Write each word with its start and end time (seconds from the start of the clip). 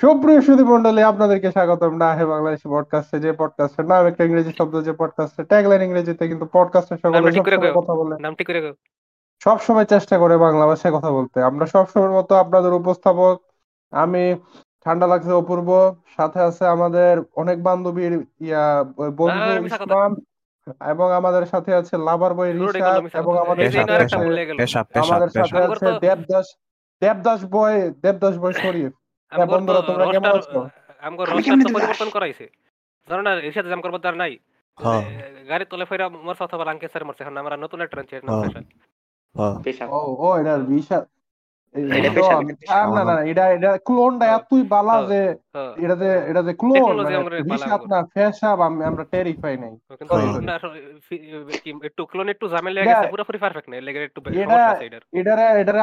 সুপ্রিয় 0.00 0.40
সুধী 0.40 0.64
মন্ডলী 0.64 1.02
আপনাদেরকে 1.02 1.48
স্বাগতম 1.50 1.92
না 1.96 2.08
হে 2.14 2.24
বাংলাদেশি 2.26 2.66
পডকাস্টে 2.68 3.16
যে 3.20 3.32
পডকাস্টের 3.32 3.84
নাম 3.84 4.06
একটা 4.06 4.24
ইংরেজি 4.24 4.52
শব্দ 4.58 4.74
যে 4.82 4.92
পডকাস্টের 4.92 5.44
ট্যাগলাইন 5.44 5.82
ইংরেজিতে 5.82 6.28
কিন্তু 6.28 6.46
পডকাস্টের 6.52 6.98
সকলে 6.98 7.14
নামটা 7.16 7.30
ঠিক 7.30 7.44
করে 7.44 7.72
কথা 7.74 7.94
বলে। 7.94 8.14
নাম 8.20 8.34
ঠিক 8.34 8.46
করে 8.46 8.60
সব 9.42 9.58
সময় 9.58 9.84
চেষ্টা 9.84 10.18
করে 10.18 10.36
বাংলা 10.36 10.66
ভাষায় 10.66 10.94
কথা 10.94 11.10
বলতে। 11.10 11.42
আমরা 11.42 11.66
সব 11.66 11.84
সময়ের 11.88 12.10
মতো 12.10 12.32
আপনাদের 12.34 12.72
উপস্থাপক 12.72 13.34
আমি 13.92 14.22
ঠান্ডা 14.86 15.06
লাগছে 15.06 15.32
অপূর্ব। 15.32 15.68
সাথে 16.16 16.40
আছে 16.40 16.64
আমাদের 16.66 17.22
অনেক 17.36 17.62
বান্ধবীর 17.62 18.12
ইয়া 18.40 18.64
বন্ধু 19.16 19.50
আহ, 19.50 19.66
ইসলাম 19.66 20.10
এবং 20.86 21.06
আমাদের 21.12 21.46
সাথে 21.46 21.74
আছে 21.74 21.94
লাভার 21.98 22.34
বয় 22.34 22.52
মিশা 22.54 22.88
এবং 23.14 23.32
আমাদের 23.38 23.70
সাথে 23.72 23.92
আছে 23.94 24.16
আমাদের 24.98 25.30
সাথে 25.30 25.58
আছে 25.64 25.86
দেবদাস 26.00 26.46
দেবদাস 27.02 27.40
বয় 27.50 27.78
দেবদাস 28.02 28.34
বয় 28.38 28.52
শরীফ। 28.52 28.92
হ্যাঁ, 29.32 29.46
বন্ধুরা, 29.46 29.80
তোমরা 29.80 30.04
কেমন 30.12 30.28
আছো? 30.28 30.50
তো 30.52 31.72
পরিবর্তন 31.74 32.10
করাইছে। 32.10 32.50
জানো 33.08 33.22
না 33.22 33.34
এর 33.34 33.52
সাথে 33.52 33.68
জাম 33.68 33.80
করবার 33.80 34.16
নাই। 34.16 34.38
গাড়ি 35.48 35.64
তলে 35.70 35.84
ফেরা 35.84 36.08
মরছে 36.08 36.44
অথবা 36.44 36.64
লাঙ্কে 36.64 36.88
স্যার 36.88 37.04
মরছে 37.04 37.24
এখন 37.24 37.36
আমরা 37.36 37.56
নতুন 37.56 37.80
একটা 37.80 38.02
ট্রেন। 38.02 38.64
পেশা। 39.64 39.84
ও 39.86 39.98
ও 40.14 40.38
এটা 40.38 40.54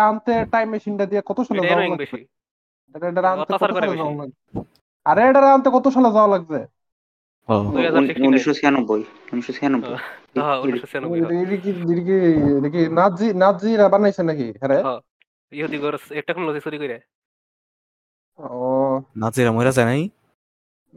আনতে 0.02 0.45
টাইম 0.45 0.70
মেশিনটা 0.70 1.06
দিয়ে 1.06 1.22
কত 1.26 1.40
সালে 1.42 1.62
বেশি 2.96 3.05
এটা 3.12 3.22
আনতে 3.34 3.54
কত 3.54 3.73
সালে 3.73 3.96
যাওয়া 3.96 4.16
লাগছে 4.20 4.41
আরে 5.05 5.22
এটারে 5.30 5.50
আনতে 5.55 5.70
কত 5.76 5.86
সালে 5.88 6.09
যাওয়া 6.12 6.30
লাগছে 6.34 6.59
দুই 7.68 7.84
হাজার 7.86 8.02
উন- 8.02 8.08
69 8.08 8.28
উনিশশো 8.28 8.52
ছিয়ানব্বই 8.53 9.02
উনিশশো 9.31 9.53
ছিয়ানব্বই। 9.58 9.95
উনিশশো 10.64 10.88
ছিয়ানব্বই 10.92 11.20
এটা 11.22 11.36
এটা 11.44 11.58
কি 11.64 11.70
এটা 11.84 12.03
কি 12.03 12.16
এটা 12.58 12.70
কি 12.70 12.81
নাজি 12.97 13.28
নাজিরা 13.44 13.86
বানাইছে 13.89 14.22
নাকি? 14.23 14.47
হ্যাঁ 14.62 14.84
ইহুদি 15.52 15.78
গর 15.78 15.94
টেকনোলজি 16.28 16.59
চুরি 16.62 16.78
করে। 16.78 16.97
ও। 18.39 18.47
নাচিরা 19.16 19.52
মরে 19.52 19.72
যায় 19.72 19.88
নাই? 19.88 20.02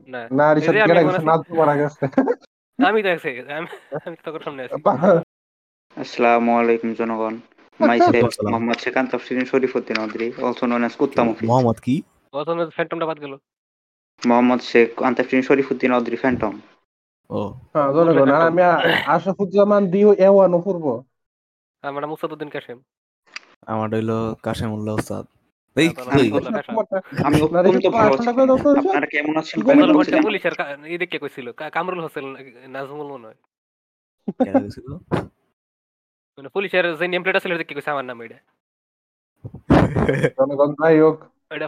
না। 0.08 0.20
না 0.30 0.44
আমি 0.46 0.60
গেছে 1.06 1.22
নাজি 1.24 1.50
মারা 1.52 1.74
গেছে। 1.76 2.04
আমি 2.78 3.00
দেখছি 3.02 3.30
আমি 3.50 3.68
আমি 4.06 4.16
সামনে 4.44 4.60
আছি। 4.64 4.74
আসসালামু 5.96 6.50
আলাইকুম 6.58 6.90
জনগণ। 6.94 7.34
মাইসেলফ 7.86 8.24
মোহাম্মদ 8.24 8.76
শেখান 8.76 9.06
তফসিরিন 9.06 9.44
Sharifuddin 9.44 9.98
Adri 9.98 10.32
also 10.42 10.66
known 10.66 10.78
as 10.78 10.92
কুত্তা 10.92 11.24
মুফি 11.24 11.46
মোহাম্মদ 11.46 11.76
কি? 11.76 12.02
প্রথমে 12.30 12.66
ফ্যান্টমটা 12.66 13.06
বাদ 13.06 13.20
গেল। 13.20 13.36
মোহাম্মদ 14.26 14.60
শেখ 14.60 15.02
আন্তফসিরিন 15.02 15.42
শরীফুদ্দিন 15.42 15.92
অদ্রি 15.92 16.16
ফ্যান্টম 16.16 16.60
ও। 17.30 17.48
হ্যাঁ 17.48 17.92
জনগণ 17.92 18.30
আর 18.30 18.46
আমি 18.46 18.62
আশাফুজ্জামান 19.06 19.86
দিও 19.86 20.12
এওয়ান 20.12 20.54
অপূর্ব 20.54 21.02
আমরা 21.82 22.06
মুসাদুদ্দিন 22.06 22.48
কাশেম। 22.48 22.80
আমার 23.66 23.94
হইল 23.94 24.34
কাশেমুল্লাহ 24.42 24.94
ওস্তাদ। 24.94 25.26
এই 25.78 25.88
হ্যাঁ? 25.88 26.42
আপনারা 28.76 29.06
কেমন 29.06 29.36
আছেন? 29.36 30.22
পুলিশের 30.22 30.54
কা- 30.54 30.84
এই 30.84 31.18
কইছিল? 31.18 31.52
কামরুল 31.52 32.00
হোসেন 32.00 32.36
নাজমুল 32.68 33.06
মনে 33.06 33.26
হয়? 33.26 33.34
মানে 36.38 36.48
পুলিশের 36.50 36.84
যে 36.94 37.06
নেম 37.06 37.22
প্লেট 37.22 37.36
ছিল 37.44 37.52
দেখে 37.54 37.74
কইছে 37.76 37.90
আমার 37.90 38.06
নাম 38.06 38.18
এটা 38.22 38.38
জনগণ 40.38 40.70
যাই 40.78 40.96
হোক 41.00 41.16
এটা 41.50 41.66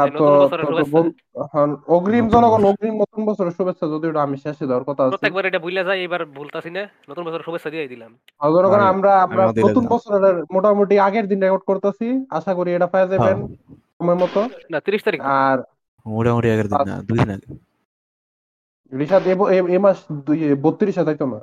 এই 0.00 0.10
তো 0.12 0.24
নতুন 0.24 0.38
তো- 0.40 0.48
তো 0.50 0.64
শুভেচ্ছা। 0.64 0.92
বল- 0.94 1.14
এখন 1.44 1.68
অগ্রিম 1.88 2.26
জনগণ 2.34 2.60
বছর। 2.60 2.70
অগ্রিম 2.70 2.94
নতুন 3.02 3.20
বছরের 3.28 3.54
শুভেচ্ছা 3.58 3.86
যদিও 3.92 4.10
আমি 4.18 4.36
শেষে 4.38 4.64
দেওয়ার 4.66 4.84
কথা 4.84 5.02
আছে 5.02 5.12
প্রত্যেকবার 5.14 5.44
এটা 5.46 5.60
ভুলে 5.64 5.82
যায় 5.84 6.00
এবার 6.02 6.20
ভুলতাছি 6.34 6.70
না 6.70 6.82
নতুন 7.10 7.22
বছর 7.26 7.40
শুভেচ্ছা 7.46 7.70
দিয়ে 7.70 7.90
দিলাম 7.92 8.10
জনগণ 8.54 8.82
আমরা 8.92 9.12
আমরা 9.24 9.42
নতুন 9.64 9.84
বছরের 9.92 10.24
মোটামুটি 10.54 10.94
আগের 11.00 11.24
দিন 11.30 11.38
রেকর্ড 11.40 11.64
করতেছি 11.70 12.06
আশা 12.30 12.52
করি 12.54 12.70
এটা 12.72 12.88
যাবেন। 13.12 13.38
সময় 13.96 14.18
মতো 14.22 14.40
না 14.70 14.78
তিরিশ 14.80 15.02
তারিখ 15.04 15.20
আর 15.40 15.56
মোটামুটি 16.06 16.48
আগের 16.50 16.66
দিন 16.68 16.78
না 16.88 16.96
দুই 17.02 17.16
দিন 17.20 17.30
আগে 17.30 17.46
রিশাদ 18.92 19.22
এ 19.26 19.34
ব- 19.34 19.50
এ- 19.50 19.68
এ 19.68 19.78
মাস 19.78 19.98
দুই 20.26 20.36
বত্রিশে 20.56 21.02
তাই 21.04 21.16
তো 21.16 21.26
না 21.26 21.40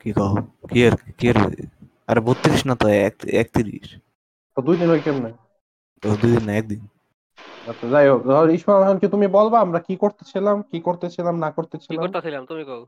কি 0.00 0.10
কহ 0.18 0.32
কি 0.70 0.78
এর 0.86 0.94
কি 1.18 1.24
এর 1.30 1.38
আরে 2.10 2.20
বত্রিশ 2.26 2.60
না 2.68 2.74
তো 2.82 2.86
একত্রিশ। 3.42 3.88
তো 4.56 4.58
দুই 4.66 4.76
দিন 4.80 4.88
হয় 4.92 5.02
কেমনে? 5.06 5.30
তো 6.02 6.06
দুই 6.22 6.30
দিন 6.34 6.44
না 6.48 6.52
একদিন। 6.60 6.82
আচ্ছা 7.70 7.86
যাই 7.92 8.06
হোক 8.10 8.20
ধর 8.28 8.46
ইসমাল 8.56 8.80
খান 8.86 8.96
কি 9.02 9.06
তুমি 9.14 9.26
বলবা? 9.38 9.58
আমরা 9.66 9.80
কি 9.88 9.94
করতেছিলাম 10.02 10.56
কি 10.70 10.78
করতেছিলাম 10.86 11.34
না 11.42 11.48
কি 11.50 11.56
করতেছিলাম 11.58 12.02
করতেছিলাম 12.04 12.42
তুমি 12.50 12.62
কও। 12.70 12.82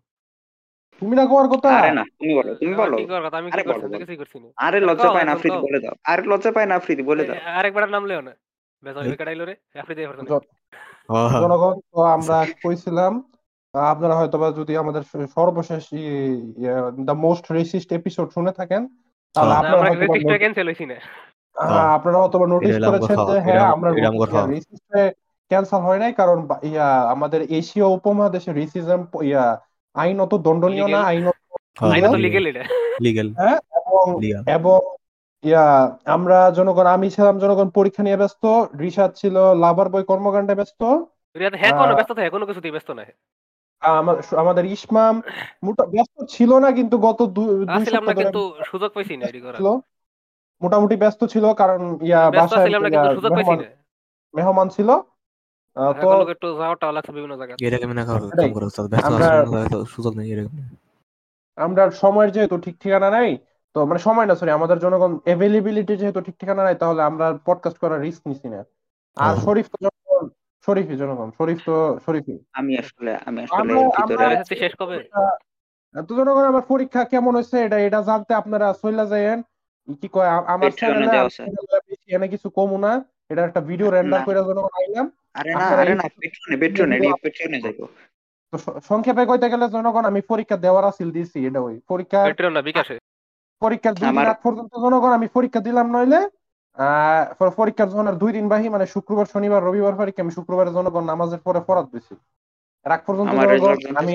তুমি 1.02 1.14
না 1.18 1.24
কোয়ার 1.30 1.48
কথা? 1.54 1.68
আরে 1.80 1.92
না 1.98 2.04
তুমি 2.18 2.32
বলো 2.38 2.50
তুমি 2.60 2.74
বলো। 2.82 2.96
কি 3.00 3.06
করার 3.10 3.24
কথা? 3.26 3.36
আমি 3.40 3.48
কি 3.50 3.54
আরে 3.54 3.64
করছি 3.64 4.14
করছি 4.20 4.36
না। 4.42 4.48
আরে 4.66 4.78
লজ্জা 4.88 5.08
পায় 5.14 5.26
না 5.26 5.32
এখন 5.32 5.38
আফ্রিদি 5.38 5.58
বলে 5.66 5.78
দাও। 5.84 5.94
আরে 6.10 6.22
লজ্জা 6.30 6.50
পায় 6.56 6.68
না 6.70 6.74
আফ্রিদি 6.80 7.02
বলে 7.10 7.22
দাও। 7.28 7.36
আরেকবার 7.58 7.84
নাম 7.94 8.04
লেও 8.10 8.20
না। 8.28 8.32
বেজাল 8.82 9.04
আইলো 9.30 9.44
রে। 9.48 9.54
আফ্রিদি 9.82 10.02
জনগণ 11.42 11.74
তো 11.92 11.98
আমরা 12.16 12.36
কইছিলাম 12.62 13.12
আপনারা 13.74 14.14
হয়তোবা 14.14 14.52
যদি 14.52 14.76
আমাদের 14.76 15.02
সর্বশেষ 15.26 15.84
দ্য 17.00 17.12
মোস্ট 17.12 17.52
রেসিস্ট 17.52 17.92
এপিসোড 17.92 18.30
শুনে 18.30 18.52
থাকেন 18.52 18.88
তাহলে। 19.34 19.54
আপনারা 19.54 19.76
notice- 20.06 20.38
ক্যান্সেল 20.38 20.68
হইছি 20.68 20.86
না। 20.86 20.94
হ্যাঁ, 21.56 21.88
আপনারা 21.88 22.18
হয়তোবা 22.18 22.46
নোটিস 22.46 22.76
এরকম 22.76 22.90
করেছেন 22.90 23.16
যে 23.26 23.40
হ্যাঁ 23.40 23.60
আমরা 23.72 23.90
এরকম 23.90 24.18
কথা। 24.18 24.46
রেসিস্টে 24.46 25.12
ক্যান্সেল 25.50 25.78
হয় 25.78 25.98
নাই 25.98 26.12
কারণ 26.12 26.48
ইয়া 26.62 27.00
আমাদের 27.10 27.42
এশীয় 27.42 27.86
উপমহাদেশে 27.86 28.52
রেসিজম 28.52 29.06
ইয়া 29.22 29.60
আইনত 29.94 30.34
দণ্ডনীয় 30.34 30.80
না 30.80 30.86
Legal- 30.86 31.04
আইনত 31.04 31.34
হ্যাঁ, 31.80 31.92
আইনা 31.92 32.08
এটা। 32.46 32.64
হ্যাঁ 33.32 33.58
এবং 33.76 34.20
এবং 34.50 34.78
ইয়া 35.42 35.96
আমরা 36.04 36.50
জনগণ 36.50 36.86
আমি 36.86 37.10
ছিলাম 37.10 37.38
জনগণ 37.38 37.68
পরীক্ষা 37.68 38.02
নিয়ে 38.02 38.16
ব্যস্ত 38.16 38.44
রিশাদ 38.80 39.12
ছিল 39.12 39.54
লাভার 39.54 39.88
বই 39.88 40.02
কর্মকাণ্ডে 40.02 40.54
ব্যস্ত। 40.54 40.82
হ্যাঁ 41.56 41.78
কোনো 41.78 41.94
ব্যস্ত 41.94 42.12
থাকে 42.12 42.30
কোনো 42.30 42.46
কিছুতেই 42.46 42.70
ব্যস্ত 42.70 42.90
না 42.90 43.04
আমাদের 44.36 44.64
ইসমাম 44.64 45.14
মোটা 45.62 45.86
ব্যস্ত 45.86 46.24
ছিল 46.28 46.58
না 46.58 46.72
কিন্তু 46.72 46.98
গত 46.98 47.22
দু- 47.22 47.66
দুই 47.66 47.84
ধরে 47.84 48.14
কিন্তু 48.14 48.54
সুযোগ 48.66 48.90
পাইছি 48.92 49.16
না 49.16 49.26
মোটামুটি 50.62 50.96
ব্যস্ত 50.96 51.24
ছিল 51.24 51.54
কারণ 51.54 51.98
ইয়া 52.02 52.30
ব্যস্ত 52.30 52.54
বাসায় 52.54 52.66
ছিলাম 52.66 52.82
না 52.82 52.88
কিন্তু 52.88 53.14
সুযোগ 53.14 53.32
পাইছি 53.34 53.50
মেহমান 53.50 53.64
না। 53.64 53.76
মেহমান 54.34 54.68
ছিল। 54.68 54.88
তো 56.00 56.30
একটু 56.30 56.46
যাওয়াটা 56.54 56.92
লাগছে 56.92 57.12
বিভিন্ন 57.12 57.36
জায়গায়। 57.36 57.56
এরকম 57.66 57.92
না 57.92 58.04
ব্যস্ত 58.88 59.06
আমরা- 59.06 59.84
সুযোগ 59.84 60.16
নেই 60.16 60.32
এরকম। 60.32 60.56
আমরা 61.58 61.90
সময়ের 61.90 62.32
যেহেতু 62.32 62.58
ঠিক 62.58 62.78
ঠিকানা 62.80 63.10
নাই 63.10 63.38
তো 63.74 63.86
মানে 63.86 63.98
সময় 63.98 64.26
না 64.26 64.34
সরি 64.34 64.50
আমাদের 64.50 64.78
জনগণ 64.78 65.18
অ্যাভেলেবিলিটি 65.24 65.96
যেহেতু 65.96 66.20
ঠিক 66.20 66.36
ঠিকানা 66.38 66.64
নাই 66.64 66.74
তাহলে 66.74 67.02
আমরা 67.02 67.38
পডকাস্ট 67.44 67.78
করার 67.78 68.00
রিস্ক 68.00 68.22
নিছি 68.26 68.48
না। 68.48 68.64
আর 69.16 69.36
শরীফ 69.36 69.66
তো 69.66 69.88
শরীফই 70.66 70.96
জনগণ 70.96 71.28
শরীফ 71.38 71.58
তো 71.66 71.74
শরীফই 72.06 72.36
আমি 72.52 72.72
আসলে 72.82 73.12
আমি 73.26 73.38
আসলে 73.44 73.58
আমরা- 73.62 73.92
ভিতরে 73.98 74.26
শেষ 74.62 74.72
কবে? 74.80 74.96
তো 75.94 76.12
জনগণ 76.18 76.44
আমার 76.44 76.64
পরীক্ষা 76.72 77.02
কেমন 77.12 77.32
হয়েছে 77.34 77.56
এটা 77.66 77.78
এটা 77.86 78.00
জানতে 78.08 78.32
আপনারা 78.34 78.66
চলে 78.82 79.04
যায়েন 79.12 79.38
কি 80.00 80.08
কয় 80.14 80.30
আমার 80.54 80.70
চ্যানেলে 80.72 81.06
বেশি 81.88 82.08
এনে 82.16 82.28
কিছু 82.34 82.48
কমু 82.58 82.76
না 82.78 82.92
এটা 83.30 83.42
একটা 83.44 83.60
ভিডিও 83.70 83.88
রেন্ডার। 83.88 84.20
করে 84.26 84.40
জনগণ 84.40 84.72
আইলাম। 84.80 85.06
আরে 85.38 85.50
না 85.52 85.64
আরে 85.74 85.92
না 85.94 86.04
পেট্রোনে 86.16 86.56
পেট্রোনে 86.62 86.94
এডি 86.98 87.08
পেট্রোনে 87.24 87.58
যাইবো। 87.64 87.84
তো 88.52 88.56
সংক্ষেপে 88.88 89.22
কইতে 89.26 89.46
গেলে 89.52 89.66
জনগণ 89.68 90.04
আমি 90.10 90.20
পরীক্ষা 90.30 90.56
দেওয়ার 90.64 90.84
আসিল 90.90 91.08
দিছি 91.16 91.38
এটা 91.48 91.60
ওই। 91.60 91.74
পরীক্ষা 91.90 92.18
পেট্রিয়ন 92.22 92.54
না 92.56 92.62
বিকাশে। 92.62 92.96
পরীক্ষার 93.62 93.94
দুই 93.96 94.06
আগ 94.24 94.38
পর্যন্ত 94.44 94.72
জনগণ 94.84 95.12
আমি 95.18 95.28
পরীক্ষা 95.36 95.60
দিলাম 95.60 95.86
নইলে 95.94 96.20
পরীক্ষার 97.56 98.08
আর 98.08 98.12
দুই 98.12 98.32
দিন 98.32 98.48
বাহি 98.48 98.68
মানে 98.68 98.86
শুক্রবার 98.86 99.26
শনিবার 99.26 99.64
রবিবার 99.64 99.94
পরীক্ষা 99.94 100.22
আমি 100.22 100.30
শুক্রবারে 100.30 100.70
জনগণ 100.70 101.04
নামাজের 101.04 101.38
পরে 101.38 101.60
ফরাত 101.60 101.86
দিছি? 101.92 102.14
এর 102.86 102.92
আগ 102.92 103.00
পর্যন্ত 103.06 103.30
আমি 103.96 104.14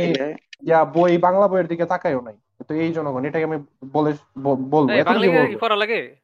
ইয়া 0.61 0.85
বই 0.85 1.17
বাংলা 1.17 1.47
বইয়ের 1.47 1.67
দিকে 1.67 1.85
তাকাইও 1.85 2.21
নাই। 2.21 2.37
তো 2.67 2.73
এই 2.73 2.93
জনগণ 2.93 3.25
এটাকে 3.25 3.45
আমি 3.45 3.57
বলে 3.91 4.13
বলব। 4.41 4.89
পড়া 5.59 5.75
লাগে? 5.75 6.15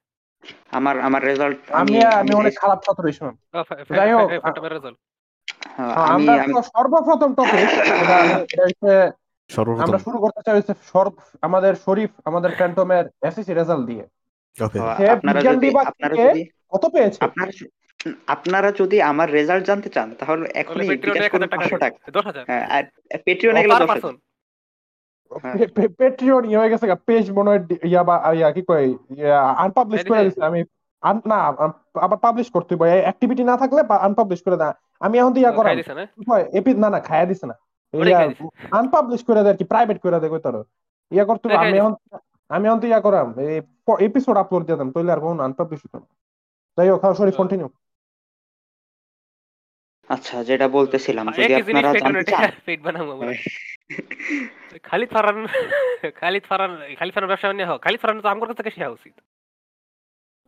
আমার 0.72 1.00
আমার 1.00 1.24
রেজাল্ট 1.24 1.72
আমি 1.72 2.04
আমি 2.04 2.34
অনেক 2.34 2.54
খারাপ 2.60 2.80
ছাত্র 2.84 3.12
সময়। 3.12 3.38
যাই 3.96 4.14
হোক, 4.14 4.30
হ্যাঁ, 4.30 5.94
হ্যাঁ, 5.96 6.08
আমি 6.08 6.30
আমরা 6.30 6.54
তো 6.56 6.62
সর্বপ্রথম 6.62 7.34
টপিক 7.34 7.68
আমরা 9.80 9.98
শুরু 9.98 10.18
করতে 10.18 10.42
চাই 10.46 10.62
আমাদের 11.42 11.76
শরীফ 11.76 12.10
আমাদের 12.26 12.52
ফ্যান্টমের 12.52 13.06
এসএসসি 13.28 13.54
রেজাল্ট 13.54 13.86
দিয়ে। 13.86 14.08
আপনারা 15.16 15.40
যদি 15.50 15.68
আপনারা 15.84 16.16
যদি 16.26 16.42
কত 16.72 16.84
পেয়েছে? 16.94 17.20
আপনারা 17.22 17.52
আপনারা 18.28 18.70
যদি 18.72 18.98
আমার 19.02 19.28
রেজাল্ট 19.32 19.64
জানতে 19.66 19.90
চান 19.90 20.08
তাহলে 20.16 20.46
এখনই 20.56 20.88
বিকাশ 21.06 21.26
করুন 21.34 21.48
টাকা 21.80 21.98
হ্যাঁ 22.50 22.66
আর 22.70 22.84
পেট্রিয়নে 23.26 23.60
গেলে 23.64 23.76
হ্যাঁ। 25.32 25.56
পেট্রিয়ন 26.00 26.44
ইয়ে 26.46 26.58
হয়ে 26.58 26.72
গেছে 26.74 26.86
পেজ 27.08 27.26
মনে 27.32 27.50
হয় 27.50 27.62
ইয়া 27.84 28.02
বা 28.04 28.16
ইয়া 28.32 28.50
কি 28.52 28.62
কয় 28.64 28.88
আনপাবলিশ 29.58 30.00
করে 30.10 30.20
আমি 30.48 30.60
আন- 31.04 31.26
না 31.26 31.38
আবার 31.98 32.18
পাবলিশ 32.18 32.48
করতে 32.50 32.72
হবে 32.76 32.88
অ্যাক্টিভিটি 33.02 33.44
না 33.44 33.56
থাকলে 33.58 33.82
আনপাবলিশ 34.02 34.40
করে 34.42 34.58
দেয় 34.58 34.74
আমি 35.02 35.16
এখন 35.18 35.34
ইয়া 35.36 35.52
খাই 35.58 35.76
না? 35.92 36.04
এপি 36.54 36.72
না 36.76 36.88
দিছে 37.26 37.46
না। 37.46 37.56
আনপাবলিশ 38.72 39.22
করে 39.24 39.42
দেয় 39.44 39.54
আর 39.54 39.58
কি 39.58 39.66
প্রাইভেট 39.66 39.98
করে 40.00 40.18
দেয় 40.20 40.32
তারো? 40.40 40.62
ইয়া 41.12 41.26
করতে 41.26 41.46
আমি 41.62 41.78
এখন 41.82 41.94
আমি 42.50 42.64
এখন 42.68 42.80
তো 42.84 42.88
ইয়া 42.92 43.02
করাম 43.06 43.28
এপিসোড 44.08 44.36
আপলোড 44.44 44.64
দিয়ে 44.66 44.78
দিতাম 44.78 44.90
তাহলে 44.94 45.12
আর 45.16 45.22
কোনো 45.24 45.42
আনপাবলিশ 45.48 45.80
হতো 45.86 45.98
না। 46.04 46.08
যাই 46.78 46.90
হোক 46.92 47.04
সরি 47.20 47.32
কন্টিনিউ 47.40 47.68
আচ্ছা 50.10 50.36
যেটা 50.50 50.68
বলতেছিলাম 50.78 51.26
যদি 51.38 51.54
আপনারা 51.62 51.92
জানতে 52.04 52.24
চান। 52.32 52.52
পেট 52.66 52.80
বানাবো 52.86 53.10
আমরা। 53.16 53.32
খালিদ 54.90 55.10
ফারান 55.16 55.38
খালিদ 56.22 56.44
ফারান 56.50 56.72
খালিদ 57.00 57.14
ফারান 57.16 57.28
ব্যবসা 57.32 57.48
নিয়ে 57.58 57.70
হোক 57.72 57.80
খালিদ 57.86 58.00
ফারান 58.04 58.18
তো 58.26 58.30
আমার 58.34 58.46
কাছ 58.50 58.56
থেকে 58.60 58.72
শেখা 58.76 58.96
উচিত। 58.98 59.16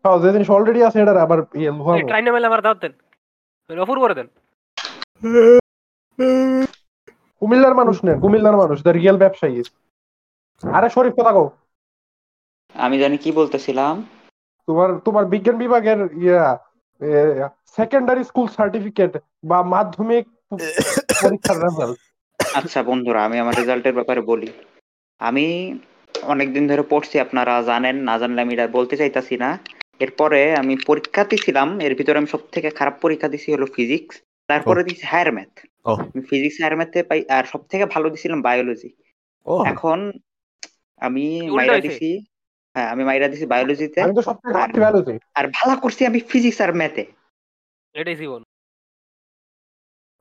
হ্যাঁ 0.06 0.18
যে 0.24 0.30
জিনিস 0.36 0.50
অলরেডি 0.56 0.81
আছে 0.88 0.97
এটা 1.04 1.13
আবার 1.27 1.39
ইয়ে 1.62 1.71
লুহামো 1.77 2.09
ট্রাইনে 2.12 2.31
মেলে 2.36 2.47
আমার 2.50 2.62
দাওয়াত 2.65 2.80
দেন। 2.83 2.94
অফুর 3.83 3.97
করে 4.04 4.15
দেন। 4.19 4.27
কুমিল্লার 7.42 7.75
মানুষ 7.81 7.97
নেন 8.06 8.18
কুমিল্লার 8.24 8.57
মানুষ 8.63 8.77
দ্য 8.86 8.92
রিয়েল 9.00 9.18
ব্যবসায়ী। 9.24 9.56
আরে 10.63 10.88
শরীফ 10.95 11.13
কথা 11.19 11.31
কও 11.38 11.47
আমি 12.75 12.95
জানি 13.03 13.18
কি 13.23 13.29
বলতেছিলাম? 13.39 13.94
তোমার 14.68 14.89
তোমার 15.06 15.25
বিজ্ঞান 15.33 15.57
বিভাগের 15.63 16.00
ইয়া 16.23 16.45
সেকেন্ডারি 17.77 18.23
স্কুল 18.29 18.47
সার্টিফিকেট 18.57 19.12
বা 19.50 19.59
মাধ্যমিক 19.73 20.25
পরীক্ষার 21.21 21.57
রেজাল্ট 21.65 22.00
আচ্ছা 22.39 22.79
বন্ধুরা 22.89 23.19
আমি 23.27 23.38
আমার 23.39 23.56
রেজাল্টের 23.62 23.97
ব্যাপারে 23.97 24.21
বলি। 24.31 24.50
আমি 25.21 25.45
অনেকদিন 26.13 26.63
ধরে 26.71 26.83
পড়ছি 26.91 27.15
আপনারা 27.25 27.53
জানেন 27.62 27.95
না 28.07 28.15
জানলে 28.21 28.39
আমি 28.41 28.53
এটা 28.56 28.65
বলতে 28.77 28.95
চাইতাছি 28.97 29.35
না। 29.44 29.50
এরপরে 30.06 30.41
আমি 30.62 30.73
পরীক্ষা 30.89 31.23
দিছিলাম 31.31 31.69
এর 31.85 31.94
ভিতরে 32.00 32.19
আমি 32.21 32.29
সব 32.35 32.44
থেকে 32.53 32.69
খারাপ 32.79 32.95
পরীক্ষা 33.03 33.27
দিছি 33.33 33.47
হলো 33.56 33.68
ফিজিক্স 33.75 34.13
তারপরে 34.50 34.81
দিছি 34.88 35.03
হায়ার 35.12 35.29
ম্যাথ 35.35 35.53
আমি 36.12 36.21
ফিজিক্স 36.29 36.57
হায়ার 36.62 36.75
ম্যাথে 36.79 37.00
পাই 37.09 37.21
আর 37.35 37.44
সব 37.51 37.62
থেকে 37.71 37.85
ভালো 37.94 38.07
দিছিলাম 38.13 38.39
বায়োলজি 38.47 38.89
ও। 39.45 39.56
এখন 39.71 40.00
আমি 41.01 41.25
মাইরা 41.57 41.79
দিছি 41.85 42.09
হ্যাঁ 42.75 42.88
আমি 42.94 43.03
মাইরা 43.03 43.27
দিছি 43.27 43.45
বায়োলজিতে 43.45 43.97
আমি 44.01 44.13
তো 44.13 44.23
সবথেকে 44.23 44.50
আর- 44.50 44.57
হার্ট 44.57 44.75
ভ্যালুতে 44.75 45.13
আর 45.35 45.45
ভালো 45.57 45.73
করছি 45.83 46.01
আমি 46.06 46.19
ফিজিক্স 46.31 46.59
আর 46.62 46.71
ম্যাথে 46.73 47.03
এটাই 47.95 48.18
জীবন। 48.18 48.41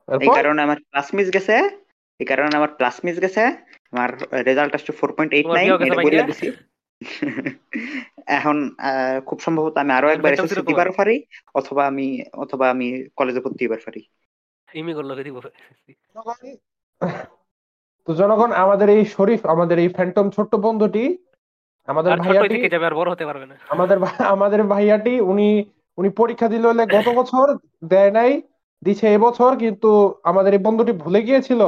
এই 0.07 0.29
কারণে 0.37 0.59
আমার 0.61 0.79
প্লাস 0.89 1.07
মিস 1.13 1.27
গেছে। 1.33 1.55
এই 2.19 2.27
কারণে 2.27 2.53
আমার 2.55 2.71
ক্লাস 2.77 2.95
মিস 3.05 3.17
গেছে। 3.19 3.43
আমার 3.93 4.09
রেজাল্ট 4.47 4.71
আসছে 4.73 4.91
ফোর 4.91 5.09
পয়েন্ট 5.15 5.31
এইট 5.33 5.45
তোমার 5.45 5.57
নাইন 5.57 5.69
বিয়ে 5.69 5.79
গেছে 5.81 5.87
এটা 5.89 6.05
বলে 6.07 6.29
দিছি। 6.29 6.47
এখন 8.37 8.55
আহ, 8.81 9.17
খুব 9.27 9.37
সম্ভবত 9.41 9.75
আমি 9.77 9.91
আরও 9.91 10.07
একবার 10.07 10.31
এসএসসি 10.33 10.61
দিবার 10.69 10.89
পারি 10.99 11.15
অথবা 11.55 11.83
আমি 11.87 12.07
অথবা 12.33 12.65
আমি 12.69 12.87
কলেজে 13.17 13.39
ভর্তি 13.39 13.63
হবার 13.65 13.81
পারি। 13.85 14.01
ইমি 14.69 14.93
করল 14.93 15.11
দিব 15.19 15.37
তো 18.07 18.11
জনগণ 18.13 18.51
আমাদের 18.63 18.87
এই 18.89 19.03
শরীফ 19.15 19.41
আমাদের 19.45 19.77
এই 19.79 19.89
ফ্যান্টম 19.89 20.25
ছোট্ট 20.29 20.53
বন্ধুটি 20.57 21.03
আমাদের 21.91 22.11
ভাইয়াটি 22.21 22.55
থেকে 22.55 22.73
যাবে 22.73 22.85
আর 22.87 22.95
বড় 22.99 23.09
হতে 23.11 23.25
পারবে 23.29 23.45
না। 23.45 23.55
আমাদের 23.73 23.97
আমাদের 24.33 24.61
ভাইয়াটি 24.73 25.13
উনি 25.31 25.49
উনি 25.97 26.09
পরীক্ষা 26.19 26.47
দিল 26.53 26.63
হলে 26.65 26.83
গত 26.95 27.07
বছর 27.19 27.45
দেয় 27.91 28.11
নাই 28.17 28.31
দিছে 28.81 29.05
এবছর 29.15 29.51
কিন্তু 29.63 29.89
আমাদের 30.23 30.51
এই 30.53 30.61
বন্ধুটি 30.67 30.93
ভুলে 31.03 31.19
গিয়েছিল 31.27 31.61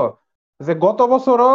যে 0.60 0.74
গত 0.86 1.00
বছরও 1.14 1.54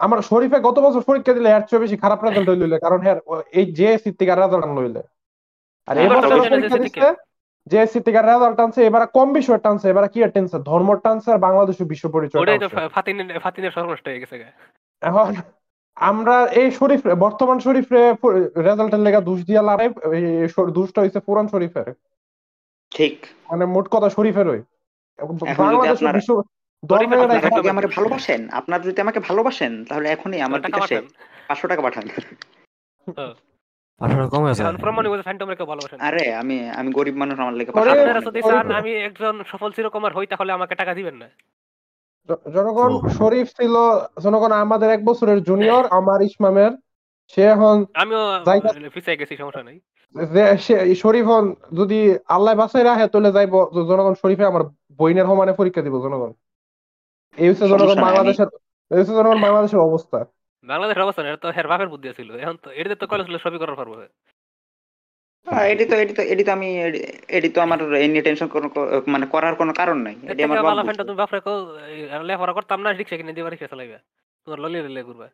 আমার 0.00 0.20
শরীফে 0.30 0.58
গত 0.60 0.76
বছর 0.80 1.02
পরীক্ষা 1.08 1.36
দিলে 1.36 1.48
এর 1.50 1.64
চেয়ে 1.68 1.82
বেশি 1.84 1.96
খারাপ 2.02 2.20
রেজাল্ট 2.20 2.48
হইলে 2.62 2.76
কারণ 2.84 2.98
হ্যাঁ 3.04 3.18
এই 3.58 3.66
যে 3.78 3.88
থেকে 4.18 4.32
রেজাল্ট 4.34 4.64
আনলো 4.66 4.80
হইলে। 4.84 5.02
আর 5.88 5.94
এবছর 5.98 6.30
বছর 6.32 6.52
পরীক্ষা 6.54 6.78
দিচ্ছে 6.84 7.08
যে 7.66 7.78
থেকে 8.06 8.20
রেজাল্ট 8.22 8.58
আনছে 8.64 8.80
এবারে 8.88 9.06
কম 9.16 9.28
বিষয় 9.38 9.60
টানছে 9.64 9.86
এবারে 9.88 10.08
কি 10.14 10.18
টানছে? 10.26 10.56
ধর্ম 10.70 10.88
টানছে 11.04 11.28
আর 11.34 11.40
বাংলাদেশের 11.46 11.86
বিশ্ব 11.92 12.04
পরিচয় 12.14 12.40
ফাতিনের 12.96 13.40
ফাতিনের 13.44 13.72
সর্বনষ্ট 13.76 14.04
হয়ে 14.08 14.20
গেছে 14.22 14.36
এখন 15.02 15.28
আমরা 15.96 16.46
এই 16.46 16.70
শরীফ 16.70 17.06
বর্তমান 17.06 17.58
শরীফে 17.58 18.02
রেজাল্টের 18.62 19.00
লেগা 19.00 19.20
দোষ 19.20 19.40
দিয়া 19.44 19.62
লারে 19.62 19.86
দুষটা 20.70 21.00
হইছে 21.00 21.20
পুরান 21.20 21.48
শরীফের। 21.48 21.88
ঠিক। 22.90 23.26
মানে 23.50 23.64
মোট 23.66 23.88
কথা 23.88 24.08
বিশ্ব 26.12 26.42
যদি 26.82 27.04
একটা 27.36 27.70
আমাকে 27.70 27.86
ভালোবাসেন 27.86 28.48
আপনারা 28.50 28.82
যদি 28.82 29.00
আমাকে 29.00 29.20
ভালোবাসেন 29.20 29.84
তাহলে 29.84 30.08
এখনই 30.08 30.40
আমার 30.40 30.60
টাকা 30.60 30.76
বিকাশে 30.76 30.96
পাঁচশো 31.48 31.68
টাকা 31.68 31.82
পাঠান। 31.82 32.08
আরে 36.00 36.34
আমি 36.34 36.70
আমি 36.70 36.92
গরিব 36.92 37.16
মানুষ 37.16 37.38
আমার 37.38 37.54
লেগে 37.54 37.72
আমি 38.74 38.92
একজন 38.94 39.42
সফল 39.46 39.72
চিরকুমার 39.72 40.12
হই 40.12 40.26
তাহলে 40.26 40.52
আমাকে 40.52 40.74
টাকা 40.74 40.94
দিবেন 40.94 41.14
না। 41.14 41.28
জনগণ 42.28 43.08
শরীফ 43.08 43.46
ছিল 43.48 43.74
জনগণ 44.22 44.52
আমাদের 44.52 44.90
এক 44.90 45.04
বছরের 45.04 45.42
জুনিয়র 45.42 45.84
আমার 45.90 46.22
ইসমামের। 46.22 46.72
সে 47.34 47.42
এখন 47.42 47.76
সে- 50.58 50.94
শরীফ 50.94 51.26
হন 51.26 51.54
যদি 51.74 52.18
আল্লাহ 52.28 52.54
বাসাই 52.54 52.84
রাখে 52.84 53.06
তাহলে 53.06 53.32
যাইব 53.32 53.54
জনগণ 53.88 54.14
শরীফে 54.14 54.44
আমার 54.44 54.62
বইনের 54.98 55.24
সমানে 55.24 55.52
পরীক্ষা 55.52 55.82
দিব 55.82 56.02
জনগণ। 56.02 56.32
এই 57.36 57.48
হচ্ছে 57.48 57.68
জনগণ 57.68 58.00
বাংলাদেশের 58.00 58.46
এই 58.90 58.98
হচ্ছে 58.98 59.14
জনগণ 59.14 59.40
বাংলাদেশের 59.40 59.80
অবস্থা। 59.80 60.24
বাংলাদেশের 60.64 61.02
অবস্থা 61.02 61.22
এটা 61.22 61.36
তো 61.36 61.48
হের 61.50 61.68
বাপের 61.68 61.88
বুদ্ধি 61.88 62.08
ছিল 62.16 62.36
এখন 62.36 62.56
তো 62.62 62.70
এটাতে 62.70 62.94
তো 62.94 63.06
কলেজ 63.06 63.26
সবই 63.42 63.58
করার 63.58 63.76
পারব 63.76 63.92
এটি 65.66 65.84
তো 65.86 65.94
এটি 65.96 66.12
তো 66.14 66.22
এটি 66.24 66.42
তো 66.44 66.52
আমি 66.52 66.66
এটি- 67.30 67.52
তো 67.54 67.60
আমার 67.60 67.78
এই 67.96 68.08
নিয়ে 68.08 68.22
টেনশন 68.22 68.48
কোনো 68.48 68.66
মানে 69.06 69.26
করার 69.26 69.54
কোনো 69.54 69.72
কারণ 69.72 69.98
নাই। 69.98 70.14
এটি 70.24 70.40
আমার 70.46 70.58
ভালো 70.60 70.80
বুঝবে। 70.82 71.02
তুমি 71.02 71.18
বাপরে 71.22 71.40
কো 71.40 71.52
করতাম 72.56 72.78
না 72.80 72.88
রিক্সা 72.90 73.16
কিনে 73.16 73.32
দিবা 73.32 73.48
রিক্সা 73.50 73.68
চালাইবা। 73.68 73.98
তোমার 74.46 74.58
ললি 74.62 74.78
ললি 74.82 75.02
ঘুরবা। 75.02 75.26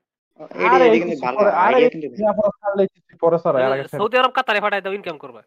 সৌদি 3.92 4.16
আরব 4.18 4.32
কাতারে 4.32 4.60
ফাটাই 4.60 4.80
দাও 4.80 4.92
ইনকাম 4.92 5.16
করবা। 5.18 5.40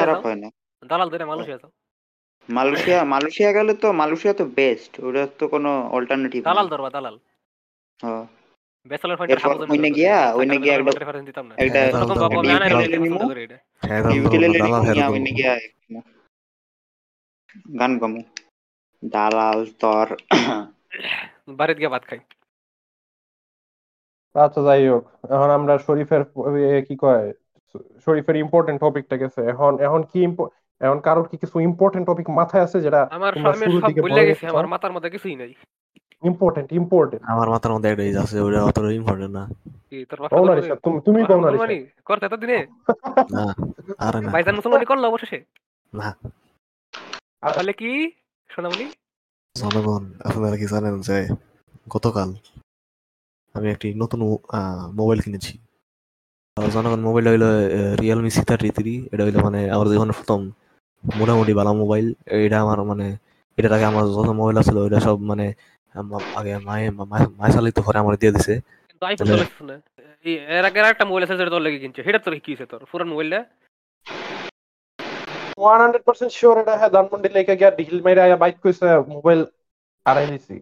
খারাপ 0.00 0.18
হয় 0.26 0.38
না। 0.42 0.48
দালাল 0.82 1.08
ধরে 1.10 1.24
মালয়েশিয়া 1.24 1.58
যাও। 1.58 1.70
মালয়েশিয়া 2.48 2.98
মালয়েশিয়া 3.12 3.50
গেলে 3.52 3.72
তো 3.74 3.88
মালয়েশিয়া 3.92 4.34
তো 4.34 4.44
বেস্ট 4.56 4.92
ওটা 5.00 5.22
তো 5.38 5.44
কোনো 5.48 5.70
অল্টারনেটিভ 5.90 6.40
দালাল 6.44 6.66
ধরবা 6.68 6.90
দালাল। 6.90 7.16
ব্যাচেলর 8.90 9.16
পয়েন্ট 9.18 9.32
এরপর 9.34 9.54
ওইনে 9.72 9.90
গিয়া 9.98 10.16
ওইনে 10.38 10.56
গিয়া 10.62 10.74
একটা 10.76 11.00
রেফারেন্স 11.02 11.26
দিতাম 11.30 11.44
না। 11.48 11.54
একটা 11.64 11.78
এরকম 11.88 12.16
বাবা 12.22 12.38
আমি 12.40 12.50
আনাই 12.56 12.68
একটা 12.84 12.98
নিমু। 13.04 13.16
পছন্দ 13.16 13.30
করি 13.32 13.42
এটা 13.46 13.58
হ্যাঁ 13.82 14.00
দালাল 14.02 14.16
ইউটিলিটি 14.16 14.58
দালাল 14.64 14.82
হেরে 14.88 14.94
নিয়ে 14.94 15.06
দেবো। 15.06 15.14
ওইনে 15.16 15.30
গিয়া 15.38 15.52
গান 17.80 17.92
গামু। 18.00 18.20
দালাল 19.02 19.58
তোর। 19.82 20.06
বাড়িতে 21.58 21.80
গিয়ে 21.80 21.92
ভাত 21.94 22.04
খাই। 22.08 22.20
আচ্ছা 24.34 24.60
যাই 24.68 24.82
হোক 24.92 25.04
এখন 25.34 25.50
আমরা 25.58 25.74
শরীফের 25.86 26.22
কি 26.86 26.94
কয়? 27.04 27.26
শরীফের 28.04 28.36
ইম্পর্টেন্ট 28.44 28.78
টপিকটা 28.84 29.16
গেছে। 29.22 29.40
এখন 29.52 29.72
এখন 29.86 30.00
কি 30.10 30.20
এখন 30.80 30.98
কারোর 31.06 31.26
কি 31.30 31.36
কিছু 31.42 31.56
ইম্পর্টেন্ট 31.68 32.04
টপিক 32.10 32.26
মাথায় 32.38 32.64
আছে 32.66 32.78
যেটা 32.86 33.00
আমার 33.18 33.32
তোমরা 33.34 33.50
আমি 33.54 33.64
শুরুর 33.66 33.82
সব 33.84 33.92
ভুলে 34.04 34.22
গেছি 34.28 34.44
আমার 34.52 34.66
মাথার 34.72 34.92
মধ্যে 34.94 35.10
কিছুই 35.14 35.36
নাই। 35.42 35.52
ইম্পর্টেন্ট 36.24 36.68
ইম্পর্টেন্ট 36.72 37.22
আমার 37.24 37.48
মাথার 37.48 37.72
মধ্যে 37.74 37.88
একটা 37.90 38.04
ইজ 38.04 38.16
আছে 38.16 38.36
ওটা 38.40 38.60
অতটা 38.64 38.90
ইম্পর্টেন্ট 38.92 39.32
না। 39.32 39.44
তুমি 40.82 40.98
তুমি 41.06 41.20
কৌনারি 41.22 41.56
মুসলমানি 41.56 41.78
করতে 42.06 42.24
এত 42.26 42.34
দিনে 42.42 42.58
না 43.30 43.44
আরে 43.98 44.18
না। 44.20 44.30
ভাইজান 44.34 44.54
মুসলমানি 44.58 44.86
করল 44.86 45.04
অবশেষে? 45.04 45.38
না। 45.92 46.08
তাহলে 47.46 47.72
কি 47.72 47.90
সোনামণি? 48.50 48.86
জনগণ 49.56 50.02
আপনারা 50.24 50.56
কি 50.56 50.66
জানেন 50.66 50.94
যে 51.00 51.16
গতকাল 51.86 52.30
আমি 53.54 53.68
একটি 53.70 53.88
নতুন 53.94 54.20
আহ, 54.50 54.82
মোবাইল 54.92 55.20
কিনেছি। 55.20 55.52
জনগণ 56.56 57.00
মোবাইল 57.00 57.26
হইল 57.28 57.44
রিয়েলমি 58.00 58.30
সি 58.30 58.42
থার্টি 58.48 58.68
থ্রি 58.70 58.94
এটা 59.12 59.22
হইল 59.24 59.36
মানে 59.46 59.60
আমার 59.70 59.86
জীবনের 59.88 60.16
প্রথম 60.18 60.40
মোটামুটি 61.04 61.52
ভালো 61.54 61.70
মোবাইল 61.74 62.06
এটা 62.38 62.56
আমার 62.60 62.78
মানে 62.90 63.06
এটার 63.58 63.72
আগে 63.76 63.86
আমার 63.90 64.04
যত 64.08 64.28
মোবাইল 64.32 64.56
আছিল 64.58 64.76
ওইটা 64.78 64.98
সব 65.00 65.16
মানে 65.30 65.46
আগে 66.38 66.52
মায়ে 66.68 66.86
মায়ে- 67.02 67.54
চালিত 67.54 67.76
পরে 67.86 67.98
আমার 67.98 68.14
দিয়ে 68.20 68.32
দিছে। 68.36 68.54
কিন্তু 68.90 69.04
আইফোন 69.06 69.68
এর 70.54 70.64
আগে 70.64 70.78
একটা 70.84 71.04
মোবাইল 71.04 71.22
আছে 71.24 71.36
যেটা 71.36 71.52
তোর 71.54 71.62
লেগে 71.66 71.78
কিনছে। 71.78 72.00
সেটা 72.06 72.20
তোর 72.24 72.34
কি 72.36 72.50
হয়েছে 72.52 72.66
তোর? 72.72 72.80
পুরান 72.90 73.08
মোবাইলটা 73.12 73.40
ওয়ান 75.58 75.78
হান্ড্রেড 75.80 76.04
পার্সেন্ট 76.08 76.32
শিওর 76.32 76.56
এটা 76.62 76.74
হ্যাঁ 76.80 76.90
ধানমন্ডি 76.90 77.28
লেকে 77.28 77.54
গিয়া 77.56 77.70
ডিল 77.78 77.96
মেরে 78.06 78.20
আয়া 78.26 78.36
বাইক 78.36 78.56
কইছে 78.62 78.84
মোবাইল 79.14 79.40
আড়াই 80.06 80.26
দিছি 80.26 80.54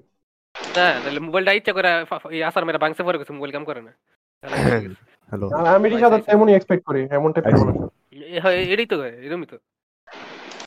হ্যাঁ 0.77 0.95
তাহলে 1.03 1.21
মোবাইলটা 1.21 1.53
ইচ্ছা 1.53 1.73
করে 1.73 1.89
এই 2.31 2.41
আসার 2.49 2.65
মেরে 2.65 2.79
ভাঙছে 2.79 3.03
পরে 3.03 3.19
গেছে 3.21 3.33
মোবাইল 3.33 3.53
কাম 3.53 3.65
করে 3.65 3.81
না। 3.83 3.93
হয়েছে? 4.43 4.91
হ্যালো। 5.33 5.47
আমি 5.77 5.87
রিসাদ 5.89 6.13
এমনই 6.35 6.55
এক্সপেক্ট 6.57 6.83
করি 6.89 7.01
এমন 7.11 7.31
টাইপের 7.35 7.55
মানুষ 7.61 7.75
এ 8.29 8.39
হয়, 8.45 8.57
এটাই 8.73 8.89
তো 8.93 8.97
এরকমই 9.19 9.49
তো। 9.53 9.57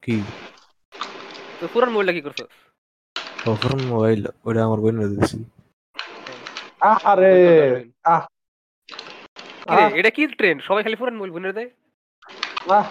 কি? 0.03 0.15
তো 1.60 1.65
পুরান 1.74 1.89
মোবাইলটা 1.89 2.13
কি 2.13 2.22
করছ? 2.22 2.39
পুরান 3.46 3.82
মোবাইল 3.88 4.22
ওইটা 4.46 4.62
আমার 4.64 4.80
বোনের 4.84 5.10
দিয়েছি 5.12 5.38
আরে 7.04 7.30
কি 7.36 7.44
রে, 7.72 7.82
আহ। 8.08 8.24
এটা 10.00 10.12
কি 10.12 10.22
ট্রেন্ড 10.34 10.60
সবাই 10.62 10.82
খালি 10.84 10.98
পুরান 11.00 11.16
মোবাইল 11.16 11.34
বুনে 11.36 11.52
দেয় 11.58 11.70
আহ 12.72 12.88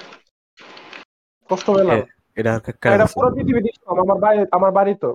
কষ্ট 1.51 1.67
পেলাম 1.71 2.01
এটা 2.37 2.51
আর 2.53 2.61
কে- 2.61 2.73
না, 2.73 2.81
কেডা 2.83 2.95
এটা 2.95 3.05
করছে? 3.05 3.15
পুরো 3.17 3.29
পৃথিবী 3.37 3.61
দেখছিলাম 3.61 3.97
আমার 3.97 4.19
বাড়ি 4.21 4.39
আমার 4.57 4.71
বাড়ি 4.79 4.93
তো 5.03 5.11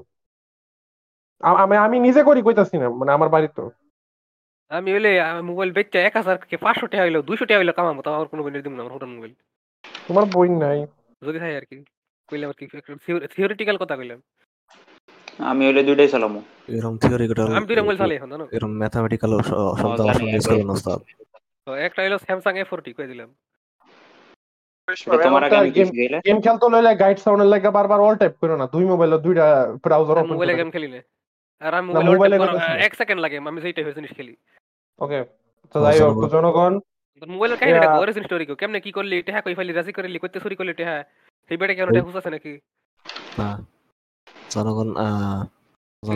আমি 1.60 1.76
আমি 1.86 1.98
নিজে 2.00 2.22
করি 2.24 2.40
কইতাছি 2.44 2.76
না 2.78 2.88
মানে 3.00 3.12
আমার 3.18 3.30
বাড়ি 3.30 3.48
তো 3.58 3.64
আমি 4.72 4.90
হইলে 4.96 5.10
মোবাইল 5.44 5.70
বেচা 5.78 6.00
এক 6.02 6.14
হাজার 6.20 6.36
কে 6.44 6.56
পাঁচশো 6.60 6.86
টাকা 6.88 7.04
হইল 7.06 7.18
দুইশো 7.22 7.46
টাকা 7.46 7.60
হইল 7.62 7.72
কামাবো 7.72 8.02
তাও 8.06 8.16
আমার 8.16 8.30
কোনো 8.32 8.42
বইনের 8.44 8.64
দিব 8.64 8.74
না 8.74 8.82
আমার 8.84 8.94
হোটেল 8.96 9.10
মোবাইল 9.12 9.34
তোমার 10.08 10.26
বই 10.34 10.48
নাই 10.64 10.80
যদি 11.22 11.38
হয় 11.40 11.56
আর 11.56 11.66
কি 11.66 11.76
কইলাম 12.30 12.50
আর 12.52 12.58
কি 12.60 12.66
থিওরিটিক্যাল 13.34 13.78
কথা 13.84 13.96
কইলাম 13.98 14.20
আমি 15.52 15.62
হইলে 15.68 15.82
দুইটাই 15.88 16.10
চালামো। 16.14 16.40
এরকম 16.76 16.96
থিওরিক্যাল 17.02 17.48
আমি 17.58 17.68
দুইটা 17.70 17.84
মোবাইল 17.84 18.00
চালাই 18.02 18.16
এখন 18.20 18.30
জানো? 18.34 18.46
এরকম 18.56 18.72
ম্যাথমেটিক্যাল 18.82 19.32
শব্দ 19.82 20.00
আমার 20.04 20.22
ইউজ 20.34 20.46
করবেন 20.50 20.70
ওস্তাদ 20.76 21.00
তো 21.66 21.72
একটা 21.86 22.00
হইল 22.04 22.16
স্যামসাং 22.26 22.54
এ 22.62 22.64
ফোরটি 22.70 22.92
কই 22.98 23.08
দিলাম? 23.14 23.30
তোমার 25.26 25.44
আগে 25.46 25.58
আমি 25.62 25.72
গেলে 26.00 26.18
গেম 26.28 26.38
খেলতে 26.46 26.66
লইলে 26.74 26.92
গাইড 27.02 27.18
সাউন্ডের 27.24 27.50
লাগে 27.54 27.70
বারবার 27.78 28.00
অল 28.06 28.16
টাইপ 28.22 28.34
করো 28.42 28.56
না। 28.62 28.66
দুই 28.74 28.86
মোবাইল 28.92 29.12
দুইটা 29.26 29.48
ব্রাউজার 29.84 30.18
ওপেন 30.20 30.36
মোবাইলে 30.36 30.56
গেম 30.60 30.70
খেলি 30.76 30.88
না 30.94 31.00
আর 31.62 31.74
আমি 31.80 31.88
মোবাইল। 32.12 32.34
এক 32.88 32.94
সেকেন্ড 33.00 33.20
লাগে 33.24 33.38
আমি 33.52 33.60
যেইটা 33.64 33.82
হয়েছে 33.86 33.98
জিনিস 34.00 34.12
খেলি। 34.18 34.34
ওকে 35.02 35.20
তো 35.72 35.78
যাই 35.84 35.98
হোক 36.04 36.16
জনগণ 36.34 36.74
মোবাইলের 37.34 37.58
কাহিনীটা. 37.60 37.90
অরিজিন 38.02 38.24
স্টোরি 38.28 38.46
কো। 38.50 38.54
কেমনে 38.62 38.80
কি 38.86 38.92
করলি? 38.98 39.16
এটা 39.22 39.42
কই 39.46 39.56
ফাইলি 39.58 39.74
রাজি 39.74 39.92
করলি? 39.98 40.18
কইতে 40.24 40.40
চুরি 40.44 40.56
করলি 40.60 40.72
এটা 40.76 40.86
সেই 41.48 41.58
বেটা 41.60 41.74
কেন 41.78 41.88
এটা 41.92 42.02
আছে 42.22 42.32
নাকি? 42.36 42.54
না। 43.40 43.50
জনগণ 44.50 44.90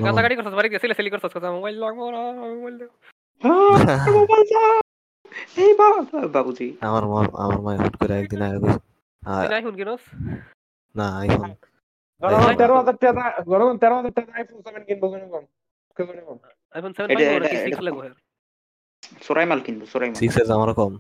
কাটাকাটি 0.08 0.36
করছস 0.38 0.56
বাড়ি 0.56 0.70
গেছিলে 0.70 0.94
সেলি 0.94 1.10
করছস 1.10 1.34
কথা 1.36 1.50
মোবাইল 1.52 1.76
লাগবো 1.80 2.04
না 2.12 2.22
মোবাইল 2.54 2.76
দাও 2.78 2.92
এই 5.58 5.72
বাবুজি। 6.36 6.68
আমার 6.88 7.04
মা 7.06 7.20
আমার 7.44 7.60
মা 7.66 7.72
হুট 7.78 7.96
করে 8.02 8.14
একদিন 8.16 8.42
আগে 8.46 8.60
কইছে, 8.64 9.54
আইফোন 9.54 9.76
কিনস। 9.76 10.04
না 10.96 11.06
আইফোন 11.22 11.52
জনগণ 12.22 12.52
এই- 12.52 12.60
টাকা 13.02 13.24
জনগণ 13.48 13.76
তেরো 13.78 13.96
টাকা 14.12 14.32
আইফোন 14.38 14.58
সেভেন 14.66 14.84
কিনবো 14.88 15.06
জনগণ 15.14 15.44
কে 15.98 16.02
জনগণ 16.10 16.38
আইফোন 16.76 16.92
7 16.94 17.08
এটা- 17.08 17.18
পাইবো 17.20 17.48
6 17.70 17.82
লাগবো 17.88 18.02
সোরাইমাল 19.22 19.60
কিনবো 19.66 19.86
সোরাইমাল 19.86 20.18
সিক্স 20.22 20.36
এজ 20.38 20.50
আমারও 20.52 20.74
কম। 20.74 20.94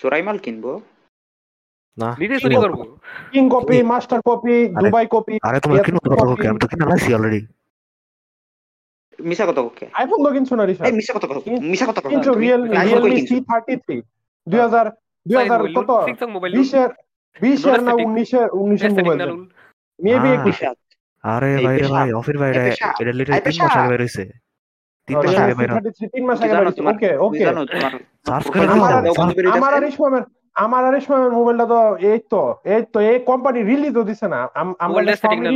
সোরাইমাল 0.00 0.38
কিনবো? 0.38 0.72
না 1.98 2.08
নিজে 2.20 2.36
চুরি 2.42 2.56
কিনো। 2.56 2.76
King 3.32 3.44
copy 3.50 3.76
master 3.90 4.20
copy 4.24 4.54
Dubai 4.76 5.06
copy 5.06 5.34
আরে 5.42 5.58
তোমার 5.60 5.78
কিনো 5.86 5.98
কথা. 6.04 6.16
বলকে 6.22 6.46
আমি 6.50 6.58
তো 6.58 6.66
কিনা 6.70 6.84
লাইছি 6.86 7.10
অলরেডি 7.16 7.40
মিশা 9.18 9.44
কথা 9.46 9.60
ওকে 9.62 9.84
আইফোন 9.92 10.18
তো 10.24 10.30
কিনছো 10.34 10.54
না 10.56 10.64
রিসা 10.64 10.82
এই 10.82 10.94
মিশা 10.98 11.12
কথা 11.16 11.26
কথা 11.30 11.40
মিশা 11.66 11.84
কথা 11.84 12.00
কথা 12.00 12.10
কিনছো 12.12 12.30
রিয়েল 12.34 12.60
তুমি 12.62 12.76
iPhone 12.76 12.84
কই 12.84 12.86
রিয়েলমি 12.86 13.10
কিনছো? 13.12 13.28
সি 13.30 13.46
থার্টি 13.48 13.74
থ্রি 13.82 13.96
দুই 14.46 14.60
হাজার 14.60 14.86
দুই 15.26 15.36
হাজার 15.42 15.60
কত? 15.78 15.90
সিক্স 16.08 16.22
মোবাইল 16.34 16.52
বিশের 16.58 16.90
বিশের 17.36 17.78
না 17.78 17.92
Aesthetic. 17.92 18.06
উনিশের 18.06 18.46
উনিশের 18.58 18.90
মোবাইল 18.96 19.30
মেবি. 19.98 20.28
একুশ 20.36 20.58
আরে 21.24 21.50
ভাই 21.58 21.76
রে 21.76 21.88
ভাই 21.94 22.08
অফির 22.12 22.36
ভাই 22.40 22.50
এটা 22.50 22.62
এটা 23.00 23.12
লিটারালি 23.12 23.42
তিন 23.46 23.56
মাস 23.60 23.74
আগে 23.76 23.88
বের 23.92 24.00
হইছে। 24.00 24.24
তিন 25.08 25.16
মাস 25.18 25.34
আগে 25.38 25.54
বের 25.54 25.70
তিন 26.14 26.24
মাস 26.28 26.38
আগে 26.38 26.52
জানো 26.52 26.62
বেরিয়েছে। 26.62 26.82
ওকে 26.90 27.08
ওকে 27.26 27.38
জানো 27.40 27.60
তোমার 27.66 27.92
সার্চ 28.26 28.44
করে 28.46 28.58
profile 28.62 28.78
দাও 28.96 29.12
আমার- 29.54 29.74
আর 29.74 29.84
ইসমামের 29.84 30.24
আমার 30.54 30.84
আর 30.84 31.00
সময় 31.00 31.30
মোবাইলটা 31.30 31.66
তো 31.66 31.96
এই 31.96 32.18
তো 32.30 32.60
এই 32.64 32.82
তো 32.92 33.00
এই 33.00 33.18
কোম্পানি 33.20 33.62
রিলিজও 33.62 34.02
দিছে 34.02 34.28
না। 34.28 34.48
আম- 34.54 34.74
আমরা 34.78 35.16
সেটিং 35.16 35.40
না 35.40 35.50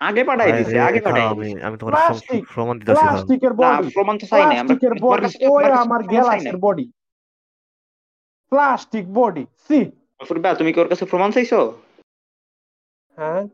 আগে 0.00 0.24
পাঠাই 0.24 0.52
দিছে 0.52 0.80
আগে 0.80 1.00
পাঠাই 1.00 1.26
আমি 1.26 1.60
আমি 1.62 1.78
তোমার 1.78 1.94
প্রম- 2.06 2.44
প্রমাণ 2.54 2.78
দিতেছি। 2.78 3.00
প্লাস্টিকের 3.00 3.50
না 3.50 3.78
বডি 3.78 3.90
প্রমাণ 3.94 4.18
তো 4.18 4.26
চাই 4.26 4.40
না 4.40 4.46
আমরা 4.46 4.56
প্লাস্টিকের 4.56 4.94
বডি 5.00 5.46
ওই 5.46 5.64
আমার। 5.64 6.02
গ্যালাক্সির 6.02 6.56
বডি 6.56 6.92
প্লাস্টিক 8.48 9.06
বডি 9.14 9.46
সি 9.68 9.90
ফুরবা 10.28 10.54
তুমি 10.54 10.72
কি 10.72 10.80
ওর 10.80 10.88
কাছে 10.88 11.04
প্রমাণ 11.04 11.30
চাইছো? 11.30 11.60
হ্যাঁ। 13.16 13.48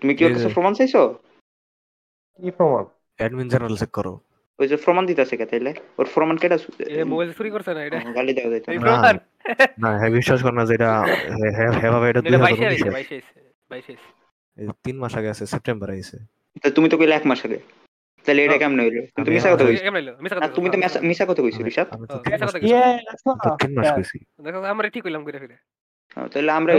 তুমি 0.00 0.14
কি 0.14 0.24
ওর 0.24 0.32
কাছে 0.32 0.48
প্রমাণ 0.48 0.74
চাইছো? 0.74 1.14
কি 2.42 2.50
প্রমাণ? 2.50 2.84
অ্যাডমিন 3.16 3.48
জেনারেল 3.48 3.76
চেক 3.76 3.90
করো। 3.90 4.20
ওই 4.58 4.66
যে 4.68 4.76
প্রমাণ 4.76 5.04
দিতেছে 5.06 5.34
কে 5.36 5.46
তাইলে? 5.46 5.70
ওর 5.98 6.06
প্রমাণ 6.14 6.36
কেটা 6.36 6.56
এ 6.92 7.04
মোবাইল 7.04 7.30
চুরি 7.32 7.50
করছে 7.50 7.70
না 7.74 7.80
এটা? 7.84 7.98
গালি 8.12 8.32
দেওয়া 8.34 8.50
যাইতো 8.50 8.68
না। 9.78 9.88
হ্যাঁ 9.92 10.10
বিশ্বাস 10.10 10.38
কর 10.42 10.52
না 10.52 10.62
যে 10.64 10.74
এটা 10.74 10.90
হে- 11.32 11.52
হে- 11.56 11.76
হেভাবে 11.80 12.06
এটা 12.10 12.20
দুই 12.20 12.28
এটা 12.28 12.38
হাজার 12.38 12.58
22 12.58 12.72
এর 12.78 12.90
22 12.90 13.10
এর 13.12 13.22
22 13.70 13.86
এর 13.88 13.98
এই 14.56 14.66
তিন 14.84 14.96
মাস 14.98 15.12
আগে 15.16 15.28
আছে 15.28 15.44
সেপ্টেম্বর 15.46 15.88
আইছে। 15.90 16.16
তো 16.62 16.68
তুমি 16.70 16.88
তো 16.88 16.96
কইলে 16.98 17.14
এক 17.14 17.24
মাস 17.26 17.40
আগে। 17.44 17.58
তাহলে 18.26 18.40
এটা 18.44 18.56
কেমন 18.58 18.78
হইল? 18.80 18.96
তুমি 19.16 19.26
মিশা 19.30 19.48
কথা 19.52 19.64
কইছো। 19.64 19.82
কেমন 19.82 19.96
হইল? 19.96 20.10
মিছা 20.20 20.34
কথা 20.36 20.48
তুমি 20.48 20.68
তো 20.70 20.76
মিশা- 20.78 21.02
মিশা 21.02 21.24
কথা 21.24 21.42
কইছো 21.42 21.58
হ্যাঁ, 21.58 21.66
তিন 21.66 22.32
মিছা 22.32 22.44
মাস 22.44 22.52
কথা 22.52 23.96
কইছি। 23.96 24.16
দেখো 24.42 24.58
আমরা 24.64 24.86
ঠিক 24.88 25.02
কইলাম 25.04 25.22
করে 25.24 25.38
ফিরে। 25.38 25.56
হ্যাঁ, 26.16 26.28
তাহলে 26.28 26.50
আমরা 26.52 26.70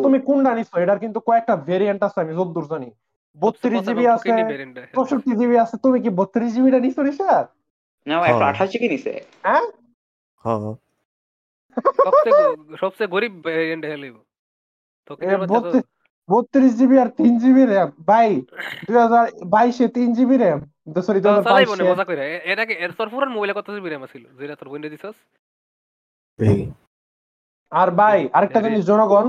তুমি- 0.00 0.22
কোনটা 0.24 0.50
নিছো 0.54 0.74
এটার 0.80 0.98
কিন্তু 0.98 1.18
কয়েকটা 1.20 1.56
ভেরিয়েন্ট 1.66 2.02
আছে 2.02 2.18
আমি 2.20 2.32
যতদূর 2.34 2.66
জানি। 2.70 2.88
বত্রিশ 3.36 3.80
জিবি 3.86 4.04
আছে। 4.06 4.30
চৌষট্টি 4.94 5.32
জিবি 5.36 5.56
আছে 5.58 5.76
তুমি 5.84 5.98
কি 6.00 6.10
বত্রিশ 6.10 6.50
জিবিটা 6.54 6.78
নিছো 6.80 7.00
রিসা 7.02 7.30
না 8.06 8.14
ও 8.20 8.22
একটা 8.22 8.36
হ্যাঁ। 8.36 8.52
আঠাশ 8.52 8.68
জিবি 8.72 8.88
নিছে। 8.88 9.12
হ্যাঁ? 9.44 9.64
হ্যাঁ। 10.44 10.74
সবচেয়ে 12.82 13.08
গরিব 13.08 13.32
ভ্যারিয়েন্ট 13.44 13.84
হলো 13.84 14.20
বত্রিশ 16.28 16.72
জিবি 16.78 16.96
আর 16.98 17.08
তিন 17.18 17.32
জিবি 17.38 17.62
র্যাম 17.64 17.90
ভাই 18.06 18.28
দুই 18.86 18.96
হাজার 18.96 19.24
বাইশে 19.46 19.86
তিন 19.88 20.08
জিবি 20.14 20.36
র্যাম 20.36 20.60
সরি 21.06 21.18
দুই 21.20 21.30
হাজার 21.30 21.52
বাইশে। 21.52 21.84
মজা 21.84 22.04
করে 22.04 22.22
এর 22.44 22.58
আগে 22.60 22.74
এর 22.74 22.92
মোবাইলে 23.28 23.54
কত 23.54 23.66
জিবি 23.70 23.88
র্যাম 23.88 24.04
ছিল 24.06 24.24
যেটা 24.38 24.54
তোর 24.56 24.68
বইনে 24.68 24.88
দিছস? 24.88 25.16
আর 27.72 27.88
ভাই 27.90 28.18
আরেকটা 28.32 28.60
জিনিস 28.60 28.82
জনগণ 28.86 29.26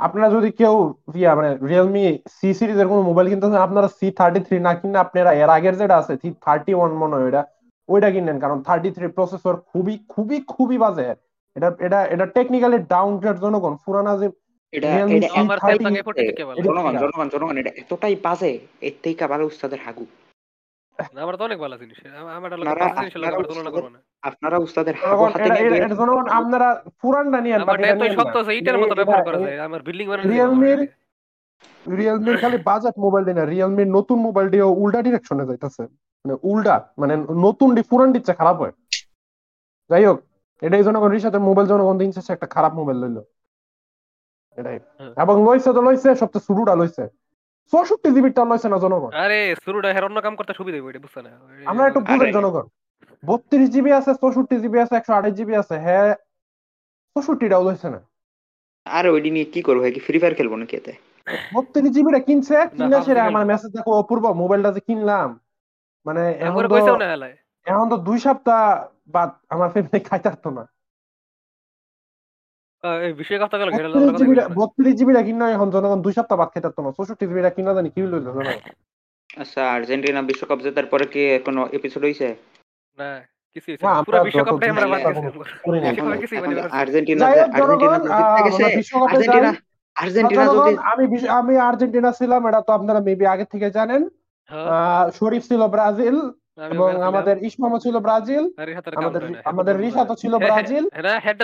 আপনারা 0.00 0.30
যদি 0.30 0.50
কেউ 0.52 0.74
ইয়া 1.14 1.34
মানে 1.34 1.50
রিয়েলমি 1.66 2.04
সি 2.36 2.54
সিরিজের 2.54 2.88
কোনো 2.88 3.02
মোবাইল 3.02 3.26
কিনতে 3.28 3.46
চান, 3.46 3.62
আপনারা 3.62 3.88
সি 3.88 4.10
থার্টি 4.10 4.40
থ্রি 4.40 4.56
না 4.60 4.74
কিনে 4.74 4.98
আপনারা 4.98 5.30
এর 5.32 5.48
আগের 5.48 5.76
যেটা 5.76 5.96
আছে 5.96 6.12
সি 6.22 6.34
থার্টি 6.40 6.72
ওয়ান 6.74 6.90
মনে 6.92 7.14
হয় 7.14 7.24
ওইটা 7.24 7.42
ওইটা 7.88 8.10
কিনেন। 8.10 8.38
কারণ 8.40 8.62
থার্টি 8.62 8.90
থ্রি 8.90 9.06
প্রসেসর 9.08 9.54
খুবই 9.70 9.94
খুবই 10.08 10.38
খুবই 10.48 10.78
বাজে। 10.78 11.06
এটা 11.56 11.68
এটা 11.78 11.98
এটা 12.04 12.26
টেকনিক্যালি 12.26 12.78
ডাউন 12.88 13.12
গ্রেড 13.18 13.38
জনগণ 13.40 13.76
পুরানা 13.86 14.12
যে 14.18 14.26
এটা 14.72 14.88
এটা 14.88 15.06
C30 15.06 15.40
আমার 15.40 15.58
স্যামসাং 15.58 15.94
এ 15.96 16.02
ফোরটি 16.02 16.22
কে 16.32 16.44
ভালো 16.44 16.58
এটা- 16.60 16.66
জনগণ 16.68 16.94
জনগণ 16.98 17.28
জনগণ 17.28 17.56
এটা 17.56 17.70
এতটাই 17.76 18.16
বাজে 18.22 18.58
এর 18.80 18.94
থেকে 19.02 19.26
ভালো 19.26 19.44
উস্তাদের 19.46 19.78
হাগু। 19.84 20.04
আমার 20.98 21.36
তো 21.36 21.44
অনেক 21.44 21.58
ভালো 21.58 21.78
জিনিস। 21.78 22.06
আমার 22.16 22.50
জিনিস 22.56 23.12
তুলনা 23.12 23.70
করব 23.70 23.88
না। 23.88 24.02
আপনারা 24.22 24.58
উস্তাদের 24.58 24.94
হাগু 24.94 25.10
জনগণ 25.10 25.32
হাতে 25.32 25.44
এটা 25.44 25.54
নিয়ে 25.54 25.66
এটা- 25.66 25.78
বের 25.78 25.84
এটা 25.84 25.94
জনগণ 25.94 26.28
আপনারা 26.28 26.84
পুরানটা 27.02 27.40
নিয়েন 27.40 27.62
আমার 27.62 27.80
এত 27.80 28.02
শক্ত 28.16 28.36
আছে 28.36 28.52
এইটার 28.52 28.78
মতো 28.78 28.94
ব্যবহার 28.94 29.24
করা 29.24 29.38
যায় 29.38 29.60
আমার 29.60 29.82
বিল্ডিং 29.82 30.08
রিয়েলমির 30.16 30.88
রিয়েলমির 31.96 32.38
খালি 32.38 32.56
বাজেট 32.56 32.98
মোবাইল 32.98 33.24
দিয়ে 33.24 33.36
না 33.36 33.44
রিয়েলমির 33.44 33.86
নতুন 33.86 34.18
মোবাইল 34.18 34.48
দিয়ে 34.48 34.62
উল্টা 34.62 35.02
ডিরেকশনে 35.02 35.46
যাইতেছে। 35.46 35.82
মানে 35.82 36.36
উল্টা 36.42 36.88
মানে 36.98 37.16
নতুন 37.16 37.74
ডি 37.74 37.82
পুরান 37.82 38.12
দিচ্ছে 38.12 38.34
খারাপ 38.34 38.56
হয়। 38.56 38.72
যাই 39.90 40.04
হোক 40.04 40.20
এটাই 40.62 40.82
জনগণ 40.84 41.08
রিসাতে 41.08 41.38
মোবাইল 41.38 41.68
জনগণ 41.68 41.98
দিন 41.98 42.12
একটা 42.28 42.46
খারাপ 42.46 42.74
মোবাইল 42.74 42.98
লইলো। 42.98 43.24
এটাই। 44.56 44.78
হ্যাঁ। 44.98 45.22
এবং 45.22 45.44
লইছে 45.44 45.72
তো 45.72 45.82
লইছে 45.82 46.14
সবচেয়ে 46.14 46.40
শুরুটা 46.40 46.74
লইছে। 46.74 47.17
চৌষট্টি 47.72 48.08
জিবিটা 48.16 48.42
লইছে 48.50 48.68
না 48.72 48.78
জনগণ? 48.84 49.10
আরে 49.24 49.38
শুরুটা 49.64 49.88
হের 49.94 50.04
অন্য 50.08 50.18
কাম 50.24 50.34
করতে 50.38 50.52
সুবিধা 50.58 50.76
হইব 50.78 50.86
এটা 50.90 51.00
বুঝছ 51.04 51.16
না? 51.24 51.30
আমরা 51.70 51.84
একটু 51.90 52.00
বুঝেন 52.08 52.30
জনগণ। 52.38 52.66
বত্রিশ 53.22 53.68
জিবি 53.74 53.90
আছে 53.98 54.10
চৌষট্টি 54.22 54.56
জিবি 54.62 54.78
আছে 54.84 54.94
একশো 54.98 55.12
আঠাশ 55.18 55.32
জিবি 55.38 55.54
আছে 55.62 55.74
হ্যাঁ 55.86 56.10
চৌষট্টিটাও 57.16 57.62
লইছে 57.66 57.88
না। 57.94 58.00
আর 58.86 59.04
ওইডি 59.14 59.30
নিয়ে 59.34 59.46
কি 59.52 59.60
করব 59.68 59.80
কি 59.94 60.00
ফ্রি 60.06 60.16
ফায়ার 60.20 60.34
খেলব 60.38 60.52
নাকি 60.60 60.74
এতে? 60.80 60.92
বত্রিশ 61.54 61.90
জিবিটা 61.94 62.20
কিনছে 62.28 62.54
কিনা 62.76 62.98
PUBG 63.00 63.08
আমার 63.30 63.44
মেসেজ 63.50 63.70
দেখো 63.76 63.90
অপূর্ব 64.02 64.24
মোবাইলটা 64.42 64.70
যে 64.76 64.80
কিনলাম 64.88 65.28
মানে 66.06 66.22
এখন 66.46 66.60
তো 66.64 66.68
পয়সাও 66.74 66.96
না 67.02 67.08
এলাই 67.16 67.32
এখন 67.66 67.86
তো 67.92 67.96
দুই 68.08 68.18
সপ্তাহ 68.26 68.62
বাদ 69.14 69.30
আমার 69.54 69.68
ফ্যামিলি 69.72 69.98
খাইতে 70.08 70.28
পারতো 70.30 70.48
না। 70.58 70.64
এই 72.84 73.12
কথা 73.42 73.56
গেল 73.58 73.68
ঘেরা 73.70 73.88
বত্রিশ 74.56 74.94
জিবিটা 74.94 75.22
কিনা 75.22 75.46
এখন 75.50 75.68
জনগণ 75.70 75.98
দুই 76.02 76.12
সপ্তাহ 76.12 76.36
বাদ 76.38 76.48
খাইতে 76.52 76.68
না। 76.78 76.90
চৌষট্টি 76.96 77.24
জিবিটা 77.26 77.50
কিনা 77.50 77.70
জানি 77.74 77.88
কি 77.90 78.00
লইলো 78.04 78.30
আচ্ছা 79.30 79.60
আর্জেন্টিনা 79.74 80.20
বিশ্বকাপ 80.22 80.58
জেতার 80.64 80.86
পরে 80.86 81.04
কি 81.06 81.22
কোনো 81.46 81.60
এপিসোড 81.72 82.02
হইছে? 82.04 82.28
না 82.98 83.08
কিছু 83.56 83.68
পুরো 84.06 84.18
বিশ্বকাপটাই 84.26 84.70
আমরা 84.70 84.86
বাদ 84.94 85.02
গেছি। 85.06 86.34
আর্জেন্টিনা 86.74 87.26
আর্জেন্টিনা 89.96 90.44
যদি 90.54 90.72
আমি 90.90 91.04
আমি 91.38 91.54
আর্জেন্টিনা 91.68 92.10
ছিলাম 92.12 92.42
এটা 92.48 92.60
তো 92.60 92.70
আপনারা 92.72 93.00
মেবি 93.00 93.24
আগে 93.26 93.46
থেকে 93.52 93.68
জানেন। 93.70 94.02
হ্যাঁ, 94.50 94.66
আহ, 94.74 95.04
শরীফ 95.18 95.42
ছিল 95.42 95.62
ব্রাজিল 95.66 96.16
এবং 96.58 96.88
আমাদের 97.02 97.36
ইসমামও 97.44 97.78
ছিল 97.78 97.94
ব্রাজিল 97.98 98.44
আমাদের 98.96 99.22
হয় 99.24 99.42
আমাদের 99.44 99.74
হেড 99.74 99.82
রিশাতও 99.84 100.16
ছিল 100.16 100.32
হ্যাঁ, 100.34 100.44
ব্রাজিল। 100.44 100.84
হ্যাঁ, 100.92 101.18
হ্যাঁ, 101.20 101.20
হ্যাঁ, 101.24 101.36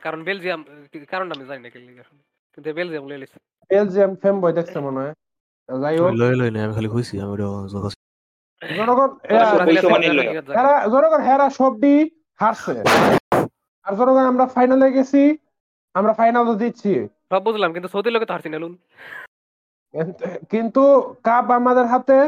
কারণ 0.00 0.20
বেলজিয়াম 0.22 0.60
কারণ 1.12 1.26
আমি 1.32 1.44
জানি 1.44 1.60
না 1.62 1.68
কিন্তু 2.54 2.68
বেলজিয়াম 2.72 3.04
লয়ে 3.08 3.18
লিছে। 3.18 3.38
বেলজিয়াম 3.70 4.12
ফেম 4.22 4.36
বই 4.40 4.52
দেখছে 4.52 4.78
মনে 4.80 4.98
হয়। 5.02 5.14
যাই 5.68 5.96
হোক। 5.98 6.10
লই 6.12 6.34
লই 6.40 6.50
না 6.50 6.58
আমি 6.64 6.74
খালি 6.74 6.88
কইছি 6.88 7.14
আমি 7.20 7.34
জনগণ 8.78 9.10
জায়গা। 10.18 10.52
হেরা 10.56 10.72
জনগণ 10.86 11.20
হেরা 11.28 11.46
হারছে। 12.40 12.74
আর 13.86 13.92
জনগণ 13.96 14.24
আমরা 14.26 14.44
ফাইনালে 14.46 14.86
গেছি। 14.92 15.22
আমরা 15.94 16.12
ফাইনাল 16.12 16.46
দিচ্ছি 16.54 16.92
সব 17.30 17.40
বুঝলাম 17.42 17.70
কিন্তু 17.72 17.88
সৌদি 17.88 18.10
লোকে 18.10 18.26
তো 18.26 18.32
হারছি 18.34 18.48
না 18.48 18.58
লুন। 18.58 18.74
কিন্তু 20.52 20.82
কাপ 21.26 21.46
আমাদের 21.58 21.86
হাতে 21.92 22.18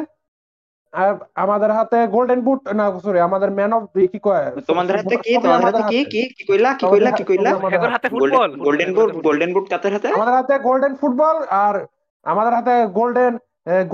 আর 0.92 1.12
আমাদের 1.44 1.70
হাতে 1.78 1.98
গোল্ডেন 2.14 2.40
বুট 2.46 2.60
না 2.78 2.84
সরি 3.04 3.18
আমাদের 3.28 3.50
ম্যান 3.58 3.72
অফ 3.76 3.82
দি 3.94 4.02
কি 4.12 4.18
কয়? 4.26 4.46
তোমাদের 4.70 4.94
হাতে 5.00 5.16
কি? 5.24 5.32
তোমাদের 5.44 5.66
হাতে 5.68 5.82
কি? 5.92 5.98
কি? 6.12 6.22
কি? 6.36 6.42
কইলা? 6.48 6.70
কি 6.80 6.84
কইলা? 6.92 7.10
কি 7.18 7.24
কইলা? 7.30 7.50
আমাদের 7.60 7.90
হাতে 7.94 8.08
football 8.12 8.50
golden 8.66 8.90
boot 8.96 9.10
golden 9.26 9.50
boot 9.54 9.66
কাদের 9.72 9.92
হাতে? 9.96 10.08
আমাদের 10.16 10.34
হাতে 10.38 10.54
গোল্ডেন 10.66 10.94
ফুটবল 11.00 11.36
আর 11.64 11.74
আমাদের 12.26 12.52
হাতে 12.58 12.74
গোল্ডেন 12.98 13.32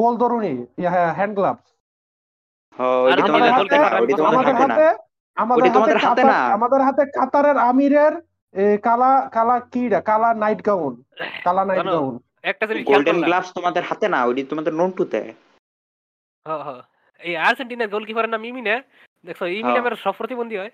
গোল 0.00 0.12
দরুনি 0.22 0.54
হ্যান্ড 1.18 1.32
গ্লাভস 1.38 1.66
তোমাদের 3.20 3.50
আমাদের 3.50 3.50
হাতে? 3.58 3.76
আমাদের 4.22 4.54
হাতে 4.60 4.62
না? 4.70 4.78
আমাদের 5.36 5.70
হাতে 5.76 5.92
হাতে 6.06 6.22
না। 6.30 6.38
আমাদের 6.56 6.80
হাতে 6.86 7.02
কাতারের 7.16 7.56
আমিরের 7.70 8.12
কালা 8.86 9.12
কালা 9.36 9.56
কিরা 9.72 10.00
কালা 10.10 10.28
নাইট 10.42 10.60
গাউন 10.68 10.92
কালা 11.46 11.62
নাইট 11.70 11.86
গাউন 11.94 12.14
একটা 12.44 12.64
জিনিস 12.66 12.84
গোল্ডেন 12.90 13.18
গ্লাভস 13.26 13.48
তোমাদের 13.52 13.82
হাতে 13.82 14.06
না 14.08 14.18
ওইটি 14.24 14.42
তোমাদের 14.44 14.72
নন্টুতে। 14.74 15.20
হ্যাঁ, 16.46 16.62
হ্যাঁ। 16.66 16.82
এই 17.20 17.34
আর্জেন্টিনার 17.46 17.92
গোলকিপারের 17.94 18.32
নাম 18.34 18.42
ইমিনে। 18.44 18.76
দেখছ 19.24 19.40
ইমিনে 19.42 19.64
হ্যাঁ। 19.66 19.82
আমার 19.84 19.94
সব 20.04 20.14
প্রতিবন্ধী 20.18 20.56
হয়। 20.56 20.72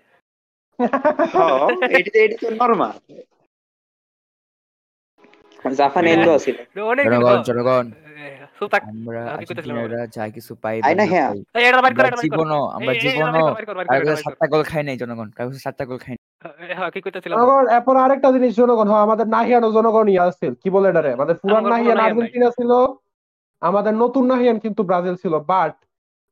হ্যাঁ 1.35 1.59
এটি 1.99 2.11
তো 2.41 2.47
নরমাল 2.61 2.97
এন্ডো 6.15 6.35
ছিল। 6.39 6.57
জনগণ 7.07 7.39
জনগণ। 7.49 7.87
আমরা 8.91 9.21
আমি 9.23 9.33
আর্জেন্টিনারা 9.33 10.01
যা 10.17 10.25
কিছু 10.29 10.53
পাই 10.63 10.77
এটা 10.81 11.05
আমরা 11.81 12.03
এটা 12.05 12.17
জীবনও 12.25 12.63
এটা 12.83 12.95
জীবনও। 13.05 13.47
সাতটা 14.25 14.47
গোল 14.53 14.63
খাই 14.71 14.83
নাই 14.89 14.97
জনগণ 15.03 15.29
কারও 15.37 15.51
সাতটা 15.67 15.85
গোল 15.91 15.99
খাই 16.05 16.15
নাই। 16.19 16.26
হ্যাঁ 16.79 16.91
কি 16.95 17.01
করতেছিলাম 17.05 17.37
জনগণ 17.39 17.67
এরপর 17.77 17.95
আরেকটা 18.05 18.29
জিনিস 18.37 18.53
জনগণ 18.61 18.87
হ্যাঁ 18.91 19.05
আমাদের 19.07 19.27
নাহিয়ানো 19.35 19.69
জনগণ 19.77 20.07
ইয়া 20.09 20.25
আছিল। 20.31 20.53
কি 20.63 20.69
বলে 20.75 20.87
এটারে? 20.91 21.11
আমাদের 21.17 21.37
পুরান 21.43 21.65
নাহিয়ান 21.65 21.97
নাহিয়ান 21.97 21.99
আর্জেন্টিনা 22.07 22.49
ছিল 22.59 22.71
আমাদের 23.63 23.93
নতুন 24.03 24.25
নাহিয়ান 24.33 24.57
কিন্তু 24.65 24.83
ব্রাজিল 24.89 25.17
ছিল 25.23 25.35
বাট 25.53 25.75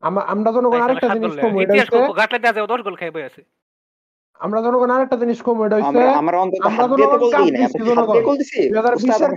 আমরা 0.02 0.50
জনগণ 0.56 0.80
আরেকটা 0.85 1.09
জিনিস 1.16 1.33
কম 1.42 1.52
এটা 1.62 1.75
হচ্ছে 1.75 1.99
গাটলে 2.21 2.38
দেওয়া 2.42 2.54
যায় 2.56 2.66
দশ 2.73 2.80
গোল 2.87 2.97
খাই 3.00 3.12
বই 3.16 3.26
আছে। 3.30 3.42
আমরা 4.40 4.59
জনগণ 4.66 4.90
আরেকটা 4.94 5.16
জিনিস 5.23 5.38
কম 5.47 5.56
এটা 5.66 5.76
হচ্ছে 5.78 6.00
আমরা 6.21 6.38
আমরা 6.42 6.68
হাত 6.76 6.90
দিয়ে 6.99 7.09
তো 7.12 7.18
গোল 7.23 7.33
দিই 7.37 7.52
না 7.54 7.68
জনগণ। 7.90 8.14
গোল 8.28 8.37
দিছি? 8.40 8.61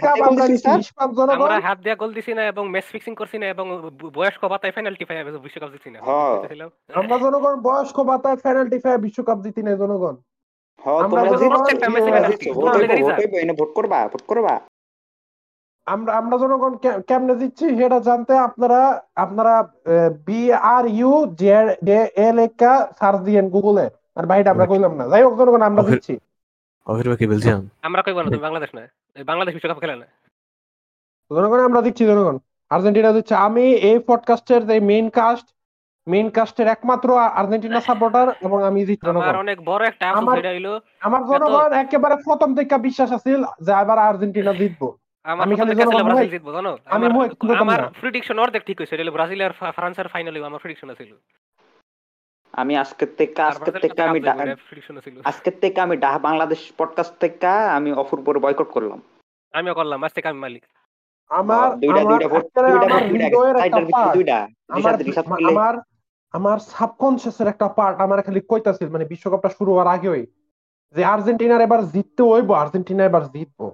কাপ 0.06 0.18
আমরা 0.30 0.46
দিছি, 0.52 0.68
নিষ্পাপ 0.78 1.10
জনগণ। 1.20 1.48
আমরা 1.48 1.66
হাত 1.68 1.78
দিয়া 1.84 1.96
গোল 2.02 2.12
দিছি 2.18 2.32
না 2.38 2.44
এবং 2.52 2.64
ম্যাচ 2.74 2.88
ফিক্সিং 2.94 3.14
করছি 3.20 3.38
না 3.42 3.46
এবং 3.54 3.66
বয়স্ক 4.18 4.44
ভাতায় 4.52 4.74
পেনাল্টি 4.76 5.04
পাই 5.08 5.18
বিশ্বকাপ 5.46 5.70
জিতছি 5.74 5.90
না। 5.94 6.00
হ্যাঁ। 6.08 6.36
আমরা 7.00 7.16
জনগণ 7.26 7.54
বয়স্ক 7.68 7.98
ভাতায় 8.10 8.38
পেনাল্টি 8.46 8.78
ফায় 8.84 9.00
বিশ্বকাপ 9.06 9.38
জিতি 9.46 9.62
নাই 9.68 9.76
জনগণ। 9.84 10.16
হ্যাঁ 10.16 10.37
আমরা 10.80 11.04
তোমরা 11.04 11.24
যখন 11.24 11.38
জিতছো, 11.42 11.54
প্রত্যেকটা 11.54 11.88
ম্যাচে 11.94 12.06
তোমরা 12.06 12.20
penalty, 12.20 12.32
জিতছো, 12.32 12.50
তোমরা 12.56 12.72
ভোট 12.72 12.80
হইবো, 12.80 12.92
লেগে 12.92 13.04
ভোট 13.06 13.12
যা। 13.12 13.18
হইবো, 13.22 13.36
এনে 13.44 13.54
ভোট 13.60 13.70
করবা 13.78 14.00
ভোট 14.12 14.24
করবা। 14.32 14.54
আমরা 15.88 16.12
আমরা 16.22 16.36
জনগণ 16.44 16.74
কেমনে 17.10 17.36
দিচ্ছি 17.42 17.66
সেটা 17.80 18.00
জানতে 18.08 18.34
আপনারা 18.48 18.82
আপনারা 19.24 19.54
B 20.28 20.42
R 20.76 20.86
U 21.00 21.12
J 21.40 22.00
L 22.28 22.38
একা 22.48 22.74
সার্চ 23.00 23.20
দিয়েন 23.28 23.46
গুগলে 23.56 23.86
আর 24.18 24.26
বাইরে 24.32 24.48
আমরা 24.54 24.66
কইলাম 24.72 24.94
না। 25.00 25.04
যাই 25.12 25.24
হোক 25.26 25.34
জনগণ 25.40 25.62
আমরা 25.70 25.84
দিচ্ছি 25.90 26.14
আমরা 27.88 28.02
কইব 28.06 28.18
না 28.22 28.30
তুমি 28.34 28.46
বাংলাদেশ 28.48 28.70
না। 28.78 28.82
বাংলাদেশ 29.30 29.52
বিশ্বকাপ 29.56 29.80
খেলে 29.82 29.96
না। 30.02 30.08
জনগণ 31.32 31.60
আমরা 31.70 31.82
দিচ্ছি 31.88 32.04
জনগণ। 32.12 32.36
আর্জেন্টিনা 32.72 33.12
দিচ্ছে 33.18 33.36
আমি 33.48 33.66
এই 33.90 33.98
পডকাস্টের 34.10 34.62
যে 34.70 34.76
মেইন 34.90 35.08
কাস্ট 35.18 35.48
মেইন 36.08 36.30
কাস্টের 36.30 36.68
একমাত্র 36.68 37.18
আর্জেন্টিনা 37.32 37.80
সাপোর্টার 37.82 38.28
এবং 38.42 38.64
আমি 38.64 38.80
আমার 39.10 39.36
অনেক 39.36 39.58
বড় 39.66 39.88
একটা 39.88 40.06
আমার- 40.12 40.40
এটা 40.40 40.50
হইল। 40.50 40.68
আমার 41.00 41.22
জনগণ 41.26 41.74
একেবারে 41.74 42.16
প্রথম 42.24 42.56
থেকে 42.56 42.78
বিশ্বাস 42.78 43.12
আছিল 43.12 43.44
যে 43.62 43.72
এবার 43.82 44.00
আর্জেন্টিনা 44.00 44.54
জিতবো। 44.54 44.88
আমি 45.26 45.56
খালি 45.56 45.76
ব্রাজিল 46.06 46.30
জিতবো 46.30 46.52
জানো? 46.54 46.72
আমি 46.86 47.06
আমার। 47.60 47.82
প্রিডিকশন 48.02 48.40
অর্ধেক 48.40 48.64
ঠিক 48.66 48.82
হইছে 48.82 48.96
এটা 48.96 49.04
হলো 49.04 49.12
ব্রাজিল 49.12 49.42
আর 49.42 49.52
ফ্রান্সের 49.72 50.08
ফাইনাল 50.08 50.44
আমার 50.44 50.60
প্রিডিকশন 50.60 50.94
ছিল 50.94 51.12
আমি 52.54 52.78
আজকের 52.78 53.08
থেকে 53.18 53.42
আজকের 53.42 53.74
থেকে 53.80 54.02
আমি 54.02 54.20
ডা- 54.20 54.58
আজকের 55.26 55.54
থেকে 55.62 55.82
আমি 55.82 55.98
ডাহা 55.98 56.20
বাংলাদেশ 56.20 56.72
পডকাস্ট 56.78 57.14
থেকে 57.20 57.48
আমি 57.48 57.92
অপূর্বর 57.94 58.40
বয়কট 58.40 58.70
করলাম। 58.72 59.00
আমিও 59.54 59.74
করলাম 59.74 60.04
আজ 60.04 60.12
থেকে 60.12 60.28
আমি 60.28 60.40
মালিক। 60.40 60.64
আমার 61.32 61.76
দুইটা 61.76 62.02
দুইটা 62.02 62.28
দুইটা 62.28 62.62
দুইটা 62.72 63.26
হৃদয়ের 63.26 63.56
একটা 63.56 63.60
সাইডের 63.60 63.86
ভিতরে 63.86 63.94
part, 63.96 64.14
দুইটা। 64.14 64.38
আমার 66.34 66.58
সাবকনসিয়াসের 66.60 67.48
একটা 67.48 67.68
পার্ট 67.78 67.98
আমার 68.02 68.20
খালি 68.22 68.42
কইতাছিল 68.42 68.88
মানে 68.90 69.06
বিশ্বকাপটা 69.06 69.50
শুরু 69.50 69.70
হওয়ার 69.72 69.88
আগেই 69.88 70.24
যে 70.96 71.02
আর্জেন্টিনার 71.14 71.62
এবার 71.62 71.82
জিততে 71.86 72.24
হইব 72.24 72.50
আর্জেন্টিনা 72.54 73.04
এবার 73.06 73.24
জিতবো। 73.34 73.68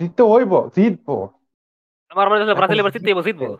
জিততে 0.00 0.22
হইব 0.22 0.52
জিতবো। 0.76 1.16
আমার 2.10 2.26
মনে 2.28 2.40
হচ্ছে 2.40 2.54
ব্রাজিল 2.54 2.80
এবার 2.80 2.92
জিততে 2.92 3.10
জিতবো। 3.28 3.56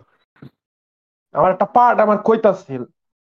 আমার 1.34 1.50
একটা 1.52 1.66
পার্ট 1.76 1.96
আমার 2.00 2.18
কইতাছিল। 2.18 2.82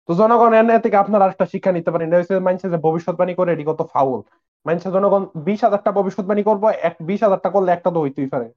তো 0.08 0.14
জনগণ 0.14 0.52
এনে 0.52 0.78
থেকে 0.78 0.96
আপনার 0.96 1.20
আরেকটা 1.22 1.46
শিক্ষা 1.46 1.72
নিতে 1.72 1.90
পারেন। 1.90 2.08
হচ্ছে 2.12 2.34
মানছে 2.38 2.66
যে 2.70 2.78
ভবিষ্যৎবাণী 2.86 3.34
করে 3.34 3.50
এটি 3.52 3.64
কত 3.66 3.80
ফাউল 3.92 4.20
মানছে 4.66 4.88
জনগণ 4.96 5.22
বিশ 5.46 5.60
হাজারটা 5.64 5.90
ভবিষ্যৎবাণী 5.92 6.42
করব 6.42 6.64
এক 6.88 6.94
বিশ 7.00 7.20
হাজারটা 7.22 7.48
করলে 7.50 7.70
একটা 7.72 7.90
তো 7.90 7.98
হইতেই 8.00 8.28
পারে। 8.34 8.48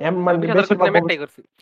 এম- 0.00 0.22
মানে 0.24 0.36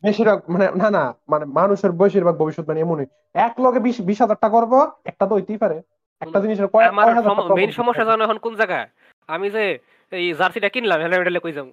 বেশিরভাগ 0.03 0.39
মানে 0.49 0.67
না 0.77 0.89
না 0.91 1.15
মানে 1.29 1.45
মানুষের 1.51 1.93
বেশিরভাগ 1.93 2.35
ভবিষ্যৎবাণী 2.37 2.81
এমনই। 2.81 3.07
এক 3.41 3.55
লগে 3.61 3.81
বিশ 3.81 4.01
বিশ 4.01 4.19
হাজারটা 4.21 4.49
করব 4.49 4.73
একটা 5.05 5.27
তো 5.27 5.35
হইতেই 5.35 5.59
পারে। 5.59 5.77
একটা 6.23 6.39
জিনিসের 6.41 6.67
কয়েক 6.67 6.91
মেইন 7.57 7.71
সমস্যা 7.71 8.05
জানো 8.05 8.25
এখন 8.25 8.39
কোন 8.39 8.53
জায়গায় 8.55 8.87
আমি 9.29 9.51
যে 9.51 9.65
এই 10.13 10.35
জার্সিটা 10.35 10.69
কিনলাম 10.69 10.99
হেলমেটে 11.01 11.41
কই 11.41 11.53
যাব? 11.53 11.69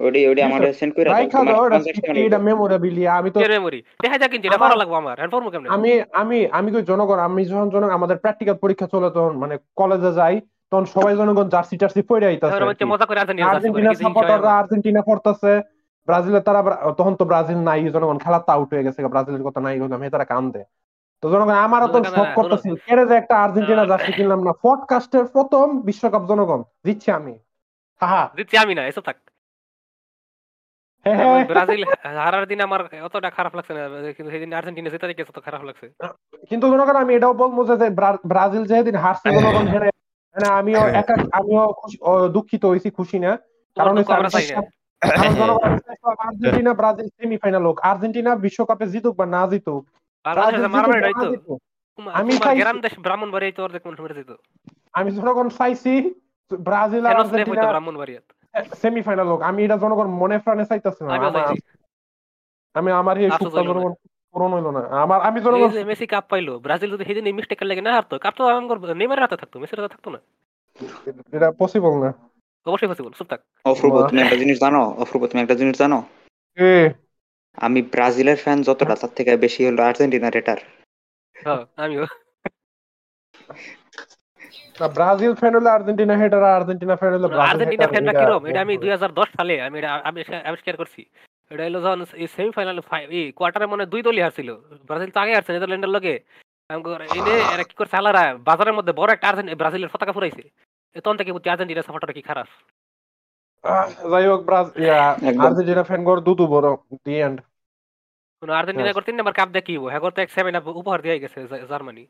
ওডি 0.00 0.20
ওডি 0.28 0.40
আমার 0.42 0.60
সেন্ড 0.72 0.92
করে 0.94 1.08
ভাই 1.10 1.24
দাও 1.24 1.30
খালো 1.30 1.50
তোমার 1.50 1.66
এটা 1.66 1.76
transaction 1.76 2.14
এটা 2.18 2.38
মেমোরেবিলি 2.38 3.02
আমি 3.08 3.28
তো 3.30 3.38
মেমোরি 3.48 3.80
দেখা 4.02 4.16
যাক 4.18 4.30
কিনছি 4.30 4.46
এটা 4.48 4.58
ভালো 4.58 4.76
লাগবো 4.76 4.94
আমার 4.94 5.16
ফর্ম 5.30 5.46
কেমনে? 5.50 5.68
আমি 5.68 5.90
আমি 6.12 6.38
আমি 6.50 6.68
কই 6.72 6.82
জনগণ 6.82 7.18
আমি 7.18 7.40
যখন 7.44 7.68
জন 7.70 7.82
আমাদের 7.90 8.16
প্র্যাকটিক্যাল 8.16 8.56
পরীক্ষা 8.56 8.86
চলে 8.86 9.08
তখন 9.10 9.34
মানে 9.38 9.54
কলেজে 9.76 10.12
যাই 10.12 10.34
তখন 10.72 10.84
সবাই 10.86 11.14
জনগণ 11.16 11.46
জার্সি 11.48 11.76
টার্সি 11.76 12.00
পরে 12.02 12.26
আইতাছে 12.26 12.62
আর্জেন্টিনা 13.50 13.92
সাপোর্টাররা 14.00 14.50
আর্জেন্টিনা 14.52 15.00
পড়তেছে 15.02 15.52
ব্রাজিলের 16.08 16.42
তারা 16.42 16.60
তখন 16.98 17.14
তো 17.14 17.24
ব্রাজিল 17.24 17.58
নাই 17.60 17.80
জনগণ 17.90 18.18
খেলা 18.18 18.38
তো 18.38 18.50
আউট 18.52 18.68
হয়ে 18.72 18.86
গেছে 18.86 18.98
ব্রাজিলের 19.14 19.42
কথা 19.42 19.60
নাই 19.60 19.74
হইলাম 19.80 20.00
তারা 20.08 20.24
কান্দে। 20.24 20.62
তো 21.22 21.30
জনগণ 21.30 21.56
আমারও 21.66 21.88
তো 21.94 21.98
শখ 22.10 22.28
করতেছিল 22.34 22.74
কেড়ে 22.86 23.04
যে 23.06 23.14
একটা 23.14 23.34
আর্জেন্টিনা 23.36 23.84
জার্সি 23.86 24.12
কিনলাম 24.12 24.40
না 24.44 24.52
পডকাস্টের 24.62 25.24
প্রথম 25.26 25.66
বিশ্বকাপ 25.82 26.22
জনগণ 26.26 26.60
দিচ্ছি 26.84 27.08
আমি। 27.10 27.34
হাহা। 28.02 28.22
জিতছি 28.36 28.56
আমি 28.56 28.72
না 28.74 28.82
এসব 28.86 29.02
থাক। 29.02 29.18
হ্যাঁ, 31.06 31.16
আমি 31.16 31.24
হ্যাঁ। 31.26 31.44
ব্রাজিল 31.44 31.82
হারার 32.18 32.44
দিন 32.46 32.60
আমার 32.60 32.80
অতটা 33.02 33.30
খারাপ 33.30 33.52
লাগছে 33.54 33.72
না 33.74 33.82
কিন্তু 34.16 34.30
সেদিন 34.30 34.50
আর্জেন্টিনা 34.52 34.90
জেতা 34.90 35.06
দেখে 35.06 35.24
খারাপ 35.40 35.62
লাগছে। 35.64 35.86
কিন্তু 36.50 36.64
জনগণ 36.72 36.96
আমি 36.96 37.12
এটাও 37.14 37.34
বলব 37.34 37.56
যে 37.70 37.88
ব্রা- 37.90 38.22
ব্রাজিল 38.26 38.64
যেদিন 38.66 38.96
হারছে 38.96 39.28
জনগণ 39.36 39.66
হেরে 39.68 39.90
মানে 40.34 40.48
আমিও 40.48 40.80
একা 40.80 41.14
আমিও 41.32 42.28
দুঃখিত 42.28 42.64
হয়েছি 42.64 42.90
খুশি 42.90 43.18
না। 43.18 43.36
কারণ 43.76 43.94
না। 44.54 44.62
জনগণ 45.28 45.78
আর্জেন্টিনা 46.18 46.74
ব্রাজিল 46.74 47.06
সেমিফাইনাল 47.06 47.66
হোক। 47.66 47.80
আর্জেন্টিনা 47.80 48.36
বিশ্বকাপে 48.36 48.86
জিতুক 48.86 49.16
বা 49.16 49.26
না 49.26 49.46
জিতুক 49.46 49.86
না 50.26 52.12
আমি 52.12 52.32
আমি 54.92 55.10
জনগণ 55.10 55.48
চাইছি 55.48 56.14
ব্রাজিল 56.60 57.06
আর 57.06 57.12
কেন 57.12 57.20
আর্জেন্টিনা 57.20 57.62
সেমিফাইনাল 58.74 59.28
হোক। 59.28 59.40
আমি 59.40 59.64
এটা 59.64 59.76
জনগণ 59.76 60.06
মনে 60.06 60.38
প্রাণে 60.38 60.64
চাইতেছি 60.64 61.04
না। 61.04 61.14
আমার- 61.14 61.56
আমি 62.74 62.92
আমার 62.92 63.18
এই 63.18 63.28
না। 63.28 63.36
জনগণ 63.50 63.92
পূরণ 64.32 64.52
হইল 64.52 64.70
না। 64.70 64.80
আমার 65.02 65.20
আমি 65.20 65.40
যে 65.72 65.84
মেসি 65.84 66.06
কাপ 66.06 66.24
পাইলো 66.28 66.58
ব্রাজিল 66.58 66.90
যদি 66.90 67.04
সেদিন 67.04 67.26
এই 67.26 67.32
মিস্টেক 67.32 67.62
লাগে 67.62 67.80
না 67.80 67.92
হারতো 67.92 68.18
কাপ 68.18 68.34
তো 68.36 68.46
আমার 68.46 68.94
নেইমারের 68.94 69.22
হাতে 69.22 69.36
থাকতো 69.36 69.60
মেসির 69.60 69.80
হাতে 69.80 69.94
থাকতো 69.94 70.10
না। 70.10 70.18
এটা 71.32 71.52
পসিবল 71.58 72.04
না? 72.04 72.14
অবশ্যই 72.66 72.88
পসিবল 72.88 73.10
চুপ 73.10 73.26
থাক। 73.26 73.40
তুমি 74.08 74.22
একটা 74.22 74.36
জিনিস 74.36 74.60
জানো? 74.60 75.04
তুমি 75.12 75.40
একটা 75.40 75.54
জিনিস 75.54 75.78
জানো? 75.78 76.02
আমি 77.56 77.82
ব্রাজিলের 77.82 78.36
ফ্যান 78.36 78.62
যতটা 78.62 78.96
তার 78.96 79.10
থেকে 79.16 79.36
বেশি 79.36 79.66
হলো 79.66 79.82
আর্জেন্টিনার 79.82 80.36
এটার 80.36 80.56
হ্যাঁ 81.34 81.64
আমিও। 81.76 82.06
ব্রাজিল 84.94 85.34
ফ্যান 85.34 85.54
হলে 85.54 85.70
আর্জেন্টিনা 85.70 86.16
হেটার 86.16 86.44
আর্জেন্টিনা 86.44 86.96
ফ্যান 86.96 87.12
হলে 87.12 87.34
আর্জেন্টিনা 87.34 87.86
ফ্যানরা 87.86 88.10
এটা- 88.10 88.26
কিরম? 88.26 88.46
এটা 88.46 88.60
আমি 88.60 88.78
দুই 88.78 88.90
সালে 89.36 89.60
আমি 89.62 89.78
এটা 89.78 89.94
আবিষ্কার 89.94 90.76
করছি। 90.76 91.04
এটা 91.50 91.62
হলো 91.66 91.78
যখন 91.86 92.00
এই 92.22 92.28
সেমিফাইনাল 92.36 92.78
এই 93.18 93.24
কোয়ার্টারে 93.38 93.66
মনে 93.72 93.84
দুই 93.92 94.02
দলই 94.06 94.22
হারছিল। 94.24 94.48
ব্রাজিল 94.88 95.10
তো 95.14 95.18
আগে 95.22 95.32
হারছে 95.36 95.52
নেদারল্যান্ডের 95.54 95.94
লগে। 95.96 96.14
এনে 97.16 97.34
এরা 97.54 97.64
কি 97.68 97.74
করছে? 97.80 97.94
আলারা 98.00 98.24
বাজারের 98.48 98.76
মধ্যে 98.78 98.92
বড় 99.00 99.10
একটা 99.12 99.26
আর্জেন্টিনা 99.28 99.60
ব্রাজিলের 99.60 99.92
পতাকা 99.92 100.12
ফুরাইছে। 100.16 100.44
এ 100.96 100.98
তখন 101.04 101.16
থেকে 101.20 101.34
বুঝছি 101.34 101.48
আর্জেন্টিনা 101.52 101.82
সাপোর্টার 101.86 102.16
কি 102.16 102.22
খারাপ। 102.28 102.48
যাই 104.12 104.24
হোক। 104.30 104.40
আর্জেন্টিনা 105.46 105.82
ফ্যান 105.88 106.00
গড় 106.08 106.20
দুদু 106.26 106.44
বড় 106.54 106.68
দি 107.04 107.14
এন্ড। 107.26 107.38
কোনো 108.42 108.52
আর্জেন্টিনা 108.58 108.92
করে 108.94 109.06
তিন 109.08 109.16
নাম্বার 109.18 109.36
কাপ 109.38 109.48
হব 109.76 109.84
হ্যাঁ 109.92 110.02
করতে 110.04 110.18
এক 110.22 110.30
সেভেন 110.36 110.54
আপ 110.58 110.66
উপহার 110.80 110.98
দিয়ে 111.04 111.20
গেছে 111.22 111.38
জার্মানি। 111.70 112.04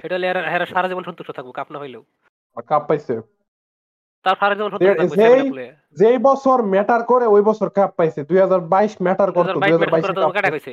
সেটা 0.00 0.14
হলে 0.16 0.26
এরা 0.54 0.66
সারা 0.72 0.86
জীবন 0.90 1.04
সন্তুষ্ট 1.08 1.30
থাকব 1.36 1.50
কাপ 1.58 1.68
না 1.72 1.78
হইলেও। 1.82 2.02
কাপ 2.70 2.82
পাইছে। 2.88 3.14
তার 4.24 4.36
যেই- 5.96 6.22
বছর 6.22 6.62
ম্যাটার 6.64 7.02
করে 7.02 7.26
ওই 7.26 7.42
বছর 7.42 7.68
কাপ 7.70 7.90
পাইছে। 7.96 8.24
দুই 8.24 8.38
ম্যাটার 9.02 9.30
করতো 9.32 9.52
দুই 9.52 9.60
বাইশ 9.60 9.72
হাজার 9.72 9.80
মিনিট 9.80 9.92
বাইশে 9.92 10.06
করে 10.06 10.14
তো 10.16 10.30
কাটা 10.30 10.50
কইছে। 10.50 10.72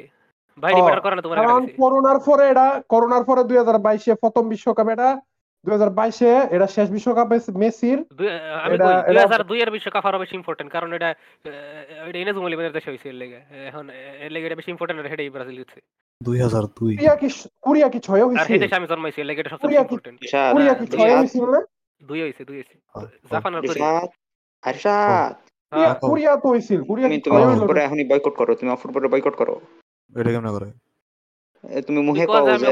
বাইরে 0.58 0.82
ম্যাটার 0.82 1.02
করে 1.02 1.16
না 1.16 1.22
তোমার 1.22 1.38
কারণ 1.40 1.62
করোনার 1.78 2.20
পরে 2.20 2.50
এটা 2.50 2.82
করোনার 2.90 3.24
পরে 3.24 3.44
দুই 3.44 3.58
হাজার 3.58 3.78
বাইশে 3.80 4.16
প্রথম 4.16 4.50
বিশ্বকাপ 4.50 4.88
এটা 4.90 6.68
শেষ 6.68 6.90
বিশ্বকাপ 6.90 7.28
মেসির। 7.56 8.00
দুই- 8.14 8.30
আমি 8.64 8.74
এটা- 8.76 8.88
কই 8.88 8.94
দুই 8.94 9.12
এটা- 9.12 9.22
হাজার 9.22 9.44
দুই 9.44 9.62
এর 9.62 9.72
বিশ্বকাপ 9.72 10.06
আরও 10.06 10.20
বেশি 10.20 10.36
ইম্পর্টেন্ট 10.36 10.72
কারণ 10.72 10.94
এটা 10.94 11.10
আহ, 11.10 11.50
এটা 12.08 12.20
ইনেজ 12.20 12.38
মুলিমের 12.38 12.72
দেশে 12.72 12.90
হয়েছে 12.90 13.10
এর 13.10 13.16
লেগে। 13.16 13.40
এখন 13.68 13.90
এর 14.22 14.32
লেগে 14.32 14.46
এটা 14.46 14.56
বেশি 14.56 14.72
ইম্পর্টেন্ট 14.72 15.00
আর 15.02 15.30
ব্রাজিল 15.30 15.64
কুরিয়া 16.76 17.16
কি 17.16 17.28
কুরিয়া 17.62 17.90
কি 17.90 18.00
ছয় 18.00 18.22
আর 18.22 18.46
হয়েছে 18.50 18.76
আমি 18.76 18.88
জন্মাইছি 18.88 19.22
এর 19.22 19.26
লেগে 19.26 19.42
এটা 19.42 19.50
সবচেয়ে 19.50 19.80
ইম্পর্টেন্ট 19.80 20.18
কুরিয়া 20.54 20.74
কি 20.74 20.86
ছয় 20.88 21.22
রিশাদ 21.22 21.50
না 21.50 21.62
দুই 22.02 22.22
হইছে 22.22 22.46
দুই 22.46 22.58
হইছে। 22.58 22.76
হ্যাঁ, 22.96 23.08
জাপান 23.32 23.52
আর 23.56 23.62
কোরিয়া 23.62 23.92
রিশাদ 23.94 24.10
রিশাদ 24.64 25.34
কুরিয়া- 25.72 25.88
হ্যাঁ, 25.88 25.96
তো 25.96 26.08
কুরিয়া 26.08 26.34
তুমি 26.38 27.18
তুমি 27.20 27.38
হ্যাঁ। 27.38 27.86
এখনই 27.86 28.06
বয়কট 28.10 28.36
করো 28.36 28.56
তুমি 28.56 28.76
ফুটবলে 28.76 29.08
বয়কট 29.08 29.36
করো। 29.36 29.56
এটা 30.14 30.30
কেমন 30.32 30.50
করে? 30.52 30.68
তুমি 31.82 32.00
মুহে 32.02 32.26
কও 32.26 32.34
আমি 32.34 32.58
যে 32.58 32.68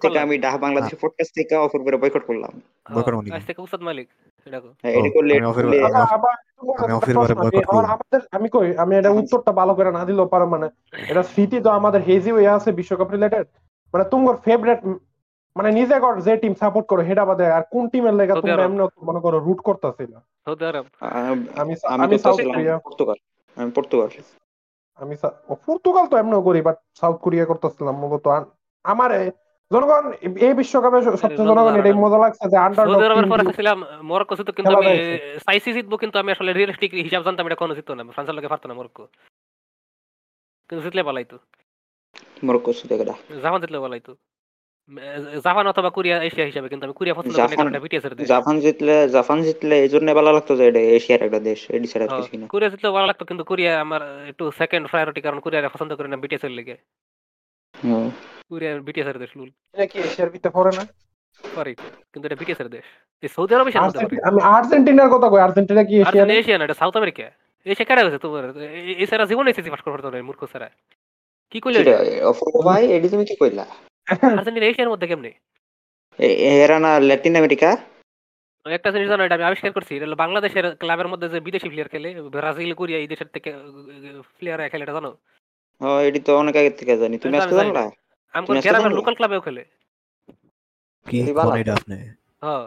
থেকে 0.00 0.18
আমি 0.18 0.38
ডাহ 0.38 0.54
বাংলাদেশ 0.58 0.92
পডকাস্ট 1.00 1.32
থেকে 1.34 1.54
বয়কট 1.96 2.24
করলাম। 2.26 2.52
বয়কট 2.94 3.14
মানে 3.14 3.28
কি? 3.30 3.36
আজ 3.36 3.42
থেকে 3.46 3.60
উস্তাদ 3.62 3.82
মালিক। 3.82 4.06
হ্যাঁ, 4.82 5.10
করলে 5.14 5.34
আমি 8.32 8.48
কই 8.48 8.76
আমি 8.76 8.96
এটা 8.96 9.10
উত্তরটা 9.10 9.52
ভালো 9.52 9.74
করে 9.74 9.90
না 9.92 10.04
দিলেও 10.04 10.26
পারো 10.26 10.46
মানে 10.46 10.66
এটা 11.08 11.22
স্মৃতি 11.22 11.60
তো 11.60 11.70
আমাদের 11.70 12.00
হেজি 12.02 12.30
হয়ে 12.30 12.48
আছে 12.48 12.72
বিশ্বকাপ 12.72 13.10
রিলেটেড 13.10 13.46
মানে 13.94 14.04
তোমার 14.04 14.36
ফেভারিট 14.36 14.80
মানে 15.56 15.68
নিজে 15.78 15.96
কর 16.04 16.14
যে 16.26 16.32
টিম 16.42 16.54
সাপোর্ট 16.62 16.86
করো 16.90 17.02
হেডা 17.08 17.24
বাদে 17.28 17.46
আর 17.56 17.62
কোন 17.72 17.84
টিমের 17.92 18.14
লেগে 18.20 18.34
তোমরা 18.36 18.64
এমন 18.66 18.80
মনে 19.08 19.20
করো 19.24 19.38
রুট 19.46 19.60
করতেছিল। 19.68 20.12
Saudi 20.44 20.64
Arab. 20.70 20.86
আমি 21.60 21.74
আমি 21.94 22.14
সাউথ 22.24 22.38
কোরিয়া 22.48 22.74
পর্তুগাল। 22.86 23.18
আমি 23.56 23.70
পর্তুগাল। 23.76 24.10
আমি 24.98 25.14
ও, 25.50 25.54
পর্তুগাল 25.66 26.04
তো 26.10 26.14
এমনও 26.22 26.46
করি 26.48 26.60
বাট 26.68 26.76
সাউথ 27.00 27.16
কোরিয়া 27.24 27.44
করতেছিলাম 27.50 27.94
মূলত। 28.02 28.26
আমার 28.84 29.10
জনগণ 29.70 30.04
এই 30.46 30.54
বিশ্বকাপে 30.60 30.98
সবচেয়ে 31.06 31.38
জনগণ 31.40 31.74
এটাই 31.80 31.96
মজা 32.04 32.18
লাগছে 32.24 32.44
যে 32.52 32.58
আন্ডার 32.66 32.86
সৌদি 32.86 33.04
আরবের 33.06 33.30
পরে 33.32 33.44
ছিলাম 33.58 33.78
মরক্কো 34.10 34.34
জিতো 34.38 34.52
কিন্তু 34.56 34.74
আমি। 34.80 34.92
সাইসি 35.46 35.70
জিতবো 35.76 35.96
কিন্তু 36.02 36.16
আমি 36.22 36.30
আসলে 36.32 36.50
রিয়েলিস্টিক 36.52 36.90
হিসাব 37.06 37.22
জানতাম 37.26 37.46
এটা 37.48 37.60
কোনো 37.62 37.72
জিততো 37.78 37.92
না 37.94 38.02
ফ্রান্সের 38.14 38.36
লোকে 38.36 38.52
পারতো 38.52 38.66
না 38.68 38.74
মরক্কো। 38.78 39.04
কিন্তু 40.70 40.80
জিতলে 40.86 41.02
পালাইতো 41.08 41.36
মরক্কো 42.46 42.70
সুদেগা 42.78 43.04
জাপান 43.44 43.58
জিতলে 43.62 43.80
পালাইতো 43.84 44.12
জাপান 45.40 45.64
অথবা 45.66 45.90
কোরিয়া 45.90 46.16
এশিয়া 46.28 46.46
হিসাবে 46.46 46.68
কিন্তু 46.68 46.84
আমি 46.86 46.94
কোরিয়া 46.94 47.14
পছন্দ 47.14 47.34
করি 47.34 47.42
জাপান- 47.44 47.68
এটা 47.68 47.80
বিটিএস 47.80 48.04
এর 48.04 48.14
দেশ। 48.14 48.26
জাপান 48.28 48.54
জিতলে 48.60 48.94
জাপান 49.08 49.38
জিতলে 49.42 49.74
এই 49.78 49.90
জন্য 49.90 50.08
ভালো 50.18 50.30
লাগতো 50.32 50.52
যে 50.56 50.64
এটা 50.70 50.80
এশিয়ার 50.96 51.22
একটা 51.22 51.40
দেশ 51.40 51.60
এডি 51.70 51.86
ছাড়া 51.88 52.04
হ্যাঁ, 52.04 52.22
না 52.34 52.46
কোরিয়া 52.46 52.70
জিতলে 52.72 52.88
ভালো 52.90 53.06
লাগতো 53.06 53.24
কিন্তু 53.24 53.44
কোরিয়া 53.44 53.72
আমার 53.84 54.00
একটু 54.30 54.44
সেকেন্ড 54.60 54.84
প্রায়োরিটি 54.90 55.20
কারণ 55.20 55.38
কোরিয়া 55.40 55.72
পছন্দ 55.74 55.90
করি 55.94 56.08
না 56.08 56.16
বিটিএস 56.16 56.44
এর 56.44 56.52
লেগে। 56.58 56.76
হুম। 57.74 58.06
কোরিয়া 58.50 58.72
বিটিএস 58.80 59.08
এর 59.08 59.18
দেশ 59.18 59.30
লুল। 59.36 59.50
কি 59.90 59.96
এশিয়ার 60.00 60.30
ভিতরে 60.34 60.50
পড়ে 60.50 60.72
না? 60.78 60.84
সরি 61.44 61.72
কিন্তু 62.12 62.24
এটা 62.28 62.36
বিটিএস 62.36 62.60
এর 62.60 62.68
দেশ। 62.68 62.86
এই 63.22 63.28
সৌদি 63.28 63.52
আরব 63.54 63.66
আমি 64.24 64.40
আর্জেন্টিনার 64.54 65.10
কথা 65.14 65.26
কই 65.28 65.40
আর্জেন্টিনা 65.46 65.82
কি 65.84 65.94
আর্জেন্টিনা 66.00 66.38
এশিয়া 66.40 66.56
না 66.58 66.64
এটা 66.64 66.76
সাউথ 66.76 66.94
আমেরিকা। 66.96 67.24
এশিয়া 67.66 67.86
কেটে 67.88 68.02
গেছে 68.06 68.18
তোমার? 68.18 68.44
এ- 68.80 68.96
এছাড়া 69.04 69.24
জীবনে 69.26 69.48
এসেছি 69.50 69.68
পাস 69.70 69.80
করতে 69.80 69.92
পারতো 69.94 70.08
না 70.10 70.26
মূর্খ 70.28 70.42
ছাড়া 70.52 70.68
কি 71.52 71.58
কইলে 71.60 71.78
কিরে, 71.80 71.94
ভাই 72.64 72.82
এডি 72.88 73.08
তুমি 73.08 73.24
কি 73.24 73.34
কইলা? 73.36 73.64
আর্জেন্টিনা 74.40 74.66
এশিয়ার 74.68 74.92
মধ্যে 74.92 75.06
কেমনে? 75.10 75.30
এরা 76.56 76.76
না 76.78 76.90
ল্যাটিন 77.08 77.34
আমেরিকা 77.36 77.70
একটা 78.66 78.90
জিনিস 78.94 79.08
জানো 79.08 79.22
এটা 79.24 79.36
আমি 79.38 79.46
আবিষ্কার 79.48 79.72
করছি 79.72 79.92
এটা 79.94 80.06
হলো 80.06 80.18
বাংলাদেশের 80.24 80.66
ক্লাবের 80.80 81.08
মধ্যে 81.08 81.26
যে 81.28 81.38
বিদেশি 81.40 81.68
প্লেয়ার 81.70 81.92
খেলে 81.92 82.08
ব্রাজিল 82.34 82.72
কোরিয়া 82.74 82.98
এই 83.00 83.08
দেশের 83.12 83.28
থেকে 83.34 83.50
প্লেয়ার 84.38 84.60
খেলে 84.72 84.84
এটা 84.84 84.96
জানো? 84.98 85.10
ও 85.80 85.88
এডি 86.06 86.20
তো 86.26 86.32
অনেক 86.42 86.54
আগে 86.60 86.72
থেকে 86.80 86.92
জানি 87.02 87.16
তুমি 87.18 87.36
আজকে 87.38 87.54
জানলা 87.60 87.84
গ্রামের 88.64 88.92
লোকাল 88.98 89.14
ক্লাবেও 89.18 89.44
খেলে। 89.46 89.62
কি 91.06 91.18
কোন 91.38 91.56
এটা 91.62 91.72
আপনি? 91.78 91.96
হ্যাঁ 92.42 92.64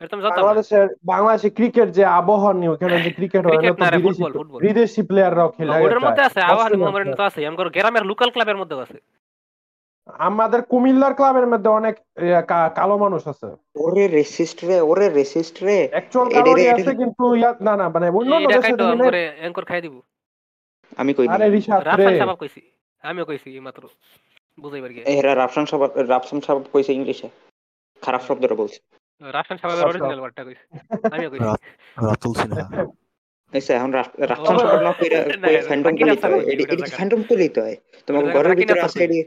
এটা 0.00 0.10
তুমি 0.12 0.22
বাংলাদেশের 0.28 0.86
বাংলাদেশে 1.04 1.48
ক্রিকেট 1.58 1.88
যে 1.98 2.02
আবহাওয়া 2.18 2.52
নিয়ে 2.54 2.72
ওখানে 2.74 2.96
যে 3.06 3.10
ক্রিকেট 3.18 3.42
হয় 3.46 3.56
না 3.56 3.70
বিদেশি 3.98 4.22
ফুটবল, 4.22 4.32
ফুটবল। 4.32 4.58
বিদেশি 4.64 5.00
প্লেয়াররাও 5.02 5.48
খেলে 5.56 5.70
ওটার 5.76 6.02
মধ্যে 6.06 6.22
আছে 6.28 6.40
অস্ট্রেলিয়ার 6.52 7.18
তো 7.18 7.24
আছে 7.28 7.40
আমার 7.50 7.68
গ্রামের 7.76 8.04
লোকাল 8.10 8.28
ক্লাবের 8.34 8.58
মধ্যেও 8.62 8.80
আছে। 8.86 8.98
আমাদের 10.18 10.62
কুমিল্লার 10.62 11.14
ক্লাবের 11.14 11.46
মধ্যে 11.46 11.70
অনেক 11.70 11.96
কালো 12.74 12.98
মানুষ 12.98 13.28
আছে। 13.28 13.56
ওরে 13.74 14.08
রেসিস্ট 14.08 14.64
রে 14.64 14.80
ওরে 14.80 15.10
রেসিস্ট 15.10 15.62
রে। 15.62 15.88
অ্যাকচুয়াল 15.90 16.30
কালোরই 16.30 16.68
আছে 16.68 16.94
কিন্তু 16.94 17.34
ইয়া 17.34 17.54
না 17.60 17.76
না 17.76 17.88
মানে 17.88 18.08
অন্য 18.08 18.34
অন্য 18.34 18.48
দেশে 18.48 18.60
খাইতো 18.60 18.90
দিলে 18.90 19.04
করে 19.04 19.32
এঙ্কর 19.40 19.64
খাই 19.64 19.80
দিব। 19.80 20.00
আমি 20.96 21.14
কই 21.14 21.28
আরে 21.28 21.50
রিশাদ 21.50 21.82
রে। 21.82 21.90
রাফান 21.90 22.18
সাবাব 22.18 22.36
কইছি 22.36 22.60
আমিও 23.02 23.24
কইছি 23.24 23.60
মাত্র। 23.60 23.88
বুঝাইবার 24.60 24.90
গিয়ে। 24.90 25.04
এরা 25.04 25.34
রাফসান 25.34 25.66
সাহেব 25.66 25.90
রাফসান 25.96 26.40
সাহেব 26.40 26.62
কইছে 26.72 26.92
ইংলিশে। 26.92 27.28
খারাপ 28.02 28.22
শব্দটা 28.22 28.54
বলছে। 28.54 28.78
রাফান 29.20 29.56
সাবাবের 29.56 29.84
আচ্ছা। 29.84 29.86
অরিজিনাল 29.86 30.18
ওয়ার্ডটা 30.18 30.44
কইছি। 30.44 30.64
আমিও 31.12 31.30
কইছি। 31.30 31.44
রাতুল 31.44 32.32
সিনহা। 32.32 32.86
এসে 33.52 33.72
এখন 33.72 33.90
রাফ- 33.90 34.26
রাফসান 34.26 34.58
সাহেব 34.58 34.80
না 34.80 34.92
কইরা 34.92 35.62
ফ্যান্ডম 35.62 35.90
বাকি 35.90 35.96
কইলে 35.96 36.10
রাফসান 36.10 36.30
তো 36.30 36.38
কইছি, 36.38 36.50
এডি 36.50 36.62
এডি 36.62 36.82
ফ্যান্ডম 36.82 37.22
কইলে 37.22 37.48
তো 37.48 37.60
হয়? 37.62 37.76
ওটা 38.08 38.32
ঘরের 38.32 38.56
ভিতরে 38.56 38.80
রাফসান 38.80 39.02
আছে 39.02 39.04
এডি। 39.04 39.24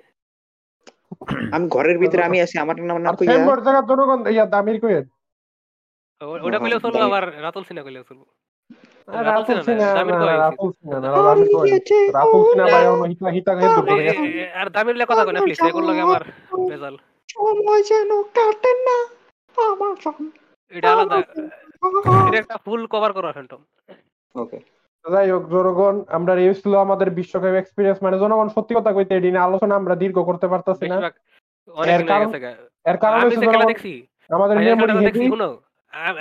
আমি 1.51 1.65
ঘরের 1.67 1.97
ভিতরে 1.97 2.21
আমি 2.23 2.37
আছি 2.41 2.55
আমার 2.59 2.75
নাম 2.81 2.97
না 2.99 3.09
কইয়া। 3.11 3.29
ফ্যানবোর্ড 3.29 3.61
জায়গা 3.65 3.81
জনগণ 3.89 4.19
ইয়া 4.27 4.45
দামির 4.47 4.77
কই 4.79 4.93
ও- 6.21 6.39
ওটা 6.45 6.57
কইলেও 6.59 6.79
চলবো 6.83 6.99
আবার 7.03 7.23
রাতুল 7.41 7.63
সিনহা 7.63 7.83
কইলেও 7.83 8.03
চলবো। 8.03 8.25
রাতুল 9.27 9.57
কই 9.59 9.73
রাতুল 10.43 10.71
সিনহা 10.77 10.97
না 10.97 11.09
রাতুল 12.13 12.41
সিনহা 12.43 12.65
ভাই 12.67 12.83
হিতা 13.11 13.27
হিতা 13.35 13.51
হে 13.53 13.67
দূর 13.67 13.85
করে 13.87 14.03
গেছে 14.07 14.25
আর 14.53 14.67
দামির 14.69 14.95
লে 14.95 15.05
কথা 15.05 15.23
কই 15.25 15.33
না 15.33 15.41
প্লিজ 15.41 15.59
এগুলো 15.63 15.85
লাগে 15.89 16.01
আমার 16.07 16.23
বেজাল 16.69 16.95
সময় 17.29 17.81
যেন 17.89 18.09
কাটে 18.37 18.71
না 18.87 18.97
আমার 19.57 19.91
এটা 20.73 20.87
আলাদা 20.93 21.15
এটা 22.27 22.37
একটা 22.37 22.57
ফুল 22.65 22.81
কভার 22.89 23.11
করা 23.13 23.29
ফ্যান্টম 23.31 23.61
ওকে 24.35 24.57
যাই 25.05 25.27
হোক 25.31 25.43
জনগণ 25.49 25.95
আমরা 26.09 26.31
এই 26.41 26.55
ছিল 26.57 26.73
আমাদের 26.77 27.07
বিশ্বকাপ 27.11 27.55
এক্সপিরিয়েন্স 27.55 27.99
মানে 28.01 28.17
জনগণ 28.17 28.47
সত্যি 28.49 28.73
কথা 28.75 28.91
কইতে 28.93 29.13
এদিনে 29.15 29.39
আলোচনা 29.39 29.73
আমরা 29.75 29.93
দীর্ঘ 29.95 30.17
করতে 30.23 30.47
পারতাছি 30.47 30.85
না। 30.87 30.97
এর 31.91 32.01
কারণ- 32.03 32.33
আমাদের 34.29 34.55
মেমোরি 34.59 34.93
হেভি 34.97 35.25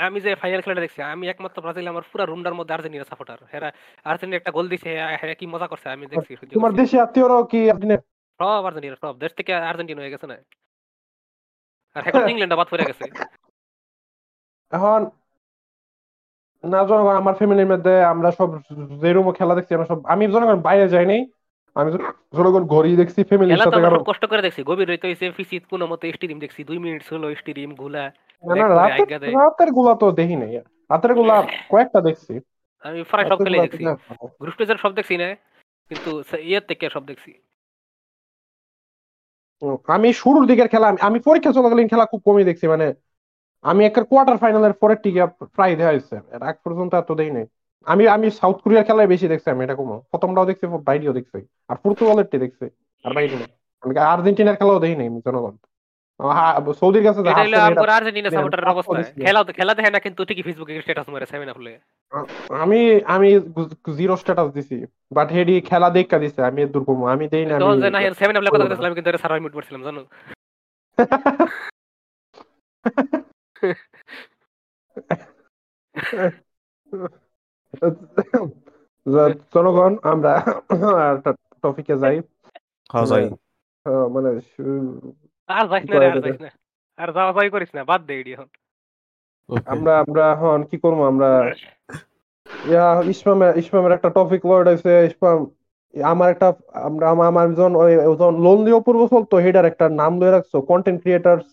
আমি 0.00 0.18
যে 0.20 0.30
ফাইনাল 0.34 0.60
খেলাটা 0.62 0.84
দেখছি 0.84 1.00
আমি 1.12 1.24
একমাত্র 1.28 1.58
ব্রাজিল 1.62 1.86
আমার 1.88 2.04
পুরো 2.10 2.24
রুমটার 2.24 2.56
মধ্যে 2.58 2.74
আর্জেন্টিনা 2.74 3.06
সাপোর্টার 3.10 3.38
হেরা 3.52 3.68
আর্জেন্টিনা 4.06 4.38
একটা 4.38 4.52
গোল 4.52 4.66
দিছে 4.68 4.90
হ্যাঁ, 4.98 5.16
হ্যাঁ, 5.20 5.36
কি 5.40 5.46
মজা 5.46 5.66
করছে 5.68 5.86
আমি 5.88 6.04
দেখছি 6.06 6.32
তোমার 6.52 6.72
দেশে 6.72 6.96
আত্মীয়রাও 7.00 7.42
কি 7.44 7.60
আপনি 7.70 7.86
সব 8.40 8.62
আর্জেন্টিনা 8.66 8.96
সব 8.96 9.14
দেশ 9.18 9.32
থেকে 9.38 9.50
আর্জেন্টিনা 9.62 10.00
হয়ে 10.02 10.14
গেছে 10.14 10.26
না। 10.26 10.36
আর 11.96 12.02
এখন 12.02 12.20
ইংল্যান্ড 12.32 12.54
বাদ 12.54 12.68
পড়ে 12.70 12.84
গেছে। 12.88 13.04
এখন 14.72 15.00
না 16.64 16.78
জনগণ 16.84 17.16
আমার 17.16 17.34
ফ্যামিলির 17.34 17.68
মধ্যে 17.68 17.92
আমরা 18.04 18.28
সব 18.32 18.48
যে 19.02 19.08
খেলা 19.32 19.54
দেখছি 19.54 19.72
আমরা 19.74 19.88
সব 19.88 19.98
আমি 20.06 20.24
জনগণ 20.26 20.58
বাইরে 20.60 20.86
যাই 20.88 21.06
নাই 21.06 21.20
আমি 21.76 21.88
জন- 21.92 22.06
জনগণ 22.32 22.62
ঘরেই 22.64 22.96
দেখছি 22.96 23.20
ফ্যামিলির 23.24 23.52
খেলা 23.52 23.66
সাথে 23.66 23.84
কারণ 23.86 24.02
কষ্ট 24.04 24.24
করে 24.26 24.42
দেখছি 24.42 24.60
গভীর 24.62 24.88
রইতে 24.88 25.06
হইছে 25.08 25.26
ফিসিত 25.30 25.62
কোনো 25.70 25.84
মতে 25.86 26.12
স্টেডিয়াম 26.12 26.40
দেখছি 26.40 26.60
দুই 26.64 26.78
মিনিট 26.78 27.02
হলো 27.12 27.26
স্টেডিয়াম 27.34 27.72
ঘুলা 27.74 28.04
না 28.44 28.54
না 28.54 28.66
রাতের 28.80 29.08
রাতেরগুলা 29.34 29.92
তো 29.94 30.06
দেখি 30.12 30.36
নাই 30.36 30.52
রাতেরগুলা 30.90 31.36
কয়েকটা 31.68 32.00
দেখছি। 32.00 32.32
আমি 32.84 33.00
প্রায় 33.02 33.26
সবগুলা 33.28 33.56
দেখছি। 33.62 33.84
গ্রুপ 34.40 34.52
স্টেজের 34.52 34.76
সব 34.76 34.92
দেখছি 34.94 35.14
না 35.16 35.28
কিন্তু 35.90 36.10
ইয়ের 36.42 36.64
থেকে 36.68 36.84
সব 36.90 37.04
দেখছি। 37.04 37.32
আমি 39.88 40.08
শুরুর 40.12 40.44
দিকের 40.46 40.68
খেলা 40.68 40.86
আমি- 40.88 41.02
আমি 41.02 41.18
পরীক্ষা 41.20 41.52
চলাকালীন 41.52 41.88
খেলা 41.88 42.04
খুব 42.06 42.20
কমই 42.24 42.44
দেখছি 42.44 42.66
মানে 42.68 42.86
আমি 43.64 43.86
একটা 43.86 44.02
কোয়ার্টার 44.02 44.38
ফাইনালের 44.38 44.72
পরের 44.72 44.96
টিকে 45.02 45.26
প্রায় 45.56 45.76
দেওয়া 45.76 45.92
হয়েছে। 45.92 46.20
এর 46.34 46.42
আগ 46.42 46.56
পর্যন্ত 46.64 46.94
এত 46.94 47.12
দেই 47.12 47.30
নাই। 47.30 47.46
আমি 47.86 48.08
আমি 48.08 48.30
সাউথ 48.30 48.62
কোরিয়ার 48.62 48.84
খেলায় 48.84 49.06
বেশি 49.06 49.28
দেখছি 49.28 49.50
আমি 49.50 49.64
এটা 49.64 49.74
কমো। 49.74 50.02
প্রথমটাও 50.10 50.46
দেখছি 50.46 50.66
বাইরেও 50.88 51.12
দেখছি। 51.12 51.46
আর 51.68 51.76
পর্তুগালের 51.76 52.26
টি 52.26 52.38
দেখছি 52.38 52.64
আর 53.04 53.14
বাইরে 53.14 53.36
আমি 53.82 53.94
আর্জেন্টিনার 54.12 54.56
খেলাও 54.56 54.80
দেই 54.80 54.96
নাই 54.96 55.08
জনগণ। 55.26 55.56
সৌদির 56.80 57.04
কাছে। 57.04 57.20
খেলা 59.58 59.74
দেখে 59.74 59.90
না 59.90 59.98
কিন্তু 59.98 60.24
ঠিকই 60.24 60.42
ফেসবুকে 60.42 60.80
স্ট্যাটাস 60.80 61.06
আমি 62.62 63.00
আমি 63.06 63.40
জিরো 63.96 64.16
স্ট্যাটাস 64.16 64.52
দিছি 64.52 64.86
বাট 65.12 65.32
হেডি 65.32 65.60
খেলা 65.60 65.90
দেখা 65.90 66.18
দিছে 66.18 66.42
আমি 66.42 66.62
এর 66.62 66.68
দূর 66.68 66.84
কমো। 66.84 67.06
আমি 67.06 67.28
দেই 67.28 67.46
না 67.46 67.56
আমি 67.56 67.90
না 67.90 68.14
সেভেন 68.14 68.36
আপ 68.36 68.54
কথা 68.54 68.64
বলছিলাম 68.64 68.94
কিন্তু 68.94 69.18
সারা 69.18 69.38
মিট 69.38 69.52
পড়ছিলাম 69.52 69.82
জানো? 69.82 70.04
জনগণ 79.54 79.92
আমরা 80.02 80.32
টপিকে 81.62 81.94
যাই। 81.98 82.16
হ্যাঁ 82.90 83.06
যাই। 83.06 83.24
হ্যাঁ, 83.86 84.06
মানে 84.14 84.28
আর 85.48 85.64
যাইস 85.68 85.84
না 85.90 85.96
আর 86.06 86.18
যাইস 86.20 86.40
না। 86.40 86.50
আর 86.98 87.08
যাওয়া 87.12 87.32
যাই 87.32 87.48
করিস 87.50 87.70
না 87.74 87.82
বাদ 87.84 88.00
দে 88.06 88.14
এডি 88.20 88.30
এখন। 88.32 88.48
আমরা 89.66 89.92
আমরা 89.98 90.24
এখন 90.32 90.58
কি 90.62 90.76
করব 90.78 90.98
আমরা 91.06 91.30
ইয়া 92.68 92.86
ইসমামের 93.10 93.52
ইসমামের 93.58 93.92
একটা 93.92 94.10
টপিক 94.10 94.42
ওয়ার্ড 94.46 94.66
আছে 94.68 94.92
ইসমাম 95.10 95.38
আমার 95.94 96.28
একটা 96.30 96.48
আমরা 96.88 97.06
আমার 97.10 97.26
আমার 97.26 97.46
যখন 97.54 97.74
ওই 97.76 97.92
যখন 98.20 98.34
লোনলি 98.42 98.72
অপূর্ব 98.72 99.00
চলতো 99.08 99.36
হেডার 99.36 99.64
একটা 99.64 99.86
নাম 100.00 100.12
লয়ে 100.20 100.34
রাখছো 100.36 100.56
কন্টেন্ট 100.70 100.98
ক্রিয়েটার্স 101.02 101.46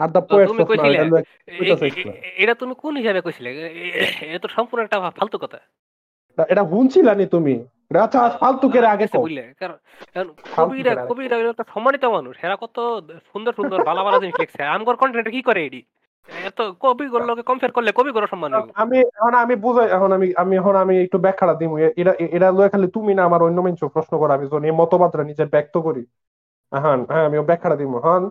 আর 0.00 0.08
দ্য 0.08 0.20
তো 0.20 0.26
পোয়েটস 0.26 0.52
তুমি 0.52 0.62
অফ 0.62 2.14
এটা 2.36 2.54
তুমি 2.54 2.74
কোন 2.78 2.96
হিসাবে 2.96 3.20
কইছিলে? 3.20 3.50
এ- 3.50 4.06
এ- 4.22 4.34
এ 4.34 4.38
তো 4.38 4.48
সম্পূর্ণ 4.48 4.84
একটা 4.84 5.10
ফালতু 5.10 5.38
কথা। 5.38 5.58
এটা 6.48 6.64
শুনছিলানি 6.64 7.26
তুমি? 7.26 7.66
আচ্ছা 8.00 8.28
ফালতু 8.40 8.68
করে 8.68 8.86
আগে 8.86 9.06
বুঝলে 9.14 9.54
কারণ 9.60 10.28
কবিরা 10.56 11.06
কবিরা 11.06 11.36
একটা 11.36 11.64
সম্মানিত 11.74 12.04
মানুষ। 12.04 12.36
এরা 12.42 12.56
কত 12.60 12.76
সুন্দর 13.32 13.52
সুন্দর 13.52 13.84
ভালো 13.84 14.04
ভালো 14.04 14.20
জিনিস 14.20 14.40
লিখছে। 14.40 14.62
আমগর 14.62 14.96
কন্টেন্ট 14.96 15.28
কি 15.28 15.42
করে 15.42 15.66
এডি? 15.66 15.82
এত 16.44 16.62
কবি 16.80 17.06
গুলোকে 17.06 17.42
কম্পেয়ার 17.42 17.72
করলে 17.72 17.92
কবি 17.92 18.10
গুলো 18.10 18.26
সম্মান 18.26 18.54
আমি 18.74 18.98
এখন 18.98 19.34
আমি 19.34 19.56
বুঝাই 19.56 19.88
এখন 19.88 20.12
আমি 20.12 20.32
আমি 20.36 20.56
এখন 20.56 20.76
আমি 20.76 21.02
একটু 21.02 21.18
ব্যাখ্যাটা 21.18 21.54
দিব 21.54 21.76
এটা 21.76 22.14
এটা 22.18 22.50
লয়ে 22.50 22.68
খালি 22.68 22.88
তুমি 22.88 23.14
না 23.14 23.24
আমার 23.24 23.42
অন্য 23.42 23.60
মানুষ 23.60 23.84
প্রশ্ন 23.84 24.18
করা। 24.18 24.34
আমি 24.34 24.46
যখন 24.46 24.64
এই 24.64 24.70
মতবাদটা 24.70 25.24
নিজের 25.24 25.46
ব্যক্ত 25.46 25.78
করি। 25.78 26.06
হ্যাঁ 26.70 26.96
হ্যাঁ 26.96 27.26
আমি 27.26 27.40
ব্যাখ্যাটা 27.40 27.76
দিব 27.76 27.96
হন 27.96 28.30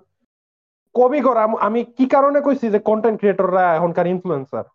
কবি 1.00 1.20
করা 1.28 1.44
আমি 1.68 1.80
কি 1.98 2.06
কারণে 2.16 2.40
কইছি 2.48 2.66
যে 2.74 2.80
কন্টেন্ট 2.90 3.18
ক্রিয়েটররা 3.20 3.64
এখনকার 3.78 4.08
ইনফ্লুয়েন্সার 4.14 4.66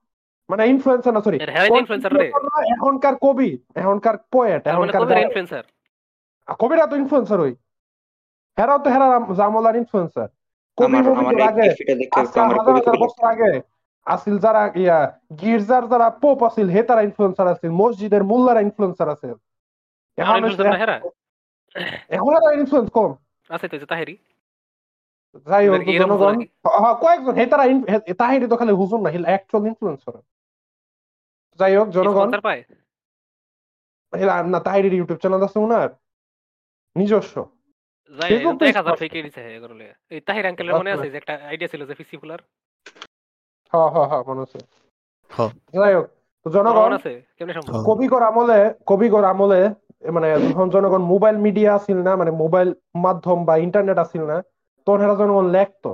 মানে 0.48 0.62
ইনফ্লুয়েন্সার 0.72 1.12
না 1.16 1.20
সরি 1.26 1.38
হ্যাঁ 1.54 1.66
ইনফ্লুয়েন্সার 1.80 2.12
রে। 2.14 2.26
এখনকার 2.74 3.14
কবি 3.26 3.50
এখনকার 3.82 4.16
পোয়েট 4.32 4.62
মানে 4.62 4.72
এখনকার 4.72 5.02
ইনফ্লুয়েন্সার 5.26 5.64
কবিরা 6.58 6.84
তো 6.90 6.94
ইনফ্লুয়েন্সার 7.02 7.38
হই 7.40 7.54
হেরাও 8.58 8.78
তো 8.84 8.88
হেরা 8.94 9.06
জামলার 9.38 9.76
ইনফ্লুয়েন্সার 9.82 10.28
কবি 10.78 10.96
আগে 11.50 11.66
হাজার 12.74 12.96
বছর 13.02 13.24
আগে 13.32 13.50
আসিল 14.06 14.36
যারা 14.38 14.62
ইয়া 14.82 14.98
গির্জার 15.40 15.84
যারা 15.92 16.06
পোপ 16.22 16.38
আসিল 16.48 16.68
হে 16.74 16.80
তারা 16.90 17.02
ইনফ্লুয়েন্সার 17.08 17.46
আছিল 17.52 17.70
মসজিদের 17.82 18.22
মোল্লারা 18.30 18.60
ইনফ্লুয়েন্সার 18.60 19.08
আছে 19.14 19.26
এখন 20.18 20.40
এখন 22.16 22.32
ইনফ্লুয়েন্স 22.60 22.88
কম। 22.96 23.10
আছে 23.50 23.66
তো 23.72 23.86
তাহেরি। 23.92 24.14
যাই 25.46 25.64
হোক 25.68 25.80
জনগণ 26.00 26.32
নাকি? 26.32 26.46
হ- 26.66 26.78
হ, 26.82 26.86
কয়েকজন। 27.02 27.34
হে 27.34 27.44
তারা 27.46 27.64
তাহিরি 28.18 28.46
তো 28.48 28.56
খালি 28.56 28.72
হুজুর 28.72 29.00
না 29.00 29.10
হিল 29.10 29.24
অ্যাকচুয়াল 29.24 29.64
ইনফ্লুয়েন্সার 29.66 30.14
যাই 31.58 31.72
হোক 31.76 31.88
জনগণ। 31.88 32.40
পায়? 32.40 32.62
না 34.46 34.58
তাহিরির 34.60 34.94
ইউটিউব 34.94 35.18
চ্যানেল 35.18 35.42
আছে 35.42 35.58
উনার। 35.58 35.90
নিজস্ব। 36.96 37.34
যাই 38.14 38.30
Facebook 38.30 38.58
তো 38.58 38.64
এক 38.64 38.70
page 38.70 38.76
হাজার 38.76 38.84
পায়। 38.84 38.96
ফেকে 38.96 39.22
দিছে 39.22 39.40
এগুলো 39.56 39.74
এই 40.10 40.20
তাহির 40.20 40.46
আঙ্কেলের 40.46 40.74
মনে 40.74 40.90
আছে 40.92 41.10
যে 41.10 41.16
একটা 41.16 41.34
আইডিয়া 41.50 41.68
ছিল 41.68 41.86
যে 41.86 41.94
ফিসি 41.94 42.16
ফুলার? 42.16 42.40
হ্যাঁ 43.72 43.90
হ্যাঁ 43.90 44.06
হ্যাঁ 44.06 44.22
মনে 44.26 44.40
আছে। 44.42 44.58
হ্যাঁ। 45.30 45.50
যাই 45.74 45.94
হোক 45.94 46.06
তো 46.46 46.50
জনগণ 46.50 46.82
মনে 46.82 46.94
আছে 46.94 47.12
কেমনে 47.38 47.54
সম্ভব? 47.54 47.72
হ্যাঁ। 47.72 47.84
কবিগর 47.84 48.22
আমলে 48.22 48.58
কবিগর 48.86 49.24
আমলে 49.24 49.60
মানে 50.10 50.28
যখন 50.50 50.70
জনগণ 50.70 51.02
মোবাইল 51.02 51.36
মিডিয়া 51.36 51.74
আসিল 51.74 51.98
না 52.02 52.16
মানে 52.16 52.30
মোবাইল 52.42 52.68
মাধ্যম 52.94 53.44
বা 53.44 53.56
ইন্টারনেট 53.56 53.98
আসিল 53.98 54.22
না 54.26 54.36
তখন 54.86 55.00
এরা 55.00 55.14
জনগণ 55.14 55.46
লেখতো। 55.48 55.90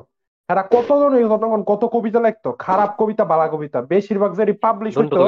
এরা 0.48 0.62
কতজন 0.62 1.28
জনগণ 1.28 1.62
কত 1.62 1.84
কবিতা 1.84 2.20
লেখতো? 2.20 2.52
খারাপ 2.58 2.90
কবিতা 2.98 3.24
বালা 3.24 3.48
কবিতা। 3.48 3.82
বেশিরভাগ 3.82 4.34
যেটি 4.34 4.52
পাবলিশ 4.52 4.98
হতো 4.98 5.20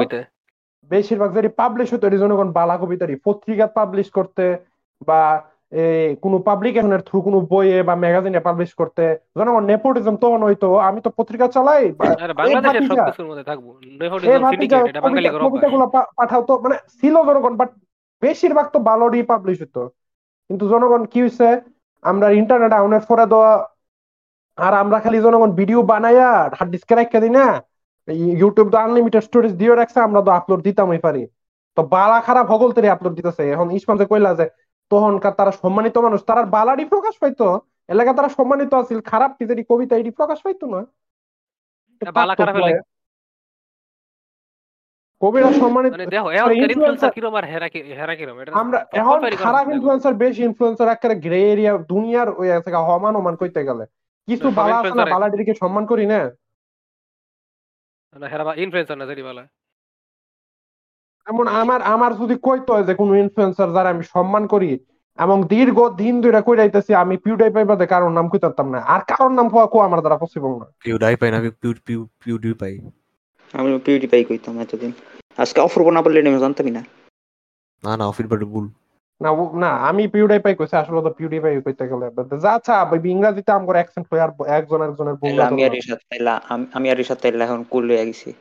বেশিরভাগ 0.91 1.33
যেটি 1.33 1.47
পাবলিশ 1.47 1.93
হতো 1.93 2.07
এটি 2.07 2.17
জনগণ 2.17 2.51
বালা 2.51 2.77
কবিতারই। 2.77 3.15
পত্রিকা 3.15 3.67
পাবলিশ 3.67 4.09
করতে 4.09 4.45
বা 5.07 5.21
কোনো 6.21 6.37
পাবলিকেশনের 6.39 6.99
থ্রু 6.99 7.21
কোনো 7.21 7.39
বইয়ে 7.41 7.83
বা 7.83 7.95
ম্যাগাজিনে 7.95 8.39
পাবলিশ 8.39 8.73
করতে 8.73 9.03
জনগণ 9.37 9.63
নেপোটিজম 9.65 10.15
তখন 10.15 10.43
হইতো 10.43 10.75
আমি 10.77 11.01
তো 11.01 11.09
পত্রিকা 11.09 11.47
চালাই 11.47 11.83
কবিতা- 15.01 15.31
কবিতাগুলো 15.49 15.85
পা- 15.87 16.09
পাঠাতো 16.17 16.53
মানে 16.59 16.75
ছিল 17.01 17.15
জনগণ 17.23 17.57
বাট 17.57 17.69
বেশিরভাগ 18.21 18.65
তো 18.69 18.79
বালোরই 18.79 19.23
পাবলিশ 19.23 19.61
হতো 19.61 19.81
কিন্তু 20.49 20.69
জনগণ 20.69 21.05
কি 21.05 21.19
হয়েছে 21.21 21.47
আমরা 22.11 22.27
ইন্টারনেট 22.41 22.73
আউনের 22.79 23.03
পরে 23.09 23.25
দেওয়া, 23.31 23.51
আর 24.57 24.73
আমরা 24.83 24.97
খালি 25.03 25.17
জনগণ 25.25 25.51
ভিডিও 25.59 25.79
বানাইয়া 25.91 26.29
হার্ড 26.57 26.69
ডিস্কে 26.73 26.93
রাখতে 26.99 27.17
দিই 27.23 27.33
না 27.39 27.45
ইউটিউব 28.41 28.67
তো 28.73 28.77
আনলিমিটেড 28.85 29.23
স্টোরেজ 29.27 29.53
দিয়ে 29.61 29.73
রাখছে, 29.81 29.99
আমরা 30.07 30.19
তো 30.27 30.31
আপলোড 30.39 30.61
দিতামই 30.67 31.01
পারি। 31.05 31.23
তো 31.77 31.81
বালা 31.93 32.17
খারাপ 32.27 32.45
হগল 32.53 32.69
তেরে 32.75 32.89
আপলোড 32.95 33.13
দিতেছে। 33.19 33.43
এখন 33.53 33.67
ইসমান 33.77 33.95
যে 34.01 34.05
কইলা 34.11 34.31
যে, 34.39 34.45
তখনকার 34.91 35.33
তারা 35.39 35.51
সম্মানিত 35.61 35.95
মানুষ, 36.05 36.19
তারা 36.29 36.41
বালারই 36.55 36.85
প্রকাশ 36.93 37.13
পাইতো। 37.21 37.47
এলাকা 37.93 38.11
তারা 38.17 38.29
সম্মানিত 38.37 38.71
আছিল, 38.81 38.99
খারাপ 39.11 39.31
নিজের 39.39 39.59
কবিতা 39.69 39.93
এটি 40.01 40.11
প্রকাশ 40.19 40.39
পাইতো 40.45 40.65
না। 40.73 40.79
বালা 42.17 42.33
খারাপ 42.39 42.55
কবিরা 45.23 45.49
সম্মানিত 45.61 45.91
মানে 45.95 46.05
দেখো 46.15 46.29
এখন 46.37 46.51
ইনফ্লুয়েন্সার 46.59 47.13
কিরম 47.15 47.35
আর 47.39 47.45
হেরা 47.51 47.67
হেরা 47.99 48.13
কিরম 48.19 48.37
এটা 48.41 48.51
আমরা 48.61 48.79
তো 48.91 48.95
এখন 49.01 49.19
খারাপ 49.45 49.65
ইনফ্লুয়েন্সার 49.75 50.19
বেশি 50.23 50.41
ইনফ্লুয়েন্সার 50.49 50.93
একেবারে 50.93 51.15
গ্রে 51.25 51.41
এরিয়া 51.53 51.71
দুনিয়ার 51.93 52.29
ওই 52.41 52.47
আছে 52.57 52.69
গা 52.73 52.81
হমান 52.89 53.13
ওমান 53.19 53.35
কইতে 53.41 53.61
গেলে। 53.69 53.83
কিছু 54.27 54.47
বালা 54.59 54.75
আছে 54.79 54.95
না 54.99 55.05
বালাডিকে 55.13 55.53
সম্মান 55.61 55.83
করি 55.91 56.05
না? 56.13 56.19
না 58.21 58.27
হেরা 58.31 58.43
ইনফ্লুয়েন্সার 58.63 58.97
না 58.99 59.05
যেটি 59.09 59.23
বলা। 59.29 59.43
এমন 61.27 61.45
আমার 61.61 61.79
আমার 61.93 62.11
যদি 62.21 62.35
কইতো 62.47 62.71
যে 62.87 62.93
কোনো 63.01 63.13
ইনফ্লুয়েন্সার 63.23 63.69
যারা 63.75 63.89
আমি 63.93 64.03
সম্মান 64.15 64.43
করি 64.53 64.71
এবং 65.19 65.37
দীর্ঘ 65.53 65.77
দিন 66.01 66.15
ধরে 66.23 66.41
কই 66.47 66.55
যাইতেছি 66.59 66.91
আমি 67.03 67.15
পিউডাই 67.23 67.51
পাইবাদে 67.55 67.85
কারণ 67.93 68.09
নাম 68.17 68.27
কইতাম 68.31 68.67
না। 68.73 68.79
আর 68.93 69.01
কারণ 69.11 69.31
নাম 69.37 69.47
কোয়া 69.53 69.67
কো 69.73 69.77
আমার 69.87 69.99
দ্বারা 70.03 70.21
পসিবল 70.23 70.51
না। 70.61 70.67
পিউ 70.83 70.95
ডাই 71.03 71.15
পাই 71.19 71.29
না 71.31 71.37
আমি 71.41 71.51
পিউ 71.61 71.99
পিউ 72.19 72.53
পাই 72.61 72.73
আমি 73.53 73.69
পিউডি 73.85 74.07
পাই 74.11 74.21
কইতাম 74.29 74.55
এতদিন। 74.63 74.91
আজকে 75.37 75.61
অফুর্ব 75.61 75.89
না 75.89 76.01
বললে 76.01 76.29
আমি 76.29 76.39
জানতামই 76.39 76.71
না। 76.71 76.83
না 77.83 77.97
না 77.97 78.07
অফির 78.07 78.27
বাটে 78.27 78.45
ভুল। 78.45 78.69
না 79.21 79.29
না 79.59 79.69
আমি 79.69 80.07
পিউডাই 80.07 80.39
পাই 80.39 80.55
কইছি 80.55 80.75
আসলে 80.75 81.01
তো 81.01 81.09
পিউডাই 81.09 81.39
পাই 81.39 81.61
কইতে 81.61 81.87
গেলে। 81.87 82.47
আচ্ছা 82.47 82.89
ইংরেজিতে 83.05 83.51
আমার 83.51 83.75
অ্যাকসেন্ট 83.75 84.07
হই 84.13 84.19
আর 84.19 84.29
একজন 84.47 84.81
একজনের 84.81 85.13
ভুল 85.13 85.29
তাইলে 85.29 85.43
আমি 85.43 85.65
আর। 85.65 85.75
ইসাদ 85.75 85.97
তাইলা 86.09 86.41
আমি- 86.49 86.91
আর 86.91 86.99
ইসাদ 86.99 87.17
তাইলা 87.17 87.45
এখন 87.45 87.63
কুল 87.63 87.89
হয়ে 87.89 88.05
গেছি। 88.05 88.33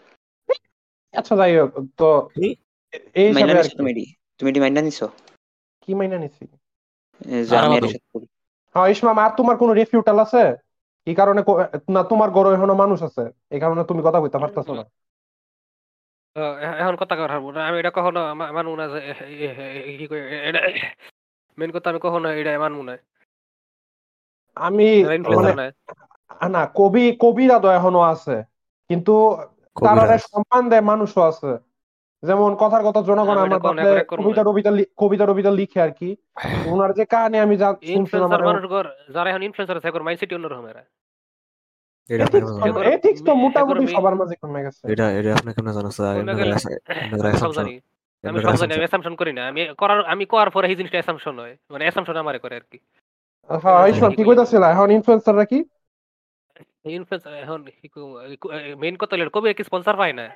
আচ্ছা 1.13 1.37
যাই 1.37 1.59
হোক 1.59 1.71
তো 1.97 2.29
এই 3.15 3.29
হিসাবে। 3.29 3.69
তুমি 3.77 3.91
এডি? 3.91 4.15
তুমি 4.39 4.51
এডি 4.51 4.61
মাইনা 4.61 4.81
নিছো? 4.81 5.09
কি 5.81 5.95
মাইনা 5.95 6.19
নিছি? 6.19 6.47
আমি 7.57 7.77
আর। 7.77 7.99
কুল 8.13 8.25
হ্যাঁ 8.75 8.89
ইসমাম 8.89 9.19
আর 9.19 9.31
তোমার 9.37 9.57
কোনো 9.57 9.73
রেফিউটাল 9.73 10.19
আছে? 10.19 10.57
কি 11.05 11.15
কারণে 11.15 11.43
না 11.89 12.03
তোমার 12.03 12.31
গড় 12.31 12.55
এখনও 12.55 12.75
মানুষ 12.75 13.03
আছে। 13.03 13.31
এই 13.51 13.61
কারণে 13.61 13.85
তুমি 13.85 14.03
কথা 14.05 14.21
কইতে 14.21 14.39
পারতেছো 14.39 14.75
না। 14.75 14.85
এ- 16.37 16.81
এখন 16.81 16.97
কথা 16.97 17.17
কর 17.17 17.31
হারবো 17.31 17.53
না। 17.53 17.67
আমি 17.67 17.79
এটা 17.79 17.91
কখনো 17.91 18.35
মা- 18.35 18.53
মানবো 18.53 18.77
না 18.77 18.89
যে 18.89 18.99
এ- 18.99 19.99
কি 19.99 20.09
এটা 20.49 20.61
মেন 21.59 21.71
কথা 21.71 21.91
আমি 21.91 21.99
কখনো 21.99 22.29
এটা 22.29 22.59
মানবো 22.59 22.83
না 22.83 22.99
আমি 24.55 24.91
ইনফ্লুয়েন্সার 24.91 25.55
মানে 25.55 25.73
না 26.43 26.49
না 26.49 26.71
কবি 26.75 27.17
কবিরা 27.21 27.59
তো 27.59 27.69
এখনও 27.69 28.01
আছে। 28.01 28.45
কিন্তু 28.89 29.37
তারা 29.85 30.01
কবিরাজ। 30.01 30.21
সম্মান 30.21 30.69
দেয় 30.69 30.81
মানুষও 30.81 31.21
আছে। 31.21 31.59
যেমন 32.27 32.55
কথার 32.55 32.83
কথা 32.83 33.03
জনগণ 33.03 33.39
আমি 33.39 33.47
এটা 33.47 33.69
আমার 33.69 33.87
record 33.87 34.05
করব 34.05 34.21
না। 34.21 34.25
কবিতা 34.25 34.43
টবিতা 34.45 34.71
লি- 34.71 34.85
কবিতা 34.97 35.27
টবিতা 35.27 35.51
লিখে 35.51 35.81
আর 35.81 35.91
কি। 35.91 36.17
ওনার 36.75 36.93
যে 36.93 37.05
কাহিনী 37.05 37.39
আমি 37.39 37.57
যা 37.57 37.67
শুনছিলাম 37.67 37.99
ইনফ্লুয়েন্সার 37.99 38.41
মানে 38.41 38.53
মানুষ 38.53 38.71
গর 38.71 39.13
যারা 39.13 39.31
এখন 39.31 39.43
ইনফ্লুয়েন্সার 39.43 39.77
আছে 39.77 39.89
এখন 39.89 40.03
মাইন্ডসেট 40.03 40.35
অন্যরকম 40.35 40.67
এরা। 40.67 40.85
এথিক্স 42.09 43.25
তো 43.25 43.35
মোটামুটি 43.35 43.87
সবার 43.87 44.15
মাঝে 44.15 44.37
কমে 44.37 44.63
গেছে। 44.63 44.93
এটা 44.93 45.11
এটা 45.11 45.35
আপনি 45.35 45.55
কেমন 45.55 45.73
জানেন 45.73 45.91
স্যার? 45.91 46.17
আমি 46.17 47.37
সব 47.39 47.53
জানি 47.53 47.81
আমি 48.25 48.43
সব 48.43 48.57
জানি 48.57 48.73
আমি 48.73 48.79
অ্যাসাম্পশন 48.79 49.15
করি 49.15 49.33
না। 49.33 49.47
আমি 49.47 49.75
করার 49.79 50.05
আমি 50.05 50.25
করার 50.25 50.51
পরে 50.51 50.69
এই 50.69 50.77
জিনিসটা 50.77 50.97
অ্যাসাম্পশন 50.97 51.39
হয়। 51.39 51.57
মানে 51.71 51.85
অ্যাসাম্পশন 51.85 52.17
আমারে 52.17 52.39
করে 52.39 52.57
আর 52.57 52.61
কি। 52.71 52.79
হ্যাঁ 53.63 53.87
ইসমাম 53.87 54.15
কি 54.15 54.25
কইতাছিল? 54.25 54.63
এখন 54.63 54.91
ইনফ্লুয়েন্সাররা 54.91 55.45
কি? 55.45 55.65
ইনফ্লুয়েন্সার 56.85 57.35
এখন 57.35 57.65
মেইন 58.79 58.97
কথা 58.97 59.17
হলো 59.17 59.31
কবি 59.31 59.55
কি 59.55 59.65
স্পন্সর 59.65 59.97
পায় 59.97 60.13
না? 60.13 60.31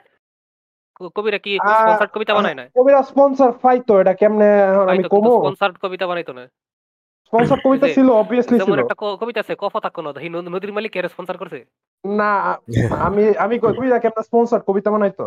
ক- 0.95 1.11
কবিরা 1.15 1.39
কি 1.39 1.59
আহ, 1.59 1.83
স্পন্সর 1.83 2.07
কবিতা 2.07 2.35
বানায় 2.35 2.55
না? 2.55 2.69
কবিরা 2.75 3.03
স্পন্সর 3.03 3.53
পাইতো 3.53 4.01
এটা 4.01 4.15
কেমনে 4.15 4.61
এখন 4.63 4.89
আমি 4.89 5.03
কমু? 5.03 5.39
স্পন্সর 5.39 5.73
কবিতা 5.73 6.07
বানাইতো 6.07 6.33
না। 6.33 6.49
স্পন্সর 7.27 7.59
কবিতা 7.65 7.87
ছিল 7.89 8.09
অবভিয়াসলি 8.15 8.57
ছিল। 8.61 8.79
একটা 8.79 8.97
কবিতা 9.21 9.41
আছে 9.41 9.55
কফ 9.55 9.75
থাকো 9.79 10.01
না 10.03 10.11
নদীর 10.49 10.73
মালিক 10.73 10.93
এর 10.97 11.07
স্পন্সর 11.09 11.37
করছে? 11.37 11.59
না 12.05 12.31
আমি 13.01 13.23
আমি 13.37 13.55
কবিতা 13.61 14.23
স্পন্সর 14.23 14.61
কবিতা 14.61 14.91
বানাইতো 14.91 15.27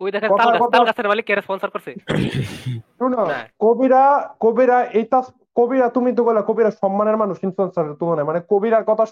ওই 0.00 0.10
দেখেন 0.10 0.30
তাল 0.40 0.48
গাছ 0.52 0.62
তাল 0.74 0.84
গাছের 0.84 1.06
মালিক 1.08 1.26
এর 1.30 1.40
স্পন্সর 1.42 1.68
করছে। 1.70 1.90
শুনো 2.98 3.20
কবিরা 3.60 4.02
কবিরা 4.40 4.78
এইটা 4.92 5.18
কবিরা 5.56 5.86
তুমি 5.88 6.10
তো 6.12 6.22
বলে 6.24 6.40
কবিরা 6.42 6.70
সম্মানের 6.80 7.16
মানুষ 7.16 7.36
ইনফ্লুয়েন্সারের 7.42 7.94
তুলনায় 7.94 8.26
মানে 8.26 8.40
কবিরার 8.50 8.84
কথা 8.84 9.04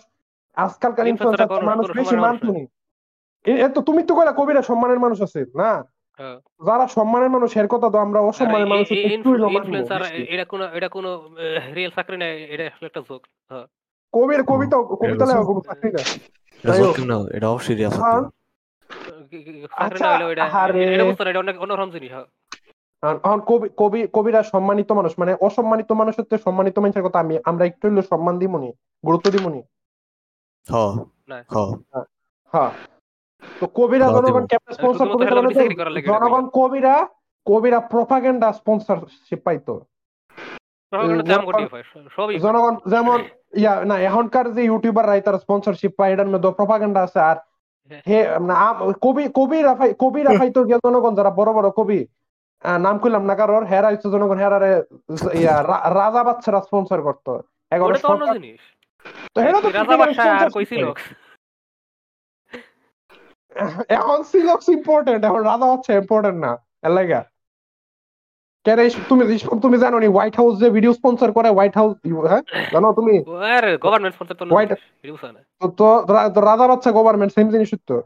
আজকালকার 0.57 1.07
ইনফ্লুয়েন্সার 1.07 1.49
মানুষ 1.71 1.85
বেশি 1.91 2.13
সম্মানের 2.13 2.41
মানুষ 2.45 2.69
এ- 3.45 3.59
এ 3.61 3.69
তো 3.69 3.81
তুমি 3.83 4.03
তো 4.03 4.13
কইলা 4.15 4.33
কবিরা 4.33 4.63
সম্মানের 4.63 4.99
মানুষ 4.99 5.19
আছে 5.23 5.41
না। 5.55 5.71
যারা 6.67 6.87
সম্মানের 6.87 7.31
মানুষ 7.31 7.57
এর 7.57 7.67
কথা 7.67 7.91
তো 7.91 7.99
আমরা 7.99 8.21
অসম্মানের 8.21 8.67
মানুষ 8.67 8.91
ইনফ্লুয়েন্সার। 8.91 10.03
এটা 10.29 10.45
কোনো 10.45 10.65
এটা 10.65 10.89
কোনো 10.89 11.31
রিয়েল 11.75 11.91
চাকরি 11.91 12.17
না 12.17 12.27
এটা 12.27 12.67
আসলে 12.67 12.87
একটা 12.87 13.01
জোক 13.01 13.27
হ্যাঁ। 13.51 13.67
কবির 14.13 14.43
কবিতা 14.43 14.77
কবিতা 14.77 15.27
লেখা 15.27 15.45
কোনো 15.45 15.61
চাকরি 15.61 15.93
না। 15.93 15.99
এটা 16.65 17.37
এটা 17.37 17.49
অবশ্যই 17.49 17.85
হ্যাঁ। 17.85 18.23
চাকরি 19.79 20.51
হ্যাঁ। 20.51 20.73
কবিরা 24.13 24.43
সম্মানিত 24.43 24.93
মানুষ 24.93 25.19
মানে 25.19 25.37
অসম্মানিত 25.41 25.93
সম্মানিত 26.45 26.79
মানুষের 26.79 27.03
কথা 27.03 27.21
আমি 27.21 27.39
আমরা 27.45 27.65
একটু 27.65 28.03
সম্মান 28.03 28.39
দিমনি 28.39 28.73
গুরুত্ব 29.07 29.31
দিমনি। 29.31 29.63
হ 30.67 31.05
না। 31.29 31.45
হ্যাঁ। 32.53 32.71
তো 33.61 33.65
কবিরা 33.79 34.07
জনগণ 34.17 34.45
দিব। 34.45 34.65
স্পন্সর 34.77 35.07
শুধুমাত্র 35.07 35.15
কবিতা 35.15 35.31
হেলার 35.31 35.45
তো 35.49 35.61
চাকরি 35.61 35.77
করার 35.81 35.93
লাগে 35.95 36.07
এটা 36.07 36.13
জনগণ 36.15 36.45
কবিরা 36.59 36.95
কবিরা 37.47 37.79
প্রপাগান্ডা 37.93 38.49
স্পন্সরশিপ 38.61 39.41
পাইতো 39.47 39.75
হয় 40.93 41.85
হয়। 42.19 42.35
জনগণ 42.45 42.75
যেমন 42.93 43.19
ইয়া 43.63 43.73
না 43.91 43.97
এখনকার 44.09 44.47
যে 44.57 44.63
ইউটিউবার 44.69 45.07
রাই 45.09 45.21
তারা 45.27 45.39
স্পন্সরশিপ 45.45 45.93
পায় 45.99 46.13
এটার 46.15 46.31
মধ্যে 46.33 46.49
প্রপাগান্ডা 46.61 47.01
আছে 47.07 47.21
আর 47.31 47.37
হ্যাঁ। 47.91 48.03
হে 48.09 48.19
কবি 49.05 49.25
কবি 49.39 49.59
রাফাই 49.69 49.91
কবি 50.03 50.21
রাফাই 50.23 50.51
তো 50.57 50.61
গিয়ে 50.69 50.85
জনগণ 50.87 51.13
যারা 51.19 51.31
বড় 51.39 51.51
বড় 51.59 51.69
কবি 51.79 52.01
নাম 52.85 52.97
কইলাম 53.03 53.25
না 53.31 53.35
কারোর 53.39 53.65
হেরা 53.71 53.89
হচ্ছে 53.93 54.09
জনগণ 54.15 54.39
হেরারে 54.43 54.73
ইয়া 55.41 55.55
রাজা 55.99 56.23
বাচ্চারা 56.29 56.61
স্পন্সর 56.67 57.01
করতো 57.09 57.31
এগারো 57.73 57.93
তো 57.95 58.09
অন্য 58.15 58.25
জিনিস 58.37 58.61
তো 59.35 59.39
হেরা 59.45 59.59
তো 59.65 59.69
রাজা 59.79 59.95
বাদশাহ 60.01 60.27
আর 60.43 60.51
কইছিল। 60.57 60.85
এখন 63.99 64.19
সিলক্স 64.33 64.67
ইম্পর্টেন্ট 64.69 65.21
এখন 65.25 65.43
হচ্ছে 65.73 65.91
ইম্পর্টেন্ট 66.03 66.39
না। 66.47 66.53
এর 66.87 66.93
লাগা। 66.99 67.21
কেন 68.67 68.79
তুমি 69.09 69.23
তুমি 69.63 69.77
জানো 69.79 69.97
নি 69.99 70.09
হোয়াইট 70.15 70.35
হাউস 70.37 70.55
যে 70.63 70.69
ভিডিও 70.71 70.93
স্পন্সর 70.93 71.29
করে 71.33 71.49
হোয়াইট 71.49 71.75
হাউস 71.77 71.93
হ্যাঁ? 72.31 72.43
জানো 72.73 72.89
তুমি? 72.93 73.15
আর 73.57 73.65
গভর্নমেন্ট 73.85 74.15
স্পন্সর 74.17 74.37
তো 75.79 75.87
বাচ্চা 76.71 76.91
গভর্নমেন্ট 76.99 77.33
সেম 77.37 77.47
জিনিস 77.51 77.71
তো 77.89 77.97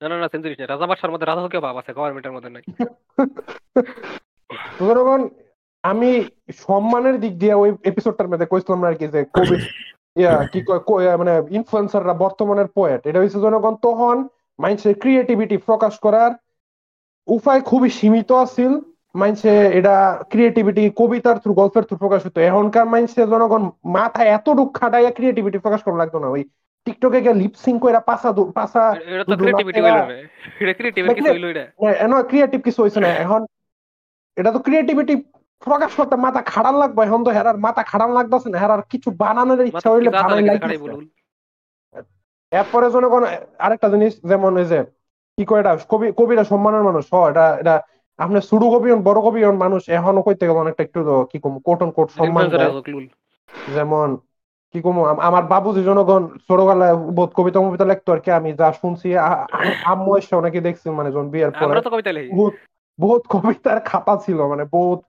না 0.00 0.06
না 0.08 0.16
না 0.22 0.26
সেম 0.32 0.40
জিনিস 0.42 0.56
না। 0.60 0.66
রাজা 0.66 0.86
বাদশার 0.90 1.10
মধ্যে 1.12 1.26
রাজা 1.26 1.40
কেউ 1.52 1.62
ভাব 1.66 1.76
আছে 1.80 1.90
গভর্নমেন্টের 1.98 2.34
মধ্যে 2.36 2.50
নাই 2.50 2.62
তো 4.76 4.82
জনগণ 4.88 5.22
আমি 5.84 6.10
সম্মানের 6.66 7.16
দিক 7.20 7.32
দিয়ে 7.38 7.54
ওই 7.54 7.70
এপিসোডটার 7.84 8.30
মধ্যে 8.30 8.46
কইছিলাম 8.46 8.80
আর 8.84 8.94
কি 9.00 9.06
যে 9.14 9.20
কোভিড 9.36 9.62
ইয়া 10.16 10.34
কি 10.52 10.60
কয় 10.88 11.06
মানে 11.16 11.32
ইনফ্লুয়েন্সাররা 11.58 12.14
বর্তমানের 12.24 12.68
পোয়েট 12.76 13.00
এটা 13.06 13.18
হচ্ছে 13.20 13.40
জনগণ 13.40 13.74
তখন 13.82 14.16
মাইন্ডসের 14.62 14.94
ক্রিয়েটিভিটি 15.02 15.56
প্রকাশ 15.68 15.94
করার 16.04 16.32
উপায় 17.28 17.60
খুবই 17.70 17.90
সীমিত 17.98 18.30
আছিল। 18.44 18.72
মাইন্ডসে 19.20 19.54
এটা 19.78 19.94
ক্রিয়েটিভিটি 20.32 20.84
কবিতার 21.00 21.36
থ্রু 21.42 21.52
গল্পের 21.60 21.84
থ্রু 21.88 21.96
প্রকাশ 22.02 22.20
হতো। 22.26 22.38
এখনকার 22.50 22.86
মাইন্ডসে 22.92 23.22
জনগণ 23.32 23.62
মাথায় 23.96 24.30
এতটুক 24.36 24.68
খাটাইয়া 24.78 25.12
ক্রিয়েটিভিটি 25.16 25.58
প্রকাশ 25.64 25.80
করা 25.86 26.00
লাগতো 26.02 26.18
না। 26.22 26.28
ওই 26.34 26.42
টিকটকে 26.86 27.18
গিয়ে 27.24 27.40
লিপসিং 27.42 27.74
কইরা 27.82 28.00
পাসা 28.10 28.28
পাসা 28.58 28.84
এটা 29.12 29.24
তো 29.30 29.34
ক্রিয়েটিভিটি 29.40 29.80
হইল 29.84 29.98
না 29.98 30.04
এটা 30.62 30.72
ক্রিয়েটিভিটি 30.78 31.14
কিছু 31.18 31.32
হইল 31.34 31.46
এটা 31.52 31.64
ক্রিয়েটিভ 32.30 32.60
কিছু 32.66 32.78
হয়েছে 32.82 33.00
না। 33.04 33.10
এখন 33.24 33.40
এটা 34.36 34.50
তো 34.54 34.60
ক্রিয়েটিভিটি 34.66 35.14
প্রকাশ 35.62 35.90
করতে 35.98 36.14
মাথা 36.26 36.40
খাড়ান 36.52 36.74
লাগবে। 36.82 37.00
এখন 37.08 37.20
তো 37.26 37.30
হেরার 37.36 37.58
মাথা 37.66 37.82
খাড়ান 37.90 38.10
লাগতেছে 38.16 38.48
না। 38.52 38.56
হেরার 38.62 38.82
কিছু 38.92 39.08
বানানোর 39.22 39.60
ইচ্ছা 39.70 39.88
হইলে 39.94 40.10
বানাই 40.22 40.42
লাগে 40.48 40.76
এরপরে 42.52 42.86
জনগণ 42.94 43.22
আরেকটা 43.60 43.88
জিনিস 43.94 44.12
যেমন 44.30 44.52
এই 44.58 44.66
যে 44.66 44.78
কি 45.38 45.44
কয় 45.44 45.62
এটা 45.62 45.72
কবি 45.90 46.06
কবিরা 46.18 46.44
সম্মানের 46.44 46.82
মানুষ 46.82 47.04
হ 47.12 47.16
এটা 47.30 47.44
এটা 47.60 47.74
আপনি 48.18 48.38
শুরু 48.50 48.66
কবি 48.74 48.88
হন 48.88 49.00
বড় 49.02 49.18
কবি 49.26 49.40
হন 49.44 49.56
মানুষ 49.64 49.82
এখনও 49.90 50.26
কইতে 50.26 50.44
গেলে 50.44 50.62
অনেকটা 50.64 50.82
একটু 50.84 51.00
কি 51.30 51.38
কম 51.44 51.54
কোট 51.66 51.78
অন 51.82 51.90
কোট 51.96 52.08
সম্মান 52.18 52.44
যেমন 53.70 54.08
কি 54.74 54.78
কম 54.84 54.96
আমার 55.28 55.44
বাবুজি 55.52 55.82
জনগণ 55.84 56.22
ছোটবেলায় 56.46 56.94
বোধ 57.16 57.30
কবিতা 57.36 57.58
মবিতা 57.60 57.86
লিখতো 57.90 58.08
আর 58.10 58.20
কি 58.20 58.30
আমি 58.38 58.50
যা 58.60 58.68
শুনছি 58.80 59.08
আম্মু 59.84 60.10
এসে 60.20 60.32
অনেকে 60.36 60.58
দেখছি 60.66 60.86
মানে 60.98 61.08
যখন 61.10 61.28
বিয়ের 61.30 61.52
পরে। 61.56 61.76
বহুত 62.98 63.22
কবিতার 63.34 63.78
খাতা 63.90 64.14
ছিল 64.24 64.38
মানে 64.52 64.64
বহুত 64.76 65.00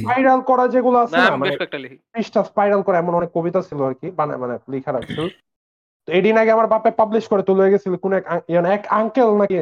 স্পাইরাল 0.00 0.40
করা 0.50 0.64
যেগুলো 0.74 0.96
আছে 1.04 1.16
না 1.20 1.32
মানে 1.40 1.52
পৃষ্ঠা 2.12 2.40
স্পাইরাল 2.50 2.80
করে 2.86 2.96
এমন 2.98 3.12
অনেক 3.18 3.30
কবিতা 3.36 3.60
ছিল 3.68 3.78
আর 3.88 3.94
কি 4.00 4.08
মানে 4.18 4.32
মানে 4.42 4.54
লেখা 4.72 4.90
রাখছিল 4.92 5.20
তো 6.08 6.10
এদিন 6.18 6.34
আগে 6.42 6.50
আমার 6.56 6.68
বাপে 6.74 6.90
পাবলিশ 7.00 7.24
করে 7.30 7.42
তুলে 7.48 7.72
গেছিল 7.72 7.92
কোন 8.04 8.12
এক 8.18 8.24
এক 8.76 8.82
আঙ্কেল 9.00 9.28
নাকি 9.40 9.56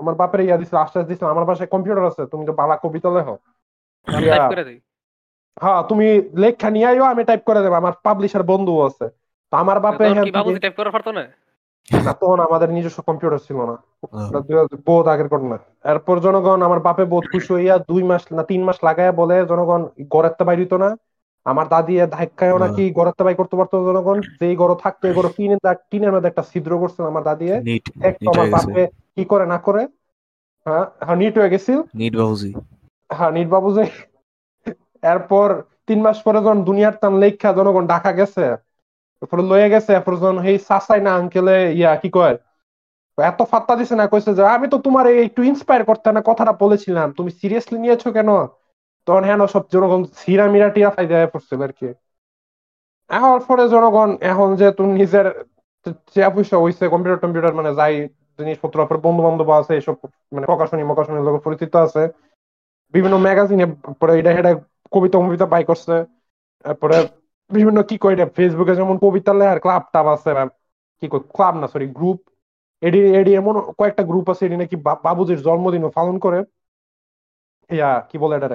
আমার 0.00 0.14
বাপের 0.20 0.40
ইয়া 0.46 0.56
দিছিল 0.60 0.76
আশ্বাস 0.84 1.04
দিছিল 1.10 1.26
আমার 1.34 1.46
পাশে 1.50 1.64
কম্পিউটার 1.74 2.10
আছে 2.10 2.22
তুমি 2.32 2.44
তো 2.48 2.52
বালা 2.60 2.76
কবিতা 2.84 3.08
লেখো। 3.16 3.34
হ্যাঁ 5.62 5.80
তুমি 5.90 6.06
লেখা 6.42 6.68
নিয়ে 6.74 6.88
আইও 6.90 7.04
আমি 7.12 7.22
টাইপ 7.28 7.42
করে 7.48 7.60
দেবো 7.64 7.76
আমার 7.82 7.94
পাবলিশার 8.06 8.44
বন্ধু 8.52 8.74
আছে। 8.88 9.06
তো 9.52 9.54
আমার 9.62 9.78
বাপে 9.84 10.04
টাইপ 10.64 10.74
করা 10.80 10.90
পারতো 10.94 11.10
না? 11.18 11.24
না 11.88 12.12
তখন 12.12 12.38
আমাদের 12.40 12.68
নিজস্ব 12.70 12.98
কম্পিউটার 13.02 13.40
ছিল 13.40 13.58
না। 13.60 13.74
হ্যাঁ। 14.12 14.30
বহুত 14.86 15.06
আগের 15.08 15.28
ঘটনা। 15.28 15.56
এরপর 15.84 16.16
জনগণ 16.20 16.60
আমার 16.62 16.80
বাপে 16.80 17.04
বহুত 17.04 17.26
খুশি 17.32 17.50
হইয়া 17.52 17.74
দুই 17.88 18.02
মাস 18.02 18.22
না 18.32 18.42
তিন 18.42 18.60
মাস 18.64 18.78
লাগায় 18.84 19.12
বলে 19.12 19.36
জনগণ 19.46 19.80
গড়ের 20.12 20.44
বাইর 20.44 20.60
হইতো 20.60 20.76
না। 20.78 20.88
আমার 21.46 21.66
দাদি 21.68 21.94
ধাক্কায়ও 22.10 22.58
নাকি 22.58 22.82
গড়ের 22.92 23.14
তে 23.18 23.22
বাই 23.24 23.34
করতে 23.34 23.54
পারতো 23.56 23.76
জনগণ। 23.88 24.18
যেই 24.40 24.54
গড় 24.56 24.74
থাকতো 24.82 25.04
গড় 25.16 25.28
টিনের 25.36 25.60
টিনের 25.90 26.12
মধ্যে 26.12 26.30
একটা 26.30 26.44
ছিদ্র 26.50 26.72
করছিল 26.78 27.02
আমার 27.06 27.24
দাদি 27.24 27.46
নিট 27.66 27.84
আমার 28.30 28.46
বাপে 28.52 28.82
কি 29.14 29.22
করে 29.32 29.44
না 29.46 29.58
করে। 29.58 29.82
হ্যাঁ 30.66 30.84
হ্যাঁ 31.00 31.18
নিট 31.18 31.34
হয়ে 31.38 31.52
গেছিল। 31.54 31.78
নিট 31.98 32.12
বাবুজি। 32.16 32.50
হ্যাঁ 33.10 33.32
নিট 33.32 33.48
বাবু 33.48 33.68
যে 33.74 33.84
এরপর 35.02 35.48
তিন 35.86 35.98
মাস 36.02 36.18
পরে 36.22 36.38
যখন 36.38 36.58
দুনিয়ার 36.64 36.94
টান 37.00 37.14
লেখা 37.18 37.50
জনগণ 37.52 37.84
ঢাকা 37.86 38.10
গেছে 38.12 38.44
গেছে 39.72 39.92
না 41.06 41.10
আঙ্কেলে 41.18 41.56
ইয়া, 41.72 41.90
কি 42.02 42.08
কয়? 42.08 42.34
এত 43.18 43.40
ফাত্তা 43.42 43.74
দিছে 43.76 43.94
না, 44.00 44.04
কইছে 44.12 44.30
যে, 44.34 44.42
আমি 44.56 44.66
তো 44.68 44.76
তোমার 44.78 45.06
একটু 45.26 45.40
ইন্সপায়ার 45.42 45.82
করতে 45.84 46.08
না, 46.12 46.20
কথাটা 46.26 46.52
বলেছিলাম। 46.62 47.08
তুমি 47.18 47.30
সিরিয়াসলি 47.40 47.78
নিয়েছো 47.78 48.08
কেন? 48.12 48.30
তখন 49.06 49.22
হ্যাঁ 49.24 49.38
সব 49.54 49.64
জনগণ 49.74 50.00
সিরা 50.20 50.44
মিরা 50.54 50.68
টিরা 50.74 50.90
ফাই 50.96 51.06
দেয় 51.06 51.26
আর 51.66 51.72
কি। 51.78 51.88
এখন 53.10 53.38
পরে 53.48 53.64
জনগণ 53.68 54.10
এখন 54.22 54.48
যে 54.60 54.66
তুমি 54.78 54.92
নিজের 54.92 55.26
চেয়া 56.14 56.30
পয়সা 56.30 56.56
হইছে 56.64 56.84
কম্পিউটার 56.88 57.22
টম্পিউটার 57.22 57.54
মানে 57.54 57.70
যাই 57.74 57.94
জিনিসপত্র 58.38 58.76
আপনার 58.84 59.00
বন্ধু 59.06 59.22
বান্ধব 59.26 59.48
আছে, 59.60 59.72
এসব 59.80 59.96
মানে 60.34 60.46
প্রকাশনী 60.46 60.82
মকাশনীর 60.90 61.24
লোক 61.26 61.36
পরিচিত 61.46 61.72
আছে। 61.76 62.02
বিভিন্ন 62.94 63.16
ম্যাগাজিনে 63.16 63.66
পরে 64.00 64.12
এটা 64.20 64.30
এটা 64.40 64.52
কবিতা 64.92 65.16
মবিতা 65.24 65.46
বাই 65.54 65.62
করছে। 65.70 65.94
তারপরে 66.64 66.96
বিভিন্ন 67.50 67.78
কি 67.88 67.96
কয় 68.02 68.14
এটা 68.16 68.26
ফেসবুকে 68.36 68.74
যেমন 68.74 68.96
কবিতা 69.04 69.32
লেখার 69.34 69.58
ক্লাব 69.64 69.82
টাব 69.94 70.06
আছে 70.14 70.30
বা 70.36 70.44
কি 71.02 71.06
কয় 71.12 71.22
ক্লাব 71.34 71.54
না 71.60 71.66
সরি 71.72 71.86
গ্রুপ 71.96 72.18
এডি 72.82 73.00
এডি 73.20 73.32
এমন 73.36 73.54
কয়েকটা 73.78 74.02
গ্রুপ 74.10 74.26
আছে 74.32 74.42
এডি 74.46 74.56
নাকি 74.62 74.76
বাবুজির 75.04 75.40
জন্মদিনও 75.46 75.90
পালন 75.98 76.16
করে। 76.24 76.38
ইয়া 77.70 77.90
কি 78.08 78.16
বলে 78.22 78.34
এটা 78.38 78.48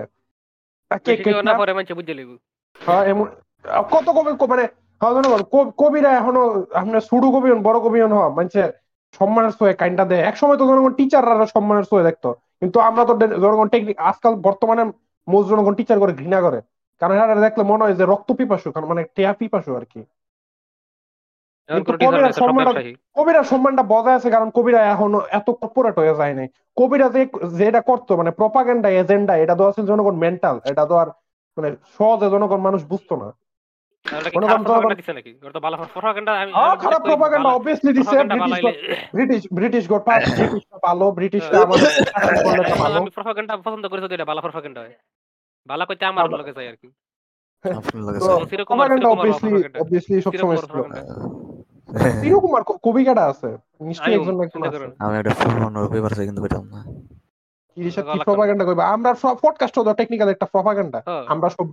কেক 1.06 1.19
বেশি 1.27 1.43
না 1.47 1.54
পরে 1.60 1.71
মানুষ 1.75 1.91
বুঝে 1.99 2.13
লিখব 2.19 2.32
হ্যাঁ 2.82 3.04
এমন 3.12 3.25
কত 3.91 4.08
কবি 4.17 4.32
মানে 4.45 4.63
হ্যাঁ 5.01 5.13
কবিরা 5.82 6.10
এখনও 6.19 6.43
আপনার 6.82 7.01
শুরু 7.10 7.27
কবি 7.36 7.47
হন 7.51 7.60
বড় 7.67 7.77
কবি 7.86 7.99
হন 8.01 8.13
মানুষের 8.38 8.69
সম্মানের 9.13 9.54
সয়ে 9.60 9.73
কাইন্ডা 9.73 10.04
দেয়। 10.06 10.23
একসময় 10.30 10.58
তো 10.58 10.65
জনগণ 10.69 10.93
টিচাররা 10.99 11.45
সম্মানের 11.56 11.86
সয়ে 11.86 12.04
দেখতো। 12.04 12.30
কিন্তু 12.62 12.77
আমরা 12.80 13.04
তো 13.10 13.13
জনগণ 13.43 13.67
টেকনিক 13.73 13.97
আজকাল 14.10 14.34
বর্তমানে 14.47 14.84
মোট 15.27 15.43
জনগণ 15.51 15.73
টিচার 15.80 15.97
করে 16.01 16.13
ঘৃণা 16.13 16.39
করে। 16.45 16.60
কারণ 17.01 17.15
এরা 17.15 17.35
দেখলে 17.35 17.63
মনে 17.63 17.83
হয় 17.83 17.93
যে 17.93 18.05
রক্ত 18.05 18.31
পিপাসু 18.31 18.71
কারণ 18.71 18.87
মানে 18.87 19.05
টেয়া 19.15 19.33
পিপাসু 19.33 19.75
আর 19.75 19.85
কি। 19.85 20.03
কবিরা 23.15 23.43
সম্মানটা- 23.43 23.87
বজায় 23.87 24.15
আছে 24.15 24.31
কারণ 24.31 24.49
কবিরা 24.49 24.85
এখনও 24.85 25.21
এত 25.29 25.49
কর্পোরেট 25.49 25.99
হয়ে 25.99 26.15
যায় 26.15 26.33
নাই। 26.33 26.47
কবিরা 26.75 27.09
যে 27.09 27.27
যেটা 27.57 27.81
করতো 27.81 28.17
মানে 28.17 28.31
প্রপাগেন্ডা 28.31 28.89
এজেন্ডা 28.89 29.37
এটা 29.37 29.55
তো 29.55 29.67
আসলে 29.67 29.85
জনগণ 29.85 30.15
মেন্টাল 30.15 30.59
এটা 30.65 30.85
তো 30.85 30.95
আর 30.95 31.07
মানে 31.57 31.75
সহজে 31.97 32.29
জনগণ 32.29 32.57
মানুষ 32.57 32.85
বুঝতো 32.85 33.15
না। 33.15 33.33
ব্রিটিশ 39.13 39.13
ব্রিটিশ 39.13 39.54
ব্রিটিশ 39.54 39.87
ব্রিটিশ 41.13 41.41
পছন্দ 41.67 42.56
এটা 42.56 42.75
হয়। 42.75 42.93
ভালো 45.67 45.85
কইতে 45.85 46.05
আমার 46.05 46.29
লগে 46.29 46.53
যায় 46.53 46.69
আর 46.69 46.75
কি 46.75 46.87
আপনার 47.63 48.03
লাগে 48.03 48.19
তো 48.19 48.25
স্যার 48.25 48.45
চিরকুমার 48.45 49.05
অবভিয়াসলি 49.05 49.79
অবভিয়াসলি 49.79 50.21
সব 50.21 50.33
সময় 50.33 50.57
চিরকুমার 50.57 50.57
ছিল 50.57 51.01
propaganda। 51.01 52.21
চিরকুমার 52.21 52.63
ক- 52.63 52.77
কবি 52.83 53.05
কাটা 53.05 53.25
আছে। 53.25 53.57
নিশ্চয়ই 53.81 54.15
একজন 54.15 54.37
না 54.37 54.43
একজন 54.43 54.47
চিন্তা 54.47 54.69
আছে। 54.69 54.77
করুন। 54.77 54.95
আমি 54.99 55.17
একটা 55.17 55.29
ফুল 55.29 55.53
বানানোর 55.53 55.91
পেপার 55.91 56.09
চাই 56.09 56.25
কিন্তু 56.25 56.41
পেতাম 56.41 56.63
না। 56.63 56.83
কিরিশার 57.75 58.03
কি 58.03 58.19
গলা 58.19 58.65
কইবা? 58.65 58.87
আমরা 58.87 59.15
সব 59.15 59.37
পডকাস্ট 59.41 59.79
তো 59.79 59.93
টেকনিক্যাল 59.93 60.29
একটা 60.29 60.45
প্রপাগেন্ডা 60.45 61.01
হ্যাঁ। 61.05 61.23
আমরা 61.27 61.49
সব 61.49 61.67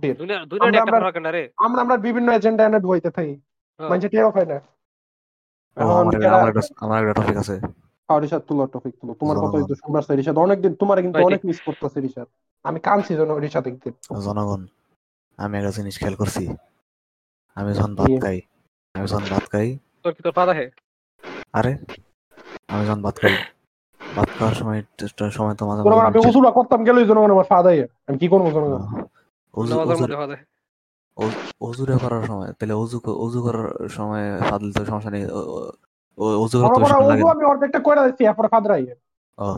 আমরা- 0.61 0.67
একটা 0.67 0.81
আমরা- 0.81 1.31
রে। 1.31 1.51
আমরা 1.57 1.81
আমরা 1.81 1.97
বিভিন্ন 1.97 2.31
এজেন্ডা 2.31 2.65
এনে 2.65 2.79
থাকি 3.09 3.33
হ্যাঁ। 3.33 3.89
মানুষ 3.89 4.05
টেরও 4.05 4.31
পায় 4.31 4.45
না। 4.45 4.59
আমার 6.79 7.07
একটা 7.07 7.21
টপিক 7.21 7.37
আছে। 7.37 7.59
হ্যাঁ 7.59 7.88
রিশাদ 8.23 8.41
তুলো 8.49 8.63
টপিক 8.73 8.93
তুলো। 9.01 9.13
তোমার 9.21 9.35
কথাই 9.43 9.63
তো 9.69 9.73
শুনবার 9.81 10.03
চাই 10.07 10.15
রিশাদ? 10.19 10.35
অনেকদিন 10.45 10.73
তোমার 10.81 10.97
কিন্তু 11.03 11.17
অনেক 11.27 11.41
মিস 11.49 11.59
করতেছে 11.67 11.99
রিশাদ। 12.05 12.27
আমি 12.65 12.79
কাঁদছি 12.85 13.11
যেন 13.19 13.31
রিশাদ 13.45 13.65
একদিন। 13.71 13.93
জনগণ 14.27 14.61
আমি 15.39 15.53
একটা 15.59 15.71
জিনিস 15.77 15.95
খেয়াল 16.01 16.15
করছি। 16.21 16.43
আমি 17.57 17.69
যখন 17.77 17.91
ভাত 17.99 18.11
খাই 18.23 18.37
আমি 18.95 19.05
যখন 19.11 19.25
ভাত 19.33 19.45
খাই 19.53 19.67
তোর 20.03 20.11
কি 20.15 20.21
তোর 20.25 20.33
পাতা 20.39 20.53
হে 20.59 20.65
আরে 21.53 21.71
আমি 22.71 22.81
যখন 22.87 23.01
ভাত 23.05 23.15
খাই 23.21 23.33
ভাত 24.01 24.29
খাওয়ার 24.37 24.55
সময় 24.59 24.79
সময় 25.37 25.55
তো 25.59 25.63
মাঝে 25.69 25.81
মাঝে 25.81 26.07
আমি 26.09 26.19
উজুরা 26.29 26.51
করতাম 26.57 26.79
গেলেই 26.87 27.05
জনগণ 27.09 27.31
আমার 27.31 27.47
ফাদাই 27.51 27.77
আমি 28.07 28.17
কি 28.21 28.27
করব 28.33 28.45
জনগণ? 28.55 28.81
অজু 29.53 29.73
করার 32.01 32.23
সময় 32.23 32.51
তাহলে 32.57 32.73
অজু 32.83 32.97
অজু 33.25 33.39
করার 33.45 33.89
সময় 33.89 34.25
ফাদলে 34.49 34.71
তো 34.75 34.81
সমস্যা 34.85 35.11
নেই। 35.15 35.23
লাগে 37.09 37.23
আমি 37.33 37.43
অর্ধেকটা 37.45 37.79
করে 37.79 38.01
দিচ্ছি 38.05 38.23
এরপরে 38.25 38.47
ফাদরাই 38.47 38.83
ও। 39.37 39.49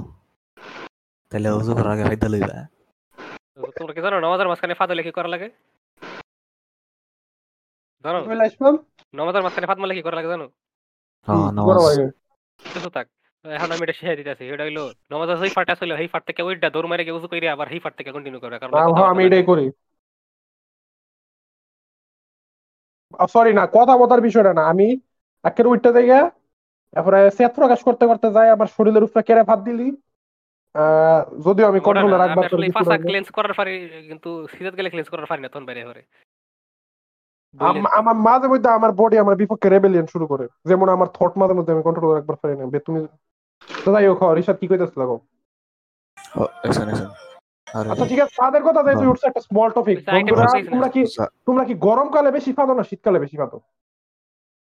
তাহলে 1.32 1.48
অজু 1.52 1.72
করার 1.74 1.92
আগে 1.96 2.04
ফাইদা 2.10 2.28
লইবা। 2.28 2.56
তোমরা 3.78 3.94
কি 3.96 4.02
জানো 4.06 4.18
নামাজের 4.20 4.48
মাঝখানে 4.52 4.74
ফাদা 4.80 4.94
লেখি 4.96 5.12
করা 5.12 5.30
লাগে? 5.34 5.48
জানো? 8.06 8.20
নামাজের 9.14 9.44
মাঝখানে 9.46 9.68
ফাদমা 9.70 9.88
লেখি 9.90 10.02
করা 10.06 10.18
লাগে 10.18 10.30
জানো? 10.34 10.46
হ্যাঁ 11.28 11.48
নামাজ। 11.52 11.98
কিছু 12.60 12.90
থাক 12.96 13.08
এখন 13.46 13.70
আমি 13.74 13.84
এটা 13.86 13.96
শিখাই 13.98 14.18
দিতেছি 14.20 14.44
এটা 14.48 14.64
হইল 14.68 14.80
নামাজের 15.12 15.38
যেই 15.42 15.52
ফাটটা 15.56 15.74
ছিল 15.80 15.92
সেই 15.98 16.10
ফাট 16.14 16.24
থেকে 16.30 16.42
ওইটা 16.44 16.68
দৌড় 16.70 16.88
মারে 16.90 17.04
গিয়ে 17.06 17.16
উজু 17.18 17.28
করে 17.30 17.48
আবার 17.50 17.68
সেই 17.72 17.82
ফাট 17.84 17.94
থেকে 18.00 18.10
কন্টিনিউ 18.12 18.40
কারণ 18.44 18.54
হ্যাঁ, 18.74 18.90
আমি 19.06 19.20
বলতে 19.20 19.28
এটাই 19.30 19.46
করি। 19.50 19.66
সরি 23.34 23.52
না 23.54 23.64
কথা 23.76 23.94
বলার 24.02 24.22
বিষয়টা 24.28 24.52
না 24.54 24.64
আমি 24.72 24.88
একের 25.44 25.66
উইটটা 25.68 25.92
থেকে 25.98 26.18
তারপরে 26.94 27.18
সেত 27.38 27.52
প্রকাশ 27.60 27.80
করতে 27.88 28.04
করতে 28.06 28.28
যাই 28.36 28.50
আমার 28.56 28.70
শরীরের 28.76 29.04
উপরে 29.04 29.22
কেড়ে 29.28 29.44
ভাত 29.44 29.60
দিলি। 29.68 29.88
আহ, 30.76 31.22
যদিও 31.46 31.66
আমি 31.68 31.80
কন্ট্রোলে 31.82 32.18
রাখবার। 32.18 32.46
ক্লেন্স 33.06 33.30
করার 33.38 33.54
পারি 33.54 33.74
কিন্তু 34.10 34.30
সিজাত 34.52 34.74
গেলে 34.76 34.90
ক্লেন্স 34.90 35.10
করার 35.10 35.28
পারি 35.28 35.42
না 35.42 35.50
তখন 35.50 35.66
বাইরে 35.68 35.82
করে 35.90 36.02
আমার 38.00 38.18
মাঝে 38.28 38.48
মধ্যে 38.48 38.70
আমার 38.78 38.92
বডি 39.00 39.16
আমার 39.18 39.36
বিপক্ষে 39.42 39.68
রেবেলিয়ন 39.70 40.08
শুরু 40.14 40.26
করে। 40.28 40.46
যেমন 40.70 40.88
আমার 40.96 41.10
থট 41.18 41.34
মাঝে 41.42 41.56
মধ্যে 41.58 41.74
আমি 41.76 41.84
কন্ট্রোল 41.88 42.12
রাখবার 42.12 42.38
পারি 42.42 42.54
না। 42.56 42.64
বে 42.74 42.80
তুমি 42.88 43.00
তো 43.80 43.90
যাই 43.94 44.06
হোক 44.08 44.18
হ্যাঁ, 44.22 44.34
রিশাদ 44.38 44.58
কি 44.62 44.68
কইতেছিল 44.68 45.02
গো 45.04 45.16
ও, 46.34 46.44
একশন 46.66 46.88
একশন। 46.90 47.10
আরে। 47.68 47.88
আচ্ছা 47.92 48.06
ঠিক 48.12 48.20
আছে 48.24 48.34
তাদের 48.42 48.62
কথা 48.68 48.82
যেহেতু 48.82 49.00
হ্যাঁ। 49.00 49.12
উঠছে 49.12 49.26
একটা 49.28 49.42
স্মল 49.48 49.70
টপিক 49.78 49.98
বন্ধুরা 50.08 50.46
তোমরা 50.72 50.90
কি 50.96 51.02
তোমরা 51.48 51.64
কি 51.68 51.74
গরমকালে 51.88 52.30
বেশি 52.38 52.52
ফাদো 52.58 52.74
না 52.74 52.84
শীতকালে 52.90 53.20
বেশি 53.20 53.36
ফাদো 53.38 53.58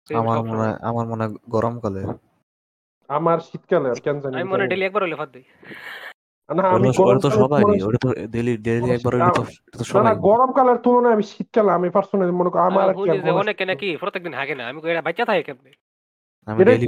আমার 0.07 0.37
মনে 0.43 0.61
হয় 0.61 0.77
আমার 0.83 1.05
মনে 1.07 1.23
হয় 1.25 1.33
গরমকালে। 1.49 2.03
আমার 3.11 3.39
শীতকালে 3.41 3.89
আর 3.91 3.99
কেন 4.01 4.17
জানি 4.21 4.35
আমি 4.35 4.47
মনে 4.47 4.65
ডেলি 4.67 4.85
একবার 4.85 5.03
হলে 5.03 5.17
ফাদ 5.17 5.31
দিই। 5.33 5.45
না 6.49 6.63
আমি 6.71 6.89
ওটা 7.01 7.19
তো 7.19 7.31
সবাই 7.33 7.63
ওটা 7.83 7.99
তো 7.99 8.09
ডেলি 8.29 8.53
ডেলি 8.59 8.91
একবার 8.91 9.13
হইলে 9.15 9.33
তো 9.33 9.43
তো 9.73 9.83
সবাই 9.85 10.05
না 10.05 10.13
গরমকালের 10.27 10.79
তুলনায় 10.79 11.15
আমি 11.15 11.25
শীতকালে 11.25 11.71
আমি 11.73 11.89
পার্সোনালি 11.91 12.33
মনে 12.33 12.51
করি 12.51 12.63
আমার 12.63 12.85
আর 12.85 12.95
কি 12.97 13.09
আর 13.11 13.17
যে 13.19 13.31
মনে- 13.33 13.57
নাকি 13.67 13.89
প্রত্যেকদিন 13.97 14.35
হাগে 14.35 14.55
না 14.55 14.65
আমি 14.71 14.79
কই 14.81 14.91
এটা 14.91 15.03
বাচ্চা 15.03 15.25
থাকে 15.25 15.43
কেমনে? 15.43 15.71
আমি 16.49 16.59
ডেলি 16.65 16.87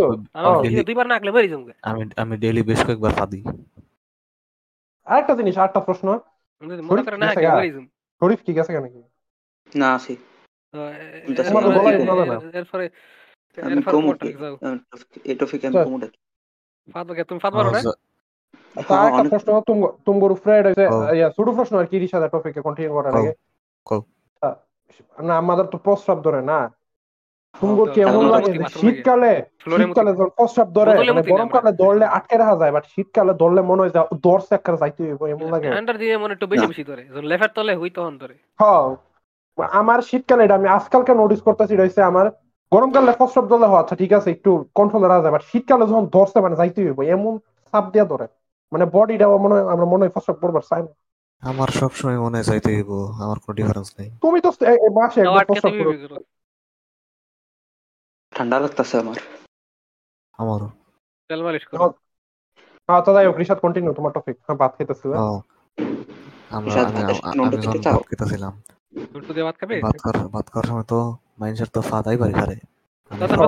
দুইবার 0.84 1.06
না 1.06 1.14
আগলে 1.14 1.30
মরি 1.32 1.48
যাবে 1.48 1.72
আমি 1.82 2.02
আমি 2.16 2.34
ডেলি 2.36 2.62
বেশ 2.62 2.80
কয়েকবার 2.84 3.12
ফাদি 3.12 3.40
আরেকটা 5.06 5.32
জিনিস 5.34 5.54
আরেকটা 5.56 5.80
প্রশ্ন। 5.80 6.06
মনে 6.82 7.02
শরীফ 8.22 8.40
কি 8.42 8.52
গেছে 8.52 8.70
কেন 8.72 8.84
না 8.84 8.88
কিন্তু 8.88 9.08
এরপরে- 10.80 12.24
না। 14.64 15.84
আচ্ছা। 15.84 17.24
তুমি 17.24 17.38
ফাদ 17.40 17.54
মারো 17.54 17.70
না? 17.70 17.78
আচ্ছা। 17.78 17.90
আরেকটা 18.94 19.20
অনেক- 19.20 19.38
প্রশ্ন 19.38 19.60
তুম 20.06 20.34
ফ্রেড 20.34 20.66
হইছে 20.66 21.16
ইয়া 21.16 21.30
ছোট 21.30 21.48
প্রশ্ন 21.48 21.78
আর 21.78 21.86
কি 21.86 21.98
রিসাদা 21.98 22.28
টপিকে 22.28 22.60
কন্টিনিউ 22.60 22.92
করার 22.92 23.12
আগে। 23.16 23.32
না 25.22 25.36
আমাদের 25.36 25.64
তো 25.64 25.78
প্রস্রাব 25.78 26.20
ধরে 26.20 26.42
না। 26.42 26.72
তুমগোর 27.60 27.92
লাগে 28.30 28.52
শীতকালে 28.80 29.44
শীতকালে 29.86 30.12
যখন 30.12 30.28
প্রস্রাব 30.28 30.72
ধরে 30.72 30.90
মানে 31.12 31.22
গরমকালে। 31.36 31.72
ধরলে 31.72 32.04
আটকে 32.04 32.36
রাখা 32.36 32.56
যায় 32.56 32.72
বাট 32.72 32.84
শীতকালে 32.86 33.34
ধরলে 33.34 33.62
মনে 33.62 33.82
হয় 33.82 33.90
যে 33.90 34.16
দর্শ 34.22 34.52
একটা 34.52 34.76
যাইতে 34.76 35.02
হইব 35.04 35.26
এমন 35.26 35.50
লাগে। 35.50 35.68
আন্ডার 35.68 35.98
দিয়ে 35.98 36.18
মনে 36.18 36.32
একটু 36.32 36.46
বেশি। 36.46 36.66
বেশি 36.66 36.84
ধরে 36.84 37.04
যখন 37.04 37.24
লেফার 37.24 37.48
তলে 37.54 37.76
হই 37.76 37.90
তখন 37.90 38.18
ধরে। 38.18 38.34
হ্যাঁ 38.58 38.96
আমার 39.76 39.98
শীতকালে 40.08 40.42
এটা 40.44 40.56
আমি 40.56 40.68
আজকালকে 40.76 41.12
নোটিস 41.14 41.40
করতেছি 41.46 41.72
এটা 41.74 41.86
হচ্ছে 41.86 42.02
আমার 42.02 42.26
গরমকালে 42.72 43.12
প্রস্রাব 43.20 43.44
ধরলে 43.48 43.66
হয়, 43.66 43.82
আচ্ছা 43.82 43.96
ঠিক 43.96 44.10
আছে 44.12 44.28
একটু 44.30 44.50
কন্ট্রোলে 44.74 45.06
রাখা 45.06 45.24
যায় 45.24 45.34
বাট 45.34 45.42
শীতকালে 45.50 45.84
যখন 45.86 46.04
ধরছে 46.14 46.38
মানে 46.40 46.56
যাইতে 46.56 46.78
হইব 46.82 46.98
এমন 47.14 47.32
চাপ 47.74 47.84
দিয়া 47.92 48.06
ধরে। 48.12 48.26
মানে 48.72 48.84
বডিটা 48.94 49.26
মনে 49.36 49.54
হয় 49.54 49.64
আমরা 49.74 49.86
মনে 49.86 50.02
হয় 50.04 50.12
প্রস্রাব 50.14 50.36
করবার 50.42 50.64
চাই 50.66 50.82
না। 50.82 50.92
আমার 51.42 51.68
সব 51.78 51.90
সময় 51.98 52.18
মনে 52.20 52.36
হয় 52.38 52.48
যাইতে 52.48 52.68
হইব 52.72 52.90
আমার 53.24 53.38
কোনো 53.42 53.54
ডিফারেন্স 53.58 53.88
নেই। 53.98 54.08
তুমি 54.22 54.38
তো 54.40 54.50
মাসে 54.98 55.18
একবার 55.24 55.44
তুমি 55.48 55.60
করো। 55.78 55.90
করো। 56.02 56.16
ঠান্ডা 58.32 58.56
লাগতেছে 58.62 58.94
আমার। 59.02 59.18
আমারও। 60.38 60.68
তেল 61.30 61.40
মালিশ 61.46 61.64
করো। 61.66 61.86
হ্যাঁ, 62.88 62.98
আচ্ছা 62.98 63.12
যাই 63.16 63.26
হোক 63.28 63.36
রিসাদ 63.38 63.58
কন্টিনিউ 63.64 63.92
তোমার 63.98 64.12
টপিক 64.16 64.36
হ্যাঁ 64.44 64.58
ভাত 64.60 64.72
খেতেছিল 64.78 65.12
আমরা 66.50 66.74
আমি? 66.80 67.00
ভাত 67.86 68.02
খেতেছিলাম। 68.08 68.52
দুটো 68.96 69.30
দিয়ে 69.34 69.46
ভাত 69.48 69.56
খাবে? 69.60 69.74
ভাত 69.86 69.96
খাওয়ার 70.02 70.16
ভাত 70.34 70.46
খাওয়ার 70.52 70.66
সময় 70.70 70.86
তো 70.92 70.98
মানুষের 71.40 71.68
তো 71.68 71.80
ফাদ 71.90 72.04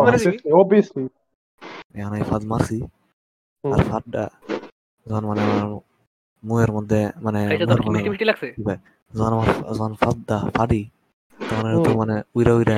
মারছি, 0.07 0.25
দিবি? 0.25 0.39
অবভিয়াসলি 0.55 1.05
এখন 1.95 2.11
আমি 2.11 2.25
ফাদ 2.31 2.43
মারছি। 2.51 2.77
আর 3.65 3.81
ফাদটা 3.91 4.25
যখন 5.07 5.25
মানে 5.31 5.41
আমার 5.47 5.69
মুহের 6.43 6.71
মধ্যে 6.73 7.01
মানে 7.27 7.41
মিষ্টি 7.91 8.11
মিষ্টি 8.13 8.27
লাগছে? 8.31 8.47
যখন 9.13 9.33
আমার 9.37 9.49
যখন 9.69 9.93
ফাদটা 10.03 10.37
ফাদি 10.57 10.83
তখন 11.39 11.65
তো 11.87 11.91
মানে 12.01 12.15
উইরা 12.37 12.53
উইরা 12.55 12.77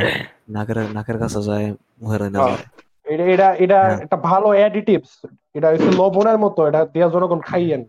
নাকের 0.49 0.79
নাকের 0.97 1.19
কাছে 1.19 1.41
যায় 1.49 1.67
মুহের 2.03 2.23
না 2.25 2.39
হ্যাঁ। 2.39 2.51
যায়। 2.51 2.65
এটা 3.07 3.25
এটা 3.35 3.49
এটা 3.65 3.79
হ্যাঁ। 3.81 3.99
একটা 4.05 4.17
ভালো 4.29 4.49
অ্যাডিটিভস 4.59 5.13
এটা 5.57 5.67
হচ্ছে 5.73 5.91
লবণের 6.01 6.39
মতো 6.39 6.61
এটা 6.69 6.81
দিয়া 6.95 7.07
জনগণ 7.15 7.41
খাইয়েন। 7.41 7.83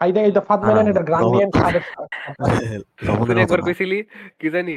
খাইতে 0.00 0.20
এটা 0.24 0.40
ফাদ 0.40 0.60
মেলেন 0.66 0.86
এটা 0.88 1.02
গ্রাম 1.02 1.22
লবণ। 1.22 1.32
নিয়েন 1.32 1.50
তুই 3.28 3.40
একবার 3.40 3.60
কইছিলি 3.62 3.98
কি 4.40 4.48
জানি 4.50 4.74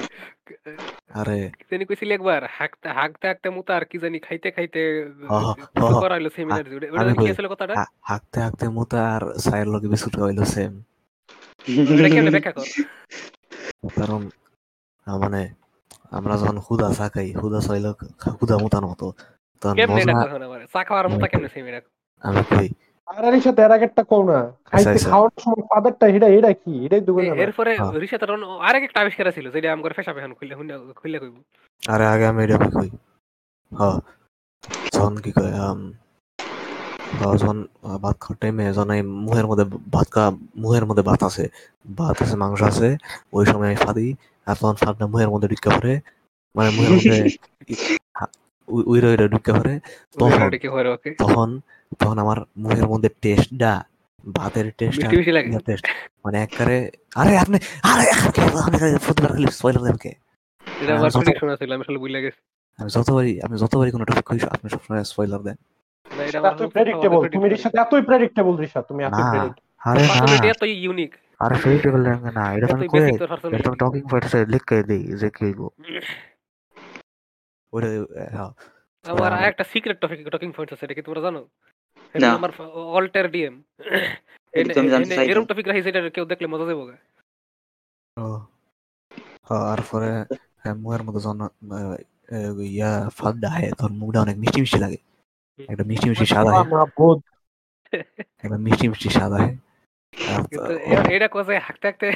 আরে। 1.14 1.38
কি 1.60 1.66
জানি 1.72 1.84
কইছিলি 1.86 2.12
একবার 2.14 2.42
হাঁকতে 2.50 2.88
হাঁকতে 2.90 3.26
হাঁকতে 3.28 3.48
মুতা 3.50 3.72
আর 3.76 3.86
কি 3.86 3.98
জানি 4.00 4.18
খাইতে 4.20 4.48
খাইতে 4.52 4.82
হ, 5.24 5.34
হ, 5.36 5.48
কিছু 5.74 5.86
হ, 5.86 5.90
হ। 5.90 6.02
করাইলো 6.02 6.30
সেমিনার 6.30 6.66
ওটা 6.94 7.12
কি 7.12 7.26
কই- 7.34 7.52
কথাটা? 7.54 7.74
হা- 7.76 7.92
হাঁকতে 8.02 8.38
হাঁকতে 8.40 8.66
মুতা 8.70 9.02
আর 9.10 9.24
সাইয়ের 9.40 9.70
লগে 9.70 9.88
বিস্কুট 9.88 10.14
খাওয়াইলো 10.16 10.44
সেম 10.46 10.72
এটা 11.94 12.08
কেমনে 12.10 12.32
ব্যাখ্যা 12.32 12.54
কর? 12.54 12.66
কারণ 13.96 14.22
মানে 15.08 15.42
আমরা 16.12 16.34
যখন 16.38 16.58
হুদা 16.66 16.88
চা 16.94 17.06
খাই 17.10 17.28
হুদা 17.34 17.60
চাইলে 17.62 17.90
হুদা 18.40 18.56
মুতার 18.58 18.86
মতো। 18.86 19.06
তখন 19.62 19.76
কেমনে 19.76 20.02
এটা 20.02 20.14
মজা 20.14 20.26
কথা 20.26 20.38
না 20.42 20.48
চা 20.74 20.82
খাওয়ার 20.84 21.06
মতো 21.10 21.26
কেমনে 21.32 21.50
সেমিনার 21.50 21.84
আমি 22.24 22.42
কই 22.50 22.68
আর 23.08 23.24
এর 23.30 23.44
সাথে 23.46 23.62
এর 23.62 23.72
আগেরটা 23.72 24.04
কও 24.04 24.22
না। 24.24 24.40
খাইতে 24.70 24.90
আচ্ছা। 24.92 25.10
খাওয়ার 25.10 25.32
সময় 25.38 25.64
ফাদারটা 25.70 26.06
এটা 26.10 26.28
এটা 26.38 26.52
কি? 26.54 26.74
এটাই 26.86 27.02
দুগুণ 27.02 27.24
এরপরে। 27.38 27.72
রিসাতের 27.96 28.30
আরেক 28.62 28.84
একটা 28.84 29.00
আবিষ্কার 29.04 29.26
ছিল 29.32 29.46
যেটা 29.56 29.68
আমার 29.72 29.92
ফেসা 29.98 30.12
পেহান 30.14 30.32
খুললে 30.34 30.54
খুললে 30.56 30.74
খুললে 30.94 31.18
কইব। 31.20 31.36
আরে 31.84 32.06
আগে 32.08 32.26
আমি 32.28 32.40
এটা 32.46 32.56
কই? 32.76 32.90
হ্যাঁ। 33.72 33.98
যখন 34.94 35.14
কি 35.24 35.32
কয় 35.32 35.54
আম, 35.62 35.80
হ্যাঁ, 37.14 37.36
যখন 37.36 37.58
ভাত 38.04 38.16
খাওয়ার 38.22 38.38
টাইমে 38.42 38.64
যখন 38.70 38.90
এই 38.98 39.02
মুহের 39.26 39.46
মধ্যে 39.50 39.66
ভাত 39.96 40.08
খা 40.10 40.24
মুহের 40.56 40.86
মধ্যে 40.86 41.04
ভাত 41.10 41.22
আছে। 41.30 41.44
ভাত 41.92 42.16
আছে 42.24 42.36
মাংস 42.36 42.62
আছে 42.64 42.90
ওই 43.34 43.46
সময় 43.46 43.68
আমি 43.70 43.78
ফাদি 43.78 44.08
আর 44.48 44.56
তখন 44.56 44.76
ফাদটা 44.82 45.06
মুহের 45.08 45.30
মধ্যে 45.30 45.48
ঢুকে 45.52 45.70
পড়ে 45.70 45.94
মানে 46.56 46.70
মুহের 46.76 46.92
মধ্যে 46.96 47.18
উইরা 48.68 49.08
উইরা 49.12 49.26
ঢুকে 49.28 49.52
তখন 50.20 50.50
তখন 51.20 51.50
তখন 52.00 52.18
আমার 52.20 52.38
মুখের 52.62 52.88
মধ্যে 52.88 53.10
টেস্টটা 53.24 53.72
ভাতের 54.36 54.68
টেস্ট 54.78 55.00
মানে 56.24 56.38
একবারে 56.46 56.78
আরে 57.16 57.34
আপনি 57.38 57.58
আরে 57.92 58.06
আপনি 58.18 58.38
প্রতিবার 59.06 59.32
খালি 59.36 59.48
স্পয়লার 59.58 59.84
দেন 59.88 59.98
কে? 60.04 60.12
আমি 62.80 62.90
যতবারই 62.96 63.34
আমি 63.46 63.56
যতবারই 63.58 63.92
কোনো 63.92 64.06
টপিক 64.10 64.26
কই 64.30 64.38
আপনি 64.56 64.68
সবসময় 64.70 65.04
স্পয়লার 65.12 65.42
দেন। 65.48 65.58
না 66.44 66.50
তুমি 67.36 67.48
রিসাদ 67.54 67.74
এতই 67.84 68.04
প্রেডিক্টেবল 68.10 68.54
রিসাদ 68.64 68.84
তুমি 68.90 69.02
এতই 69.04 69.24
না 69.24 69.42
আরে 69.82 70.02
না। 70.02 70.08
পার্সোনালিটি 70.10 70.48
এত 70.50 70.64
ইউনিক 70.84 71.12
আরে 71.40 71.56
প্রেডিক্টেবল 71.64 72.02
না 72.38 72.44
এটা 72.56 72.66
আমি 72.76 72.88
কই? 72.94 73.00
আমি 73.46 73.60
টকিং 73.82 74.04
পয়েন্টসে 74.12 74.40
লিখে 74.54 74.78
দেই 74.90 75.04
যে 75.22 75.28
কি 75.38 75.48
ওটা 77.74 77.88
হ্যাঁ 78.32 78.52
আমার 79.06 79.32
একটা 79.44 79.64
সিক্রেট 79.64 79.98
টপিক 80.00 80.30
টকিং 80.30 80.50
পয়েন্ট 80.52 80.74
আছে 80.74 80.84
এটা 80.86 80.94
কি 80.94 81.02
তোমরা 81.02 81.22
জানো? 81.22 81.42
না। 81.42 81.48
এটা 82.16 82.28
আমার 82.34 82.52
অল্টার 82.94 83.32
ডিএম 83.32 83.56
এটা 84.54 84.82
এরকম 85.24 85.46
টপিক 85.46 85.66
যেটা 85.84 86.10
কেউ 86.10 86.26
দেখলে 86.26 86.48
মজা 86.48 86.66
দেবো 86.66 86.84
ও। 88.18 88.26
হ্যাঁ, 89.44 89.64
আর 89.72 89.80
পরে 89.92 90.10
হ্যাঁ, 90.62 90.76
আহ, 91.72 91.96
আহ, 92.32 92.62
ইয়া 92.70 92.92
ফাঁদ 93.10 93.36
তখন 93.72 93.94
মুখটা 93.94 94.20
অনেক 94.22 94.38
মিষ্টি 94.38 94.60
মিষ্টি 94.62 94.80
লাগে। 94.80 95.00
একটা 95.70 95.84
মিষ্টি 95.84 96.08
মিষ্টি 96.10 96.26
স্বাদ 96.26 96.46
আছে 96.48 96.64
একটা 98.44 98.58
মিষ্টি 98.58 98.86
মিষ্টি 98.88 99.10
স্বাদ 99.10 99.32
তো- 99.32 99.48
কিন্তু 100.50 100.74
এটা 101.12 101.28
কোসে 101.28 101.54
হাঁকতে 101.60 101.86
হাঁকতে 101.88 102.08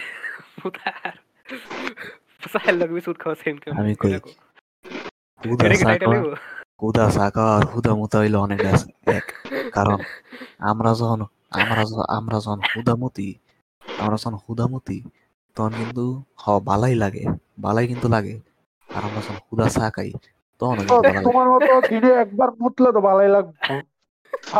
পুতার 0.57 1.13
সাহেল 2.43 2.75
লাগবে 2.77 2.99
সুদ 3.01 3.17
খাওয়া 3.19 3.35
সেম 3.35 3.55
আমি 3.77 3.93
কই 3.95 4.11
হুদা 5.41 5.65
এটা 5.65 5.75
কি 5.79 5.83
চা 5.83 5.87
টাইটেল 5.89 6.07
খাওয়া 6.07 6.15
হইব 6.15 6.25
হুদা 7.71 7.91
মুতা 7.99 8.17
হইল 8.21 8.35
অনেক 8.45 8.59
এক। 9.17 9.25
কারণ 9.75 9.99
আমরা 10.71 10.91
যখন 10.99 11.19
আমরা 11.59 11.81
আমরা 12.17 12.37
যখন 12.45 12.59
হুদামতি 12.71 13.27
আমরা 14.01 14.17
যখন 14.21 14.35
হুদামতি 14.43 14.97
তখন 15.57 15.71
কিন্তু 15.79 16.03
হ 16.41 16.45
বালাই 16.69 16.95
লাগে 17.03 17.23
বালাই 17.63 17.85
কিন্তু 17.91 18.07
লাগে। 18.15 18.35
আর 18.89 19.01
আমরা 19.07 19.19
যখন 19.25 19.37
হুদা 19.47 19.65
খাই 19.95 20.09
তখন 20.61 20.75
তোমার 21.27 21.47
মতো 21.53 21.71
দিনে 21.91 22.09
একবার 22.23 22.49
মুতলে 22.61 22.89
তো 22.95 22.99
ভালোই 23.07 23.29
লাগবে। 23.35 23.55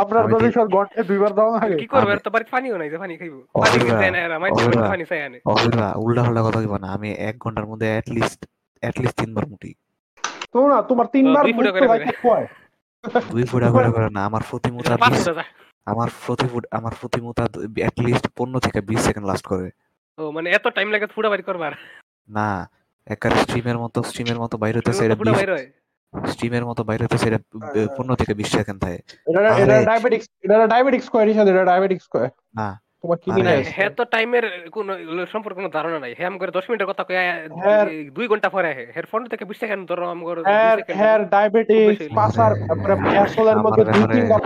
আপনার 0.02 0.22
আমি 0.26 0.50
সব 0.58 0.68
ঘন্টায় 0.76 1.04
দুইবার 1.10 1.32
দেওয়া 1.38 1.52
লাগে। 1.56 1.76
কি 1.82 1.88
করবে? 1.94 2.14
তো 2.26 2.30
বাড়িতে 2.34 2.52
পানিও 2.56 2.76
নাই 2.82 2.88
পানি 3.04 3.14
খাইবো। 3.22 3.40
পানি 3.62 3.76
কিনতে 3.84 4.08
না, 4.16 4.20
না। 4.32 4.38
পানি 4.92 5.04
চাই 5.10 5.22
আনে 5.28 5.38
উল্টা 6.04 6.22
পাল্টা 6.26 6.42
কথা 6.48 6.60
কিবা 6.64 6.78
না 6.84 6.88
আমি 6.98 7.08
এক 7.30 7.36
ঘণ্টার 7.44 7.66
মধ্যে 7.72 7.88
অ্যাটলিস্ট 7.94 8.42
অ্যাটলিস্ট 8.84 9.16
তিনবার 9.22 9.46
মুটি। 9.52 9.72
তোমরা 10.52 10.82
তোমার 10.82 11.06
তিনবার 11.06 11.44
দুই 13.30 13.44
ফুটা 13.44 13.72
করে 13.72 13.84
করে 13.84 13.92
করে 13.92 14.10
না 14.10 14.26
আমার 14.26 14.42
প্রতি 14.50 14.72
মুতা 14.72 14.98
আমার 15.86 16.10
প্রতি 16.26 16.46
আমার 16.72 16.92
প্রতি 17.02 17.22
মুতা 17.22 17.44
অ্যাটলিস্ট 17.44 18.28
পনেরো 18.36 18.60
থেকে 18.60 18.82
বিশ 18.82 19.00
সেকেন্ড 19.00 19.28
লাস্ট 19.28 19.46
করে। 19.46 19.70
ও 20.18 20.32
মানে 20.32 20.50
এত 20.50 20.68
টাইম 20.68 20.92
লাগে 20.92 21.08
ফুটা 21.08 21.30
বাড়ি 21.30 21.44
করবার? 21.44 21.72
না 22.30 22.70
একার 23.06 23.32
স্ট্রিমের 23.32 23.78
মতো 23.78 24.04
স্ট্রিমের 24.04 24.40
মতো 24.40 24.58
বাইরে 24.58 24.82
এগুলো 25.06 25.32
এটা 25.32 25.54
বাইর 25.54 26.28
স্ট্রিমের 26.28 26.66
মতো 26.66 26.84
বাইরে 26.84 27.04
হইতেছে 27.04 27.28
এটা 27.28 27.40
বে- 27.74 27.88
পনেরো 27.98 28.16
থেকে 28.16 28.34
বিশ 28.34 28.52
সেকেন্ড 28.52 28.82
থাকে। 28.82 28.98
এটা 29.28 29.58
এটা 29.58 29.82
ডায়াবেটিক্স 29.82 30.30
এটা 30.42 30.68
ডায়াবেটিক্স 30.68 31.10
কয় 31.10 31.26
রিসাদ 31.26 31.48
এটা 31.48 31.66
ডায়াবেটিক্স 31.66 32.08
কয়। 32.08 32.30
না। 32.56 32.82
তোমার 33.04 33.18
কি 33.22 33.28
আরে- 33.30 33.38
নিয়ে 33.38 33.74
হ্যাঁ 33.76 33.92
তো 33.92 34.04
টাইমের 34.14 34.46
কোনো 34.72 34.92
সম্পর্কে 35.26 35.58
কোনো 35.60 35.70
ধারণা 35.70 35.98
নাই। 36.00 36.12
হ্যাঁ 36.18 36.32
করে 36.34 36.52
দশ 36.52 36.66
মিনিটের 36.68 36.90
কথা 36.92 37.04
কয়ে 37.04 37.20
হ্যাঁ। 37.58 37.84
দুই 38.12 38.26
ঘণ্টা 38.28 38.50
পরে 38.50 38.68
আহে 38.70 38.86
হের 38.96 39.06
ফোন 39.06 39.22
থেকে 39.32 39.44
বিশ 39.46 39.58
সেকেন্ড 39.60 39.84
ধরো 39.90 40.06
আমি 40.08 40.24
করে 40.26 40.40
হ্যার 40.50 40.78
হ্যার 41.00 41.20
ডায়াবেটিস 41.30 41.98
পাসার 42.16 42.52
তারপরে 42.68 42.94
অ্যাসলের 43.10 43.58
মধ্যে 43.66 43.84
দুই 43.88 44.04
তিনটা 44.12 44.38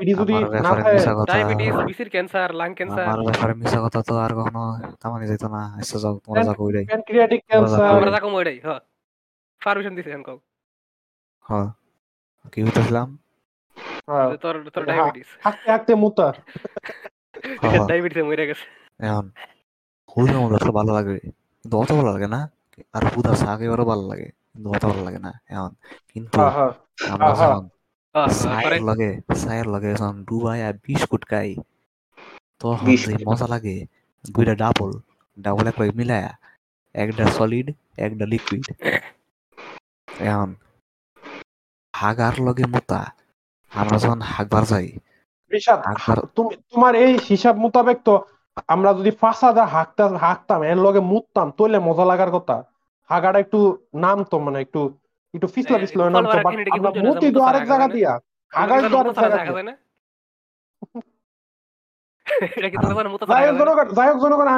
এটি 0.00 0.12
যদি 0.20 0.34
না 0.56 0.70
থাকে 0.76 0.92
ডায়াবেটিস 1.30 1.74
বিসির 1.88 2.08
ক্যান্সার 2.10 2.50
লাং 2.54 2.70
ক্যান্সার 2.74 3.04
আমার 3.06 3.24
ব্যাপারে 3.28 3.54
মিশা 3.60 3.78
কথা 3.84 4.00
তো 4.02 4.14
আর 4.18 4.32
কখনো 4.38 4.62
তামানি 5.00 5.24
যেত 5.26 5.44
না। 5.46 5.62
এসে 5.82 5.96
যাও 5.98 6.14
তোমরা 6.16 6.36
হ্যাঁ। 6.36 6.46
যা 6.48 6.54
কইরাই। 6.60 6.84
প্যানক্রিয়াটিক 6.84 7.40
ক্যান্সার 7.48 8.24
মইডাই 8.26 8.56
হ্যাঁ 8.58 8.80
পারমিশন 9.62 9.92
দিছে 9.96 10.10
এখন 10.10 10.22
কও। 10.22 10.38
হ্যাঁ 11.44 11.68
কি 12.52 12.58
হইতেছিলাম? 12.62 13.08
যে 14.30 14.36
তোর 14.36 14.54
তোর 14.66 14.82
হ্যাঁ। 14.82 14.88
ডায়াবেটিস 14.90 15.28
মুতা। 15.96 16.28
হ্যাঁ। 16.28 16.34
ডায়াবেটিসে 17.88 18.22
মরে 18.22 18.44
গেছে। 18.50 18.66
এখন 19.00 19.26
হুদার 20.08 20.38
মধ্যে 20.42 20.56
আসলে 20.58 20.72
ভালো 20.78 20.90
লাগে 20.98 21.16
কিন্তু 21.64 21.74
অত 21.76 21.90
ভালো 21.98 22.10
লাগে 22.10 22.28
না 22.28 22.40
আর 22.94 23.02
হুদা 23.12 23.32
শাক 23.34 23.58
এবারও 23.60 23.84
ভালো 23.84 24.04
লাগে 24.10 24.28
কিন্তু 24.50 24.66
অত 24.70 24.82
ভালো 24.84 25.02
লাগে 25.06 25.20
না 25.26 25.32
এখন। 25.48 25.72
কিন্তু 26.12 26.36
হ্যাঁ 26.38 26.52
হ্যাঁ। 26.56 26.72
আমরা 27.12 27.26
হ্যাঁ। 27.30 27.38
যখন 27.42 27.64
হ্যাঁ, 28.14 28.28
চায়ের 28.42 28.82
লগে 28.82 29.10
চায়ের 29.42 29.66
লগে 29.66 29.90
যখন 29.92 30.16
ডুবাই 30.28 30.58
আর 30.62 30.74
বিস্কুট 30.84 31.22
খাই 31.26 31.50
তখন 32.60 32.86
যে 33.04 33.14
মজা 33.28 33.46
লাগে 33.46 33.76
দুইটা 34.24 34.54
ডাবল 34.54 34.90
ডাবল 35.36 35.64
এক 35.68 35.76
মিলায়া 35.94 36.30
একটা 36.94 37.24
সলিড 37.36 37.66
একটা 37.98 38.24
লিকুইড 38.26 38.64
এখন 40.28 40.50
হাগার 41.94 42.34
লগে 42.40 42.64
মোতা 42.66 43.00
আমরা 43.72 43.96
যখন 43.98 44.20
হাগবার 44.32 44.64
যাই 44.64 44.88
হাগবার 45.86 46.18
তুমি 46.36 46.52
তোমার 46.72 46.92
এই 47.04 47.12
হিসাব 47.28 47.54
মোতাবেক 47.64 47.98
তো 48.08 48.14
আমরা 48.74 48.90
যদি 48.98 49.10
ফাঁসাদা 49.22 49.64
হাঁকতাম 49.74 50.10
হাঁকতাম 50.24 50.60
এর 50.70 50.78
লগে 50.86 51.00
মুততাম 51.12 51.48
তাহলে 51.56 51.78
মজা 51.88 52.04
লাগার 52.10 52.30
কথা। 52.36 52.56
হাগাটা 53.10 53.38
একটু 53.44 53.58
নাম 54.04 54.18
তো 54.30 54.36
মানে 54.46 54.58
একটু 54.64 54.80
একটু 55.34 55.46
ফিসলা 55.54 55.76
ফিসলা 55.82 56.02
নাম 56.16 56.24
তো 56.32 56.36
আমরা 56.76 56.90
মুতি 57.04 57.26
তো 57.36 57.40
আরেক 57.48 57.64
জায়গা 57.70 57.86
দিয়া। 57.96 58.12
হাগাই 58.52 58.80
তো 58.92 58.96
আরেক 58.98 59.14
জায়গা 59.20 59.36
দিয়া। 59.44 59.64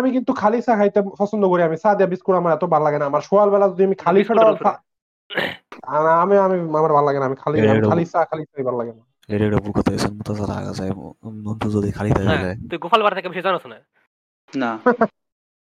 আমি 0.00 0.10
কিন্তু 0.16 0.32
খালি 0.42 0.58
চা 0.66 0.72
খাইতে 0.78 1.00
পছন্দ 1.20 1.42
করি। 1.50 1.62
আমি 1.68 1.76
চা 1.84 1.90
দিয়া 1.98 2.08
বিস্কুট 2.12 2.34
আমার 2.40 2.52
এত 2.56 2.64
ভালো 2.74 2.84
লাগে 2.86 2.98
না। 3.00 3.06
আমার 3.10 3.22
সকাল 3.28 3.48
বেলা 3.54 3.66
যদি 3.72 3.82
আমি 3.88 3.96
খালি 4.04 4.20
ফেটা 4.28 4.42
আমি 6.22 6.34
আমি 6.46 6.56
আমার 6.80 6.92
ভালো 6.96 7.06
লাগে 7.08 7.18
না। 7.20 7.26
আমি 7.30 7.38
খালি 7.42 7.56
খালি 7.90 8.04
চা 8.12 8.20
খালি 8.30 8.42
চাই 8.50 8.64
ভালো 8.68 8.78
লাগে 8.82 8.92
না। 8.98 9.02
এটা 9.28 9.44
একটা 9.46 9.60
ভুল 9.64 9.72
কথা 9.72 9.90
হয়েছে 9.92 10.08
মোতা 10.16 10.32
ছাড়া 10.38 10.54
আগা 10.60 10.72
যায় 10.78 10.92
নন্তু 11.46 11.66
যদি 11.76 11.88
খালি 11.96 12.10
থাকে 12.10 12.28
হ্যাঁ, 12.30 12.54
তুই 12.70 12.78
গোপাল 12.84 13.00
বাড়া 13.02 13.16
থেকে 13.18 13.28
বেশি 13.28 13.42
জানোস 13.42 13.64
না? 13.72 13.78
না। 14.52 14.70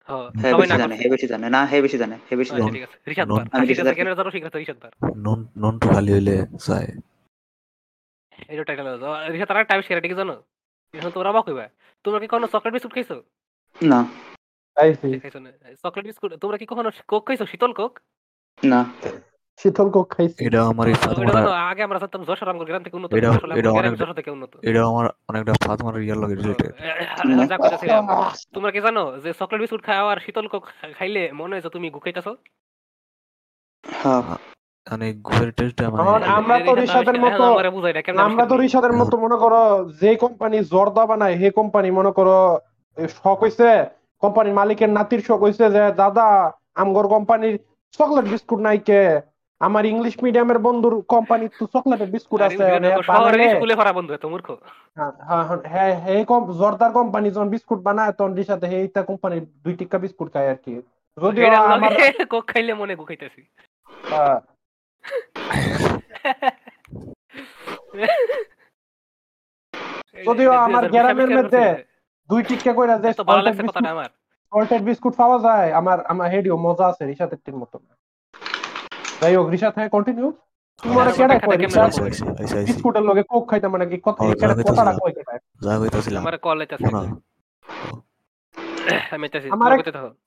হ্যাঁ, 0.10 0.26
হে 0.42 0.50
সবাই 0.54 0.68
জানে 0.72 0.84
করছে। 0.86 1.02
হে 1.02 1.08
বেশি 1.14 1.28
জানে 1.28 1.48
না 1.56 1.62
হে 1.72 1.78
বেশি 1.86 1.98
জানে 1.98 2.16
হে 2.28 2.34
বেশি 2.40 2.52
আচ্ছা, 2.54 3.94
কেন 3.98 4.10
নন্টু 5.64 5.86
খালি 5.94 6.12
হইলে 6.14 6.36
যায়। 6.68 6.90
এই 8.52 8.56
টাইটেল 8.68 8.88
হলো 8.94 9.08
রিশাদ 9.34 9.52
টাইপ 9.70 9.82
ঠিক 10.06 10.14
জানো? 10.16 10.36
এখন 10.94 11.12
তোমরা 11.16 11.30
অবাক 11.30 11.44
হইবা। 11.48 11.66
তোমরা 12.06 12.20
কি 12.20 12.28
কখনো 12.28 12.48
চকলেট 12.54 12.74
বিস্কুট 12.76 12.94
খাইছো? 12.96 13.18
না। 13.76 14.00
খাইছি 14.78 15.40
না? 15.46 15.50
চকলেট 15.84 16.06
বিস্কুট 16.10 16.32
তোমরা 16.44 16.58
কি 16.62 16.66
কখনো 16.72 16.90
কোক 17.12 17.24
খাইছো? 17.28 17.46
শীতল 17.52 17.72
কোক 17.80 17.94
না। 18.60 18.80
শীতল 19.60 19.88
কোক 19.90 20.08
খাইছি। 20.14 20.40
এটা 20.46 20.60
আমার 20.66 20.86
আগে 21.68 21.82
আমরা 21.84 21.98
যশোর 22.30 22.48
গ্রাম 22.62 22.82
থেকে 22.84 22.96
উন্নত 22.98 23.10
এটা- 23.12 23.34
এটা 23.60 23.70
অনেক- 23.72 23.96
যশোর 23.96 24.18
থেকে 24.20 24.30
উন্নত। 24.32 24.52
এটা 24.64 24.82
আমার 24.86 25.06
অনেকটা 25.30 25.54
ফাতমারা 25.62 26.00
ইয়ার 26.00 26.18
লগে 26.18 26.36
রিলেটেড 26.36 26.72
তোমরা 28.54 28.70
কি 28.72 28.80
জানো 28.82 29.04
যে 29.24 29.30
চকলেট 29.40 29.60
বিস্কুট 29.62 29.82
খাওয়া 29.84 30.12
আর 30.12 30.20
শীতল 30.26 30.46
কোক 30.48 30.64
খাইলে 30.98 31.24
মনে 31.34 31.54
হয় 31.54 31.64
যে 31.64 31.70
তুমি 31.70 31.88
গুকাইতাছো 31.90 32.32
হ্যাঁ। 33.84 34.22
মানে 34.88 35.06
আমার- 35.90 36.04
মানে 36.08 36.26
আমরা 36.34 36.56
তো 36.60 36.72
রিশাদের 36.76 37.18
মতো 37.26 37.44
আমারে 37.52 37.70
বুঝাই 37.70 37.94
না 37.94 38.02
কেমন 38.02 38.20
আমরা 38.22 38.44
তো 38.46 38.56
রিশাদের 38.58 38.94
মতো 38.94 39.16
মনে 39.18 39.38
করো 39.38 39.62
যে 40.02 40.12
কোম্পানি 40.16 40.58
জর্দা 40.72 41.04
বানায় 41.06 41.36
সেই 41.38 41.52
কোম্পানি 41.52 41.88
মনে 41.92 42.12
করো 42.12 42.38
শখ 43.14 43.38
হইছে। 43.44 43.70
কোম্পানির 44.24 44.54
মালিকের 44.54 44.90
নাতির 44.90 45.22
শখ 45.22 45.40
হইছে 45.42 45.66
যে 45.70 45.84
দাদা 45.94 46.28
আমগর 46.76 47.06
কোম্পানির 47.08 47.56
চকলেট 48.00 48.26
বিস্কুট 48.26 48.60
নাই 48.60 48.80
কে 48.82 49.02
আমার 49.62 49.84
ইংলিশ 49.86 50.16
মিডিয়ামের 50.24 50.60
বন্ধুর 50.60 50.94
কোম্পানি 51.08 51.46
তো 51.52 51.64
চকলেটের 51.74 52.10
বিস্কুট 52.14 52.42
আছে 52.42 52.64
স্কুলে 53.50 53.76
পড়া 53.76 53.92
বন্ধু 53.94 54.12
এত 54.14 54.26
মূর্খ। 54.26 54.48
হ্যাঁ, 54.98 55.14
হ্যাঁ, 55.28 55.46
হ্যাঁ, 55.74 55.94
এই 56.14 56.24
কম- 56.26 56.50
জর্দার 56.60 56.92
কোম্পানি 56.92 57.28
যখন 57.32 57.50
বিস্কুট 57.50 57.80
বানায় 57.82 58.14
তখন 58.14 58.32
রিশাতে 58.34 58.68
এইটা 58.78 59.02
কোম্পানির 59.04 59.44
দুই 59.64 59.74
টিক্কা 59.80 59.98
বিস্কুট 60.04 60.28
খায় 60.34 60.50
আর 60.50 60.60
কি। 60.64 60.74
যদিও 61.18 61.44
এটার 61.48 61.64
আমার 61.68 61.92
কোক 62.32 62.44
খাইলে 62.48 62.74
মনে 62.74 62.94
গুকাইতাছি 62.96 63.42
আহ, 64.14 64.38
যদিও 70.28 70.52
আমার 70.68 70.84
গ্রামের 70.94 71.30
মধ্যে 71.38 71.64
দুই 72.30 72.42
টিক্কা 72.44 72.72
কইরা 72.74 72.96
যে 72.98 73.10
সল্টেড 74.52 74.82
বিস্কুট 74.88 75.14
পাওয়া 75.18 75.38
যায় 75.46 75.70
আমার 75.80 75.98
আমার 76.06 76.28
হেডিও 76.34 76.56
মজা 76.66 76.86
আছে 76.92 77.04
রিশাতের 77.06 77.40
টির 77.44 77.56
মতো 77.56 77.78
না 77.80 77.94
যাই 79.22 79.36
হোক 79.36 79.50
রিশা 79.50 79.72
থাকে 79.72 79.90
কন্টিনিউ 79.90 80.34
বিস্কুটের 82.66 83.02
লগে 83.02 83.24
কোক 83.24 83.50
খাইতাম 83.50 83.72
মানে 83.72 83.86
কি 83.86 83.98
তো 83.98 84.12
কথাটা। 84.64 84.94
কই 85.00 85.12
যা 85.62 85.80
কইতাছিলাম 85.80 86.22
আমার 86.24 86.38
কল 86.38 86.62
আইতাছে 86.62 86.86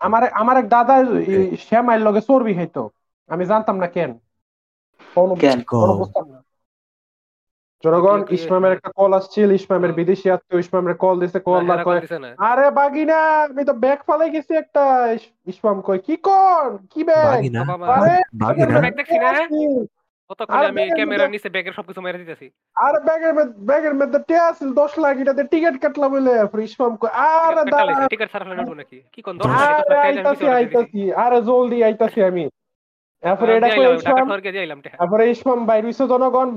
আমার 0.00 0.22
এক- 0.22 0.34
আমার 0.34 0.56
এক 0.56 0.68
দাদা 0.68 0.94
শ্যামাইল 1.58 2.02
লগে 2.02 2.20
চর্বি 2.20 2.54
খাইতো। 2.54 2.90
আমি 3.28 3.44
জানতাম 3.46 3.76
না 3.76 3.86
কেন। 3.86 4.18
কোনো 5.14 5.34
কেন? 5.34 5.60
কোনো 5.60 5.92
বুঝতাম 5.94 6.28
না। 6.28 6.38
জনগণ 7.84 8.18
ইসমামের 8.36 8.72
একটা 8.72 8.90
কল 8.92 9.10
আসছিল 9.14 9.48
ইসমামের 9.52 9.92
বিদেশি 9.92 10.26
আত্মীয় 10.30 10.60
ইসমামের 10.60 10.94
কল 10.94 11.16
দিছে 11.18 11.38
কল 11.40 11.62
না, 11.62 11.76
কয় 11.84 12.00
আরে 12.42 12.66
বাগিনা 12.70 13.18
আমি 13.44 13.62
তো 13.64 13.74
ব্যাগ 13.74 13.98
ফালাই 14.06 14.30
গেছি 14.30 14.52
একটা 14.54 14.84
ইস- 15.12 15.32
ইসমাম 15.46 15.76
কয় 15.80 16.00
কি 16.06 16.14
কর? 16.22 16.64
কি 16.92 17.00
ব্যাগ 17.04 17.26
আরে 17.96 18.14
বাগি 18.34 18.60
না 18.62 18.78
ব্যাগ 18.80 18.94
দেখছি 18.96 19.16
না? 19.18 19.30
কতক্ষণে 20.30 20.56
আরে 20.56 20.66
আমি 20.66 20.76
ব্যাগের 20.78 21.30
নিচে 21.30 21.48
ব্যাগের 21.48 21.72
সবকিছু 21.72 22.00
মেরে 22.00 22.18
দিতেছি। 22.18 22.46
আর 22.76 22.94
ব্যাগের 23.00 23.32
ব্যাগের 23.60 23.94
মধ্যে 23.94 24.18
আছিল 24.40 24.68
লাখ 24.98 25.14
এটাতে 25.18 25.42
টিকিট 25.44 25.76
কাটলাম 25.82 26.10
বলে 26.12 26.32
ইসমাম 26.64 26.92
কয় 26.96 27.12
আরে 27.26 27.62
দাঁড়া। 27.66 27.94
ফেলে 28.48 28.74
নাকি? 28.74 28.98
কি 29.12 29.20
কোন 29.22 29.34
আরে 29.60 29.96
আইতাছি। 29.98 30.44
আইতাছি 30.50 31.00
আরে 31.16 31.38
জলদি 31.42 31.78
আইতাছি 31.84 32.20
আমি। 32.22 32.44
তারপরে 33.22 33.50
এটা 33.54 33.68
কই 33.70 33.86
ইসমাম 33.96 34.28
সরকে 34.30 34.50
দিয়ে 34.52 34.64
আইলাম 34.64 34.80
টাকা। 34.82 34.96
তারপরে 35.00 35.22
ইসমাম 35.34 35.60
বাইরিছে 35.70 36.04
জনগণ 36.12 36.48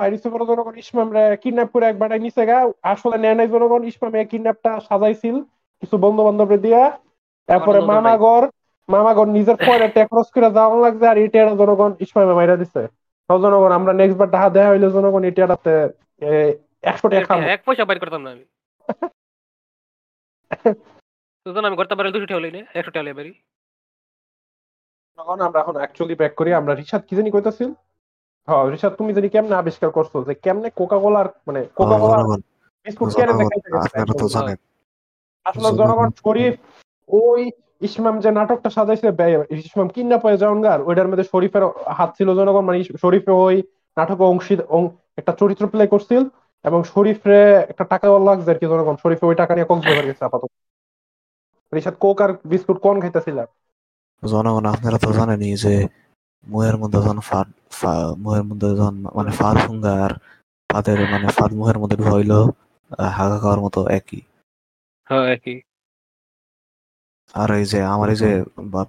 জনগণ 0.49 0.76
ইসমাম 0.84 1.07
রে 1.16 1.24
কিডন্যাপ 1.43 1.70
করে 1.74 1.86
একবার 1.88 2.09
নিছে 2.26 2.43
গা। 2.49 2.57
আসলে 2.93 3.18
নেয় 3.24 3.38
নাই 3.39 3.47
জনগণ 3.47 3.82
ইসমামে 3.91 4.26
কিডন্যাপটা 4.32 4.72
সাজাইছিল 4.89 5.36
কিছু 5.84 5.97
বন্ধু 5.97 6.22
বান্ধবরে 6.28 6.57
দিয়া। 6.66 6.82
তারপরে 7.49 7.80
মামাগর 7.91 8.43
মামাগর 8.89 9.28
নিজের 9.28 9.57
পরে 9.59 9.88
টেকরস 9.97 10.28
করে 10.36 10.49
যাওয়া 10.57 10.78
লাগছে 10.86 11.05
আর 11.07 11.18
এটা 11.18 11.55
জনগণ 11.61 11.91
ইসমামে 12.05 12.34
মাইরা 12.34 12.55
দিছে। 12.61 12.82
জনগণ 13.30 13.72
আমরা 13.72 13.93
নেক্সট 13.93 14.18
বার 14.20 14.30
টাকা 14.30 14.49
দেয়া 14.49 14.70
হইলে 14.70 14.91
জনগণ 14.91 15.24
এটাতে 15.30 15.74
একশো 16.84 17.09
টাকা 17.09 17.26
খাব 17.30 17.39
এক 17.55 17.61
পয়সা 17.66 17.86
বাইর 17.86 17.99
করতাম 17.99 18.22
না 18.26 18.30
আমি। 18.36 18.45
আমি 21.59 21.76
করতে 21.76 21.95
দুশো 22.16 22.26
টাকা 22.26 22.80
একশো 22.80 22.91
টাকা 22.91 23.11
তখন 25.18 25.41
আমরা 25.41 25.59
এখন 25.59 25.76
অ্যাকচুয়ালি 25.76 26.16
ব্যাক 26.16 26.34
করি 26.36 26.53
আমরা 26.53 26.76
রিসাদ 26.76 27.01
কি 27.09 27.16
জানি 27.16 27.32
কইতাছিল? 27.32 27.70
হ্যাঁ 28.47 28.70
রিসাদ 28.70 28.93
তুমি 28.93 29.14
জানি 29.14 29.30
কেমনে 29.30 29.55
আবিষ্কার 29.55 29.89
করছ 29.89 30.28
যে 30.28 30.34
কেমনে 30.34 30.70
কোকা 30.70 30.99
কোলার 30.99 31.26
মানে 31.47 31.66
কোকা 31.76 31.97
কোলার 31.99 32.20
বিস্কুট 32.86 33.16
কেনে 33.16 33.32
আপনারা 33.32 34.14
তো 34.20 34.28
জানেন। 34.28 34.57
আসলে 35.45 35.78
জনগণ- 35.78 36.11
শরীফ 36.24 36.55
ওই 37.07 37.51
ইসমাম 37.82 38.20
যে 38.20 38.32
নাটকটা 38.32 38.70
সাজাইছে 38.70 39.07
ইসমাম 39.49 39.88
কিন্না 39.88 40.18
পয়ে 40.18 40.38
ওইটার 40.86 41.07
মধ্যে 41.07 41.24
শরীফের 41.24 41.64
হাত 41.91 42.09
ছিল 42.18 42.36
জনগণ 42.36 42.61
মানে 42.61 42.84
শরীফে 42.84 43.32
ওই 43.32 43.64
নাটকে 43.97 44.24
অংশী 44.24 44.53
একটা 45.18 45.32
চরিত্র 45.32 45.68
প্লে 45.68 45.88
করছিল 45.88 46.24
এবং 46.64 46.84
শরীফে 46.84 47.53
একটা 47.70 47.84
টাকা 47.84 48.07
লাগছে 48.20 48.51
আর 48.51 48.57
কি 48.57 48.66
জনগণ 48.66 48.95
শরীফে 49.03 49.26
ওই 49.26 49.36
টাকা 49.36 49.55
নিয়ে 49.55 49.68
কক্সবাজার 49.70 50.05
গেছে 50.05 50.26
আপাতত। 50.26 50.51
রিসাদ 51.74 51.95
কোক 51.99 52.22
আর 52.22 52.34
বিস্কুট 52.45 52.78
কোন 52.80 53.01
খাইতেছিল? 53.01 53.38
জনগণ 54.24 54.66
আপনারা 54.66 54.98
তো 54.98 55.10
জানেনই 55.12 55.54
যে 55.56 55.74
মুহের 56.48 56.78
মধ্যে 56.78 56.98
যখন 57.02 57.20
ফাদ 57.30 57.48
মুহের 58.18 58.44
মধ্যে 58.44 58.68
যখন 58.76 58.96
মানে 59.16 59.32
ফাদ 59.32 59.56
ফুঙ্গা 59.58 59.94
আর 60.06 60.14
ফাদের 60.70 61.00
মানে 61.12 61.28
ফাদ 61.28 61.52
মুহের 61.54 61.78
মধ্যে 61.80 61.98
ঢুকাইলো 61.98 62.40
হাগা 63.18 63.38
খাওয়ার 63.40 63.60
মতো 63.60 63.80
একই। 63.90 64.22
হ্যাঁ 65.08 65.26
একই। 65.36 65.58
আর 67.34 67.50
এই 67.52 67.66
যে 67.66 67.80
আমার 67.84 68.08
এই 68.10 68.16
যে 68.16 68.30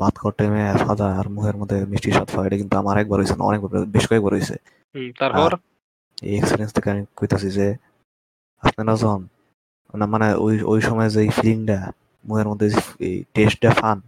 ভাত 0.01 0.14
খাওয়ার 0.18 0.35
টাইমে 0.39 0.62
ফাদা 0.87 1.07
আর 1.18 1.26
মুহের 1.28 1.57
মধ্যে 1.57 1.78
মিষ্টি 1.87 2.11
স্বাদ 2.12 2.28
পাওয়া 2.30 2.47
এটা 2.47 2.57
কিন্তু 2.57 2.74
আমার 2.78 2.97
একবার 2.99 3.18
হয়েছে 3.20 3.37
না 3.39 3.45
অনেকবার 3.45 3.70
বেশ 3.87 4.05
কয়েকবার 4.09 4.32
হয়েছে। 4.32 4.57
তারপর? 5.20 5.51
এই 6.22 6.35
এক্সপিরিয়েন্স 6.39 6.72
থেকে 6.76 6.89
আমি 6.91 7.03
কইতাছি 7.16 7.49
যে 7.51 7.66
আপনারা 8.62 8.93
যখন 8.97 9.22
মানে 10.09 10.28
ওই 10.35 10.55
ওই 10.72 10.80
সময় 10.80 11.09
যে 11.11 11.20
ফিলিংটা 11.30 11.78
মুহের 12.24 12.49
মধ্যে 12.49 12.66
এই 13.09 13.16
টেস্টটা 13.35 13.70
পান 13.80 13.99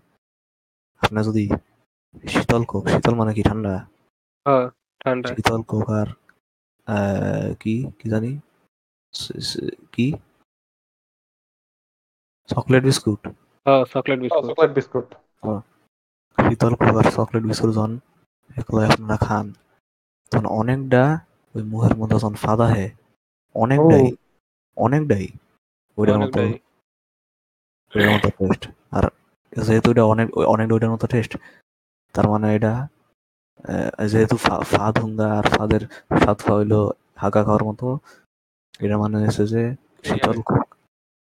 আপনার 1.07 1.25
যদি 1.29 1.45
শীতল 2.33 2.63
কোক 2.71 2.85
শীতল 2.93 3.15
মানে 3.21 3.33
কি 3.37 3.43
ঠান্ডা? 3.49 3.75
হ্যাঁ 4.47 4.67
ঠান্ডা। 5.03 5.29
শীতল 5.31 5.61
কোক 5.71 5.89
আর 6.01 6.09
কি 7.63 7.75
কি 7.99 8.07
জানি? 8.13 8.33
কি? 9.95 10.07
Chocolate 12.51 12.83
biscuit? 12.89 13.21
হ্যাঁ 13.67 13.83
চকলেট 13.93 14.19
বিস্কুট। 14.25 14.45
Chocolate 14.51 14.73
biscuit. 14.79 15.07
শীতল 16.39 16.73
কোক 16.81 16.95
আর 17.01 17.07
চকলেট 17.17 17.45
বিস্কুট 17.51 17.71
যখন 17.77 17.93
এগুলো 18.59 18.81
আপনারা 18.89 19.17
খান। 19.27 19.47
তখন 20.33 20.47
অনেকটা 20.61 21.03
ওই 21.55 21.63
মুখের 21.71 21.95
মধ্যে 21.99 22.17
যখন 22.23 22.35
ফাদা 22.45 22.67
হে 22.75 22.87
অনেকটাই 23.55 24.07
অনেকটাই 24.77 25.27
ওইটার 25.99 26.19
মতো 26.23 26.41
ওইটার 27.93 28.11
মতো 28.15 28.29
টেস্ট 28.39 28.63
আর 28.97 29.05
যেহেতু 29.57 29.91
এটা 29.91 30.05
অনেক 30.05 30.29
অনেক 30.47 30.73
ওইটার 30.73 30.91
মতো 30.91 31.07
টেস্ট 31.07 31.33
তার 32.15 32.29
মানে 32.29 32.55
এটা 32.55 32.73
যেহেতু 34.07 34.37
ফা- 34.37 34.63
ফাদ 34.63 34.99
হুঙ্গা 34.99 35.39
আর 35.39 35.43
ফাদের 35.51 35.81
স্বাদ 36.19 36.51
হইল 36.51 36.73
হাগা 37.17 37.45
খাওয়ার 37.45 37.65
মতো 37.65 37.87
এটা 38.81 38.99
মানে 38.99 39.27
হচ্ছে 39.27 39.47
যে 39.47 39.63
শীতল 40.05 40.43
কোক 40.43 40.75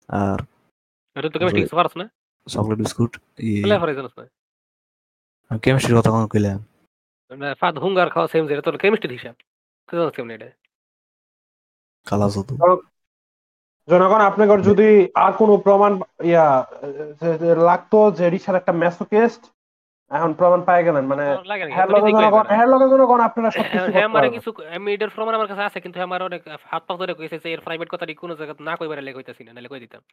আর 0.10 0.40
চকলেট 2.48 2.78
বিস্কুট 2.78 3.12
কেমিস্ট্রির 5.62 6.00
কথা 6.00 6.10
কখন 6.10 6.28
কইলাম 6.28 6.60
ফাদ 7.60 7.78
হুঙ্গার 7.78 8.10
খাওয়া 8.10 8.28
সেম 8.28 8.48
যেটা 8.48 8.62
তোর 8.62 8.78
কেমিস্ট্রি 8.78 9.18
হিসাব। 9.18 9.36
কেমন 10.12 10.32
এটা। 10.32 10.50
কালা 12.08 12.28
জনগণ 13.88 14.22
আপনাদের 14.22 14.60
যদি 14.62 14.90
আর 15.16 15.32
কোনো 15.42 15.54
প্রমাণ 15.58 15.92
ইয়া 16.24 16.48
লাগতো 17.70 18.00
যে 18.12 18.26
রিসার 18.30 18.60
একটা 18.62 18.74
মেসোকেস্ট 18.84 19.44
এখন 20.12 20.32
প্রমাণ 20.34 20.60
পাই 20.64 20.82
গেলেন। 20.84 21.04
মানে 21.06 21.26
আমার 21.26 21.46
হ্যাঁ 21.76 21.90
লগে 21.94 22.10
জনগণ 22.16 22.46
হ্যাঁ 22.48 22.70
লগে 22.74 22.88
জনগণ 22.94 23.20
আপনারা 23.20 23.50
হ্যাঁ, 23.50 23.64
করতে 23.64 23.78
হ্যাঁ, 23.94 24.08
আমারে 24.10 24.28
পারবেন। 24.28 24.36
কিছু 24.36 24.50
আমি 24.76 24.88
এটার 24.94 25.12
প্রমাণ 25.16 25.34
আমার 25.36 25.50
কাছে 25.52 25.64
আছে 25.64 25.80
কিন্তু 25.80 25.98
আমার 26.02 26.22
অনেক 26.24 26.42
হাত 26.72 26.84
পা 26.88 26.94
ধরে 26.98 27.14
কইছে 27.14 27.38
যে 27.40 27.48
এর 27.52 27.62
প্রাইভেট 27.62 27.88
কোনো 28.16 28.34
জায়গা 28.36 28.54
না 28.60 28.74
কইবার 28.76 28.98
লেগে 29.04 29.18
কইতাছি 29.18 29.42
না 29.44 29.52
নাহলে 29.54 29.70
কই 29.70 29.80
দিতাম। 29.80 30.04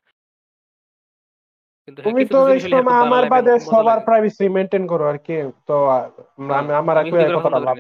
হ্যাঁ, 1.89 2.05
তুমি 2.07 2.23
তো 2.25 2.39
কিছু 2.47 2.77
আমার 3.05 3.25
বাদে 3.29 3.55
সবার 3.73 3.99
প্রাইভেসি 4.01 4.45
মেনটেন 4.49 4.85
করো 4.87 5.05
আর 5.09 5.19
কি 5.19 5.35
তো 5.69 5.77
আমি 6.51 6.73
আমার 6.73 6.95
লাভ। 7.67 7.77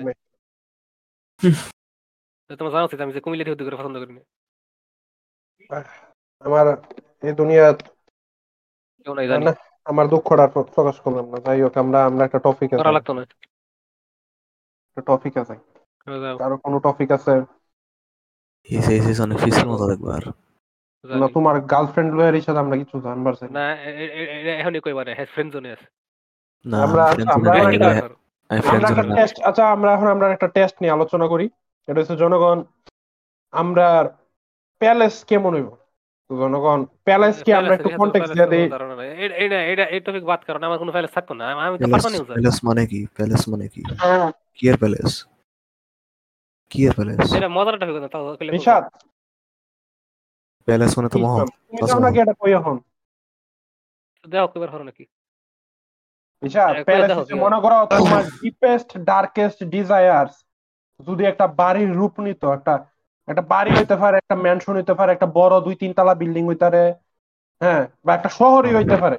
তো 2.50 2.52
তোমার 2.58 2.72
জানা 2.72 3.04
আমি 3.04 3.12
যে 3.16 3.20
কুমিল্লা 3.20 3.44
থেকে 3.44 3.76
পছন্দ 3.80 3.96
করি 3.98 4.12
না। 4.18 4.22
আমার 6.40 6.76
এই 7.22 7.32
দুনিয়া 7.32 7.72
কেউ 9.04 9.14
নাই 9.14 9.28
জানি। 9.28 9.46
আমার 9.84 10.08
দুঃখটা 10.08 10.46
প্রকাশ 10.46 11.00
করলাম 11.00 11.28
না। 11.28 11.38
যাই 11.38 11.62
হোক 11.62 11.76
আমরা 11.76 12.04
আমরা 12.04 12.24
একটা 12.24 12.38
টপিক 12.38 12.70
করা 12.70 12.80
আছে 12.80 12.92
লাগতো 12.92 13.12
না। 13.12 13.22
একটা 13.22 15.00
টপিক 15.00 15.38
আছে 15.38 15.52
হ্যাঁ, 15.52 16.56
কোনো 16.56 16.78
টপিক 16.78 17.10
আছে? 17.10 17.42
এই 18.64 18.82
সেই 18.82 19.00
সিজনে 19.00 19.36
ফিসের 19.36 19.66
মতো 19.66 19.88
দেখবার 19.90 20.20
না 21.18 21.28
তোমার 21.28 21.60
গার্লফ্রেন্ড 21.60 22.14
লয়ের 22.14 22.34
হিসাবে 22.34 22.58
আমরা 22.58 22.76
কিছু 22.76 23.00
জানবার 23.00 23.32
চাই। 23.32 23.48
না 23.48 23.76
এখনই 23.76 24.80
কইবার 24.80 25.08
হ্যাঁ 25.08 25.26
ফ্রেন্ড 25.26 25.52
জোনে 25.52 25.72
আছে। 25.72 25.86
না 26.66 26.82
আমরা- 26.82 27.32
আমরা। 27.32 29.16
টেস্ট 29.16 29.40
আচ্ছা 29.40 29.70
আমরা 29.70 29.94
এখন 29.94 30.06
আমরা 30.06 30.32
একটা 30.32 30.48
টেস্ট 30.48 30.76
নিয়ে 30.80 30.92
আলোচনা 30.92 31.28
করি। 31.28 31.50
এটা 31.86 32.00
হচ্ছে 32.00 32.16
জনগণ 32.16 32.64
আমরা 33.50 34.16
প্যালেস 34.82 35.14
কেমন 35.30 35.52
হইব? 35.56 35.70
তো 36.26 36.32
জনগণ 36.40 36.80
প্যালেস 37.08 37.36
কি 37.44 37.50
আমরা 37.58 37.74
একটু 37.78 37.90
কন্টেক্সট 38.00 38.32
দিয়ে 38.36 38.48
দিই? 38.52 38.66
এই 39.94 40.00
টপিক 40.06 40.24
বাদ 40.30 40.40
কারণ 40.48 40.62
আমার 40.68 40.78
কোনো 40.82 40.90
ফাইলে 40.94 41.10
থাকতো 41.16 41.32
না। 41.40 41.44
আমি 41.66 41.76
তো 41.78 41.86
প্যালেস 41.86 42.04
পারব 42.04 42.14
নিউজ 42.14 42.28
প্যালেস 42.36 42.56
মানে 42.68 42.82
কি? 42.90 43.00
প্যালেস 43.16 43.42
মানে 43.52 43.66
কি? 43.74 43.82
কি 44.56 44.64
এর 44.70 44.76
প্যালেস? 44.82 45.10
কি 46.70 46.78
এর 46.86 46.94
প্যালেস? 46.98 47.18
এটা 47.38 47.48
মজার 47.56 47.74
টপিক 47.80 47.96
না 48.04 48.08
তাও 48.14 48.24
রিশাদ 48.56 48.84
প্যালেস 50.66 50.92
মানে 50.96 51.08
তো 51.12 51.18
মহল 51.24 51.46
তুমি 51.68 51.80
তো 51.90 51.94
আমাকে 51.98 52.18
এটা 52.24 52.34
কই 52.40 52.52
এখন? 52.60 52.76
দেখো 54.32 54.48
কইবার 54.52 54.70
হলো 54.74 54.84
নাকি? 54.90 55.04
একবার 56.42 56.84
প্যালেস 56.88 57.10
মনে 57.44 57.58
করো 57.64 57.76
তোমার 57.98 58.22
ডিপেস্ট 58.42 58.90
ডার্কেস্ট 59.10 59.58
ডিজায়ার্স 59.74 60.34
যদি 61.06 61.22
একটা 61.30 61.46
বাড়ির 61.60 61.90
রূপ 61.98 62.14
নিত 62.26 62.42
একটা 62.58 62.74
একটা 63.28 63.42
বাড়ি 63.52 63.70
হইতে 63.70 63.96
পারে 63.96 64.16
একটা 64.16 64.36
ম্যানশন 64.44 64.74
হইতে 64.76 64.94
পারে 64.94 65.10
একটা 65.12 65.28
বড় 65.38 65.54
দুই 65.60 65.74
তিন 65.74 65.90
তলা 65.92 66.14
বিল্ডিং 66.14 66.42
হইতে 66.46 66.64
পারে 66.66 66.84
হ্যাঁ 67.60 67.82
বা 68.06 68.10
একটা 68.14 68.30
শহরই 68.38 68.74
হইতে 68.74 68.96
পারে। 68.96 69.18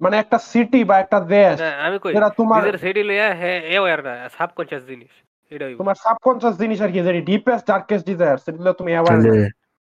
মানে 0.00 0.16
একটা 0.18 0.38
সিটি 0.50 0.80
বা 0.84 0.96
একটা 0.98 1.18
দেশ 1.34 1.56
আমি 1.86 1.96
কই 2.02 2.12
যেটা 2.14 2.30
তোমার 2.40 2.60
সেটি 2.84 3.02
লইয়া 3.02 3.28
হে 3.40 3.52
এ 3.74 3.76
ওয়ার 3.82 4.00
না 4.04 4.14
সাবকনশিয়াস 4.28 4.82
জিনিস 4.86 5.12
এটা 5.52 5.64
হইবো। 5.66 5.78
তোমার 5.80 5.96
সাবকনসিয়াস 6.04 6.54
জিনিস 6.58 6.78
আর 6.84 6.90
কি 6.94 6.98
যে 7.06 7.12
ডিপেস্ট 7.30 7.64
ডার্কেস্ট 7.66 8.04
ডিজায়ার 8.06 8.38
সেগুলো 8.44 8.70
তুমি 8.72 8.90
অ্যাওয়ার 8.92 9.16
তাহলে 9.16 9.36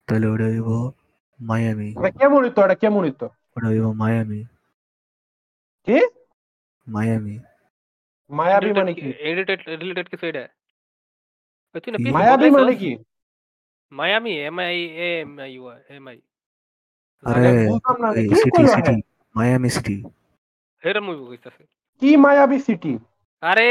তাহলে 0.09 0.27
ওটা 0.27 0.47
হইব 0.51 0.69
মায়ামি। 1.41 1.89
কেমন 2.21 2.41
হইতো 2.45 2.61
এটা 2.65 2.77
কেমন 2.83 3.01
হইতো? 3.07 3.27
ওটা 3.57 3.67
হইব 3.69 3.87
মায়ামি। 4.03 4.41
কি? 5.87 5.99
মায়ামি। 6.87 7.35
মায়াবী 8.31 8.71
মানে 8.73 8.93
কি 8.95 9.09
রিলেটেড 9.29 9.61
রিলেটেড 9.83 10.07
কিছু 10.13 10.25
এটা? 10.27 10.45
ওই 11.75 11.81
তুই 11.83 11.91
না 11.93 11.99
মায়াবী 12.17 12.49
মানে 12.57 12.73
কি 12.81 12.91
Miami 13.93 14.33
M 14.47 14.57
I 14.65 14.79
M 15.07 15.31
I 15.39 15.51
U 15.55 15.63
M 15.91 16.05
I 16.09 16.19
আরে 17.25 17.51
কি 18.23 18.35
সিটি 18.37 18.51
কইলা 18.55 18.73
সিটি? 18.75 18.95
মায়ামি 19.35 19.69
সিটি 19.77 19.97
হেরাম 20.83 21.05
মুভি 21.07 21.25
কইতাছে 21.31 21.63
কি 22.03 22.11
মায়াবী 22.25 22.59
সিটি 22.67 22.93
আরে 23.43 23.67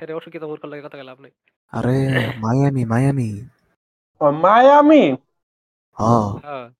রে 0.00 0.12
অসুকিত 0.14 0.42
মূর্খ 0.44 0.62
লাগে 0.64 0.82
কথা 0.86 0.96
লাভ 1.10 1.18
নাই 1.18 1.32
আরে 1.72 1.98
মায়ামি 2.42 2.82
মায়ামি 2.92 3.28
মায়ামি 4.42 5.02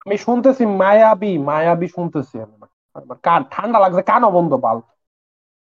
আমি 0.02 0.16
শুনতেছি 0.24 0.62
মায়াবি 0.82 1.32
মায়াবি 1.48 1.86
শুনতেছি 1.88 2.34
আমি। 2.44 2.54
কান 3.26 3.40
ঠান্ডা 3.52 3.78
লাগছে 3.78 4.02
কানও 4.10 4.28
বন্ধ 4.36 4.52
বাল 4.64 4.78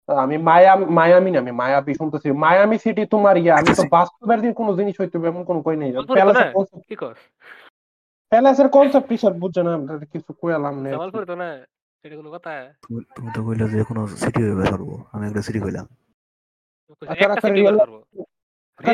আমি 0.08 0.36
মায়া 0.48 0.72
মায়ামি 0.98 1.30
না 1.34 1.38
আমি 1.44 1.52
মায়াবী 1.60 1.92
শুনতেছি। 2.00 2.28
মায়ামি 2.44 2.76
সিটি 2.84 3.02
তোমার 3.14 3.36
ইয়া 3.42 3.54
আমি 3.60 3.70
তো 3.78 3.82
বাস্তবের 3.96 4.38
দিন 4.44 4.52
কোনো 4.60 4.70
জিনিস 4.78 4.94
হইতে 5.00 5.14
হবে 5.16 5.28
এমন 5.32 5.42
কোনো 5.48 5.60
কই 5.66 5.76
নেই। 5.82 5.90
প্যালেসের 8.32 8.68
কনসেপ্ট 8.76 9.08
হিসাব 9.16 9.32
বুঝছে 9.42 9.60
না 9.66 9.70
আমরা 9.78 9.94
কিছু 10.12 10.30
কইলাম 10.40 10.74
না। 10.82 10.88
জামালপুর 10.94 11.24
তো 11.30 11.34
না 11.42 11.48
এটা 12.04 12.16
কোনো 12.20 12.30
কথা? 12.34 12.52
তুমি 13.16 13.30
তো 13.36 13.40
কইলে 13.46 13.64
যে 13.74 13.80
কোনো 13.88 14.02
সিটি 14.22 14.40
হইবে 14.46 14.64
সর্ব 14.72 14.88
আমি 15.14 15.24
একটা 15.28 15.42
সিটি 15.46 15.60
কইলাম। 15.64 15.86
আচ্ছা, 16.90 17.12
একটা 17.14 17.26
আচ্ছা, 17.34 17.48
সিটি 17.48 17.60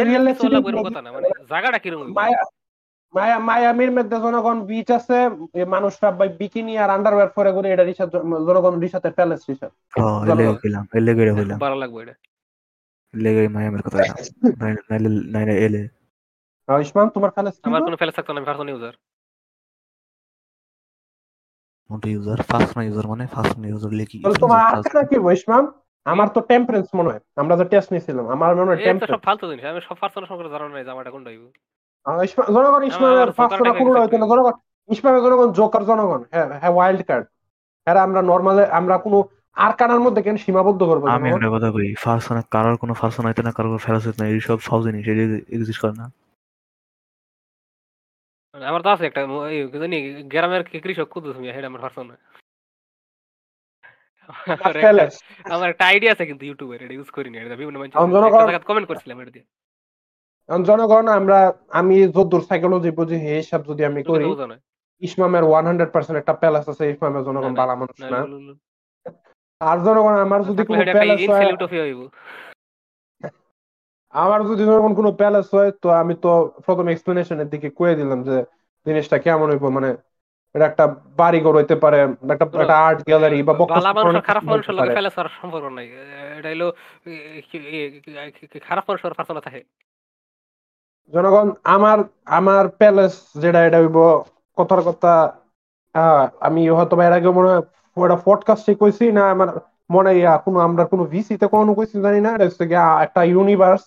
রিয়েল 0.08 0.22
লাইফ 0.26 0.38
কথা 0.88 1.00
না 1.04 1.10
মানে 1.16 1.26
জায়গাটা 1.52 1.78
কীরকম? 1.82 2.06
মায়া 3.14 3.36
মায়া 3.38 3.38
মায়ামির 3.48 3.92
মধ্যে 3.96 4.16
জনগণ 4.24 4.58
বিচ 4.70 4.88
আছে 4.98 5.16
মানুষরা 5.74 6.08
ভাই 6.18 6.28
বিকিনি 6.40 6.72
আর 6.82 6.90
আন্ডারওয়্যার 6.96 7.30
পরে 7.36 7.50
ঘুরে 7.56 7.68
এটা 7.74 7.84
রিসার্চ 7.84 8.12
জনগণ 8.48 8.74
রিসাতে 8.84 9.08
প্যালেস 9.18 9.40
রিসার্চ। 9.50 9.74
হ্যাঁ 9.94 10.16
এলে 10.32 10.44
কইলাম 10.62 10.84
এলে 10.98 11.12
গেড়ে 11.18 11.32
কইলাম 11.38 11.58
ভালো 11.64 11.76
লাগবে 11.82 11.98
এটা। 12.04 12.14
এলে 13.14 13.30
গেড়ে 13.34 13.48
মায়ামির 13.54 13.82
কথা 13.84 13.96
কইলাম 13.98 14.16
নাইলে 14.90 15.08
নাইলে 15.34 15.54
এলে 15.66 15.82
আহ, 16.68 16.78
ইসমান 16.84 17.06
তোমার 17.16 17.30
প্যালেস 17.36 17.54
কি 17.58 17.64
আমার 17.70 17.82
কোনো 17.86 17.96
ফেলে 18.00 18.12
থাকতো 18.16 18.30
না 18.32 18.40
পার্সোনাল 18.48 18.70
ইউজার 18.74 18.94
কোনটা 21.90 22.08
ইউজার 22.14 22.38
ফার্স্ট 22.50 22.72
না 22.76 22.82
ইউজার 22.88 23.06
মানে 23.12 23.24
ফার্স্ট 23.34 23.56
না 23.60 23.66
ইউজার 23.72 23.92
লিখি 24.00 24.16
তাহলে 24.24 24.38
তোমার 24.44 24.60
আর্কানা 24.68 25.02
কি 25.10 25.16
হলো, 25.18 25.30
ইসমান? 25.38 25.64
আমার 26.06 26.28
তো 26.34 26.40
টেম্পারেন্স 26.50 26.88
মনে 26.98 27.08
হয়। 27.12 27.22
আমরা 27.42 27.54
যে 27.60 27.64
টেস্ট 27.72 27.88
নিয়েছিলাম 27.92 28.26
আমার 28.36 28.50
মনে 28.58 28.68
হয় 28.70 28.78
তো 28.78 28.86
টেম্পারেন্স 28.88 29.14
সব 29.14 29.22
ফালতু 29.26 29.44
জিনিস 29.50 29.64
আমি 29.72 29.80
সব 29.88 29.96
পার্সোনাল 30.02 30.26
সম্পর্কে 30.30 30.52
জানা 30.54 30.66
নাই 30.76 30.84
জামাটা 30.88 31.10
কোনটা 31.14 31.30
হইব। 31.32 31.44
জনগণ 32.56 32.82
ইসমামের 32.82 33.28
হইতো 33.96 34.16
না 34.18 34.26
জনগণ 34.26 34.54
ইসমামের 34.88 35.22
জনগণ 35.22 35.48
জোকার 35.52 35.82
জনগণ 35.84 36.20
হ্যাঁ 36.32 36.48
হ্যাঁ 36.60 36.72
ওয়াইল্ড 36.72 37.02
কার্ড 37.06 37.24
হ্যাঁ 37.86 38.02
আমরা 38.06 38.20
নর্মালে 38.22 38.64
আমরা 38.70 38.94
কোনো 38.98 39.18
আরকানার 39.56 40.00
মধ্যে 40.00 40.20
কেন 40.22 40.36
সীমাবদ্ধ 40.36 40.80
করব 40.82 41.02
আমি? 41.06 41.28
একটা 41.28 41.50
কথা 41.54 41.68
না 42.34 42.42
কারোর 42.50 42.76
কোনো 42.76 42.94
ফার্স্ট 42.94 43.18
হইতে 43.20 43.42
না 43.42 43.52
কারোর 43.52 43.78
ফেরাস 43.78 44.02
হইতে 44.06 44.18
না 44.22 44.26
এই 44.28 44.40
সব 44.40 44.58
জিনিস 44.84 45.04
এক্সিস্ট 45.56 45.80
করে 45.80 45.94
না। 45.96 46.06
আমার 48.54 48.82
তো 48.82 48.88
আছে 48.88 49.04
একটা 49.06 49.22
জানি 49.74 49.96
গ্রামের 50.24 50.62
কৃষক 50.84 51.08
মিয়া 51.38 51.54
হেড 51.54 51.64
আমার 51.64 51.80
আমার 54.56 54.74
একটা 54.76 55.04
আমার 55.44 55.68
একটা 55.70 55.84
আইডিয়া 55.86 56.12
আছে 56.12 56.24
কিন্তু 56.26 56.42
ইউটিউবের 56.46 56.80
এটা 56.82 56.94
ইউজ 56.94 57.08
করি 57.10 57.28
না 57.30 57.36
এটা 57.38 57.56
বিভিন্ন 57.56 57.78
মানুষ 57.78 57.94
কমেন্ট 58.68 58.86
করছিলাম 58.88 59.16
এটা 59.20 59.30
দিয়ে। 59.30 59.46
জনগণ 60.68 61.06
আমরা 61.08 61.38
আমি 61.80 61.96
যদ্দূর 62.16 62.42
সাইকোলজি 62.48 62.90
বুঝি 62.90 63.16
এই 63.32 63.40
হিসাব 63.42 63.60
যদি 63.70 63.82
আমি 63.84 64.00
করি 64.02 64.24
ইসমামের 65.06 65.44
ওয়ান 65.44 65.64
হান্ড্রেড 65.66 65.90
পার্সেন্ট 65.92 66.16
একটা 66.18 66.32
প্যালেস 66.32 66.68
আছে 66.68 66.84
ইসমামের 66.90 67.24
জনগণ 67.24 67.52
বালা 67.54 67.74
মানুষ 67.74 67.96
না। 68.12 68.20
আর 69.60 69.76
জনগণ 69.86 70.14
আমার 70.26 70.40
যদি 70.44 70.62
কোনো 70.64 70.82
প্যালেস 70.96 71.22
হয় 71.30 71.46
আমার 74.14 74.40
যদি 74.48 74.62
জনগণ 74.64 74.92
কোনো 74.94 75.10
প্যালেস 75.12 75.46
হয় 75.54 75.70
তো 75.82 75.88
আমি 76.02 76.14
তো 76.24 76.30
প্রথম 76.66 76.86
এক্সপ্লেনেশনের 76.88 77.48
দিকে 77.48 77.68
কয়ে 77.70 77.94
দিলাম 77.94 78.18
যে 78.28 78.36
জিনিসটা 78.86 79.16
কেমন 79.18 79.48
হইব? 79.50 79.64
মানে 79.68 79.90
এটা 80.54 80.66
একটা 80.66 80.84
বাড়ি 81.20 81.38
ঘর 81.40 81.54
হইতে 81.56 81.76
পারে 81.76 81.98
একটা 82.32 82.44
একটা 82.62 82.76
আর্ট 82.86 83.00
গ্যালারি 83.06 83.42
বা 83.42 83.52
ভালো 83.54 84.04
মানুষ 84.04 84.24
খারাপ 84.24 84.42
কিছু 84.42 84.50
মানুষের 84.50 84.74
লগে। 84.74 84.94
আর 85.20 85.28
সম্পর্ক 85.40 85.64
নাই। 85.78 85.86
এটা 86.38 86.48
হলো 86.48 86.68
খারাপ 88.68 88.84
মানুষের 88.88 89.14
পার্সোনাল 89.18 89.42
থাকে। 89.48 89.60
জনগণ 91.12 91.48
আমার 91.66 91.98
আমার 92.30 92.64
প্যালেস 92.78 93.14
যেটা 93.42 93.60
এটা 93.66 93.78
হইব 93.78 93.98
কথার 94.58 94.80
কথা 94.88 95.12
আমি 96.40 96.60
হয়তো 96.68 96.94
এর 97.06 97.12
আগে 97.12 97.30
মনে 97.30 97.48
হয় 97.50 97.62
ওটা 97.96 98.16
পডকাস্টে 98.26 98.72
কইছি 98.74 99.04
না 99.10 99.22
আমার 99.34 99.48
মনে 99.90 100.10
ইয়া, 100.12 100.32
কোনো 100.44 100.58
আমরা 100.60 100.84
কোনো 100.92 101.04
ভিসি 101.04 101.34
তে 101.36 101.46
কোনো 101.54 101.72
কইছি 101.74 101.96
জানি 102.06 102.18
না 102.20 102.30
এটা 102.34 102.44
হচ্ছে 102.48 102.64
গিয়া 102.70 102.84
একটা 103.06 103.20
ইউনিভার্স 103.24 103.82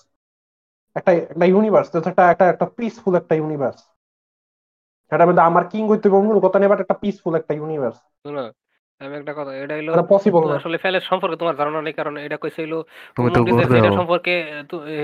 একটা 0.95 1.11
একটা 1.25 1.45
ইউনিভার্স 1.45 1.87
একটা 2.01 2.23
একটা 2.33 2.45
একটা 2.53 2.65
পিসফুল 2.77 3.13
একটা 3.15 3.33
ইউনিভার্স 3.35 3.79
এটা 5.11 5.23
মধ্যে 5.27 5.43
আমার 5.49 5.63
কিং 5.71 5.83
হইতে 5.89 6.07
কোনো 6.13 6.39
কথা 6.45 6.57
নেই 6.59 6.69
বাট 6.71 6.79
একটা 6.81 6.97
পিসফুল 7.03 7.33
একটা 7.35 7.53
ইউনিভার্স 7.53 7.97
আমি 9.05 9.15
একটা 9.17 9.33
কথা 9.33 9.55
এটা 9.55 9.75
হলো 9.75 10.03
পসিবল 10.03 10.49
না। 10.49 10.55
আসলে 10.55 10.77
ফেলের 10.77 11.01
সম্পর্কে 11.01 11.35
তোমার 11.35 11.55
ধারণা 11.55 11.81
নেই 11.81 11.93
কারণ 11.93 12.17
এটা 12.17 12.37
কইছে 12.37 12.61
হলো 12.61 12.83
তুমি 13.15 13.29
তো 13.31 13.43
যেটা 13.43 13.79
যাও। 13.79 13.97
সম্পর্কে 13.97 14.33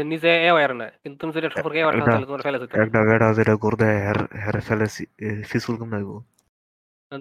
নিজে 0.03 0.29
অ্যাওয়ার 0.41 0.75
না। 0.75 0.89
কিন্তু 1.03 1.17
তুমি 1.19 1.33
যেটা 1.33 1.49
সম্পর্কে 1.49 1.79
এটা- 1.79 2.05
তাহলে 2.05 2.25
তোমার 2.25 2.41
ফেলে 2.41 2.59
যেত 2.59 2.77
একটা 2.77 3.05
গেট 3.05 3.21
আছে 3.21 3.41
এটা 3.41 3.55
ঘুরতে 3.55 3.85
হের 3.85 4.17
হের 4.39 4.61
ফেলে 4.61 4.85
ফিসুল 5.43 5.77
কম 5.77 5.89
নাইবো 5.89 6.23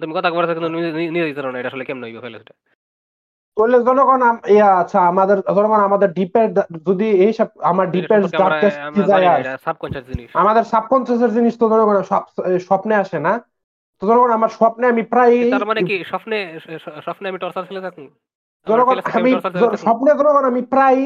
তুমি 0.01 0.13
কথা 0.15 0.31
বলছো 0.31 0.53
কিন্তু 0.53 0.69
নিজে 0.69 0.91
নিজে 1.09 1.41
না 1.41 1.59
এটা 1.59 1.67
আসলে 1.67 1.85
কেমন 1.85 2.03
হইবে 2.03 2.19
ফেলে 2.19 2.37
সেটা? 2.37 2.53
তাহলে 3.57 3.79
জনগণ 3.79 4.21
ইয়া 4.47 4.77
আচ্ছা 4.77 4.99
আমাদের 4.99 5.37
জনগণ 5.37 5.79
আমাদের 5.79 6.13
ডিপের 6.13 6.53
যদি 6.87 7.09
এই 7.09 7.33
সব 7.33 7.47
আমার 7.61 7.87
এটা 7.87 7.91
ডিপের 7.91 8.21
ডার্কেস্ট 8.21 8.79
ডিজায়ার 8.95 9.39
এটা 9.39 10.01
জিনিস। 10.01 10.29
আমাদের 10.33 10.63
সাবকনসিয়াসের 10.63 11.33
জিনিস 11.33 11.57
তো 11.57 11.69
জনগণ 11.69 12.01
সব 12.01 12.23
স্বপ্নে 12.59 12.95
আসে 12.95 13.19
না। 13.19 13.41
তো 14.01 14.07
জনগণ 14.09 14.31
আমার 14.37 14.51
স্বপ্নে 14.57 14.85
আমি 14.93 15.03
প্রায় 15.13 15.35
তার 15.53 15.65
মানে 15.65 15.81
কি 15.89 15.95
স্বপ্নে 16.11 16.37
স্বপ্নে 17.05 17.25
আমি 17.29 17.39
টর্চার 17.41 17.63
ফেলে 17.69 17.81
থাকুন 17.85 18.05
জনগণ 18.67 18.97
আমি। 19.17 19.31
স্বপ্নে 19.85 20.11
জনগণ 20.19 20.45
আমি 20.51 20.61
প্রায় 20.73 21.01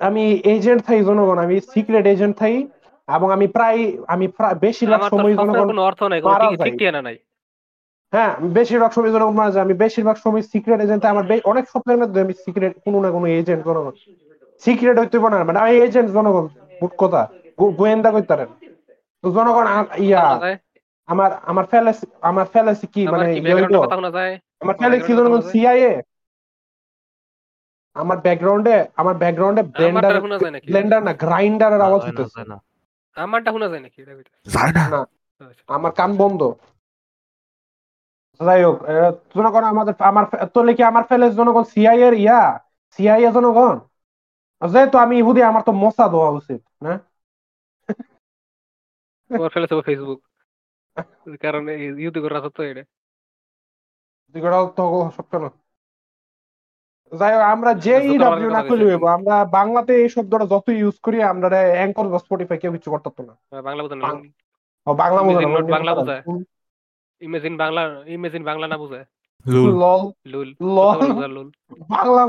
আমি 0.00 0.24
এজেন্ট 0.54 0.80
থাই 0.86 1.00
জনগণ 1.08 1.38
আমি 1.44 1.56
সিক্রেট 1.72 2.04
এজেন্ট 2.06 2.34
থাই 2.40 2.54
এবং 3.08 3.28
আমি 3.36 3.46
প্রায় 3.56 3.80
আমি 4.14 4.26
বেশিরভাগ 4.64 5.00
সময় 5.12 5.34
জনগণ 5.40 5.78
অর্থ 5.80 6.00
নাই 6.04 6.20
নাই 7.02 7.16
হ্যাঁ 8.12 8.32
বেশিরভাগ 8.58 8.90
সময় 8.96 9.12
জনগণ 9.14 9.34
মারা 9.34 9.52
যায় 9.54 9.64
আমি 9.66 9.74
বেশিরভাগ 9.84 10.16
সময় 10.24 10.42
সিক্রেট 10.52 10.80
এজেন্ট 10.80 11.02
আমার 11.12 11.24
অনেক 11.44 11.64
স্বপ্নের 11.72 11.98
মধ্যে 12.02 12.18
আমি 12.24 12.34
সিক্রেট 12.44 12.72
কোনো 12.84 12.98
না 13.04 13.08
কোনো 13.16 13.26
এজেন্ট 13.32 13.62
জনগণ 13.68 13.94
সিক্রেট 14.62 14.96
হইতে 14.98 15.18
পারে 15.22 15.34
না 15.34 15.44
মানে 15.48 15.58
আমি 15.64 15.74
এজেন্ট 15.86 16.08
জনগণ 16.16 16.44
বুট 16.80 16.92
কথা 17.02 17.22
গোয়েন্দা 17.78 18.10
কইতারেন 18.10 18.50
তো 19.24 19.28
জনগণ 19.36 19.66
ইয়া? 20.06 20.24
আমার 21.08 21.30
আমার 21.50 21.64
ফেলাস 21.72 21.98
আমার 22.28 22.46
ফেলাস 22.54 22.80
কি? 22.94 23.02
মানে 23.12 23.26
আমার 24.62 24.98
জনগণ 25.08 25.40
কথা 25.40 25.50
সিআইএ 25.52 25.92
আমার 27.96 28.18
ব্যাকগ্রাউন্ডে 28.24 28.76
আমার 29.00 29.14
ব্যাকগ্রাউন্ডে 29.22 29.62
ব্লেন্ডার 29.76 30.14
ব্লেন্ডার 30.68 31.00
না 31.06 31.12
গ্রাইন্ডারের 31.22 31.82
আওয়াজ 31.86 32.02
হইতেছে। 32.06 32.40
আমারটা 33.16 33.50
শোনা 33.54 33.68
যায় 33.72 33.82
নাকি? 33.84 34.00
যায় 34.54 34.72
না। 34.76 34.84
না 34.94 35.00
আমার 35.76 35.92
কান 35.98 36.10
বন্ধ। 36.22 36.40
যাই 38.40 38.60
হোক 38.66 38.76
জনগণ 39.34 39.64
আমাদের 39.72 39.94
আমার 40.10 40.24
তোলে 40.54 40.72
কি 40.76 40.82
আমার 40.90 41.04
ফেলেস 41.10 41.32
জনগণ 41.40 41.64
সিআই 41.72 41.98
এর 42.06 42.14
ইয়া 42.24 42.42
সিআই 42.94 43.20
জনগণ। 43.36 43.76
যেহেতু 44.62 44.96
আমি 45.04 45.14
ইহুদি 45.22 45.40
আমার 45.50 45.62
তো 45.68 45.72
মশা 45.82 46.06
দেওয়া 46.12 46.30
উচিত 46.38 46.60
না? 46.84 46.92
তোমার 49.30 49.50
ফেলে 49.54 49.66
ফেসবুক 49.88 50.20
কারণ 51.40 51.62
ইউটিউবের 51.98 52.32
রাস্তা 52.32 52.50
তো 52.50 52.62
এটা 52.62 52.82
তো 54.76 54.82
সব 55.16 55.24
কেন 55.30 55.44
যাই 57.12 57.32
হোক 57.32 57.42
আমরা 57.44 57.70
যে 57.74 57.92
যত 57.92 58.02
ই 58.02 58.08
আমার 58.08 58.18
ডাব্লিউ 58.18 58.50
কথা 58.50 58.62
না 58.62 58.68
করি। 58.68 58.84
আমরা 59.08 59.44
বাংলাতে 59.50 59.92
এই 59.94 60.08
শব্দটা 60.08 60.46
যত 60.46 60.68
ইউজ 60.72 60.96
করি 61.02 61.22
আমরা 61.22 61.48
অ্যাঙ্কর 61.48 62.08
বা 62.08 62.18
স্পটিফাই 62.18 62.58
কেউ 62.58 62.72
কিছু 62.72 62.90
করতে 62.90 63.08
পারতো 63.08 63.22
না। 63.22 63.62
বাংলা 63.62 63.82
বোঝেন 63.82 64.00
বাং- 64.00 64.30
ও, 64.86 64.94
বাংলা 64.94 65.20
বোঝে 65.22 65.40
না, 65.40 65.72
বাংলা 65.72 65.92
বোঝে। 65.94 66.20
বলে। 66.26 66.44
ইমেজিন 67.20 67.56
বাংলা 67.56 67.82
ইমেজিন 68.06 68.42
বাংলা 68.44 68.66
না 68.66 68.76
বুঝে। 68.78 69.00
লুল। 69.46 69.70
লল। 69.78 70.02
লুল। 70.26 70.48
লল। 70.60 70.88
কথা 70.90 71.14
বলে 71.14 71.14
বুঝা 71.14 71.28
বাংলা। 71.88 72.22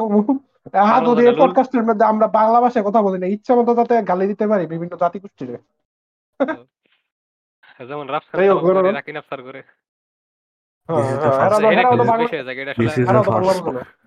হ্যাঁ 0.86 1.02
বাংলা 1.02 1.22
এই 1.22 1.36
পডকাস্টের 1.40 1.84
মধ্যে 1.84 2.06
আমরা 2.06 2.28
বাংলা 2.28 2.62
ভাষায় 2.62 2.86
কথা 2.86 3.02
বলি 3.02 3.18
না। 3.20 3.28
ইচ্ছা 3.28 3.56
মতো 3.56 3.76
যাতে 3.76 4.04
গালি 4.04 4.26
দিতে 4.28 4.48
পারি 4.48 4.68
বিভিন্ন 4.68 4.98
জাতি 4.98 5.20
গোষ্ঠীর 5.20 5.50
যেমন 7.86 8.10
রাফসার 8.10 8.60
করে 8.60 8.92
রাকিন 8.92 9.18
আফসার 9.18 9.44
করে। 9.44 9.64
This 10.90 11.00
is 11.00 11.18
the 11.18 11.32
first- 11.32 11.66
হয়ে 11.66 11.76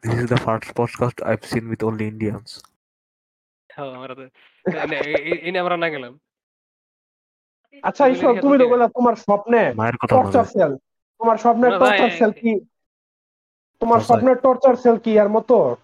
This 0.03 0.15
is 0.15 0.29
the 0.29 0.37
first 0.37 0.77
podcast 0.77 1.23
I've 1.23 1.45
seen 1.45 1.71
with 1.71 1.89
only 1.89 2.03
Indians. 2.03 2.63
হ্যাঁ, 3.73 5.61
আমরা 5.61 5.77
না 5.77 5.89
গেলাম। 5.89 6.19
আচ্ছা 7.83 8.09
ঈশ্বর 8.09 8.41
তুমি 8.41 8.59
তো 8.59 8.69
বললা 8.69 8.89
তোমার 8.89 9.17
স্বপ্নে 9.17 9.75
টর্চার 10.09 10.45
সেল 10.45 10.77
তোমার 11.19 11.37
স্বপ্নের 11.37 11.79
টর্চার 11.79 12.11
সেল 12.11 12.31
কি? 12.31 12.61
তোমার. 13.81 14.01
স্বপ্নের 14.01 14.37
টর্চার 14.37 14.77
সেল 14.77 14.97
কি 14.97 15.21
আর 15.21 15.29
মতো? 15.29 15.77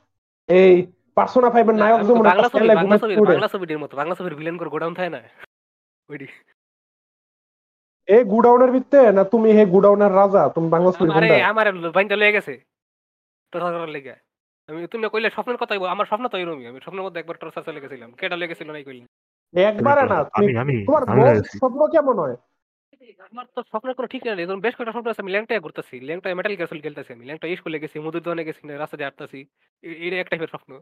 এই 0.48 0.86
পার্সোনা 1.14 1.50
ফাইভের 1.50 1.74
নায়ক 1.74 2.02
যেমন 2.02 2.22
বাংলা 2.22 2.48
ছবির 2.48 3.26
বাংলা 3.26 3.48
মতো 3.78 3.96
বাংলা 3.96 4.14
ছবির 4.14 4.34
ভিলেন 4.34 4.58
করে 4.58 4.68
গোডাউন 4.68 4.94
থাকে 4.94 5.10
না? 5.10 5.22
ওইটি 6.08 6.26
এই 8.12 8.24
গুডাউনের 8.24 8.70
ভিত্তে 8.70 9.12
না 9.12 9.24
তুমি 9.24 9.52
হে 9.52 9.66
গুডাউনের 9.66 10.12
রাজা? 10.12 10.48
তুমি 10.48 10.68
বাংলা 10.68 10.92
ছবি 10.92 11.08
গুন্ডা 11.08 11.48
আমার 11.48 11.90
বাইনটা 11.90 12.16
লয়ে 12.16 12.32
গেছে। 12.32 12.60
টর্চার 13.52 13.72
করার 13.72 13.88
লেগে 13.88 14.14
আমি 14.66 14.86
তুমি 14.86 15.08
কইলে 15.08 15.30
স্বপ্নের 15.30 15.78
বল- 15.78 15.90
আমার 15.90 16.06
স্বপ্ন 16.06 16.28
তো 16.28 16.38
এরকমই 16.38 16.66
আমি 16.66 16.80
স্বপ্নের 16.80 17.04
মধ্যে 17.04 17.20
একবার 17.20 17.36
টর্চার 17.36 17.62
চলে 17.62 17.80
গেছিলাম। 17.80 18.12
কেটা 18.12 18.36
লেগেছিল 18.36 18.72
নাই 18.72 18.84
কইলি? 18.84 19.06
একবারে 19.60 20.02
না 20.02 20.24
তুমি 20.24 20.56
আমি 20.56 20.74
আমি 20.74 20.86
তোমার 20.86 21.02
স্বপ্ন 21.44 21.86
কেমন 21.86 22.18
হয়? 22.18 22.36
আমার 23.18 23.46
তো 23.56 23.62
স্বপ্নের 23.62 23.94
কোনো 23.94 24.08
ঠিক 24.08 24.26
নেই 24.26 24.46
বেশ 24.46 24.76
কয়েকটা 24.76 24.92
স্বপ্ন 24.92 25.10
আছে 25.10 25.22
আমি 25.22 25.30
ল্যাংটায় 25.30 25.60
ঘুরতেছি। 25.60 26.00
ল্যাংটায় 26.00 26.34
মেটাল 26.34 26.56
ক্যাসেল 26.56 26.80
খেলতেছি 26.80 27.12
আমি। 27.12 27.24
ল্যাংটা 27.24 27.56
স্কুলে 27.56 27.78
গেছি 27.78 27.98
মধুর 27.98 28.22
দোকানে 28.22 28.44
গেছি 28.44 28.68
রাস্তা 28.68 28.96
দিয়ে 28.96 29.08
হাঁটতেছি। 29.08 29.46
এটা 30.06 30.16
এক 30.16 30.28
টাইপের 30.28 30.48
স্বপ্ন। 30.48 30.80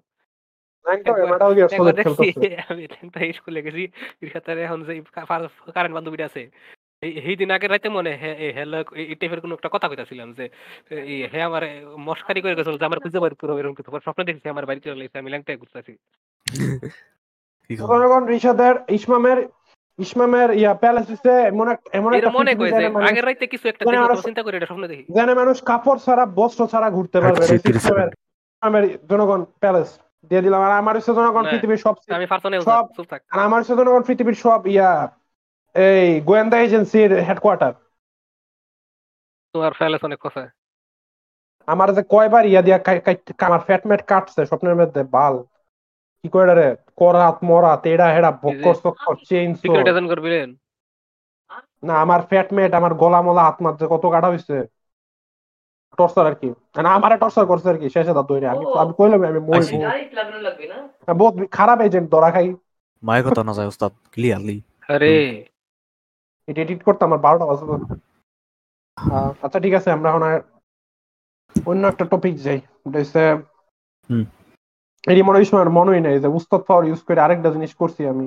আমি 2.69 2.83
ল্যাংটা 2.83 3.33
স্কুলে 3.33 3.63
গেছি 3.63 3.89
এখন 4.63 4.85
যে 4.85 5.03
কারেন্ট 5.75 5.95
বান্ধবীটা 5.95 6.25
আছে 6.25 6.51
এই 7.03 7.13
এই 7.23 7.37
দিন 7.37 7.51
আগে 7.51 7.67
রাতে 7.67 7.89
মনে 7.89 8.11
হে 8.17 8.31
হেলো 8.57 8.79
এই 9.03 9.15
টাইপের 9.15 9.41
কোনো 9.41 9.55
একটা 9.55 9.69
কথা 9.73 9.87
কইতাছিলাম 9.89 10.29
যে 10.33 10.45
এই 11.05 11.29
হে 11.33 11.41
আমার 11.43 11.63
মস্কারি 11.99 12.41
করে 12.41 12.55
গেছিল 12.55 12.77
যে 12.79 12.85
আমার 12.85 13.01
খুঁজে 13.01 13.19
বাড়ি 13.19 13.35
পুরো 13.35 13.53
এরকম 13.59 13.75
কিছু। 13.75 13.91
স্বপ্ন 13.99 14.21
দেখছি 14.25 14.47
আমার 14.49 14.65
বাড়ি 14.67 14.81
চলে 14.81 15.05
এসেছে 15.05 15.19
আমি 15.19 15.31
ল্যাংটায় 15.31 15.59
ঘুরতেছি। 15.59 15.93
খবর? 17.71 17.99
ইসমামের 18.91 19.39
ইসমামের 19.99 20.51
ইয়া 20.53 20.73
প্যালেসিসে 20.75 21.35
এমন 21.51 21.67
এক 21.69 21.81
এমন 21.93 22.11
একটা 22.13 22.31
মনে 22.31 22.53
কই 22.55 22.71
যে 22.73 22.85
আগের 23.09 23.25
রাতে 23.27 23.47
কিছু 23.47 23.67
একটা 23.69 23.83
দেখি 23.85 24.23
চিন্তা 24.23 24.43
করি 24.43 24.55
এটা 24.57 24.67
স্বপ্ন 24.67 24.85
দেখি। 24.87 25.05
যেখানে 25.09 25.33
মানুষ 25.35 25.57
কাপড় 25.63 26.01
ছাড়া 26.05 26.25
বস্ত্র 26.39 26.63
ছাড়া 26.67 26.89
ঘুরতে 26.91 27.19
পারবে 27.21 27.43
আচ্ছা, 27.43 27.55
ইসলামের 27.73 28.11
ইসলামের 28.53 28.85
জনগণ 29.11 29.41
প্যালেস 29.61 29.89
দিয়ে 30.31 30.43
দিলাম। 30.43 30.61
আর 30.63 30.73
আমার 30.73 30.95
হচ্ছে 30.97 31.13
জনগণ 31.15 31.45
পৃথিবীর 31.53 31.77
সব 31.77 31.95
আমি 32.11 32.27
পারতো 32.27 32.47
না 32.49 32.57
সব- 32.61 32.91
চুপ 32.97 33.07
থাক। 33.11 33.21
আর 33.31 33.39
আমার 33.47 33.59
হচ্ছে 33.61 33.75
জনগণ 33.77 34.03
পৃথিবীর 34.03 34.37
সব 34.37 34.61
ইয়া 34.67 34.91
এই 35.75 36.09
গোয়েন্দা 36.21 36.57
এজেন্সির 36.61 37.11
হেডকোয়ার্টার 37.27 37.73
তোমার 39.55 39.73
ফেলেছ 39.79 40.03
অনেক 40.05 40.21
কথা 40.23 40.43
আমার 41.69 41.89
যে 41.97 42.03
কয়বার 42.13 42.45
ইয়া 42.47 42.63
দিয়া 42.67 42.79
ফ্যাট 43.67 44.03
কাটছে 44.11 44.41
স্বপ্নের 44.47 44.77
মধ্যে 44.81 45.03
বাল। 45.17 45.35
কি 46.25 46.29
করে 46.35 46.55
রে 46.55 46.69
করাত 47.01 47.37
মরাত 47.49 47.83
এড়া 47.93 48.09
হেড়া 48.15 48.31
বক্কর 48.43 48.75
চক্কর 48.85 49.17
চেইন 49.29 49.51
করবিলেন? 50.11 50.49
না 51.87 51.95
আমার 52.05 52.21
ফ্যাট 52.31 52.49
ম্যাট 52.57 52.73
আমার 52.75 52.93
গলা 53.03 53.21
মলা 53.27 53.43
হাত 53.47 53.57
মারছে 53.65 53.85
কত 53.93 54.05
কাটা 54.15 54.29
হইছে। 54.33 54.57
টর্চার 55.99 56.25
আর 56.31 56.37
কি। 56.41 56.49
মানে 56.77 56.89
আমারে 56.97 57.17
টর্চার 57.23 57.45
করছে 57.51 57.69
আর 57.73 57.79
কি 57.83 57.87
শেষে 57.95 58.13
দাঁত 58.17 58.27
ধরে 58.31 58.47
আমি 58.55 58.65
আমি 58.83 58.93
কইলাম 58.99 59.21
আমি 59.31 59.41
মই 59.49 59.57
আইসি। 59.59 59.77
বহুত 61.21 61.35
খারাপ 61.57 61.79
এজেন্ট 61.87 62.07
ধরা 62.15 62.31
খাই। 62.35 62.49
মায়ের 63.03 63.25
কথা 63.27 63.43
না 63.49 63.53
যায় 63.59 63.69
ওস্তাদ 63.73 63.93
ক্লিয়ারলি 64.13 64.57
আরে 64.95 65.15
এটা 66.51 66.61
এডিট 66.63 66.81
করতে 66.85 67.03
আমার 67.05 67.21
বারোটা 67.27 67.47
বাজবে 67.47 67.75
আহ, 68.97 69.31
আচ্ছা 69.43 69.59
ঠিক 69.65 69.75
আছে 69.75 69.89
আমরা 69.91 70.09
এখন 70.11 70.23
আর 70.23 70.37
অন্য 71.67 71.83
একটা 71.87 72.05
টপিক 72.05 72.35
যাই। 72.37 72.59
ওটা 72.87 72.99
হচ্ছে 72.99 73.23
এরই 75.05 75.23
মনে 75.23 75.37
হয় 75.39 75.45
সময় 75.45 75.65
মনেই 75.79 76.03
নাই 76.07 76.17
যে 76.21 76.29
উস্তাদ 76.39 76.61
পাওয়ার 76.69 76.85
ইউজ 76.89 77.01
করে 77.03 77.21
আরেকটা 77.21 77.49
জিনিস 77.51 77.73
করছি 77.75 78.03
আমি। 78.13 78.27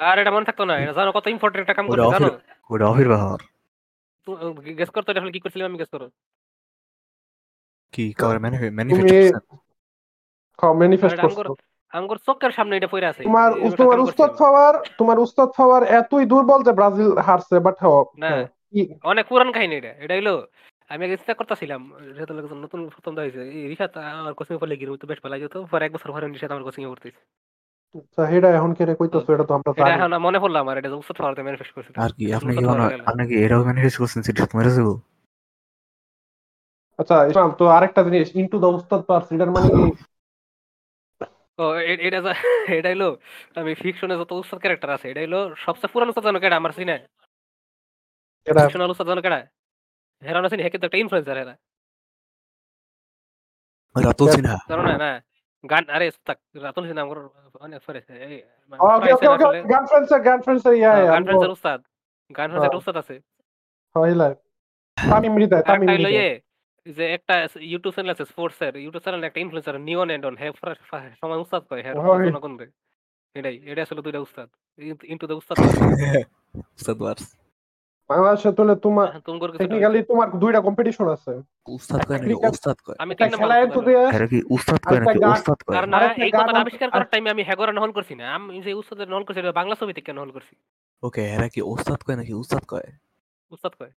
আর 0.00 0.16
এটা 0.18 0.30
মনে 0.30 0.46
থাকতো 0.48 0.64
না 0.64 0.74
এটা 0.82 0.94
জানো 0.98 1.10
কত 1.12 1.26
ইম্পর্টেন্ট 1.26 1.62
একটা 1.64 1.76
কাম 1.78 1.86
করছে 1.88 2.14
জানো? 2.16 2.28
ওটা 2.72 2.84
অফির 2.92 3.08
ব্যবহার। 3.12 3.40
গেস 4.78 4.90
করতে 4.90 5.08
এটা 5.10 5.20
কি 5.34 5.40
করছিলাম 5.40 5.66
আমি 5.70 5.78
গেস 5.78 5.90
করো? 5.94 6.06
কি 7.94 8.04
কারে 8.12 8.38
ম্যানিফেস্ট 8.38 8.74
ম্যানিফেস্ট 10.80 11.18
করছ। 11.20 11.60
আমগর 11.94 12.18
চোখের 12.26 12.52
সামনে 12.56 12.74
এটা 12.78 12.88
পড়ে 12.92 13.06
আছে। 13.10 13.22
তোমার 13.28 13.50
তোমার 13.80 13.98
উস্তাদ। 14.06 14.30
পাওয়ার 14.42 14.74
তোমার 15.00 15.18
উস্তাদ 15.26 15.48
পাওয়ার 15.58 15.82
এতই 16.00 16.24
দুর্বল 16.32 16.60
যে 16.66 16.72
ব্রাজিল 16.78 17.10
হারছে 17.26 17.56
বাট 17.66 17.76
না 18.22 18.30
অনেক 19.12 19.24
পুরান 19.30 19.50
কাহিনী 19.54 19.74
এটা। 19.80 19.92
এটা 20.04 20.14
হইল 20.16 20.30
আমি 20.90 21.02
আগে 21.04 21.16
চেষ্টা 21.16 21.34
করতেছিলাম 21.38 21.80
একজন 22.40 22.58
নতুন 22.64 22.80
প্রথম 22.94 23.12
হয়েছে 23.20 23.42
রিসাত 23.72 23.92
আমার 24.20 24.34
কোচিং 24.38 24.54
পড়লে 24.60 24.76
গিয়ে 24.78 25.00
তো 25.02 25.06
বেশ 25.10 25.18
ভালো 25.24 25.36
যেত 25.42 25.54
পরে 25.72 25.82
এক 25.86 25.92
বছর 25.94 26.10
পরে 26.14 26.24
রিসাত 26.26 26.50
আমার 26.54 26.66
কোচিং 26.68 26.82
হয়েছে। 26.90 27.10
এটা 28.36 28.48
এখন 28.58 28.70
কে 28.76 28.82
রে 28.84 28.94
কইতাছো? 29.00 29.30
এটা 29.34 29.44
তো 29.48 29.52
আমরা 29.58 29.70
জানি। 29.76 29.90
এখন 29.96 30.12
মনে 30.26 30.38
পড়ল 30.42 30.56
আমার 30.64 30.74
এটা 30.80 30.88
উৎসব 31.00 31.16
পাওয়াতে 31.18 31.42
ম্যানিফেস্ট 31.46 31.72
করছিল 31.74 31.94
আর 32.04 32.10
কি 32.16 32.24
আপনি 32.38 32.50
কি 32.56 32.64
হয়। 32.68 32.96
আপনি 33.10 33.22
কি 33.30 33.34
এটাও 33.44 33.62
ম্যানিফেস্ট 33.68 33.98
করছেন? 34.00 34.20
সেটা 34.26 34.42
মেরে 34.58 34.72
যাব 34.76 34.88
আচ্ছা 36.98 37.16
ইসলাম 37.30 37.50
তো 37.60 37.64
আরেকটা 37.76 38.00
জিনিস 38.06 38.28
ইনটু 38.40 38.56
দা 38.62 38.68
উস্তাদ 38.78 39.00
পাওয়ার 39.06 39.22
এটার 39.34 39.50
মানে 39.56 39.68
ও 41.58 41.64
এ- 41.82 42.00
এটা 42.06 42.18
যা- 42.20 42.34
এটা 42.78 42.88
হইল 42.88 43.04
আমি 43.56 43.72
ফিকশনে 43.74 44.14
যত 44.16 44.30
উস্তাদ 44.34 44.58
ক্যারেক্টার 44.60 44.90
আছে 44.90 45.06
এটা 45.10 45.20
হইল 45.20 45.34
সবচেয়ে 45.56 45.90
পুরান 45.92 46.08
উস্তাদ 46.10 46.24
জানো 46.26 46.38
কেডা 46.40 46.56
আমার 46.56 46.72
সিনে 46.72 46.96
এটা 48.46 48.60
ফিকশনাল 48.60 48.90
উস্তাদ 48.90 49.06
জানো 49.08 49.22
কেডা? 49.22 49.38
হেরা 50.22 50.40
না 50.40 50.48
চিনি 50.48 50.62
হে 50.62 50.70
কিন্তু 50.72 50.86
একটা 50.86 50.98
ইনফ্লুয়েন্সার 50.98 51.36
হেরা। 51.40 51.54
রাতুল 53.96 54.28
সিনহা। 54.30 54.58
জানো 54.70 54.82
না 54.84 54.94
না। 54.98 55.10
গান 55.64 55.84
আরে 55.90 56.06
উস্তাদ 56.08 56.36
রাতুল 56.64 56.84
সিনহা 56.88 57.02
আমার 57.04 57.18
অনেক 57.60 57.80
সরে 57.84 58.00
এই 58.26 58.34
ওকে 58.94 59.10
ওকে 59.16 59.26
ওকে 59.28 59.46
গার্লফ্রেন্ডস 59.64 60.10
গার্লফ্রেন্ডস 60.26 60.64
ইয়া 60.72 60.92
ইয়া 60.94 61.12
গানফ্রেন্ডের 61.12 61.52
উস্তাদ। 61.56 61.78
গানফ্রেন্ডের 62.30 62.70
হ্যাঁ। 62.70 62.80
উস্তাদ 62.80 62.96
আছে। 63.02 63.14
হইলা 63.94 64.28
তামিম 64.98 65.34
হৃদয় 65.36 65.62
তামিম 65.62 65.88
হইল 65.88 65.98
হৃদয় 66.00 66.14
ইয়ে 66.16 66.28
যে 66.86 67.04
একটা 67.16 67.34
ইউটিউব 67.64 67.92
চ্যানেল 67.94 68.10
আছে 68.10 68.24
স্পোর্টস 68.24 68.58
এর 68.62 68.74
ইউটিউব 68.76 69.02
চ্যানেল 69.02 69.22
একটা 69.24 69.40
ইনফ্লুয়েন্সার 69.40 69.76
নিওন 69.80 70.08
এন্ড 70.10 70.24
অন 70.26 70.34
হে 70.36 70.46
সমান 71.20 71.38
উস্তাদ 71.38 71.62
কয় 71.70 71.82
হ্যাঁ 71.82 71.94
হয়। 71.98 72.26
জনগণ 72.28 72.54
রে? 72.56 72.66
এটাই 73.34 73.56
এটা 73.64 73.80
আসলে 73.82 74.00
দুইটা 74.02 74.20
উস্তাদ 74.20 74.48
ইনটু 75.04 75.24
দ্য 75.26 75.34
উস্তাদ 75.34 75.56
উস্তাদ 76.76 76.96
বার্স 76.98 77.24
বাংলাদেশে 78.10 78.50
তোলে 78.52 78.74
তোমার 78.76 79.06
তুমি 79.26 79.38
করে 79.40 79.50
কিছু 79.50 79.60
টেকনিক্যালি 79.62 80.00
তোমার 80.02 80.28
দুইটা 80.42 80.60
কম্পিটিশন 80.60 81.06
আছে। 81.08 81.32
উস্তাদ 81.68 82.00
কয় 82.00 82.18
নাকি? 82.18 82.34
উস্তাদ 82.48 82.76
কয়? 82.86 82.96
আমি 82.98 83.12
তিন 83.14 83.30
খেলা 83.32 83.54
নম্বর 83.54 83.64
একটু 83.66 83.78
উস্তাদ 83.78 83.86
দিয়ে 83.88 84.02
এরা 84.16 84.26
কি 84.26 84.38
উস্তাদ 84.56 84.80
কয় 84.84 85.00
নাকি? 85.02 85.18
উস্তাদ 85.34 85.58
কয়? 85.62 85.74
কারণ 85.76 85.90
এই 86.18 86.30
আছে- 86.30 86.60
আবিষ্কার 86.62 86.88
করার 86.90 87.08
টাইমে 87.12 87.28
আমি 87.30 87.42
হেগরে 87.42 87.72
নহল 87.72 87.92
করছি 87.92 88.14
না। 88.14 88.26
আমি 88.36 88.54
যে 88.62 88.70
উস্তাদের 88.74 89.06
নহল 89.08 89.24
করছি 89.26 89.40
এটা 89.40 89.58
বাংলা 89.60 89.74
ছবি 89.80 89.92
থেকে 89.92 90.10
নহল 90.12 90.30
করছি? 90.30 90.54
ওকে 91.02 91.22
এরা 91.28 91.48
কি 91.48 91.60
উস্তাদ 91.74 92.00
কয় 92.02 92.16
নাকি? 92.16 92.32
উস্তাদ 92.34 92.62
কয়? 92.64 92.88
উস্তাদ 93.52 93.72
কয়। 93.78 93.92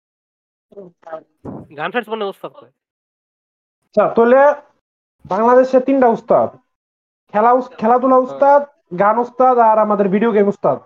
গান 1.79 1.89
ফ্রেন্ডস 1.93 2.09
বলে 2.12 2.25
উস্তাদ 2.33 2.53
আচ্ছা 3.87 4.05
তাহলে 4.16 4.41
বাংলাদেশে 5.25 5.79
তিনটা 5.89 6.09
উস্তাদ। 6.16 6.49
খেলা 7.35 7.51
খেলাধুলা 7.81 8.18
উস্তাদ 8.27 8.61
গান 9.03 9.16
উস্তাদ 9.25 9.57
আর 9.68 9.77
আমাদের 9.87 10.07
ভিডিও 10.14 10.31
গেম 10.37 10.47
উস্তাদ। 10.55 10.79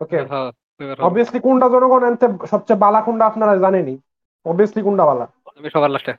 ওকে 0.00 0.18
হ্যাঁ 0.30 0.50
অবভিয়াসলি 1.06 1.38
কোনটা 1.46 1.66
জনগণ 1.74 2.02
এনতে 2.08 2.26
সবচেয়ে 2.52 2.82
বালা 2.84 3.00
কোনটা 3.06 3.24
আপনারা 3.30 3.52
জানেনই। 3.64 3.96
অবভিয়াসলি 4.46 4.80
কোনটা 4.86 5.04
বালা? 5.10 5.26
আমি 5.58 5.68
সবার 5.74 5.90
লাস্টে 5.94 6.12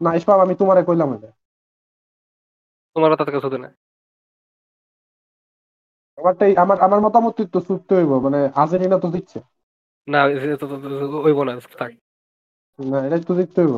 না 0.00 0.10
ইসবাব 0.18 0.38
আমি 0.44 0.54
তোমারে 0.60 0.82
কইলাম 0.88 1.10
এটা 1.16 1.30
তোমার 2.96 3.10
কথা 3.12 3.24
থেকে 3.28 3.40
শুধু 3.44 3.56
না 3.64 3.68
আমারটাই 6.18 6.52
আমার 6.62 6.78
আমার 6.86 7.00
মতামত 7.06 7.38
তো 7.54 7.58
সুপ্ত 7.68 7.88
হইব 7.98 8.12
মানে 8.26 8.38
আর্জেন্টিনা 8.60 8.98
তো 9.04 9.08
দিচ্ছে 9.16 9.38
না 10.08 10.20
ওইব 11.26 11.38
না 11.42 11.52
থাক। 11.74 11.90
না 12.78 12.98
এটা 13.06 13.16
তো 13.28 13.32
দেখতে 13.40 13.58
হইব। 13.62 13.76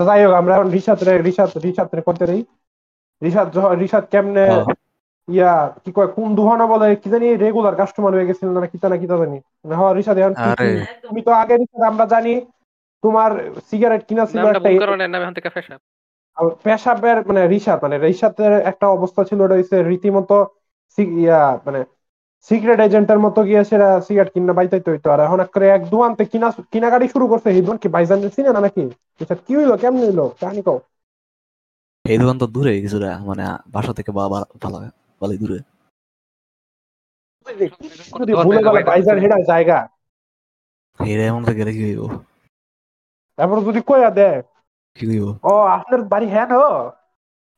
তো 0.00 0.02
যাই 0.08 0.20
হোক 0.24 0.34
আমরা 0.40 0.52
এখন 0.54 0.68
রিসাদ 0.76 0.98
রে 1.02 1.14
রিসাদ 1.20 1.50
রিসাদ 1.66 1.88
রে 1.92 2.02
করতে 2.08 2.24
রই 2.24 2.40
রিসাদ 3.22 3.46
রিসাদ 3.82 4.04
কেমনে 4.12 4.44
হ্যাঁ। 4.48 4.64
ইয়া 5.28 5.52
কি 5.82 5.90
কয় 5.96 6.10
কোন 6.16 6.28
দুহানা 6.38 6.64
বলে 6.66 6.86
কি 7.02 7.08
জানি 7.12 7.26
রেগুলার 7.36 7.74
কাস্টমার 7.80 8.12
হয়ে 8.14 8.28
গেছিল 8.28 8.48
না 8.56 8.68
কিতা 8.72 8.86
না 8.88 8.96
কিতা 9.02 9.16
জানি। 9.22 9.38
মানে 9.62 9.74
হ্যাঁ 9.78 9.92
রিসাদ 9.94 10.16
এখন 10.18 10.34
তুমি 11.04 11.20
তো 11.22 11.30
আগে 11.42 11.54
রিসাদ 11.56 11.82
আমরা 11.90 12.04
জানি 12.14 12.32
তোমার 13.02 13.30
সিগারেট 13.68 14.02
কিনা 14.08 14.24
ছিল 14.26 14.42
একটা 14.46 14.70
পেশাবের 16.64 17.18
মানে 17.28 17.42
রিসাদ 17.46 17.78
মানে 17.82 17.96
রিসাদের 17.98 18.52
একটা 18.70 18.86
অবস্থা 18.96 19.22
ছিল 19.28 19.38
ওটা 19.42 19.56
হচ্ছে 19.58 19.76
রীতিমতো 19.82 20.36
ইয়া 21.18 21.42
মানে 21.66 21.80
সিক্রেট 22.48 22.80
এজেন্টের 22.80 23.18
মতো 23.18 23.42
গিয়ে 23.42 23.64
সেটা 23.64 24.00
সিগারেট 24.00 24.32
কিনা 24.32 24.52
বাইতাইতে 24.52 24.90
হইতো 24.90 25.10
আর 25.10 25.20
এখন 25.20 25.44
করে 25.44 25.68
এক 25.68 25.88
দোকানতে 25.88 26.24
কিনা 26.24 26.50
কিনাকাটি 26.50 27.08
শুরু 27.08 27.26
করছে 27.26 27.62
দোকান 27.62 27.76
কি 27.76 27.88
বাইজান 27.88 28.28
চিনে 28.28 28.52
না 28.52 28.60
নাকি? 28.60 28.80
রিসাদ 29.20 29.38
কি 29.46 29.56
হইল 29.56 29.76
কেমন 29.76 30.00
হইল? 30.00 30.28
কাহিনী 30.28 30.62
কও। 30.62 30.80
এই 32.04 32.18
দোকান 32.18 32.38
তো 32.38 32.46
দূরে 32.46 32.80
কিছুটা 32.80 33.18
মানে 33.18 33.44
বাসা 33.68 33.92
থেকে 33.94 34.12
বা 34.12 34.28
বা- 34.28 34.58
ভালো 34.62 34.78
ভালোই 35.20 35.38
দূরে। 35.38 35.58
ভুলে 38.44 38.62
গেলে 38.62 38.84
বাইজান 38.84 39.18
হেডা 39.18 39.36
জায়গা। 39.46 39.88
এরা 41.06 41.22
এমন 41.22 41.44
গেলে 41.44 41.72
কি 41.72 41.82
হইব? 41.84 42.18
এবার 43.38 43.64
যদি 43.64 43.80
কইয়া 43.80 44.10
দেয় 44.10 44.42
কি 44.94 45.06
হইব? 45.06 45.38
ও 45.44 45.58
আপনার 45.58 46.02
বাড়ি 46.02 46.26
হ্যাঁ 46.26 46.46
ও 46.46 46.88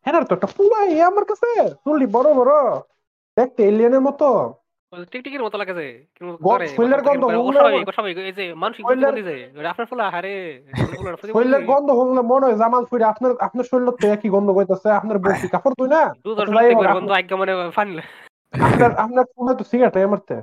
হ্যাঁ 0.04 0.24
তো 0.24 0.34
একটা 0.34 0.46
এ 0.84 1.02
আমার 1.02 1.24
কাছে। 1.24 1.68
চুল্লি 1.70 2.06
বড় 2.06 2.34
বড়। 2.34 2.80
দেখতে 3.36 3.68
এলিয়েনের 3.68 4.00
মতো। 4.00 4.54
টিকটিকির 5.04 5.42
মতো 5.42 5.56
লাগে 5.58 5.74
যে 5.74 5.86
কিন্তু 6.16 6.32
গন্ধ- 6.42 6.62
এই 8.22 8.34
যে 8.38 8.44
মানসিক 8.54 8.82
আপনার 9.66 9.86
ফুলা 9.86 10.04
হারে, 10.10 10.34
ফুলার 11.28 11.62
গন্ধ 11.70 11.88
হলে 11.98 12.22
মনে 12.22 12.44
হয় 12.46 12.56
জামাল 12.56 12.82
আপনার 13.04 13.32
আপনার 13.40 13.64
শরীর 13.64 13.92
তো 13.92 14.06
একই 14.08 14.28
গন্ধ 14.34 14.48
কইতাছে 14.52 14.88
আপনার 14.90 15.16
বসি 15.24 15.46
কাপড় 15.48 15.74
তুই 15.78 15.88
না 15.88 16.02
আচ্ছা, 16.32 16.94
গন্ধ 16.94 17.10
আজ্ঞা 17.12 17.36
মনে 17.36 17.52
ফানি 17.70 17.92
লাগে। 17.94 18.10
আপনার 18.66 18.90
আপনার 19.04 19.24
ফোনে 19.32 19.52
তো 19.58 19.64
সিগারেট 19.70 19.96
এমারতে 19.98 20.36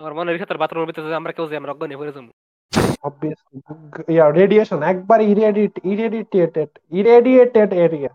আমার 0.00 0.12
মনে 0.14 0.28
হয় 0.28 0.34
রিসাতের 0.34 0.58
বাথরুমের 0.58 0.88
ভিতরে 0.90 1.08
যে 1.08 1.16
আমরা 1.20 1.32
কেউ 1.32 1.46
যে 1.50 1.56
আমরা 1.56 1.72
অজ্ঞানী 1.72 1.94
হয়ে 1.94 2.12
যাব। 2.12 2.26
obviously 3.08 3.58
yeah 4.08 4.28
radiation 4.32 4.78
একবার 4.82 5.18
irradiate 5.22 5.76
irradiated 5.84 6.68
irradiated 6.92 7.70
area 7.86 8.10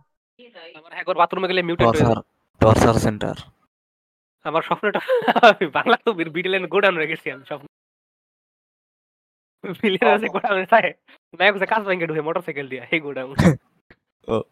আমার 0.77 0.93
একবার 0.93 1.15
বাথরুমে 1.15 1.47
গেলে 1.47 1.61
মিউটেট 1.63 1.87
হয়ে 1.89 2.01
যায়। 2.01 2.23
টর্চার 2.61 2.95
সেন্টার 3.05 3.35
আমার 4.45 4.63
স্বপ্নটা 4.67 4.99
আমি 5.51 5.65
বাংলা 5.77 5.97
তো 6.05 6.09
বিডিলেন 6.35 6.63
গোডাউন 6.73 6.95
রেখেছি 7.03 7.27
আমি 7.35 7.43
স্বপ্ন। 7.49 7.65
বিলিয়ন 9.81 10.09
আছে 10.15 10.27
গোডাউনে 10.35 10.65
থাকে 10.73 10.91
নায়ক 11.33 11.55
যে 11.61 11.67
কাজ 11.73 11.81
ভেঙে 11.87 12.07
ঢুকে 12.09 12.23
মোটরসাইকেল 12.27 12.65
দিয়ে 12.71 12.83
এই 12.93 12.99
গোডাউন। 13.05 13.35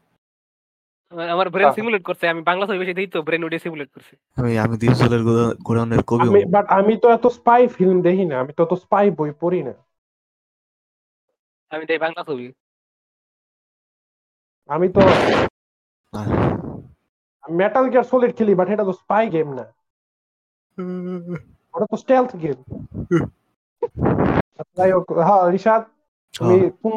আমার 1.33 1.47
ব্রেন 1.53 1.69
সিমুলেট 1.77 2.03
করছে 2.09 2.25
আমি 2.31 2.41
বাংলা 2.49 2.65
ছবি 2.67 2.79
বেশি 2.83 2.93
দিই 2.97 3.09
তো 3.13 3.19
ব্রেন 3.27 3.41
সিমুলেট 3.65 3.89
করছে। 3.95 4.13
আমি 4.37 4.51
আমি 4.63 4.75
দিউজলের 4.81 5.21
গোডাউনের 5.67 6.01
কবি 6.09 6.27
আমি 6.31 6.41
বাট 6.55 6.65
আমি 6.79 6.93
তো 7.03 7.07
এত 7.17 7.25
স্পাই 7.37 7.61
ফিল্ম 7.75 7.97
দেখি 8.07 8.25
না 8.31 8.35
আমি 8.43 8.51
তো 8.57 8.61
এত 8.65 8.73
স্পাই 8.83 9.05
বই 9.19 9.31
পড়ি 9.41 9.59
না। 9.67 9.73
আমি 11.71 11.83
দেই 11.89 11.99
বাংলা 12.05 12.21
ছবি। 12.29 12.45
আমি 14.69 14.87
তো 14.95 14.99
মেটাল 17.43 17.85
গিয়ার 17.91 18.05
সলিড 18.11 18.31
খেলি 18.37 18.53
বাট 18.59 18.67
এটা 18.73 18.85
তো 18.89 18.93
স্পাই 19.01 19.25
গেম 19.35 19.49
না। 19.59 19.65
ওটা 21.73 21.85
তো 21.91 21.95
স্টেলথ 22.03 22.31
গেম 22.43 22.57
যাই 24.77 24.89
হোক 24.95 25.05
হ্যাঁ 25.27 25.43
রিশাদ 25.55 25.81
তুমি 26.33 26.57
কোন 26.81 26.93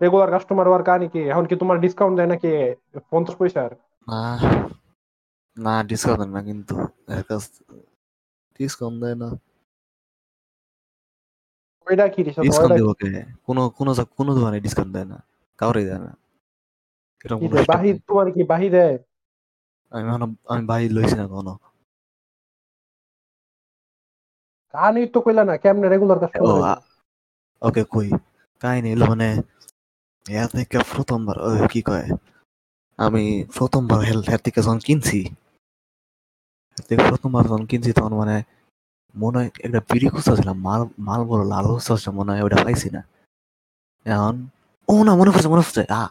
রেগুলার 0.00 0.30
কাস্টমার 0.34 0.66
হওয়ার 0.68 0.84
কাহিনী 0.88 1.06
কি? 1.14 1.20
এখন 1.32 1.44
কি 1.48 1.54
তোমার 1.56 1.76
ডিসকাউন্ট 1.84 2.14
দেয় 2.18 2.30
নাকি 2.32 2.50
পঞ্চাশ 3.10 3.34
পয়সার? 3.40 3.70
না 4.08 4.20
না 5.56 5.72
ডিসকাউন্ট 5.90 6.20
দেয় 6.22 6.32
না 6.36 6.40
কিন্তু। 6.48 6.74
ডিসকাউন্ট 8.60 8.96
দেয় 9.02 9.16
না। 9.22 9.28
ওইটা 11.86 12.04
কি 12.14 12.20
ডিসকাউন্ট 12.26 12.72
দেবো 12.78 12.92
কে? 13.00 13.08
কোনো 13.46 13.62
কোনো 13.78 13.90
কোনো 14.18 14.30
দোকানে 14.36 14.58
ডিসকাউন্ট 14.66 14.92
দেয় 14.96 15.08
না। 15.12 15.18
কাউরে 15.58 15.82
দেয় 15.88 16.02
না। 16.06 16.12
কি 17.20 17.26
কোনো 17.42 17.54
দেয়? 17.54 17.66
নেই। 17.82 17.94
তোমার 18.08 18.26
কি 18.34 18.42
আমি 19.92 20.04
এখনও 20.10 20.26
আমি 20.52 20.62
বাহির 20.70 20.90
লইছি 20.96 21.14
না 21.20 21.24
কখনো। 21.26 21.52
কাহানি 24.74 25.00
তো 25.08 25.18
কইলা 25.24 25.42
না 25.44 25.54
কেমনে 25.62 25.86
রেগুলার 25.88 26.18
আ- 26.66 26.82
ওকে 27.62 27.82
কই 27.84 28.08
কাহিনী 28.62 28.88
এলো 28.94 29.04
মানে 29.06 29.28
এর 30.26 30.48
থেকে 30.50 30.76
প্রথমবার 30.92 31.36
ও, 31.40 31.50
কি 31.68 31.80
কয়? 31.82 32.06
আমি 32.98 33.24
প্রথমবার 33.56 34.00
হেলথ 34.00 34.26
এর 34.28 34.40
থেকে 34.46 34.58
যখন 34.62 34.80
কিনছি 34.80 35.18
প্রথমবার 37.06 37.42
যখন 37.44 37.64
কিনছি 37.66 37.90
তখন 37.92 38.12
মানে 38.14 38.36
মনে 39.14 39.36
হয় 39.38 39.50
একটা 39.66 39.80
বিড়ি 39.88 40.06
খুঁজতেছিলাম 40.08 40.56
মাল 40.58 40.80
মাল 40.98 41.20
বড় 41.24 41.42
লাল 41.44 41.64
খুঁজতে 41.68 42.10
মনে 42.10 42.30
হয় 42.32 42.42
ওটা 42.42 42.58
পাইছি 42.64 42.88
না। 42.90 43.00
এখন 44.06 44.34
ও 44.88 44.94
না 45.06 45.12
মনে 45.14 45.30
পড়ছে 45.30 45.48
মনে 45.48 45.62
পড়ছে 45.62 45.82
আ 45.92 46.02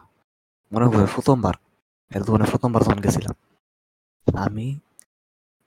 মনে 0.72 0.86
পড়ছে 0.88 1.08
প্রথমবার 1.16 1.56
এর 2.12 2.22
দোকানে 2.24 2.46
প্রথমবার 2.52 2.82
যখন 2.84 3.00
গেছিলাম 3.00 3.36
আমি 4.28 4.68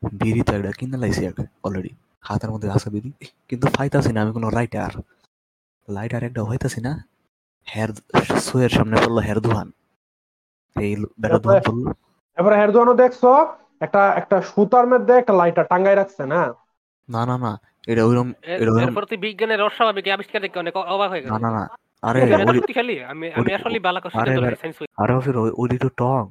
বিড়ি 0.03 0.41
তো 0.47 0.53
একটা 0.55 0.73
কিনে 0.79 0.97
লাইছি 0.97 1.23
অলরেডি 1.65 1.93
হাতের 2.25 2.51
মধ্যে 2.51 2.69
আছে 2.71 2.89
বিড়ি 2.91 3.11
কিন্তু 3.51 3.67
পাইতাছি 3.77 4.11
না 4.13 4.21
আমি 4.23 4.33
কোনো 4.33 4.49
রাইটার 4.51 4.93
লাইটার 5.89 6.23
একটা 6.25 6.43
হইতাছি 6.45 6.81
না 6.81 6.93
হেয়ার 7.69 7.91
সুয়ের 8.41 8.71
সামনে 8.71 8.97
পড়ল 8.97 9.19
হেয়ার 9.19 9.41
দোকান 9.41 9.67
এই 10.77 10.93
বেটা 11.19 11.39
দোকান 11.39 11.61
পড়ল। 11.63 11.85
এবারে 12.39 12.57
হেরদোয়ানো 12.57 12.95
দেখছ? 12.95 13.23
একটা 13.81 14.01
একটা 14.17 14.37
সুতার 14.43 14.87
মধ্যে 14.87 15.13
একটা 15.15 15.33
লাইটার 15.33 15.67
টাঙ্গাই 15.67 15.97
রাখছে 15.97 16.23
না? 16.27 16.41
না 17.09 17.23
না 17.27 17.37
না 17.39 17.53
এটা 17.89 18.03
ওইরকম 18.05 18.29
এর- 18.43 18.59
এটা 18.63 18.73
ওইরকম 18.73 18.95
বিজ্ঞানের 19.21 19.61
অস্বাভাবিক 19.63 20.05
আবিষ্কার 20.09 20.41
দেখে 20.43 20.59
অনেক 20.59 20.75
অবাক 20.89 21.09
হয়ে 21.11 21.23
গেল 21.23 21.31
না 21.33 21.39
না 21.47 21.51
না 21.51 21.63
আরে 22.03 22.19
ওই 22.21 22.29
আমি 23.05 23.27
আমি 23.31 23.51
আসলে 23.55 23.79
বালাকা 23.81 24.07
আরে 24.13 24.31
শিখে 24.31 24.41
এবার- 24.41 24.57
আরে 24.99 25.13
ফির 25.21 25.37
ওই 25.61 25.69
তো 25.79 25.89
টং 25.97 26.25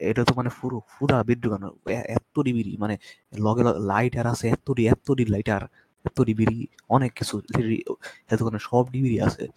এটা 0.00 0.24
তো 0.24 0.32
মানে 0.36 0.50
পুরো 0.60 0.80
পুরা 0.98 1.22
বিদ্যুৎ 1.22 1.52
এত 1.86 2.40
ডিবিরি 2.40 2.76
মানে 2.76 2.98
লগে 3.38 3.62
লাইটার 3.80 4.26
আছে 4.26 4.48
এত 4.48 4.72
ডি 4.72 4.88
এত 4.88 5.12
ডি 5.12 5.24
লাইটার 5.24 5.62
এত 6.04 6.20
ডিবিরি 6.20 6.66
অনেক 6.88 7.12
কিছু। 7.12 7.40
এত 8.28 8.42
কোনো 8.42 8.58
সব 8.58 8.90
ডিবিরি 8.90 9.20
আছে 9.20 9.48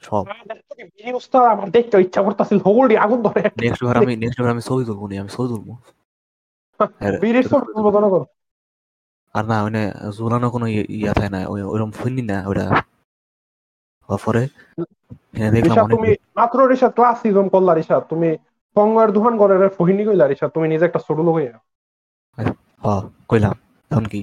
সব। 0.00 0.24
উস্তাদ 1.14 1.42
আমার 1.42 1.70
দেখতে 1.70 2.00
ইচ্ছা 2.00 2.22
করতেছিল 2.22 2.58
আগুন 2.96 3.22
ধরে। 3.22 3.42
নেক্সট 3.62 3.84
বার 3.84 3.96
আমি 3.96 4.16
নেক্সট 4.16 4.40
বার 4.40 4.50
আমি 4.50 4.62
ছবি 4.62 4.84
তুলবো 4.84 5.06
নি 5.06 5.18
আমি 5.18 5.28
ছবি 5.28 5.48
তুলবো। 5.48 5.72
আর 9.34 9.44
না 9.44 9.62
মানে 9.62 9.92
ঝুলানো 10.16 10.50
কোনো 10.50 10.66
ইয়ে- 10.66 11.14
থাকে 11.14 11.28
না 11.28 11.40
ওইরকম 11.48 11.90
না 12.24 12.38
ওটা 12.48 12.64
পরে 14.08 14.48
হ্যাঁ 15.32 15.50
দেখলাম 15.50 15.88
তুমি 15.90 16.14
মাত্র 16.36 16.58
রিশাদ 16.68 16.92
ক্লাস 16.92 17.22
সিজম 17.22 17.48
করলা 17.48 17.74
রিশাদ 17.74 18.02
তুমি 18.02 18.36
দুহান 18.76 19.34
ফহিনী 19.76 20.02
কইলা 20.04 20.24
তুমি 20.48 20.66
নিজে 20.68 20.84
একটা 20.84 21.00
ছোট 21.06 21.18
লোক 21.18 21.34
হইয়া। 21.34 21.54
হ 22.82 22.86
কইলাম 23.28 23.54
এখন 23.90 24.04
কি? 24.06 24.20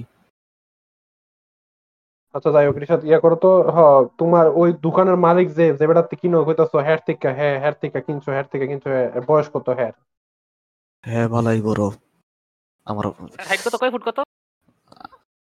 আচ্ছা 2.34 2.50
যাই 2.52 2.64
হোক 2.66 2.76
রিশাদ 2.76 3.00
ইয়া 3.04 3.18
করো 3.20 3.36
তো 3.36 3.50
হ 3.70 3.78
তোমার 4.18 4.46
ওই 4.54 4.68
দোকানের 4.82 5.16
মালিক 5.16 5.46
যে 5.54 5.66
যে 5.72 5.84
বেড়াতে 5.86 6.14
কিনো 6.16 6.38
কইতাছো 6.44 6.76
হ্যার 6.78 7.00
থেকে 7.06 7.28
হ্যাঁ 7.28 7.56
হ্যার 7.58 7.74
থেকে 7.82 7.98
কিনছো 8.00 8.30
হ্যার 8.30 8.46
থেকে 8.52 8.64
কিনছো 8.66 8.88
হ্যাঁ, 8.88 9.08
বয়স 9.26 9.48
কত 9.52 9.66
হ্যাঁ 9.70 9.92
হ্যাঁ 11.04 11.26
ভালাই 11.28 11.60
বড়। 11.60 11.82
আমার 12.86 13.04
হাইট 13.48 13.60
কত 13.64 13.74
কয় 13.76 13.90
ফুট 13.90 14.02
কত? 14.06 14.18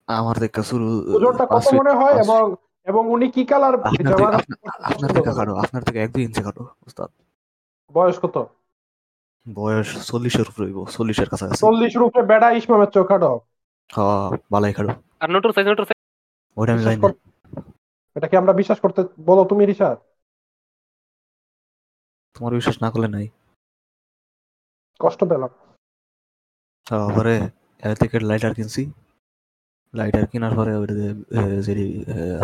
আমার 0.08 0.36
দেখা 0.40 0.62
শুরু 0.64 0.88
ওজনটা 1.16 1.46
কত 1.48 1.66
মনে 1.74 1.92
হয় 1.92 2.16
এবং 2.24 2.42
এবং 2.88 3.04
উনি 3.10 3.28
কি 3.32 3.42
কালার 3.46 3.74
আপনার 3.80 4.10
থেকে 4.10 4.24
আপনা- 4.30 4.80
আপনার 4.90 5.10
থেকে 5.16 5.32
কাটো 5.32 5.54
আপনার 5.56 5.82
থেকে 5.84 6.00
এক 6.02 6.10
দুই 6.12 6.24
ইঞ্চি 6.24 6.42
কাটো 6.44 6.64
উস্তাদ। 6.88 7.10
বয়স 7.96 8.18
কত? 8.20 8.36
বয়স 9.46 9.90
চল্লিশের 10.10 10.48
উপরে 10.52 10.66
হইব 10.68 10.80
চল্লিশের 10.96 11.30
কাছাকাছি। 11.32 11.62
চল্লিশ 11.64 11.94
রূপে 12.02 12.22
বেড়া 12.30 12.50
ইসমামের 12.60 12.90
চোখ 12.96 13.06
খাটো 13.10 13.32
হ্যাঁ 13.90 14.28
বালাই 14.52 14.74
কাটো। 14.78 14.92
আর 15.22 15.28
নোটুর 15.34 15.52
সাইজ 15.56 15.66
নোটুর 15.70 15.86
সাইজ 15.90 16.00
ওইটা 16.58 16.72
আমি 16.76 16.84
জানি 16.86 16.98
না। 17.04 17.10
এটা 18.16 18.28
কি 18.30 18.36
আমরা 18.42 18.54
বিশ্বাস 18.60 18.80
করতে 18.84 19.02
বলো 19.30 19.42
তুমি 19.52 19.64
তোমার 22.36 22.54
বিশ্বাস 22.60 22.78
না 22.84 22.90
করলে 22.94 23.08
নাই। 23.16 23.26
কষ্ট 25.00 25.20
পেলাম। 25.32 25.52
তারপরে 26.88 27.34
এর 27.84 27.94
থেকে 28.02 28.16
লাইটার 28.30 28.54
কিনছি। 28.58 28.82
লাইটার 29.94 30.26
কেনার 30.32 30.54
পরে 30.58 30.72
যেটি 31.66 31.86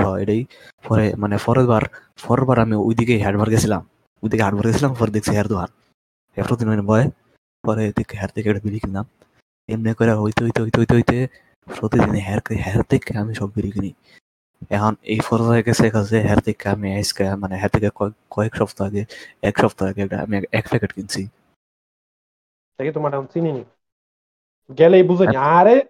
হয় 0.04 0.20
এটাই। 0.24 0.42
পরে 0.88 1.06
মানে 1.22 1.36
পরের 1.46 1.68
বার 1.72 1.84
পরের 2.24 2.46
বার 2.50 2.58
আমি 2.66 2.76
ওইদিকে 2.88 3.16
হাটবার 3.26 3.50
গেছিলাম। 3.54 3.82
ওইদিকে 4.24 4.44
হাটবার 4.48 4.66
গেছিলাম 4.70 4.92
পরে 5.00 5.12
দেখছি 5.16 5.32
হেয়ার 5.36 5.48
দোকান 5.54 5.70
এত 6.38 6.54
দিন 6.54 6.68
মানে 6.68 6.82
বয় 6.82 7.10
পরে 7.64 7.94
দেখে 7.96 8.18
হেয়ার 8.18 8.30
থেকে 8.30 8.50
একটা 8.50 8.62
বিড়ি 8.64 8.80
কিনলাম। 8.80 9.06
এমনি 9.68 9.94
করে 9.94 10.14
হইতে 10.14 10.44
হইতে 10.44 10.62
হইতে 10.62 10.80
হইতে 10.80 10.96
হইতে 10.96 11.28
প্রতিদিন 11.80 12.10
হেয়ার 12.10 12.40
হেয়ার 12.56 12.84
থেকে 12.84 13.18
আমি 13.18 13.36
সব 13.36 13.50
বিড়ি 13.56 13.72
কিনি। 13.72 13.94
এখন 14.70 14.96
এই 15.02 15.20
পর্যায়ে 15.30 15.64
গেছে 15.64 15.90
কাছে 15.90 16.22
হেয়ার 16.22 16.40
থেকে 16.40 16.70
আমি 16.70 16.96
আজকে 16.96 17.36
মানে 17.36 17.56
হেয়ার 17.56 17.70
থেকে 17.70 17.90
কয়েক 18.30 18.56
সপ্তাহ 18.56 18.88
আগে 18.88 19.06
এক 19.42 19.58
সপ্তাহ 19.58 19.90
আগে 19.90 20.02
একটা 20.02 20.20
আমি 20.20 20.38
এক 20.38 20.70
প্যাকেট 20.70 20.94
কিনছি। 20.94 21.28
তোমার 22.94 23.12
চিনি 23.34 23.64
গেলেই 24.78 25.04
আরে 25.38 25.82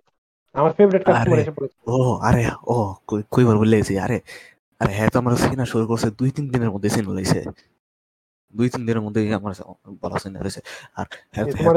আমার 0.53 0.73
ফেভারিট 0.73 1.05
কাস্টমার 1.05 1.33
আরে। 1.33 1.41
এসে 1.41 1.51
পড়েছে। 1.51 1.91
ও 1.91 2.17
আরে 2.17 2.49
ও 2.67 2.95
কই- 3.07 3.23
কইবার 3.31 3.57
বলে 3.57 3.99
আরে 3.99 4.19
আরে 4.79 4.93
হ্যাঁ 4.93 5.09
তো 5.09 5.19
আমার 5.19 5.35
সিনা 5.35 5.65
শুরু 5.65 5.87
করছে 5.87 6.11
দুই 6.11 6.31
তিন 6.31 6.49
দিনের 6.49 6.71
মধ্যে 6.71 6.89
সিন 6.89 7.13
লাইছে। 7.13 7.43
দুই 8.53 8.67
তিন 8.69 8.81
দিনের 8.87 9.03
মধ্যেই 9.05 9.27
আমার 9.33 9.53
বলা 10.03 10.17
সিনা 10.19 10.37
হয়েছে। 10.39 10.61
আর 10.97 11.05
হ্যাঁ 11.33 11.45
হ্যাঁ? 11.47 11.67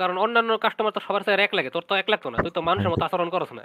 কারণ 0.00 0.16
অন্যান্য 0.18 0.50
কাস্টমার 0.58 0.92
তো 0.96 1.00
সবার 1.06 1.22
সাথে 1.22 1.42
এক 1.42 1.52
লাগে 1.54 1.70
তোর 1.70 1.84
তো 1.88 1.92
এক 1.94 2.06
লাগতো 2.12 2.28
না 2.30 2.36
তুই 2.44 2.52
তো 2.56 2.60
মানুষের 2.68 2.90
মতো 2.92 3.02
আচরণ 3.04 3.28
করছ 3.34 3.50
না। 3.52 3.62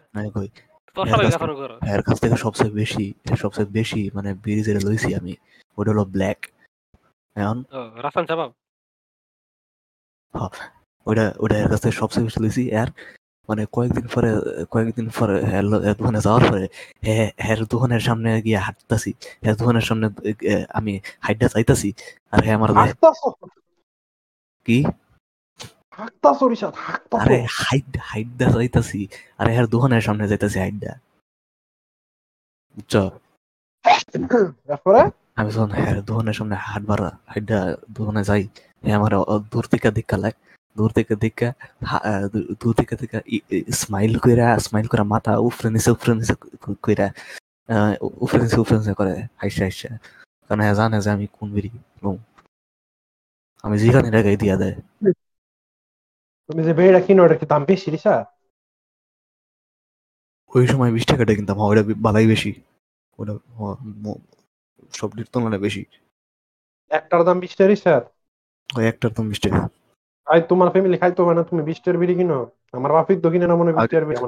তোর 0.95 1.05
হ্যাঁ, 1.05 1.13
সবাই 1.13 1.25
আচরণ 1.29 1.55
করো 1.61 1.75
এর 1.95 2.01
কাছ 2.01 2.17
থেকে 2.23 2.35
সবচেয়ে 2.45 2.71
বেশি 2.73 3.05
সবচেয়ে 3.35 3.67
বেশি 3.77 4.01
মানে 4.15 4.29
যেটা 4.67 4.81
লইছি 4.87 5.09
আমি 5.19 5.33
ওটা 5.77 5.89
হলো 5.93 6.03
ব্ল্যাক 6.15 6.39
এখন? 7.35 7.57
রাসান 8.03 8.23
জবাব 8.29 8.49
ওইটা 11.07 11.25
ওইটা 11.39 11.55
এর 11.57 11.69
কাছ 11.71 11.79
থেকে 11.83 11.95
সবচেয়ে 12.01 12.25
বেশি 12.27 12.39
লইছি 12.43 12.63
আর 12.81 12.89
মানে 13.49 13.63
কয়েকদিন 13.75 14.05
পরে 14.13 14.29
কয়েকদিন 14.71 15.07
পরে 15.19 15.35
দোকানে 15.99 16.19
যাওয়ার 16.21 16.43
পরে 16.51 16.65
হ্যাঁ 17.05 17.57
দোকানের 17.69 17.99
সামনে 17.99 18.29
গিয়ে 18.41 18.57
হাঁটতাছি। 18.57 19.11
দোকানের 19.59 19.81
সামনে 19.81 20.07
আমি 20.73 20.93
হাইটটা 21.19 21.47
চাইতাছি। 21.47 21.89
আর 22.31 22.39
হ্যাঁ 22.43 22.55
আমার 22.55 22.69
কি? 24.67 24.77
আরে 27.21 27.37
দা 28.39 28.45
যাইতাছি 28.55 28.99
আরে 29.37 29.51
দোকানের 29.67 30.01
সামনে 30.01 30.23
যাইতাছি 30.27 30.57
বুঝছ? 32.77 32.93
আমি 35.35 35.49
যখন 35.51 35.71
হ্যাঁ 35.71 36.01
দোকানের 36.01 36.33
সামনে 36.33 36.55
হাঁটবার 36.55 36.99
হাইটটা 37.31 37.59
দোকানে 37.91 38.21
যাই 38.23 38.43
হ্যাঁ 38.83 38.95
আমার 38.99 39.13
দূর 39.51 39.65
থেকে 39.71 39.87
দেখা 39.91 40.17
লাগে। 40.17 40.39
দূর 40.77 40.89
থেকে 40.97 41.13
দেখা 41.23 41.47
দূর 42.61 42.73
থেকে 42.79 42.93
দেখা 43.01 43.19
স্মাইল 43.81 44.13
কইরা 44.23 44.47
স্মাইল 44.65 44.87
করা 44.91 45.03
মাথা 45.13 45.31
উফরে 45.47 45.69
নিচে 45.73 45.89
উফরে 45.95 46.13
নিচে 46.19 46.33
কইরা 46.85 47.07
উফরে 48.23 48.41
নিচে 48.43 48.57
উফরে 48.63 48.77
নিচে 48.81 48.93
করে 48.99 49.13
হাইসা 49.41 49.61
হাইসা। 49.67 49.89
কারণ 50.45 50.59
হ্যাঁ 50.63 50.75
জানে 50.79 50.97
যে 51.05 51.09
আমি 51.15 51.25
কোন 51.37 51.47
বেরি 51.55 51.69
আমি 53.63 53.75
যেখানে 53.81 54.07
জায়গায় 54.15 54.37
দিয়া 54.41 54.55
দেয়। 54.61 54.75
তুমি 56.49 56.61
যে 56.67 56.73
বেড়া 56.79 56.99
কিনো 57.05 57.21
এটা 57.25 57.37
কি 57.41 57.45
দাম 57.51 57.61
বেশি 57.71 57.87
রিশাদ 57.95 58.25
ওই 60.51 60.65
সময় 60.71 60.91
বিশ 60.95 61.05
টাকাটা 61.11 61.33
কিনতাম 61.37 61.57
হ্যাঁ, 61.59 61.69
ওটা 61.71 61.83
বালাই 62.05 62.27
বেশি। 62.33 62.51
ওটা 63.19 63.33
হ্যাঁ, 63.57 63.75
সবটির 64.97 65.27
তুলনায় 65.33 65.61
বেশি। 65.65 65.81
একটার 66.91 67.21
দাম 67.27 67.37
বিশ 67.43 67.53
টাকা 67.57 67.69
রিশাদ 67.71 68.03
ওই 68.69 68.83
একটার 68.91 69.11
দাম 69.15 69.25
বিশ 69.31 69.39
টাকা। 69.45 69.59
আই 70.27 70.41
তোমার 70.41 70.69
ফ্যামিলি 70.69 70.97
খাইতো 70.97 71.25
মানে 71.25 71.43
তুমি 71.43 71.63
বিশ 71.63 71.77
টাকার 71.77 71.97
বিড়ি 71.97 72.15
কিনো? 72.15 72.47
আমার 72.71 72.91
বাপিক 72.91 73.21
তো 73.21 73.29
কিনে 73.29 73.47
না 73.47 73.55
মনে 73.55 73.71
হয় 73.71 73.79
আগে- 73.79 73.87
টাকার 73.87 74.05
বিড়ি। 74.05 74.25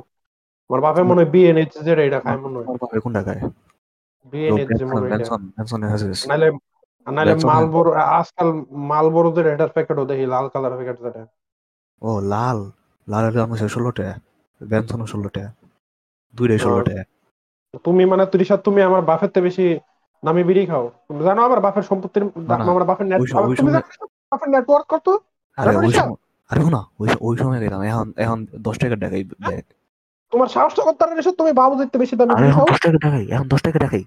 আমার 0.69 0.81
বাপে 0.81 1.03
মনে 1.03 1.21
হয় 1.21 1.31
বিয়ে 1.31 1.53
নিচ্ছে 1.53 1.79
যেটা 1.79 2.03
এটা 2.03 2.19
খায় 2.19 2.37
মনে 2.37 2.55
হয়। 2.55 2.63
আমার 2.63 2.77
বাপে 2.81 2.99
কোন 2.99 3.13
টাকায় 3.13 3.41
বিয়ে 4.31 4.51
নিচ্ছে 4.51 4.85
মনে 4.85 5.09
হয় 5.87 6.51
নাইলে 7.11 7.31
Benson- 7.31 7.51
মালবoro 7.51 7.91
আজকাল 7.91 8.63
মালবoroদের 8.71 9.47
এটার 9.47 9.67
প্যাকেটও 9.67 10.05
দেখি 10.05 10.25
লাল 10.25 10.47
কালার 10.47 10.71
প্যাকেট 10.71 11.01
যেটা। 11.01 11.27
ও 12.01 12.19
লাল। 12.19 12.71
লালের 13.07 13.33
দাম 13.33 13.51
হচ্ছে 13.51 13.69
ষোলো 13.69 13.91
টাকা। 13.91 14.19
বেনসনও 14.65 15.05
ষোলো 15.05 15.29
টাকা। 15.29 15.53
দুইটাই 16.35 16.57
ষোলো। 16.57 16.81
টাকা। 16.81 17.03
তুমি 17.83 18.05
মানে 18.05 18.25
ত্রিশাদ 18.25 18.59
তুমি 18.59 18.81
আমার 18.81 19.01
বাপের 19.01 19.29
থেকে 19.29 19.41
বেশি 19.41 19.79
নামি 20.23 20.43
বিড়ি 20.43 20.65
খাও। 20.65 20.91
তুমি 21.07 21.23
জানো 21.23 21.45
আমার 21.45 21.59
বাপের 21.59 21.83
সম্পত্তির 21.83 22.25
না, 22.25 22.55
আমার 22.55 22.83
বাপের 22.83 23.07
নেট 23.07 23.21
তুমি 23.57 23.71
বাপের 24.31 24.49
নেটওয়ার্ক 24.49 24.85
কত? 24.87 25.09
আরে 25.59 25.71
ওই 25.81 25.93
সময় 25.99 26.19
আরে 26.49 26.61
না 26.75 26.81
ওই 27.01 27.07
ওই 27.27 27.35
সময় 27.41 27.59
গেলাম। 27.63 27.81
এখন 27.91 28.07
এখন 28.23 28.37
দশ 28.67 28.75
টাকা 28.81 28.95
টাকাই 29.03 29.23
ব্যাগ 29.43 29.65
তোমার 30.31 30.49
সাহসটা 30.55 30.81
করতে 30.87 31.01
পারে 31.03 31.21
এসব 31.23 31.35
তুমি 31.39 31.51
বাবু 31.61 31.73
দেখতে 31.81 31.97
বেশি 32.03 32.15
দামি 32.19 32.31
এখন 32.51 32.65
দশ 32.71 32.79
টাকা 32.85 32.99
টাকাই 33.05 33.25
এখন 33.33 33.47
দশ 33.53 33.61
টাকা 33.67 33.79
টাকাই 33.85 34.03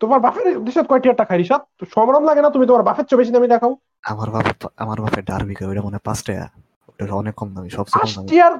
তোমার 0.00 0.20
বাপের 0.24 0.46
দেশত 0.66 0.86
কয়টি 0.90 1.06
টাকা 1.22 1.32
রিসাদ 1.34 1.62
সমরম 1.94 2.22
লাগে 2.28 2.40
না 2.44 2.50
তুমি 2.54 2.64
তোমার 2.70 2.84
বাপের 2.88 3.04
চেয়ে 3.08 3.20
বেশি 3.20 3.32
দামি 3.34 3.48
দেখাও। 3.54 3.72
আমার 4.12 4.28
বাবা 4.34 4.50
আমার 4.84 4.98
বাপের 5.04 5.24
ডারবি 5.30 5.54
খায় 5.56 5.68
ওইটা 5.70 5.82
মনে 5.86 5.98
পাঁচ 6.06 6.18
টাকা। 6.26 6.46
ওটা 6.88 7.14
অনেক 7.22 7.34
কম 7.40 7.48
দামি 7.54 7.70
সবচেয়ে 7.78 8.00
কম 8.02 8.10
দামি। 8.14 8.26
পাঁচটিয়ার 8.26 8.54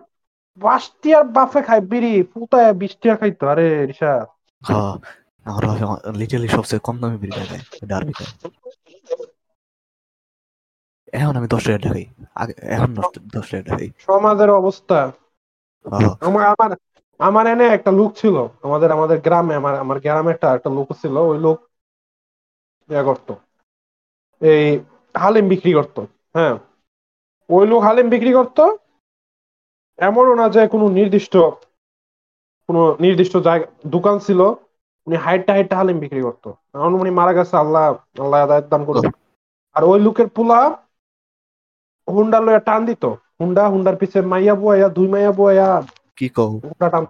পাঁচটিয়ার 0.60 1.24
বাপে 1.36 1.60
খায় 1.66 1.82
বিড়ি। 1.90 2.14
পুতায় 2.32 2.70
বিশ 2.80 2.92
টিয়া 3.00 3.14
খাইতো 3.20 3.44
আরে 3.52 3.66
রিসাদ 3.90 4.26
হ্যাঁ 4.62 4.94
আমার 5.46 5.64
বাপে 5.68 5.84
লিটারলি 6.20 6.48
সবচেয়ে 6.56 6.80
কম 6.86 6.96
দামি 7.02 7.16
বিড়ি 7.22 7.32
খায় 7.38 7.62
ডারবি 7.90 8.12
খায়। 8.18 8.32
এখন 11.14 11.36
আমি 11.36 11.48
দশ 11.48 11.64
টাকা 11.64 11.88
আগে 12.34 12.52
এখন 12.62 12.94
দশ- 12.94 13.40
টাকা 13.40 13.62
টাকাই 13.62 13.90
সমাজের 13.98 14.50
অবস্থা। 14.50 15.12
আমার 16.20 16.46
আমার 16.46 16.76
আমার 17.18 17.46
এনে 17.46 17.64
একটা 17.64 17.90
লোক 17.90 18.16
ছিল। 18.16 18.46
আমাদের 18.62 18.92
আমাদের 18.92 19.20
গ্রামে 19.20 19.54
আমার 19.54 19.78
আমার 19.78 20.00
গ্রামে 20.00 20.30
একটা 20.30 20.54
একটা 20.54 20.70
লোক 20.70 20.92
ছিল। 20.92 21.16
ওই 21.16 21.38
লোক 21.38 21.60
ইয়া 22.90 23.02
করতো। 23.02 23.36
এই 24.40 24.80
হালিম 25.16 25.48
বিক্রি 25.48 25.72
করতো। 25.72 26.06
হ্যাঁ। 26.34 26.58
ওই 27.48 27.66
লোক 27.66 27.82
হালিম 27.82 28.08
বিক্রি 28.08 28.32
করতো। 28.32 28.78
এমনও 29.98 30.34
না 30.34 30.48
যে 30.48 30.68
কোনো 30.68 30.88
নির্দিষ্ট 30.88 31.36
কোনো 32.66 32.96
নির্দিষ্ট 33.00 33.36
জায়গা 33.36 33.66
দোকান 33.86 34.18
ছিল। 34.18 34.40
উনি 35.06 35.16
হাইটটা 35.16 35.52
হাইটটা 35.52 35.76
হালিম 35.76 35.98
বিক্রি 35.98 36.22
করতো। 36.22 36.50
এখন 36.50 36.94
উনি 36.94 37.10
মারা 37.10 37.32
গেছে 37.32 37.56
আল্লাহ 37.56 37.92
আল্লাহ 38.22 38.42
আদায় 38.42 38.62
দান 38.62 38.84
করুন 38.84 39.10
আর 39.74 39.84
ওই 39.84 40.00
লোকের 40.00 40.28
পোলা 40.28 40.83
হুন্ডা 42.08 42.40
লইয়া 42.40 42.60
টান 42.60 42.84
দিত। 42.84 43.04
হুন্ডা 43.40 43.68
হুন্ডার 43.68 43.96
পিছে 43.96 44.20
মাইয়া 44.20 44.54
বুয়াইয়া 44.54 44.88
দুই 44.88 45.08
মাইয়া 45.08 45.32
বুয়াইয়া 45.32 45.82
কি 46.16 46.28
কও? 46.28 46.48
হুন্ডা 46.48 46.90
টান 46.90 47.04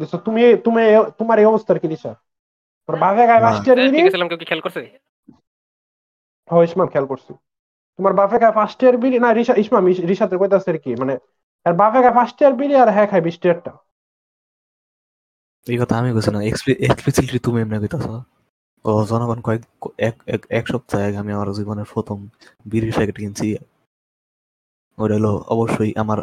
দিছো 0.00 0.18
তুমি 0.18 0.56
তুমি 0.56 0.82
তোমার 1.18 1.38
এই 1.38 1.44
অবস্থার 1.44 1.78
কি 1.78 1.88
দিশা 1.88 2.14
তোর 2.86 2.96
বাপে 2.98 3.26
গায়ে। 3.26 3.40
ফার্স্ট 3.40 3.66
ইয়ার 3.66 3.78
বিড়ি? 3.78 4.08
আছে 4.08 4.28
কেউ 4.28 4.38
কি 4.38 4.44
খেয়াল 4.44 4.60
করছে? 4.60 4.98
হ্যাঁ 6.50 6.62
ইসমাম 6.62 6.86
খেয়াল 6.86 7.06
করছি। 7.06 7.34
তোমার 7.96 8.12
বাপে 8.12 8.38
গায়ে 8.38 8.52
ফার্স্ট 8.52 8.82
ইয়ার 8.82 8.96
বিড়ি? 8.96 9.18
না 9.18 9.32
রিসা 9.32 9.54
ইসমাম 9.56 9.88
ইস- 9.88 10.38
কইতাছে 10.38 10.70
আর 10.70 10.78
কি 10.78 10.94
মানে 10.94 11.18
আর 11.64 11.72
বাপে 11.72 12.02
গায়ে 12.02 12.14
ফার্স্ট 12.14 12.42
ইয়ার 12.42 12.54
বিড়ি 12.54 12.76
আর 12.76 12.88
হ্যাঁ 12.88 13.06
খায় 13.06 13.22
বিশ 13.22 13.38
টিয়ারটা 13.38 13.72
এই 15.66 15.78
কথা 15.78 15.98
আমি 15.98 16.12
কইছি 16.12 16.30
না 16.30 16.42
এক্সপ্লিসিটলি 16.42 17.38
তুমি 17.38 17.60
এমনি 17.60 17.78
কইতাছ। 17.78 18.06
ও 18.84 19.04
জনগণ 19.04 19.40
কয়েক 19.40 19.62
এক 19.98 20.14
এক- 20.26 20.46
এক 20.50 20.68
সপ্তাহ 20.68 21.00
আগে 21.02 21.16
আমি 21.16 21.32
আমার 21.32 21.52
জীবনের 21.52 21.84
প্রথম 21.94 22.28
বিড়ির 22.64 22.92
প্যাকেট 22.94 23.16
কিনছি। 23.16 23.56
ওটা 24.98 25.14
হলো 25.14 25.32
অবশ্যই 25.46 25.92
আমার 25.96 26.18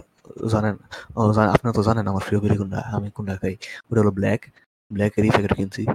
জানেন 0.51 0.75
ও 1.15 1.33
জান- 1.33 1.49
আপনি 1.49 1.71
তো 1.75 1.83
জানেন 1.83 2.07
আমার 2.07 2.21
প্রিয় 2.25 2.41
বিড়ি 2.41 2.57
কোনটা 2.57 2.79
আমি 2.79 3.09
কোনটা 3.11 3.37
খাই। 3.37 3.55
ওটা 3.91 4.01
হলো 4.01 4.11
ব্ল্যাক 4.11 4.41
ব্ল্যাকেরই 4.91 5.29
প্যাকেট 5.29 5.53
কিনছি। 5.53 5.85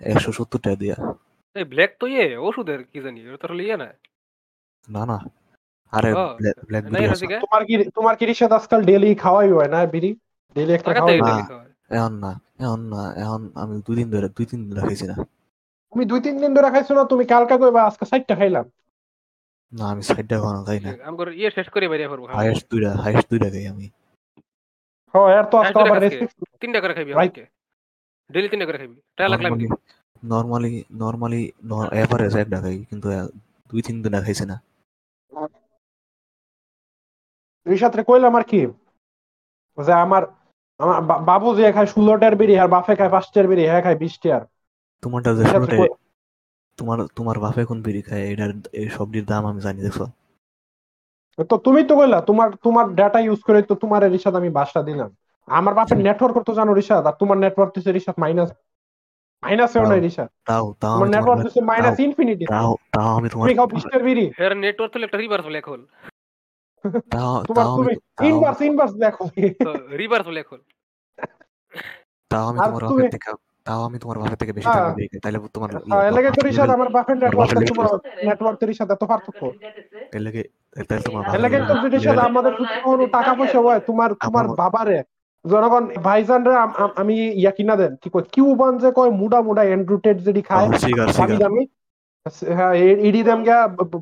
একশো 0.00 0.32
সত্তর 0.32 0.58
টাকা 0.58 0.76
দিয়া। 0.76 0.96
এই 1.54 1.64
ব্ল্যাক 1.64 1.90
তো 2.00 2.06
ইয়ে 2.06 2.36
ওষুধের 2.36 2.84
কি 2.84 3.00
জানি 3.00 3.30
ওটা 3.30 3.48
তো 3.48 3.54
ইয়ে 3.54 3.76
না। 3.76 3.88
না 4.88 5.06
না 5.06 5.18
আরে 5.90 6.14
ব্ল্যাক 6.14 6.84
বিড়ি 6.84 7.26
তোমার 7.40 7.64
কি 7.64 7.90
তোমার 7.90 8.16
কি 8.16 8.26
রিসাদ 8.26 8.52
আজকাল 8.52 8.84
ডেলি 8.84 9.14
খাওয়াই 9.14 9.52
হয় 9.52 9.68
না 9.68 9.86
বিড়ি? 9.86 10.16
ডেলি 10.54 10.72
একটা 10.72 10.94
খাওয়াই 10.94 11.20
না। 11.20 11.48
এখন 11.90 12.12
না 12.12 12.40
এখন 12.58 12.80
না 12.80 13.14
এখন 13.22 13.50
আমি 13.54 13.82
দুই 13.86 13.96
দিন 13.96 14.10
ধরে 14.10 14.28
দুই 14.28 14.46
তিন 14.46 14.58
দিন 14.62 14.70
ধরে 14.70 14.86
খাইছি 14.86 15.06
না। 15.06 15.14
তুমি 15.90 16.04
দুই 16.04 16.20
তিন 16.20 16.40
দিন 16.40 16.54
ধরে 16.54 16.70
খাইছো 16.70 16.94
না 16.94 17.04
তুমি 17.04 17.24
কালকে 17.24 17.58
কইবা 17.58 17.82
আজকে 17.84 18.04
সাইডটা 18.06 18.36
খাইলাম। 18.36 18.64
না 19.72 19.84
আমি 19.92 20.02
সাইডটা 20.08 20.36
না। 20.84 20.90
আমগর 21.08 21.28
ইয়ে 21.40 21.50
শেষ 21.56 21.66
করে 21.74 21.86
বেরিয়ে 21.92 22.10
পড়ব 22.10 22.22
হাইয়েস্ট 22.38 22.64
দুইটা 22.70 22.90
হাইয়েস্ট 23.04 23.26
দুইটা 23.32 23.48
খাই 23.54 23.64
আমি। 23.72 23.86
হ্যাঁ 25.14 25.28
এর 25.38 25.44
তো 25.52 25.56
আজকে 25.62 25.80
আবার 25.84 25.98
তিনটা 26.62 26.78
করে 26.82 26.92
খাইবি. 26.96 27.12
আজকে 27.14 27.42
ডেলি 28.30 28.48
তিনটা 28.52 28.66
করে 28.68 28.78
খাইবি। 28.80 28.96
লাগলাম 29.32 29.52
নর্মালি 30.32 30.72
নর্মালি 31.02 31.42
এভারেজ 32.02 32.34
একটা 32.42 32.58
খাই 32.64 32.76
কিন্তু 32.90 33.06
দুই 33.70 33.80
তিন 33.86 33.96
দিন 34.04 34.14
খাইছি 34.26 34.44
না। 34.50 34.56
কইলাম 38.08 38.34
আর 38.38 38.44
কি 38.50 38.60
যে 39.78 39.92
আমার 40.04 40.22
আমার 40.80 40.98
বাবু 41.30 41.48
যে 41.58 41.64
খায় 41.76 41.88
ষোলো 41.94 42.12
টিয়ার 42.20 42.34
বিড়ি 42.40 42.54
আর 42.62 42.68
বাপে 42.74 42.92
খায় 42.98 43.12
পাঁচ 43.14 43.26
টিয়ার 43.32 43.46
বিড়ি 43.50 43.64
হ্যাঁ 43.70 43.82
খায় 43.84 43.98
বিশ 44.02 44.14
টিয়ার 44.22 44.42
তোমারটা 45.02 45.30
যে 45.36 45.42
তোমার 46.82 46.98
তোমার 47.16 47.36
বাপে 47.38 47.62
কোন 47.64 47.78
বিড়ি 47.82 48.02
খায়? 48.02 48.24
এটার 48.28 48.50
এই 48.76 48.88
সবটির 48.90 49.24
দাম 49.26 49.42
আমি 49.46 49.60
জানি 49.62 49.80
দেখছ? 49.80 50.00
তো 51.48 51.56
তুমি 51.66 51.80
তো 51.84 51.94
কইলা 51.98 52.18
তোমার 52.28 52.48
তোমার 52.64 52.86
ডাটা 52.98 53.18
ইউজ 53.22 53.40
করে 53.42 53.60
তো 53.62 53.74
তোমার 53.82 54.00
রিসাদ 54.14 54.34
আমি 54.36 54.50
বাসটা 54.52 54.80
দিলাম। 54.88 55.10
আমার 55.48 55.72
বাপের 55.74 55.98
নেটওয়ার্ক 56.06 56.36
তো 56.42 56.52
জানো 56.58 56.72
রিসাদ 56.74 57.02
আর 57.04 57.14
তোমার 57.20 57.36
নেটওয়ার্ক 57.38 57.70
দিছে 57.74 57.90
রিসাদ 57.90 58.16
মাইনাস 58.16 58.50
মাইনাস 59.42 59.70
মাইনাসেও 59.72 59.84
নাই 59.90 60.00
রিসাদ 60.00 60.28
তাও 60.48 60.64
তাও 60.74 60.94
তোমার 60.94 61.10
নেটওয়ার্ক 61.14 61.40
দিছে 61.46 61.60
মাইনাস 61.70 61.96
ইনফিনিটি 62.06 62.44
তাও 62.52 62.70
তাও 62.94 63.10
আমি 63.18 63.28
তোমার 63.30 63.44
তুমি 63.44 63.54
খাও 63.58 63.68
বিশ 63.72 63.82
টিয়ার 63.84 64.02
বিড়ি। 64.08 64.24
এর 64.38 64.52
নেটওয়ার্ক 64.62 64.92
তো 64.92 64.98
একটা 65.00 65.18
রিভার্স 65.18 65.44
ব্ল্যাক 65.48 65.66
হোল 65.68 65.82
তাও 67.12 67.34
তোমার 67.48 67.66
তুমি 67.78 67.92
ইনভার্স 68.28 68.60
ইনভার্স 68.68 68.92
দেখো। 69.04 69.24
তো 69.58 69.70
রিভার্স 69.96 70.26
ব্ল্যাক 70.28 70.46
হোল 70.52 70.60
তাও 72.30 72.44
আমি 72.48 72.58
তোমার 72.60 72.82
তুমি- 72.82 73.00
বাপের 73.00 73.14
থেকে 73.16 73.30
তাও 73.66 73.80
আমি 73.84 73.96
তোমার 73.98 74.16
বাপের 74.18 74.38
থেকে 74.38 74.52
বেশি 74.52 74.68
হ্যাঁ। 74.68 74.78
টাকা 74.80 74.92
দিই 74.98 75.08
তাইলে 75.24 75.38
তোমার 75.48 75.70
হ্যাঁ 75.90 76.10
লাগে 76.16 76.30
তো 76.32 76.40
রিসাদ 76.42 76.68
আমার 76.70 76.88
বাপের 76.90 77.16
তোমার 77.16 77.46
নেটওয়ার্ক 77.48 77.68
তোমার 77.70 77.86
নেটওয়ার্কের 78.26 78.68
রিসাদ 78.68 78.88
এত 78.90 79.02
পার্থক্য। 79.04 79.42
এর 80.12 80.22
লাগে 80.26 80.42
তাইলে 80.82 81.02
তোমার 81.06 81.22
এর 81.28 81.40
লাগে 81.44 81.58
তো 81.62 81.74
রিসাদ 81.94 82.18
আমাদের 82.28 82.52
কোনো 82.84 83.04
টাকা 83.16 83.32
পয়সা 83.38 83.58
হয় 83.60 83.80
তোমার 83.88 84.10
তোমার 84.24 84.46
বাবারে। 84.60 84.98
জনগণ 85.44 85.84
ভাইজান 86.04 86.40
রে 86.42 86.54
আম- 86.56 86.76
আম- 86.76 86.94
আমি 86.96 87.12
ইয়া 87.34 87.52
কিনা 87.52 87.74
দেন 87.76 87.92
কি 88.02 88.08
কয় 88.10 88.26
কিউবান 88.32 88.72
যে 88.78 88.88
কয় 88.92 89.10
মুডা 89.20 89.38
মুডা 89.42 89.62
এন্ড্রুটেড 89.68 90.16
যেটি 90.26 90.42
খায় 90.48 90.66
সিগার 90.78 91.08
দামি। 91.38 91.62
হ্যাঁ 92.52 92.72
এডি 93.02 93.20
গা 93.40 93.56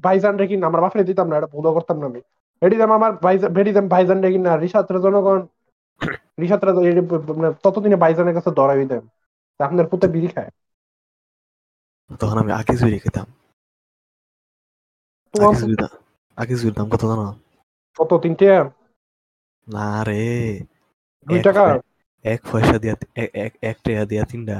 ভাইজান 0.05 0.35
রে 0.37 0.47
কিনা 0.47 0.65
আমার 0.67 0.81
বাপরে 0.83 1.03
দিতাম 1.05 1.27
না 1.31 1.35
এটা 1.37 1.49
ভুলও 1.55 1.73
করতাম 1.77 1.97
না 2.01 2.07
আমি। 2.07 2.21
এডি 2.63 2.77
দাম 2.77 2.91
আমার 2.93 3.13
ভাইজান 3.25 3.51
ভেডি 3.53 3.73
দাম 3.73 3.87
ভাইজান 3.89 4.19
রে 4.21 4.29
কিনা 4.31 4.51
রিসাত্র 4.57 4.95
জনগণ 5.01 5.41
রিসাত্রা 6.39 6.71
মানে 7.31 7.51
ততদিনে 7.65 7.97
ভাইজানের 7.97 8.35
কাছে 8.37 8.51
দরাই 8.53 8.85
দেন 8.85 9.05
আপনার 9.61 9.87
পুতে 9.91 10.07
বিড়ি 10.13 10.29
খায়। 10.35 10.51
তখন 12.21 12.37
আমি 12.39 12.53
আকিস 12.53 12.79
বিড়ি 12.83 12.99
খেতাম। 12.99 13.27
আকিস 15.35 15.61
বিড়ি 15.63 15.77
আকিস 16.39 16.59
বিড়ির 16.61 16.77
দাম 16.77 16.87
কত 16.93 17.03
জানো? 17.11 17.27
কত 17.99 18.11
তিনটে? 18.23 18.49
না 19.67 19.89
রে। 20.07 20.25
দুই 21.27 21.39
টাকা? 21.41 21.65
এক 22.25 22.41
পয়সা 22.51 22.77
দিয়া 22.79 22.95
এক 23.39 23.53
এক 23.63 23.77
টাকা 23.85 24.03
দিয়া 24.05 24.25
তিনটা। 24.31 24.57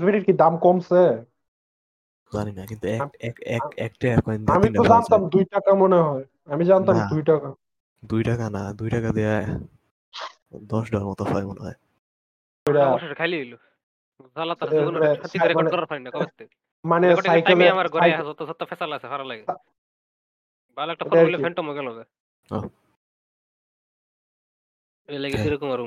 বিড়ির 0.00 0.24
কি 0.26 0.32
দাম 0.34 0.54
কমছে? 0.60 1.00
জানি 2.32 2.52
না 2.52 2.62
কিন্তু 2.70 2.86
এক 2.96 3.04
এক 3.20 3.36
এক 3.48 3.64
এক 3.78 3.92
টাকা 4.00 4.18
কয়েন 4.24 4.40
দিয়া 4.42 4.56
আমি 4.56 4.68
তো 4.70 4.82
জানতাম 4.90 5.20
দুই 5.32 5.44
টাকা 5.52 5.70
মনে 5.82 5.98
হয়। 6.00 6.24
আমি 6.48 6.62
জানতাম 6.64 6.96
দুই 7.10 7.22
টাকা। 7.24 7.48
দুই 8.02 8.22
টাকা 8.26 8.46
না 8.50 8.62
দুই 8.78 8.88
টাকা 8.90 9.10
দিয়া 9.12 9.32
দশ 10.70 10.84
ডলার 10.92 11.08
মতো 11.10 11.22
হয় 11.24 11.44
মনে 11.46 11.60
হয়। 11.60 11.76
অবশেষে 12.66 13.14
খাইলি 13.14 13.36
হইল। 13.38 13.54
জ্বালা 14.34 14.54
তার 14.54 14.68
এ- 14.68 14.78
জীবনে 14.78 14.98
এ, 15.00 15.14
রেকর্ড 15.44 15.68
করার 15.70 15.86
পারি 15.86 16.00
না 16.02 16.10
কবে 16.10 16.44
মানে 16.84 17.06
সাইকেলে 17.22 17.64
আমার 17.70 17.88
ঘরে 17.88 18.00
সাইকেল- 18.00 18.26
যত 18.26 18.40
যত 18.48 18.60
ফেসাল 18.64 18.90
আছে 18.92 19.06
ভালো 19.08 19.24
লাগে। 19.24 19.44
ভালো 20.78 20.90
একটা 20.92 21.04
এটা 21.04 21.10
ফটো 21.10 21.18
আর 21.18 21.26
বলে 21.26 21.36
কি। 21.36 21.42
ফ্যান্টম 21.42 21.66
গেল 21.72 21.88
যে 21.94 22.04
এই 25.08 25.18
লাগে 25.18 25.38
এরকম 25.42 25.68
আর 25.72 25.80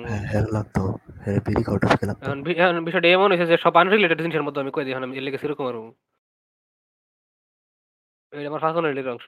লাগতো 0.51 0.81
বিড়ি 1.45 1.63
খাওয়াটা 1.63 1.87
খেলাম 1.95 2.15
এখন 2.21 2.37
এখন 2.61 2.85
বিষয়টা 2.85 3.07
এমন 3.07 3.29
হয়েছে 3.31 3.45
যে 3.45 3.57
সব 3.57 3.73
আনরিলেটেড 3.77 4.19
জিনিসের 4.21 4.43
মধ্যে 4.43 4.61
আমি 4.61 4.71
কই 4.71 4.83
দিই 4.83 4.93
এখন 4.93 5.03
আমি 5.03 5.17
এর 5.17 5.23
লেগে 5.23 5.37
সেরকম 5.37 5.65
আর 5.67 5.75
এটা 8.33 8.49
আমার 8.49 8.59
ফাঁসনের 8.59 9.09
অংশ। 9.09 9.25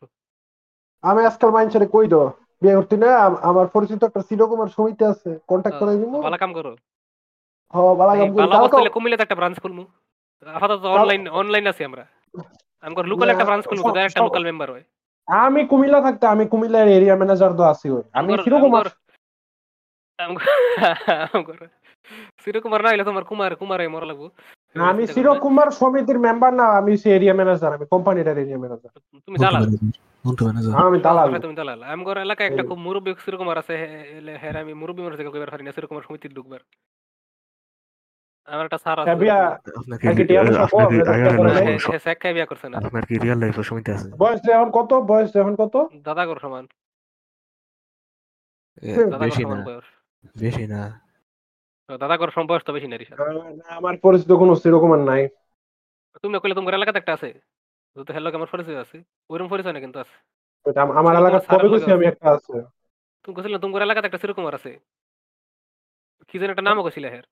আমি 1.04 1.26
আজকাল 1.26 1.50
মাইনসারে 1.50 1.88
কই 1.92 2.08
দো 2.08 2.22
বিয়ে 2.62 2.76
করতে 2.76 2.96
না 2.98 3.10
আম- 3.18 3.40
আমার 3.42 3.68
পরিচিত 3.68 4.04
একটা 4.04 4.22
চিরকুমার 4.22 4.68
সমিতি 4.68 5.04
আছে 5.06 5.30
কন্ট্যাক্ট 5.48 5.80
করে 5.80 5.94
দিব। 5.96 6.14
ভালো 6.22 6.38
কাম 6.38 6.54
করো। 6.54 6.72
হ 7.74 7.96
বালা 7.96 8.90
কুমিল্লাতে 8.90 9.24
একটা 9.24 9.36
ব্রাঞ্চ 9.36 9.60
খুলমু। 9.60 9.86
আপাতত 10.46 10.86
অনলাইন 10.86 11.30
অনলাইন 11.30 11.68
আছি 11.68 11.84
আমরা। 11.84 12.06
আমার 12.84 13.06
লোকাল 13.06 13.30
একটা 13.30 13.46
ব্রাঞ্চ 13.46 13.68
খুলমু 13.68 13.94
তো 13.94 14.00
একটা 14.00 14.24
লোকাল 14.24 14.44
মেম্বার 14.44 14.72
হয়। 14.72 14.84
আমি 15.28 15.68
কুমিল্লা 15.68 16.02
থাকতে 16.02 16.28
আমি 16.28 16.48
কুমিল্লার 16.48 16.88
এরিয়া 16.88 17.16
ম্যানেজার 17.16 17.54
তো 17.54 17.64
আছি 17.64 17.90
ওই। 17.90 18.02
আমি 18.14 18.34
আমগর- 18.34 18.44
চিরকুমার 18.44 18.86
না 22.82 22.90
হইলে 22.90 23.04
তোমার 23.04 23.24
কুমার 23.24 23.56
কুমারে 23.56 23.88
মরা 23.88 24.06
লাগবো। 24.06 24.30
আমি 24.76 25.08
সমিতির 25.72 26.20
মেম্বার 26.20 26.54
না 26.54 26.64
আমি 26.64 26.98
সে 26.98 27.16
এরিয়া 27.16 27.34
ম্যানেজার 27.34 27.74
আমি 27.74 27.86
কোম্পানিটার 27.86 28.38
এরিয়া 28.38 28.58
ম্যানেজার 28.58 29.20
তুমি 29.20 29.38
দালাল। 29.38 29.68
মন্টু 30.26 30.46
ম্যানেজার 30.46 30.82
আমি 30.82 31.00
দালাল। 31.00 31.40
তুমি 31.40 31.56
দালাল। 31.56 31.84
আমগর 31.84 32.18
এলাকায় 32.18 32.50
একটা 32.50 32.64
খুব 32.64 32.78
মুরব্বী 32.78 33.14
আছে 33.58 33.78
হের 34.42 34.58
আমি 34.58 34.74
মুরব্বী 34.74 35.04
মানুষ 35.04 35.18
থেকে 35.18 35.30
কইবার 35.30 35.50
পারি 35.50 35.64
না 35.64 35.72
চিরকুমার 35.72 36.04
সমিতির 36.08 36.34
ঢুকবার। 36.34 36.60
আমার 38.50 38.66
একটা 38.66 38.78
স্যার 38.78 38.98
আছে। 39.00 39.08
হ্যাঁ 39.08 39.20
বিয়া 39.22 39.38
আপনার 39.80 39.98
কি 40.00 40.24
বিয়া 42.34 42.46
করছে 42.46 42.68
না। 42.70 42.78
আপনার 42.78 43.04
রিয়েল 43.24 43.40
সমিতি 43.62 43.90
আছে? 43.92 44.08
বয়স 44.18 44.42
এখন 44.50 44.70
কত? 44.72 44.92
বয়স 45.10 45.32
এখন 45.36 45.56
কত? 45.56 45.76
দাদা 46.02 46.24
কর 46.26 46.38
সমান। 46.40 46.66
এ, 48.82 48.90
হুম, 48.96 49.08
দাদা 49.10 49.24
বেশি 49.26 49.44
না। 49.46 49.58
বেশি 50.36 50.66
না। 50.68 50.82
দাদা 51.90 52.16
কর 52.18 52.30
সম 52.30 52.46
বয়স 52.48 52.64
তো 52.66 52.72
বেশি 52.74 52.88
না 52.88 52.96
আমার 53.70 53.96
পরিচিত 53.98 54.32
কোনো 54.32 54.54
সেরকম 54.56 54.92
আর 54.94 55.02
নাই। 55.02 55.24
তুমি 56.24 56.40
কইলে 56.40 56.56
তোমার 56.56 56.74
এলাকাতে 56.74 56.98
একটা 57.00 57.14
আছে? 57.14 57.30
তো 58.08 58.12
হেলো 58.14 58.28
আমার 58.30 58.50
পরিচয় 58.52 58.80
আছে। 58.80 58.98
ওইরকম 59.30 59.50
পরিচয় 59.50 59.74
না 59.74 59.80
কিন্তু 59.80 59.98
আছে। 60.00 60.16
আমার 61.00 61.14
সেরকম 61.40 61.40
কবে 61.52 61.68
লগে 61.70 61.92
আমি 61.92 62.06
আছে। 62.06 62.14
একটা 62.14 62.28
আছে। 62.32 62.56
তুমি 63.24 63.34
কইছিলে 63.36 63.60
তোমার 63.60 63.82
এলাকাতে 63.82 64.06
একটা 64.08 64.18
সেরকম 64.18 64.44
আর 64.48 64.56
আছে। 64.56 64.72
কি 66.30 66.36
যেন 66.40 66.50
একটা 66.50 66.62
নামও 66.62 66.84
কইছিলে 66.84 67.10
হের। 67.10 67.26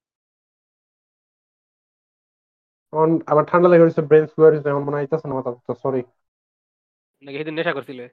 এখন 2.94 3.10
আমার 3.32 3.46
ঠান্ডা 3.50 3.68
লেগে 3.70 3.84
হয়েছে 3.86 4.02
ব্রেন 4.10 4.26
স্কোয়ার 4.32 4.52
হয়েছে 4.54 4.70
এখন 4.72 4.84
মনে 4.86 5.00
হইতেছে 5.00 5.26
না 5.28 5.34
মাথা 5.38 5.74
সরি 5.84 6.02
নাকি 7.24 7.38
সেদিন 7.40 7.56
নেশা 7.58 7.74
করছিলে? 7.78 8.06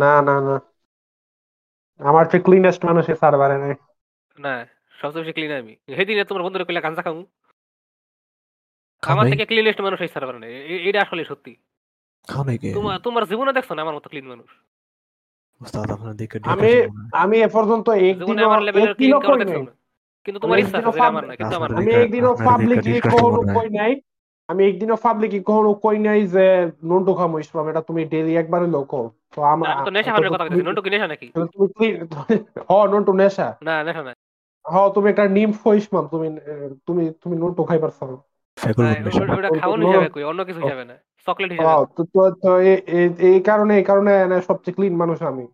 না 0.00 0.12
না 0.28 0.36
না। 0.48 0.56
আমার 2.00 2.24
চেয়ে 2.30 2.44
ক্লিনেস্ট 2.46 2.82
মানুষ 2.88 3.04
এই 3.12 3.18
সার্ভারে 3.22 3.56
নাই। 3.64 3.74
না 4.36 4.54
সবচেয়ে 5.00 5.22
বেশি 5.22 5.32
ক্লিন 5.36 5.52
আমি। 5.60 5.74
সেদিন 5.96 6.16
তোমার 6.28 6.44
বন্ধুরা 6.44 6.66
কইলে 6.68 6.84
গাঞ্জা 6.86 7.02
খামু। 7.06 7.22
খাও 9.02 9.12
আমার 9.14 9.26
থেকে 9.32 9.44
ক্লিনেস্ট 9.50 9.80
মানুষ 9.86 9.98
এই 10.04 10.10
সার্ভার 10.14 10.36
নেই। 10.42 10.52
এটা 10.88 11.00
আসলে 11.04 11.22
সত্যি। 11.30 11.52
তোমার 12.76 12.96
তোমার 13.06 13.24
জীবনে 13.30 13.52
দেখছ 13.56 13.70
না 13.74 13.80
আমার 13.84 13.96
মতো 13.98 14.08
ক্লিন 14.12 14.26
মানুষ? 14.32 14.50
আমি। 16.52 16.70
আমি 17.22 17.36
এ 17.46 17.48
পর্যন্ত 17.56 17.86
আমার 18.48 18.60
লেভেলের 18.66 18.94
ক্লিন 18.98 19.12
একদিনও 19.12 19.20
কই 19.28 19.44
নাই 19.50 19.60
কিন্তু 20.26 20.38
তোমার 20.40 20.56
আমি 20.56 20.62
ইচ্ছা 20.64 20.78
আছে 20.82 21.00
আমার 21.04 21.24
না 21.24 21.34
কিন্তু 21.34 21.54
আমার 21.56 21.70
আমি 21.72 21.92
একদিনও 21.96 22.32
পাবলিকলি 22.48 22.92
কখনো 23.06 23.40
কই 23.56 23.68
নাই। 23.78 23.92
আমি 24.48 24.62
একদিনও 24.66 24.96
পাবলিকলি 25.04 25.40
কখনো 25.42 25.70
কই 25.84 25.96
নাই 25.98 26.20
যে 26.26 26.44
নন্টু 26.84 27.12
খামো 27.14 27.36
ইসলাম 27.38 27.64
এটা 27.68 27.82
তুমি 27.88 28.00
ডেইলি 28.04 28.32
একবার 28.36 28.60
তো 29.34 29.40
আমার 29.44 29.66
তো 29.86 29.90
নেশা 29.90 30.10
কথা 30.34 30.44
কইছি 30.46 30.62
নন্টু 30.62 30.82
কি 30.82 30.90
নেশা 30.90 31.08
নাকি? 31.08 31.26
তুমি 31.52 31.66
clean- 31.74 31.96
হ 32.68 32.72
নন্টু 32.86 33.12
নেশা। 33.12 33.46
না 33.62 33.74
নেশা 33.82 34.02
না 34.02 34.12
হ 34.64 34.74
তুমি 34.94 35.06
একটা 35.10 35.24
নিম 35.28 35.50
ইসলাম 35.74 36.04
তুমি 36.06 36.26
তুমি 36.86 37.02
তুমি 37.22 37.34
নন্টু 37.36 37.62
ফেকুল 38.58 38.84
না, 38.84 39.34
ওটা- 39.36 39.60
খাওয়ানো 39.60 39.84
হিসাবে 39.86 40.08
কই 40.10 40.22
অন্য 40.24 40.40
কিছু 40.44 40.60
হিসাবে 40.60 40.84
না। 40.84 40.94
চকলেট 41.26 41.50
হিসাবে। 41.52 41.66
হ্যাঁ, 41.66 41.82
তো 41.96 42.02
তো 42.42 42.50
এই 43.30 43.40
কারণে 43.40 43.72
এই 43.76 43.84
কারণে 43.84 44.12
সবচেয়ে 44.40 44.74
ক্লিন 44.74 44.94
মানুষ 44.96 45.18
আমি। 45.22 45.44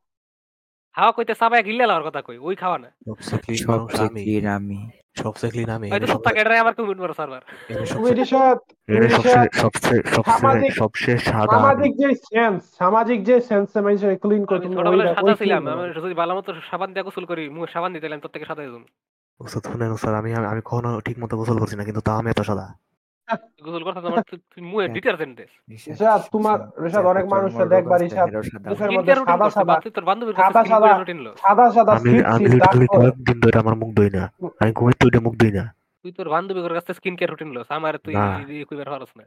হাওয়া 0.95 1.13
কইতে 1.13 1.35
সাবায় 1.35 1.63
গিল্লে 1.63 1.87
লাওয়ার 1.87 2.05
কথা 2.07 2.23
কই 2.23 2.39
ওই 2.39 2.55
খাওয়া 2.57 2.79
না। 2.79 2.89
সবচেয়ে 3.07 3.39
clean 3.39 3.71
মানুষ 3.71 4.01
আমি। 4.01 4.21
clean 4.25 4.49
আমি 4.49 4.79
সবচেয়ে 5.17 5.51
ক্লিন 5.51 5.71
আমি 5.71 5.91
হয়তো 5.91 6.07
সত্তা 6.07 6.31
কেটে 6.31 6.59
আবার 6.59 6.75
কমিট 6.75 6.99
মারো 6.99 7.15
সার্ভার 7.15 7.43
তুমি 7.69 7.87
সবচেয়ে- 7.87 8.27
সবচেয়ে 8.27 9.09
সবচেয়ে 9.11 10.03
সবচেয়ে 10.03 10.03
সামাজিক- 10.25 10.73
সবচেয়ে 10.73 11.19
সাদা। 11.19 11.53
সামাজিক 11.53 11.93
যে 11.97 12.09
সেন্স 12.15 12.61
সামাজিক 12.79 13.25
যে 13.25 13.41
সেন্স 13.41 13.77
মানুষের 13.77 14.19
ক্লিন 14.19 14.45
করে 14.45 14.57
আমি 14.59 14.65
তুমি 14.67 14.77
ছোটবেলায় 14.77 15.15
সাদা 15.15 15.35
ছিলাম 15.35 15.69
আমি 15.69 15.93
যদি 15.95 16.15
ভালো 16.15 16.33
মতো 16.35 16.55
সাবান 16.71 16.93
দিয়ে 16.93 17.05
গোসল 17.05 17.25
করি 17.25 17.49
মুখে 17.49 17.73
সাবান 17.73 17.93
দিতে 17.93 18.07
তোর 18.19 18.31
থেকে 18.31 18.45
সাদা 18.45 18.63
হয়ে 18.63 18.73
যাব। 18.73 18.85
ওস্তাদ 19.41 19.73
শুনেন 19.73 19.97
স্যার 19.97 20.15
আমি 20.15 20.35
আমি 20.35 20.61
কখনো 20.65 21.01
ঠিক 21.01 21.17
মতো 21.19 21.37
গোসল 21.37 21.59
করছি 21.59 21.77
না 21.77 21.85
কিন্তু 21.85 22.01
তা 22.01 22.13
আমি 22.17 22.31
এত 22.31 22.41
সাদা। 22.41 22.67
গোসল 23.37 23.85
করতে 23.85 23.99
আমার 23.99 24.23
তুই- 24.31 24.41
তুই 24.55 24.89
ডিটারজেন্ট 24.89 25.37
দে। 25.37 25.47
রিশাদ, 25.71 26.23
তোমার- 26.33 26.83
রিশাদ, 26.83 27.07
অনেক 27.07 27.27
মানুষের 27.27 27.69
দেখবা, 27.69 27.99
রিশাদ, 27.99 28.31
মুখের 28.69 28.91
মধ্যে 28.91 29.15
সাদা 29.15 29.51
সাদা- 29.51 29.91
তোর 29.91 30.05
বান্ধবীর 30.05 30.35
সাদা 30.35 30.47
কাছে 30.47 30.59
স্কিন 30.59 30.75
সাদা- 30.75 30.89
কেয়ার 30.89 31.01
রুটিন 31.01 31.25
সাদা 31.37 31.71
সাদা 31.71 31.93
আমি 31.93 32.25
আমি 32.25 32.49
লিটারালি 32.49 32.87
কয়েকদিন 32.87 33.41
ধরে 33.41 33.59
আমার 33.59 33.75
মুখ 33.75 33.95
ধুই 33.95 34.11
না। 34.11 34.33
আমি 34.61 34.73
ঘুমিয়ে 34.73 35.05
ওইটা 35.05 35.21
মুখ 35.21 35.35
ধুই 35.35 35.53
না। 35.53 35.75
তুই 36.03 36.13
তোর 36.13 36.29
বান্ধবীর 36.29 36.75
কাছে 36.75 36.95
স্কিন 36.95 37.17
কেয়ার 37.17 37.31
রুটিন 37.31 37.53
লো 37.53 37.65
আমার 37.69 37.99
তুই 37.99 38.15
কইবার 38.65 38.91
পারছ 38.91 39.09
না। 39.17 39.25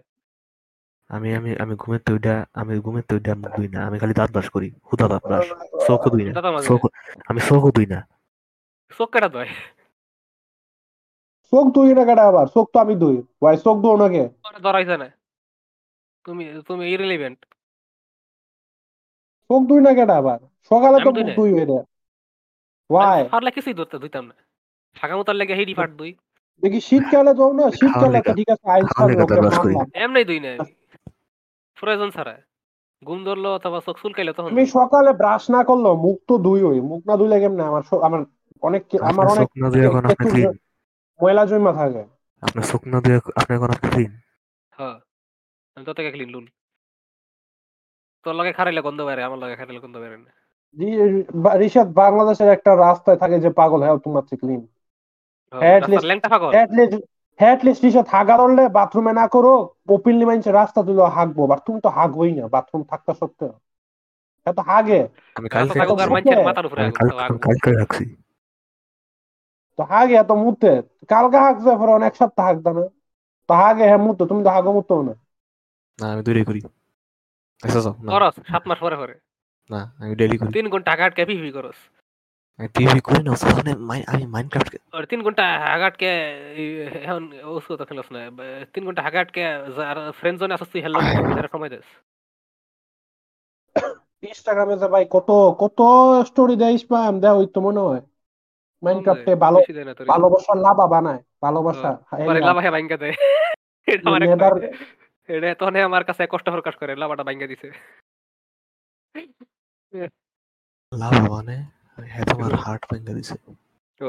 আমি 1.09 1.35
আমি 1.35 1.55
আমি 1.59 1.75
ঘুমের 1.75 1.99
তো 2.05 2.13
ওইটা 2.13 2.45
আমি 2.53 2.79
ঘুমের 2.79 3.03
তো 3.07 3.15
ওইটা 3.15 3.35
মুখ 3.35 3.55
ধুই 3.55 3.67
না। 3.67 3.85
আমি 3.85 3.99
খালি 3.99 4.13
দাঁত 4.13 4.31
ব্রাশ 4.31 4.49
করি 4.49 4.71
হুদা 4.93 5.07
দাঁত 5.07 5.27
ব্রাশ। 5.27 5.49
চোখও 5.87 6.09
ধুই 6.09 6.23
না। 6.23 6.33
দাদা 6.33 6.51
মাঝে 6.51 6.67
চোখ 6.67 6.87
আমি 7.27 7.39
চোখও 7.39 7.71
ধুই 7.71 7.85
না। 7.85 8.07
চোখ 8.97 9.09
কাটা 9.09 9.29
দয়। 9.29 9.47
চোখ 11.53 11.65
দুই 11.75 11.89
না 11.97 12.03
কেটে 12.07 12.23
আবার? 12.29 12.45
চোখ 12.55 12.65
তো 12.73 12.77
আমি 12.83 12.93
দুই 13.03 13.15
ভাই 13.43 13.55
চোখ 13.65 13.75
দুই 13.83 13.91
ওনাকে 13.97 14.23
ধরাইছে 14.65 14.95
না। 15.01 15.07
তুমি 16.25 16.43
তুমি 16.67 16.83
ইরিলিভেন্ট 16.93 17.39
চোখ 19.49 19.61
দুই 19.69 19.79
না 19.85 19.91
কেটে 19.97 20.15
আবার? 20.21 20.39
সকালে 20.71 20.97
তো 21.05 21.09
মুখ 21.15 21.25
না। 21.27 21.33
দুই 21.39 21.49
হয়ে 21.55 21.67
ফাড়লে 23.33 23.51
কিছুই 23.55 23.75
ধরতে 23.79 23.95
ধুইতাম 24.01 24.23
না। 24.29 24.35
ফাঁকা 24.97 25.15
মতার 25.19 25.35
লেগে 25.39 25.55
হেডি 25.59 25.73
ফাট 25.79 25.91
দুই 25.99 26.11
দেখি 26.63 26.79
শীতকালে 26.87 27.31
যাও 27.39 27.51
না? 27.59 27.65
শীতকালে 27.79 28.19
তো 28.27 28.31
ঠিক 28.39 28.49
আছে 28.53 28.65
আইস। 28.75 28.87
এমনি 30.03 30.21
দুই 30.29 30.39
না 30.45 30.51
প্রয়োজন 31.77 32.09
ছাড়া। 32.15 32.35
ঘুম 33.01 33.19
ধরলো 33.27 33.49
অথবা 33.57 33.77
চোখ 33.85 33.95
চুলকাইলো 34.03 34.31
তখন। 34.35 34.49
আমি 34.55 34.65
সকালে 34.77 35.11
ব্রাশ 35.21 35.43
না 35.55 35.61
করলেও 35.69 35.95
মুখ 36.05 36.17
তো 36.29 36.33
দুই 36.47 36.59
হই 36.67 36.79
মুখ 36.91 37.01
না 37.09 37.13
ধুইলে 37.19 37.37
কেমনে? 37.43 37.63
আমার 37.69 37.83
আমার 38.07 38.21
অনেক 38.67 38.83
আমার 39.09 39.25
অনেক 39.33 39.47
ময়লা 41.23 41.45
জমা 41.45 41.73
থাকে? 41.73 42.03
আপনার 42.41 42.63
চোখ 42.63 42.87
না 42.87 43.01
ধুয়ে 43.01 43.19
আপনি 43.35 43.55
আপনি 43.55 43.89
ক্লিন 43.89 44.19
হ্যাঁ। 44.71 44.99
আমি 45.75 45.85
তোর 45.85 45.93
থেকে 45.95 46.11
ক্লিন 46.11 46.29
লুন 46.29 46.47
তোর 48.23 48.35
লগে 48.35 48.53
খারাইলে 48.53 48.81
গন্ধ 48.81 49.01
বেরে 49.01 49.23
আমার 49.23 49.39
লগে 49.39 49.55
খারাইলে 49.55 49.79
গন্ধ 49.79 49.97
বেরে 49.97 50.17
না। 50.17 50.31
বাংলাদেশের 51.85 52.47
একটা 52.49 52.75
রাস্তায় 52.75 53.17
থাকে 53.17 53.39
যে 53.39 53.49
পাগল 53.49 53.81
হ্যাঁ 53.83 53.97
তোমার 53.97 54.23
ক্লিন 54.37 54.67
হ্যাঁ, 55.51 55.79
অ্যাটলিস্ট 57.35 57.97
হাগা 58.09 58.37
বাথরুমে 58.69 59.13
না 59.13 59.27
করো 59.27 59.69
ওপেনলি 59.87 60.25
মাইনছে 60.25 60.51
রাস্তা 60.51 60.83
তুলো 60.83 61.03
হাগবো। 61.03 61.47
বাট 61.47 61.59
তুমি 61.65 61.81
তো 61.81 61.89
হাগবোই 61.89 62.31
না 62.33 62.47
বাথরুম 62.47 62.83
থাকতে 62.83 63.13
সত্ত্বেও। 63.19 63.59
এত 64.45 64.59
হাগে। 64.59 65.07
আমি 65.35 65.49
কালকে 65.49 65.79
তো 65.79 65.95
মাথার 66.43 66.65
উপরে 66.65 66.81
আগুন, 66.81 66.91
কাল- 66.91 67.09
তাও 67.09 67.17
আমি 67.17 67.25
আগুন। 67.25 67.37
কালকে 67.37 67.71
রাখছি 67.71 68.15
তো 69.77 69.83
হাগে 69.83 70.15
এত 70.15 70.31
মুতে 70.43 70.71
কালকে 71.07 71.37
হাগছে 71.37 71.71
পরে 71.79 71.91
অনেক 71.91 72.13
সপ্তাহ 72.15 72.45
হাগদা 72.47 72.71
না। 72.73 72.83
তো 73.49 73.53
হাগে 73.53 73.83
হ্যাঁ 73.83 73.97
মুতো 73.97 74.23
তুমি 74.25 74.41
তো 74.43 74.49
হাগো 74.49 74.71
মুতো 74.73 74.93
না। 75.01 75.13
না 75.99 76.05
আমি 76.13 76.21
দূরে 76.23 76.43
করি। 76.43 76.61
আচ্ছা 77.63 77.79
না। 78.03 78.09
করস 78.13 78.35
সাত 78.51 78.63
মাস 78.67 78.79
পরে 78.79 78.95
পরে 78.95 79.15
না 79.69 79.81
আমি 79.99 80.15
ডেলি 80.15 80.35
করি। 80.37 80.51
তিন 80.53 80.65
ঘণ্টা 80.69 80.89
হাগাটকে 80.91 81.23
পিপি 81.25 81.51
করস? 81.51 81.79
আমি 82.59 82.67
টিভি 82.67 82.99
করি 82.99 83.21
না 83.23 83.31
মানে 83.57 83.71
আমি 84.07 84.23
মাইনক্রাফট 84.25 84.73
আর 84.93 85.03
তিন 85.05 85.19
ঘণ্টা 85.23 85.43
হাগাটকে 85.71 86.09
এই- 86.61 86.89
এখন 87.03 87.23
ওষুধ 87.43 87.75
তো 87.79 87.85
খেলস 87.85 88.07
না। 88.11 88.19
তিন 88.73 88.81
ঘণ্টা 88.85 89.01
হাগাটকে 89.01 89.41
যার 89.77 89.97
ফ্রেন্ড 90.11 90.37
জোনে 90.39 90.53
আসছিস 90.53 90.81
হেল্লো 90.83 90.99
সময় 91.51 91.69
দেস 91.69 91.87
ইনস্টাগ্রামে 94.23 94.75
যে 94.77 94.87
ভাই 94.87 95.03
কত 95.09 95.29
কত 95.59 95.79
স্টোরি 96.27 96.55
দেয় 96.55 96.77
স্প্যাম 96.77 97.13
দেয় 97.19 97.33
ওই 97.33 97.47
তো 97.53 97.59
মনে 97.61 97.79
হয়। 97.79 98.01
মাইনক্রাফটে 98.83 99.31
ভালো 99.35 99.57
ভালোবাসার 100.07 100.57
লাভা 100.57 100.85
বানায় 100.87 101.21
ভালোবাসা 101.41 101.89
পরে 102.19 102.39
লাভা 102.41 102.61
ভাঙ্গা 102.71 102.97
দেয় 102.97 103.15
এটা 103.87 104.07
একটা- 104.27 104.73
এটা 105.29 105.47
তখন 105.55 105.75
আমার 105.89 106.03
কাছে 106.03 106.23
কষ্ট 106.29 106.47
প্রকাশ 106.49 106.73
করে 106.75 106.91
লাভাটা 106.95 107.23
ভাঙ্গা 107.23 107.47
দিছে। 107.47 107.67
লাভ 110.91 111.13
মানে 111.31 111.55
হ্যাঁ 111.97 112.25
তোমার 112.29 112.51
হার্ট 112.63 112.83
ভেঙে 112.89 113.13
দিছে। 113.13 113.35
তো 114.01 114.07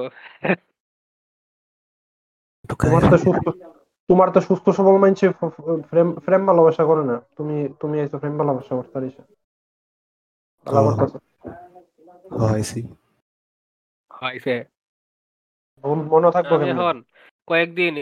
তোমার 2.81 3.03
তো 3.05 3.17
সুস্থ 3.19 3.47
তোমার 4.09 4.29
তো 4.31 4.41
সুস্থ 4.41 4.67
সবল 4.71 4.95
মানছে 4.97 5.27
ফ্রেম 5.91 6.09
ফ্রেম 6.25 6.43
ভালোবাসা 6.47 6.83
করে 6.85 7.03
না। 7.05 7.17
তুমি 7.37 7.57
তুমি 7.81 7.97
এসে 8.01 8.17
ফ্রেম 8.19 8.35
ভালোবাসা 8.39 8.73
করতে 8.75 8.93
পারিস 8.95 9.15
ভালো 10.67 10.91
ও। 12.35 12.45
হয়েছি 14.15 14.55
মনে 16.11 16.29
থাকব 16.31 16.51
আমি 16.57 16.69
এখন 16.73 16.97
কয়েকদিন 17.49 17.93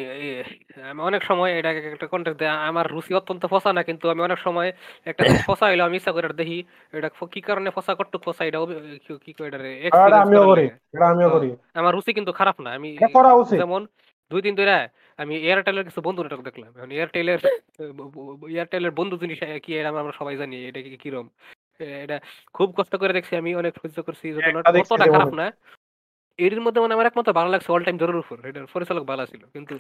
আমি 0.91 1.01
অনেক 1.03 1.23
সময় 1.25 1.51
এটা 1.59 1.71
একটা 1.89 2.07
কন্টেন্ট 2.07 2.39
দেয় 2.39 2.53
আমার 2.69 2.87
রুচি 2.91 3.13
অত্যন্ত 3.15 3.43
ফসা 3.47 3.71
না 3.73 3.83
কিন্তু 3.83 4.05
আমি 4.09 4.21
অনেক 4.23 4.39
সময় 4.39 4.69
একটা 5.07 5.23
ফসা 5.49 5.65
হইল 5.67 5.81
আমি 5.81 5.97
ইচ্ছা 5.97 6.13
করে 6.13 6.27
দেখি 6.33 6.59
এটা 6.93 7.09
কি 7.33 7.41
কারণে 7.41 7.69
ফসা 7.71 7.93
ফসা 8.27 8.43
এটা 8.45 8.59
কি- 9.05 9.19
কি 9.19 9.33
কয় 9.33 9.49
এটারে 9.49 9.71
আর 9.95 10.09
এটা 10.09 10.19
আমিও 10.21 10.43
করি 10.47 10.65
এটা 10.95 11.07
আমিও। 11.07 11.29
করি 11.31 11.49
আমার 11.75 11.93
রুচি 11.95 12.11
কিন্তু 12.13 12.33
খারাপ 12.33 12.57
না 12.61 12.71
আমি 12.71 12.89
করা। 13.15 13.31
যেমন 13.53 13.81
দুই 14.31 14.43
দিন 14.43 14.55
ধরে 14.55 14.75
আমি 15.19 15.35
এয়ারটেলের 15.43 15.85
কিছু 15.85 16.01
বন্ধু 16.01 16.21
নাটক 16.23 16.41
দেখলাম 16.43 16.71
এখন 16.71 16.91
এয়ারটেলের 16.93 17.41
এয়ারটেলের 18.49 18.91
বন্ধু 18.91 19.15
জিনিস 19.17 19.39
কি 19.63 19.71
এটা 19.77 19.89
আমরা 19.95 20.15
সবাই 20.19 20.35
জানি 20.37 20.57
এটা 20.69 20.81
কি 20.83 20.91
কিরম 20.97 21.27
এটা 22.05 22.17
খুব 22.55 22.69
কষ্ট 22.77 22.93
করে 22.97 23.13
দেখছি 23.13 23.33
আমি 23.37 23.51
অনেক 23.55 23.73
সহ্য 23.77 23.99
করছি 24.03 24.27
যত 24.33 24.47
খারাপ 25.13 25.35
না 25.35 25.47
এর 26.39 26.61
মধ্যে 26.61 26.81
মানে 26.81 26.95
আমার 26.95 27.07
একমাত্র 27.07 27.31
ভালো 27.33 27.51
লাগছে 27.51 27.69
অল 27.73 27.83
টাইম 27.83 27.97
জরুর 27.99 28.19
উপর। 28.19 28.37
এটার 28.45 28.67
পরিচালক 28.73 29.05
ভালো 29.05 29.25
ছিল 29.27 29.43
কিন্তু 29.55 29.75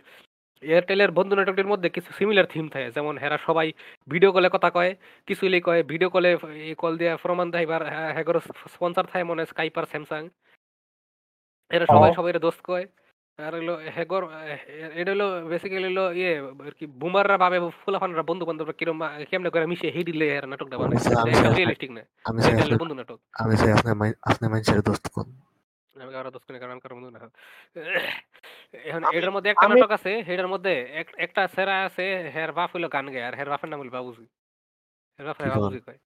এয়ারটেলের 0.62 1.10
বন্ধু 1.10 1.34
নাটকটির 1.36 1.66
মধ্যে 1.66 1.88
কিছু 1.88 2.10
সিমিলার 2.12 2.46
থিম 2.46 2.66
থাকে 2.68 2.88
যেমন 2.90 3.14
হেরা 3.18 3.38
সবাই 3.38 3.68
ভিডিও 4.08 4.30
কলে 4.32 4.48
কথা 4.48 4.68
কয় 4.70 4.92
কিছু 5.28 5.42
ইলে 5.46 5.58
কয় 5.60 5.80
ভিডিও 5.82 6.08
কলে 6.10 6.30
কল 6.78 6.92
দিয়ে 6.96 7.12
প্রমাণ 7.16 7.46
দেয় 7.50 7.62
এবার 7.62 7.82
হ্যাগর 8.14 8.36
স্পন্সর 8.66 9.04
থাকে 9.04 9.24
মনে 9.24 9.40
হয় 9.40 9.48
স্কাইপ 9.48 9.74
আর 9.78 9.86
স্যামসাং 9.86 10.22
এরা 11.70 11.86
সবাই 11.86 12.10
সবাই 12.14 12.32
দোস্ত 12.38 12.60
কয়। 12.64 12.86
আর 13.38 13.52
হলো 13.54 13.74
হেগর 13.96 14.22
এটা 14.94 15.10
হলো 15.12 15.26
বেসিক্যালি 15.50 15.88
হলো 15.90 16.04
ইয়ে 16.12 16.32
কি 16.78 16.84
বুমাররা 17.00 17.36
ভাবে 17.38 17.58
ফুলাফানরা 17.80 18.22
বন্ধু 18.22 18.44
বান্ধবরা 18.44 18.74
কিরম 18.78 18.98
কেমনে 19.30 19.50
করে 19.50 19.66
মিশে 19.66 19.88
হিডিলে 19.90 20.26
এর 20.36 20.44
নাটকটা 20.46 20.74
আচ্ছা, 20.78 21.10
এটা 21.32 21.50
রিয়েলিস্টিক 21.50 21.90
না। 21.90 22.02
এটা 22.40 22.50
হলো 22.50 22.62
আসলে- 22.62 22.80
বন্ধু 22.82 22.94
নাটক। 22.94 23.18
আমি 23.34 23.54
চাই 23.56 23.70
আপনার 24.22 24.48
মানুষের 24.52 24.80
দোস্ত 24.82 25.04
কোন 25.08 25.26
আমি 26.02 26.30
দোষ 26.30 26.42
করি 26.42 26.52
না, 26.52 26.58
কারণ 26.58 26.70
আমি 26.72 26.94
বন্ধু 26.94 27.10
না। 27.10 27.30
এখন 28.72 29.04
এটার 29.12 29.30
মধ্যে 29.30 29.50
একটা 29.50 29.68
নাটক 29.68 29.90
আছে 29.90 30.18
এটার 30.18 30.48
মধ্যে 30.48 30.80
এক- 30.80 31.14
একটা 31.16 31.48
সেরা 31.48 31.84
আছে 31.84 32.30
হের 32.34 32.52
বাপ 32.52 32.70
হইল 32.76 32.88
গান 32.88 33.10
গায় 33.10 33.24
আর 33.24 33.34
হের 33.34 33.48
বাপের 33.48 33.70
নাম 33.70 33.80
হইল 33.80 33.90
বাবুজি। 33.90 34.26
হের 35.18 35.26
বাপ 35.26 35.40
বাবুজি 35.40 35.80
কয়? 35.80 35.98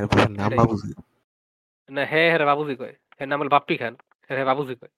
এরপর 0.00 0.30
নাম 0.30 0.56
বাবুজি? 0.56 1.02
না 1.88 2.00
হে 2.00 2.30
হের 2.30 2.46
বাবুজি 2.46 2.76
কয়। 2.76 2.94
হের 3.20 3.28
নাম 3.28 3.40
হলো 3.40 3.48
বাপ্পি 3.48 3.76
খান 3.76 3.96
হের 4.30 4.44
বাবুজি 4.44 4.74
কয়। 4.74 4.88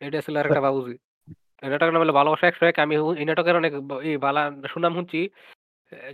এটা 0.00 0.20
ছিল 0.20 0.36
আরেকটা 0.36 0.60
বাবুজি। 0.60 0.98
এই 1.62 1.68
নাটকের 1.68 1.92
নাম 1.92 2.02
হলো 2.02 2.12
ভালোবাসা 2.12 2.46
একশো 2.46 2.66
এক 2.66 2.78
আমি 2.78 2.96
এই 3.18 3.24
নাটকের 3.24 3.56
অনেক 3.56 3.72
এই 4.02 4.16
বালা 4.16 4.52
সুনাম 4.68 4.94
শুনছি। 4.94 5.30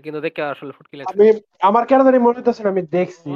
কিন্তু 0.05 0.19
দেখে 0.27 0.43
আসলে 0.53 0.73
ফুটকি 0.77 0.95
লাগছে 0.97 1.15
আমি 1.15 1.27
আমার 1.69 1.83
কেন 1.91 2.01
জানি 2.07 2.19
মনে 2.27 2.41
না, 2.65 2.69
আমি 2.73 2.83
দেখছি 2.97 3.29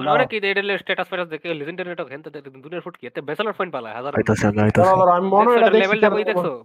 এটা 0.51 0.63
স্ট্যাটাস 0.83 1.09
ফেটাস 1.11 1.29
দেখে 1.33 1.47
লিজেন্ডারি 1.61 1.89
নাটক 1.91 2.09
হেন 2.13 2.21
দুনিয়ার 2.65 2.85
ফুটকি 2.87 3.05
এতে 3.07 3.21
বেসলার 3.29 3.55
পয়েন্ট 3.59 3.73
পালা 3.77 3.89
হাজার 3.99 4.13
আইতাছে 4.19 4.45
আমি 4.51 4.61
আইতাছে 4.67 4.93
দাঁড়াও, 5.01 5.17
আমি 5.19 5.29
মনে 5.35 5.49
হয় 5.49 5.59
এটা 5.59 5.71
দেখছি 5.75 5.83
লেভেল 5.83 6.01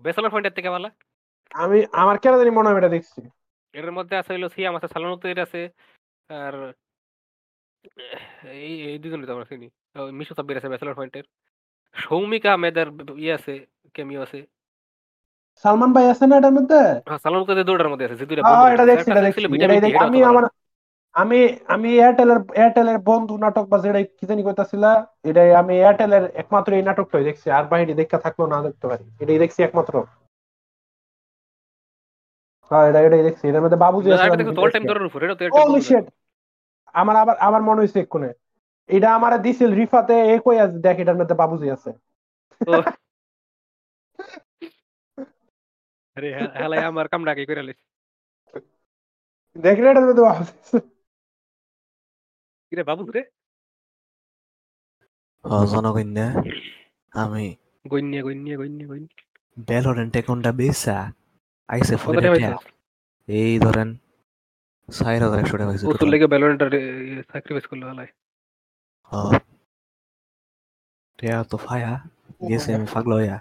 বেসলার 0.06 0.32
পয়েন্টের 0.34 0.56
থেকে 0.58 0.70
পালা? 0.76 0.90
আমি 1.64 1.78
আমার 2.02 2.16
কেন 2.24 2.34
জানি 2.40 2.52
মনে 2.58 2.68
হয় 2.70 2.80
এটা 2.82 2.92
দেখছি। 2.96 3.20
এর 3.74 3.90
মধ্যে 3.98 4.16
আছে 4.20 4.32
হইল 4.34 4.46
সিয়াম 4.56 4.74
আছে 4.78 4.88
সালানুতের 4.94 5.40
আছে 5.46 5.62
আর 6.30 6.54
এই 8.62 8.74
এই 8.90 8.98
দুজনই 9.04 9.26
তো 9.28 9.32
আমরা 9.36 9.48
চিনি। 9.52 9.68
মিশু 10.18 10.34
সাব্বির 10.38 10.60
আছে 10.60 10.70
ব্যাচেলর 10.72 10.98
পয়েন্টের 11.00 11.26
সৌমিকা 11.96 12.50
আহমেদের 12.56 12.88
ইয়ে 13.24 13.34
আছে 13.38 13.54
কেমিও 13.96 14.22
আছে। 14.26 14.40
সালমান 15.66 15.90
ভাই 15.96 16.06
আছে 16.10 16.26
না 16.26 16.36
এটার 16.38 16.54
মধ্যে? 16.58 16.80
হ্যাঁ 17.08 17.20
সালানুতের 17.24 17.68
দুটার 17.70 17.90
মধ্যে 17.90 18.06
আছে 18.08 18.16
দুইটা 18.22 18.42
এটা 18.74 18.86
দেখছি 18.90 19.10
এটা 19.58 19.66
আমি 20.06 20.20
আমার 20.32 20.46
আমি 21.16 21.40
আমি 21.68 21.90
এয়ারটেলের 21.96 22.40
এয়ারটেলের 22.60 22.98
বন্ধু 23.10 23.34
নাটক 23.38 23.66
বা 23.68 23.78
যেটা 23.78 24.00
কি 24.20 24.26
জানি 24.30 24.42
কইতাছিলা? 24.44 24.92
এটাই 25.24 25.50
আমি 25.62 25.74
এয়ারটেলের 25.78 26.24
একমাত্র 26.42 26.70
এই 26.74 26.84
নাটকটাই 26.84 27.24
দেখছি। 27.24 27.48
আর 27.50 27.64
বাহিনী 27.72 27.94
দেখা 27.94 28.18
থাকল 28.26 28.42
না 28.48 28.58
দেখতে 28.68 28.86
পারি। 28.88 29.04
এটাই 29.22 29.40
দেখছি 29.40 29.60
একমাত্র। 29.64 29.94
হ্যাঁ 32.72 32.86
এটা 32.90 33.00
এটাই 33.00 33.24
দেখছি। 33.24 33.44
এটার 33.48 33.64
মধ্যে 33.66 33.80
বাবুজি 33.86 34.10
এয়ারটেল! 34.10 36.06
আমার 36.96 37.16
আবার 37.16 37.36
আমার 37.48 37.62
মনে 37.62 37.80
হয়েছে 37.82 38.00
এক্ষুনি 38.00 38.30
এটা 38.90 39.10
আমার 39.18 39.32
দিছিল 39.46 39.70
রিফাতে 39.74 40.16
এ 40.26 40.36
কই 40.46 40.58
আছে? 40.60 40.78
দেখ 40.80 40.96
এটার 41.00 41.18
মধ্যে 41.20 41.36
বাবুজি 41.36 41.68
আছে। 41.72 41.90
আরে 46.18 46.28
হেলাই 46.62 46.82
আমার 46.90 47.06
কামটা 47.12 47.32
কি 47.38 47.44
করে 47.50 47.62
লাইছে 47.68 47.86
দেখ 49.56 49.78
রে 49.84 49.90
বাবুজি 49.98 50.24
আছে। 50.32 50.78
কিরে 52.68 52.84
বাবু 52.90 53.04
রে 53.16 53.22
ও 55.46 55.56
জনকন্যা 55.72 56.28
আমি 57.14 57.46
গইন্যা 57.86 58.20
গইন্যা 58.28 58.54
গইন্যা 58.62 58.86
গইন্যা 58.92 59.14
বেলরেন 59.68 60.08
টেকনটা 60.14 60.52
বেসা 60.60 60.98
আইসে। 61.70 61.96
পাইছিস 62.04 62.62
এই 63.28 63.54
ধরেন 63.60 63.90
চার 64.90 65.20
হাজার 65.24 65.40
একশো 65.42 65.56
টাকা 65.60 65.72
ওসুর 65.74 65.90
total। 65.94 66.10
লেগে 66.14 66.28
স্যাক্রিফাইস 67.30 67.66
করল 67.72 67.84
হালাই 67.90 68.10
ও। 69.12 69.20
টিয়া 71.20 71.38
তো 71.52 71.58
ফায়া 71.66 71.94
গেছে 72.50 72.70
আমি 72.78 72.88
পাগলা 72.94 73.16
হইয়া 73.20 73.38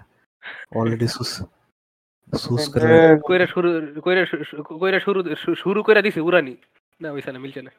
অলরেডি 0.77 1.07
সুস 1.15 1.31
সুস 2.33 2.73
করে 2.73 3.19
কইরা 3.27 3.47
শুরু 3.47 4.01
কইরা 4.01 4.25
শু- 4.25 4.43
শু- 4.43 4.79
কইরা 4.79 4.99
শুরু 4.99 5.35
শুরু 5.55 5.83
কইরা 5.83 6.01
দিছে 6.01 6.19
উড়ানি। 6.19 6.57
না 7.01 7.31
না 7.31 7.39
মিলছে 7.39 7.61
না। 7.61 7.71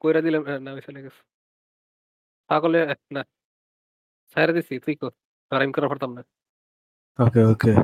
কইরা 0.00 0.20
দিলাম 0.20 0.42
আহ, 0.42 0.58
না 0.58 0.74
না 0.74 1.00
গেছে। 1.00 1.22
পাগলে 2.46 2.94
না। 3.12 3.22
ছাইরা 4.34 4.52
দিছি 4.52 4.78
তুই 4.78 4.94
কর। 4.94 5.10
আর 5.50 5.62
আমি 5.62 5.72
করা 5.72 5.88
পারতাম 5.88 6.12
না। 6.12 6.22
ওকে 7.18 7.44
ওকে। 7.44 7.74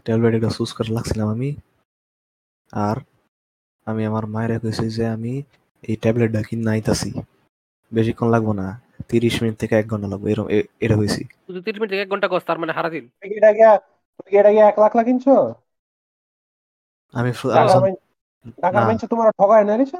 ট্যাবলেট 0.00 0.34
একটা 0.34 0.48
চুজ 0.50 0.72
করে 0.72 0.92
লাগছিলাম 0.92 1.28
আমি। 1.28 1.56
আর 2.72 2.96
আমি 3.86 4.06
আমার 4.06 4.26
মায়ের 4.26 4.60
কইছি 4.60 4.90
যে 4.90 5.06
আমি 5.06 5.42
এই 5.82 5.96
ট্যাবলেটটা 5.96 6.42
কিনে 6.42 6.70
আইতাছি। 6.70 7.12
বেশিক্ষণ 7.94 8.28
লাগবো 8.28 8.52
না। 8.52 8.89
তিরিশ 9.08 9.42
মিনিট 9.42 9.56
থেকে 9.58 9.74
এক 9.74 9.86
ঘণ্টা 9.88 10.08
লাগবে 10.08 10.28
এরকম 10.30 10.48
এটা 10.80 10.94
হয়েছি। 10.96 11.22
তুই 11.46 11.62
তিরিশ 11.62 11.78
মিনিট 11.80 11.90
থেকে 11.90 12.02
এক 12.02 12.10
ঘণ্টা 12.10 12.28
কস 12.28 12.42
তার 12.46 12.58
মানে 12.58 12.72
সারা 12.72 12.90
দিন 12.90 13.04
তুই 13.20 13.30
এটা 13.36 13.50
গিয়া 13.52 13.72
তুই 14.18 14.38
এটা 14.38 14.50
গিয়া 14.50 14.64
এক 14.68 14.76
লাখ 14.78 14.92
লাখ 14.96 15.04
কিনছো 15.04 15.34
আমি 17.14 17.30
না। 18.72 18.80
মাইনছে 18.80 19.06
তোমার 19.06 19.26
ঠগায় 19.32 19.64
না 19.64 19.74
রিসা 19.76 19.98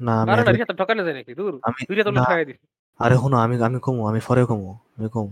না 0.00 0.12
আমি 0.22 0.30
আরে 0.32 0.42
না 0.44 0.50
রিয়া 0.52 0.66
তো 0.66 0.74
ঠকানো 0.74 1.02
যায় 1.04 1.14
নাকি? 1.14 1.32
দূর। 1.34 1.52
আমি 1.62 1.80
দুইটা 1.88 2.02
তো 2.04 2.10
না, 2.10 2.20
ঠকাই 2.20 2.44
দিছি 2.44 2.64
আরে 3.00 3.16
শুনো 3.16 3.36
আমি 3.36 3.54
আমি 3.62 3.78
কমু 3.80 4.02
আমি 4.06 4.20
ফরে 4.20 4.42
কমু 4.44 4.70
আমি 4.96 5.08
কমু। 5.08 5.30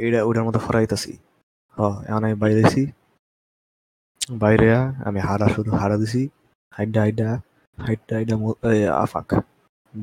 এটা 0.00 0.20
ওটার 0.24 0.44
মধ্যে 0.44 0.60
ফরাইতাছি। 0.60 1.12
হ 1.76 1.78
এখন 2.02 2.22
আমি 2.24 2.34
বাইরে 2.34 2.60
আছি। 2.64 2.82
বাইরে 4.34 4.66
আমি 5.04 5.20
হারা 5.20 5.46
শুধু 5.48 5.70
হারা 5.72 5.96
দিছি। 5.96 6.22
হাইডা 6.72 7.00
হাইডা 7.00 7.28
হাইডা 7.78 8.12
হাইডা 8.14 8.34
মু- 8.36 8.58
আফাক 9.04 9.28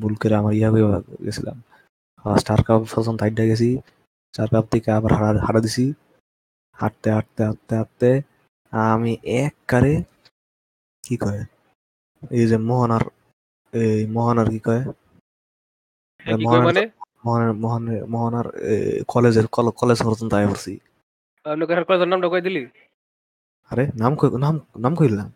ভুল 0.00 0.14
করে 0.20 0.34
আমার 0.40 0.52
ইয়া 0.58 0.68
হয়ে 0.74 0.86
গেছিলাম। 1.24 1.56
স্টার 2.24 2.60
কাপ 2.66 2.80
পর্যন্ত 2.92 3.18
হাইডা 3.24 3.44
গেছি 3.50 3.70
চার 4.34 4.48
কাপ 4.52 4.64
থেকে 4.72 4.88
আবার 4.98 5.12
হারা 5.18 5.40
হারা 5.46 5.60
দিছি। 5.64 5.84
হাঁটতে 6.78 7.08
হাঁটতে 7.16 7.40
হাঁটতে 7.48 7.72
হাঁটতে 7.80 8.10
আমি 8.72 9.12
এক 9.42 9.54
কারে 9.70 9.94
কি 11.04 11.14
কয়? 11.22 11.42
এই 12.38 12.44
যে 12.50 12.56
মোহনার 12.68 13.04
এই 13.72 14.00
মোহনার 14.14 14.46
কি 14.54 14.60
কয়? 14.66 14.82
মানে? 16.66 16.82
মোহনের 17.24 17.52
মোহনের 17.62 18.00
মোহনার 18.12 18.46
কলেজের 19.12 19.46
কলেজ 19.80 19.98
পর্যন্ত 20.06 20.32
আয় 20.38 20.48
পড়ছি। 20.50 20.72
কলেজের 21.88 22.10
নামটা 22.12 22.28
কই 22.32 22.42
দিলি? 22.46 22.62
আরে 23.70 23.84
নাম 24.02 24.12
কই 24.18 24.28
নাম 24.44 24.54
নাম 24.84 24.92
কইলাম। 25.00 25.28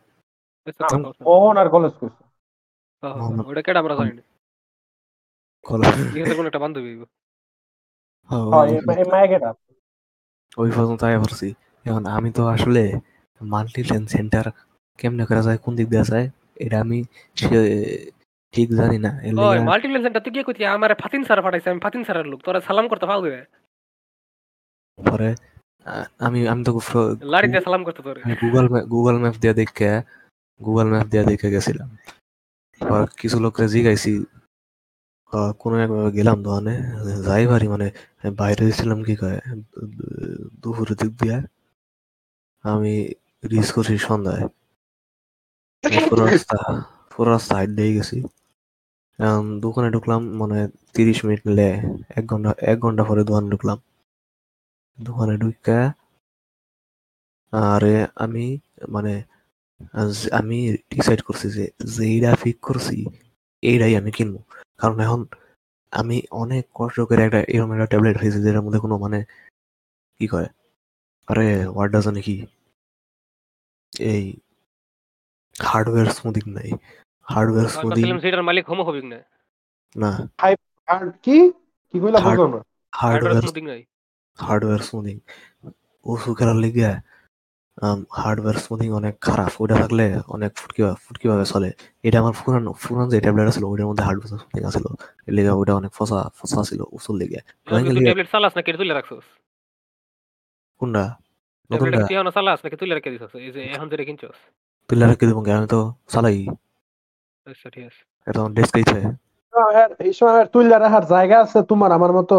মোহন 1.26 1.56
আর 1.62 1.68
কলেজ 1.74 1.92
কইছে। 2.00 2.22
ওটা 3.50 3.62
কেডা 3.66 3.80
আমরা 3.82 3.94
জানি 3.98 4.12
না 5.72 5.86
কোন 6.38 6.46
একটা 6.46 6.60
বান্ধবী 6.60 6.88
হইবো। 6.88 7.06
হ্যাঁ, 8.30 8.42
হ্যাঁ 8.44 8.64
ওই- 10.56 10.72
পর্যন্ত। 10.72 11.02
এখন 11.86 12.02
আমি 12.08 12.30
তো 12.32 12.42
আসলে 12.46 12.82
মাল্টি 13.40 13.82
লেন্স 13.82 14.08
সেন্টার 14.12 14.44
কেমনে 14.98 15.24
করা 15.26 15.42
যায় 15.42 15.58
কোন 15.58 15.72
দিক 15.76 15.88
দেওয়া 15.88 16.06
যায় 16.06 16.26
এটা 16.56 16.76
আমি 16.80 16.98
ঠিক 18.54 18.68
জানি 18.72 18.98
না। 18.98 19.10
ওই 19.44 19.58
মাল্টিপ্লেন 19.60 20.02
সেন্টার 20.02 20.22
তুই 20.24 20.32
কি 20.32 20.40
কইতি 20.42 20.62
আমারে 20.66 20.94
ফাতিন 20.94 21.22
স্যার 21.24 21.40
পাঠাইছে 21.42 21.68
আমি 21.70 21.80
ফাতিন 21.80 22.02
স্যারের 22.04 22.26
লোক 22.26 22.40
তোরা 22.42 22.60
সালাম 22.60 22.86
করতে 22.88 23.06
পারবে 23.06 23.30
পরে 24.98 25.30
আমি 26.18 26.40
আমি 26.48 26.62
তো 26.64 26.70
লাড়ি 27.32 27.46
দিয়ে 27.48 27.62
সালাম 27.62 27.82
করতে 27.84 28.00
তোরে। 28.02 28.20
গুগল 28.42 28.64
ম্যাপ 28.68 28.84
গুগল 28.86 29.16
ম্যাপ 29.18 29.36
দিয়ে 29.36 29.54
দেখে 29.54 29.90
গুগল 30.60 30.86
ম্যাপ 30.90 31.06
দিয়ে 31.06 31.24
দেখে 31.24 31.48
গেছিলাম। 31.50 31.88
কিছু 33.16 33.36
লোকরে 33.40 33.66
জিগাইছি 33.68 34.12
কোনো 35.62 35.76
একবার 35.84 36.06
গেলাম 36.16 36.38
দোকানে 36.46 36.74
যাই 37.26 37.44
পারি 37.52 37.66
মানে 37.74 37.86
বাইরে 38.40 38.64
ছিলাম 38.78 38.98
কি 39.06 39.14
কয় 39.22 39.38
দুপুরের 40.62 40.96
দিক 41.00 41.12
দিয়ে 41.20 41.36
আমি 42.64 42.94
রিস 43.50 43.68
করছি 43.76 43.94
সন্ধ্যায়। 44.08 44.44
পুরো 46.06 46.24
রাস্তা 46.26 46.58
পুরো 47.12 47.28
রাস্তা 47.34 47.52
হাইট 47.58 47.70
দিয়ে 47.78 47.92
গেছি। 47.96 48.16
এখন 49.18 49.44
দোকানে 49.64 49.88
ঢুকলাম 49.94 50.20
মানে 50.40 50.58
তিরিশ 50.94 51.18
মিনিট 51.26 51.40
নিলে 51.48 51.68
এক 52.18 52.24
ঘণ্টা 52.30 52.50
এক 52.72 52.78
ঘণ্টা 52.84 53.02
পরে 53.08 53.22
দোকানে 53.28 53.48
ঢুকলাম। 53.54 53.78
দোকানে 54.98 55.34
ঢুকে 55.42 55.78
আরে 57.52 57.94
আমি 58.24 58.44
মানে 58.94 59.12
আমি 60.40 60.58
ডিসাইড 60.92 61.20
করছি 61.26 61.46
যে 61.56 61.64
যেইটা 61.96 62.30
ফিক 62.42 62.58
করছি 62.68 62.96
এইটাই 63.62 63.94
আমি 64.00 64.10
কিনবো। 64.16 64.40
কারণ 64.78 65.00
এখন 65.00 65.26
আমি 65.90 66.22
অনেক 66.30 66.66
কষ্ট 66.74 67.00
করে 67.00 67.22
একটা 67.22 67.40
এরকম 67.40 67.72
একটা 67.72 67.86
ট্যাবলেট 67.86 68.22
হয়েছে 68.22 68.42
যেটার 68.42 68.62
মধ্যে 68.62 68.78
কোনো 68.78 68.98
মানে 68.98 69.24
কি 70.18 70.26
কয়? 70.26 70.46
আরে 71.26 71.66
ওয়ার্ডটা 71.66 72.00
জানে 72.00 72.22
কি 72.22 72.46
এই 73.98 74.36
হার্ডওয়্যার 75.58 76.06
স্মুদিং 76.06 76.52
নাই। 76.52 76.70
হার্ডওয়্যার 77.22 77.68
স্মুদিং 77.68 78.20
সিটার 78.20 78.42
মালিক 78.42 78.68
হোমোফোবিক 78.68 79.04
না। 79.04 79.22
না। 79.96 80.28
আর 80.86 81.10
কি? 81.10 81.52
কি 81.92 82.00
কইলা 82.00 82.18
হার্ড- 82.18 82.42
বুঝলাম 82.42 82.58
না 82.58 82.64
হার্ডওয়্যার 82.94 83.42
স্মুথিং 83.42 83.66
নাই। 83.66 83.84
হার্ডওয়্যার 84.36 84.84
স্মুদিং 84.84 85.18
ওষু 86.04 86.34
খেলার 86.34 86.56
লেগে 86.56 87.15
হার্ডওয়্যার 88.22 88.56
স্মুথিং 88.64 88.88
অনেক 89.00 89.14
খারাপ। 89.26 89.52
ওইটা 89.62 89.76
থাকলে 89.82 90.04
অনেক 90.36 90.50
ফুটকি 90.58 90.80
ফুটকি 91.04 91.26
ভাবে 91.32 91.44
চলে। 91.52 91.70
এটা 92.06 92.16
আমার 92.22 92.34
পুরানো 92.40 92.70
পুরান 92.82 93.06
যে 93.12 93.18
ট্যাবলেট 93.24 93.48
ছিল 93.56 93.64
ওইটার 93.72 93.86
মধ্যে 93.90 94.04
হার্ডওয়্যার 94.06 94.40
স্মুথিং 94.42 94.62
আছিল। 94.70 94.84
এর 95.28 95.32
লেগে 95.36 95.52
ওইটা 95.60 95.72
অনেক 95.80 95.92
ফসা 95.98 96.18
ফসা 96.38 96.60
ছিল 96.70 96.80
উসুল 96.96 97.16
লেগে। 97.20 97.40
তুই 97.66 97.80
ট্যাবলেট 98.06 98.28
চালাস 98.34 98.52
নাকি 98.56 98.68
তুলে 98.80 98.94
রাখছস? 98.98 99.26
কোনটা? 100.80 101.04
ট্যাবলেট 101.70 101.92
নতুনটা? 101.92 102.06
তুই 102.10 102.16
এখন 102.18 102.28
চালাস 102.36 102.58
নাকি 102.64 102.76
তুলে 102.80 102.92
রেখে 102.96 103.10
দিছস? 103.14 103.32
এই 103.46 103.50
যে 103.54 103.60
এখন 103.74 103.86
যেটা 103.92 104.04
কিনছস। 104.08 104.38
তুই 104.88 104.96
রেখে 105.12 105.26
দেবো 105.28 105.40
আমি 105.58 105.68
তো 105.74 105.80
চালাই। 106.12 106.38
আচ্ছা 107.46 107.68
ঠিক 107.74 107.84
আছে। 107.88 108.00
এটা 108.28 108.40
ডেস্কেই 108.56 108.84
থাকে 108.90 109.06
এই 110.06 110.12
সময় 110.18 110.42
তুইলা 110.52 110.76
রাখার 110.84 111.04
জায়গা 111.14 111.36
আছে 111.44 111.58
তোমার 111.70 111.90
আমার 111.98 112.12
মতো। 112.18 112.36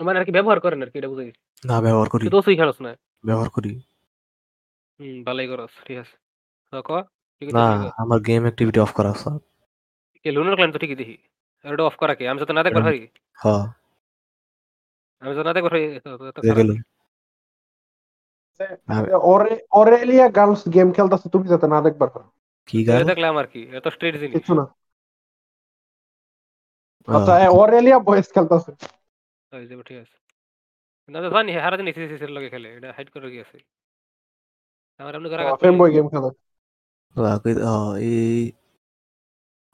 মানে 0.00 0.16
আর 0.20 0.24
কি 0.28 0.32
ব্যবহার 0.36 0.58
করেন 0.64 0.78
আর 0.84 0.90
কি 0.92 0.96
এটা 1.00 1.10
বুঝাই 1.12 1.30
না 1.62 1.76
ব্যবহার 1.86 2.08
করি। 2.12 2.22
তুই 2.24 2.32
তো 2.34 2.38
ওই 2.50 2.56
খেলস 2.60 2.78
না। 2.84 2.90
ব্যবহার 3.28 3.50
করি। 3.56 3.72
হুম 5.00 5.14
ভালোই 5.26 5.46
করস 5.50 5.72
ঠিক 5.86 5.98
আছে। 5.98 6.14
তো 6.72 6.78
ক 6.80 6.90
কি 7.42 7.44
না 7.48 7.64
করছিস 7.70 7.92
আমার 8.02 8.18
গেম 8.20 8.42
অ্যাক্টিভিটি 8.42 8.78
অফ 8.80 8.90
করা 8.92 9.10
আছে 9.14 9.28
কে 10.24 10.28
লুনার 10.30 10.54
ক্লাইন 10.56 10.72
তো 10.72 10.78
ঠিকই 10.78 10.96
দেখি। 10.96 11.16
আর 11.64 11.72
এটা 11.74 11.84
অফ 11.84 11.96
করা 11.96 12.14
কি? 12.14 12.24
আমি 12.30 12.38
তো 12.40 12.52
না 12.52 12.62
দেখবার 12.66 12.82
হুম। 12.82 12.88
পারি 12.88 13.00
হ্যাঁ 13.38 13.64
আমি 15.22 15.32
তো 15.34 15.42
না 15.46 15.52
দেখবার 15.56 15.72
পারি 15.74 15.84
তো- 15.96 16.18
তো- 16.20 16.32
তো 16.36 16.40
দিয়ে 16.40 16.52
খারাপ। 16.52 16.58
গেল 16.60 16.70
আমি- 18.90 19.12
ওরে 19.26 19.52
অরেলিয়া 19.72 20.26
গার্লস 20.28 20.62
গেম 20.74 20.88
খেলতেছে 20.92 21.26
তুমি 21.28 21.46
যাতে 21.48 21.66
না 21.68 21.78
দেখবার 21.80 22.10
পারো। 22.14 22.28
কি 22.68 22.76
এটা 22.80 22.88
গাল 22.90 23.02
দেখলে 23.04 23.26
আমার 23.26 23.46
কি? 23.46 23.60
এত 23.78 23.86
স্ট্রেট 23.88 24.14
জিনিস। 24.14 24.34
কিছু 24.36 24.52
না। 24.54 24.64
আচ্ছা 27.08 27.34
এ 27.38 27.58
অরেলিয়া 27.60 27.98
বয়েস 28.00 28.26
খেলতেছে। 28.34 28.70
হয়ে 29.52 29.66
যাবে 29.66 29.82
ঠিক 29.88 29.98
আছে। 30.00 30.16
না 31.08 31.18
তো 31.22 31.28
জানি 31.30 31.50
হারা 31.56 31.76
দিন 31.76 31.86
এসিসি 31.88 32.16
এর 32.18 32.32
লগে 32.36 32.48
খেলে 32.50 32.68
এটা 32.76 32.88
হাইড 32.96 33.08
করে 33.10 33.28
গিয়েছে 33.30 33.56
আমার 35.00 35.14
করে 35.24 35.92
গেম 35.94 36.06
খেলে। 36.08 36.30
এই 38.08 38.40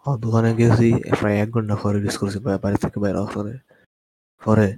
দোকানে 0.06 0.50
গেছি 0.54 0.88
প্রায় 1.18 1.36
এক 1.42 1.48
ঘণ্টা 1.50 1.74
পরে 1.82 1.98
রিস 1.98 2.16
করছি 2.20 2.38
বাড়ি 2.62 2.78
থেকে 2.84 2.98
বাইরে 3.02 3.20
পরে 3.34 3.52
পরে। 4.42 4.68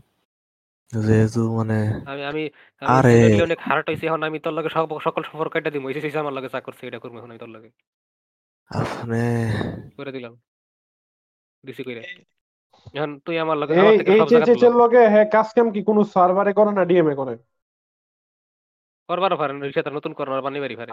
যেহেতু 0.92 1.40
মানে 1.58 1.78
আমি 2.06 2.22
আমি 2.30 2.42
আরে। 2.82 3.16
অনেক 3.46 3.60
হার্ট 3.62 3.84
হইছে 3.90 4.04
এখন 4.06 4.22
আমি 4.22 4.38
তোর 4.44 4.52
লগে 4.52 4.70
সব 4.76 4.86
সকল 4.98 5.22
সম্পর্ক 5.22 5.52
কেটে 5.52 5.70
দিমু 5.70 5.86
এসিসি 5.88 6.18
আমার 6.18 6.34
লগে 6.34 6.48
চা 6.48 6.60
করছে 6.60 6.82
এটা 6.88 6.98
করব 6.98 7.14
এখন 7.18 7.30
আমি 7.30 7.40
তোর 7.42 7.50
লগে। 7.56 7.68
আপনি। 8.70 9.22
করে 9.96 10.10
দিলাম? 10.12 10.34
দিছি 11.64 11.82
কইরা। 11.86 12.02
এখন 12.94 13.10
তুই 13.24 13.36
আমার 13.38 13.56
লগে 13.58 13.72
আমার 13.74 13.94
থেকে 13.98 14.12
সব 14.18 14.28
জায়গা 14.30 14.68
লগে 14.82 15.02
হ্যাঁ 15.12 15.26
কাজ 15.34 15.48
কাম 15.56 15.66
কি 15.74 15.80
কোনো 15.88 16.00
সার্ভারে 16.14 16.52
করে 16.52 16.70
না 16.72 16.82
ডিএম 16.84 17.08
এ 17.10 17.14
করে? 17.14 17.34
করবার 19.08 19.36
পারেন 19.36 19.62
রিসাতে 19.62 19.90
নতুন 19.90 20.12
করবার 20.12 20.42
বানি 20.42 20.60
বাড়ি 20.60 20.76
পারে। 20.76 20.92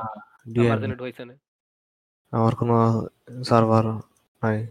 DM 0.52 0.66
আমার 0.66 0.80
জেনে 0.82 0.96
হইছে 1.02 1.26
না। 1.26 1.34
আমার 2.32 2.56
কোনো 2.56 2.76
সার্ভার 3.44 3.86
নাই। 4.44 4.68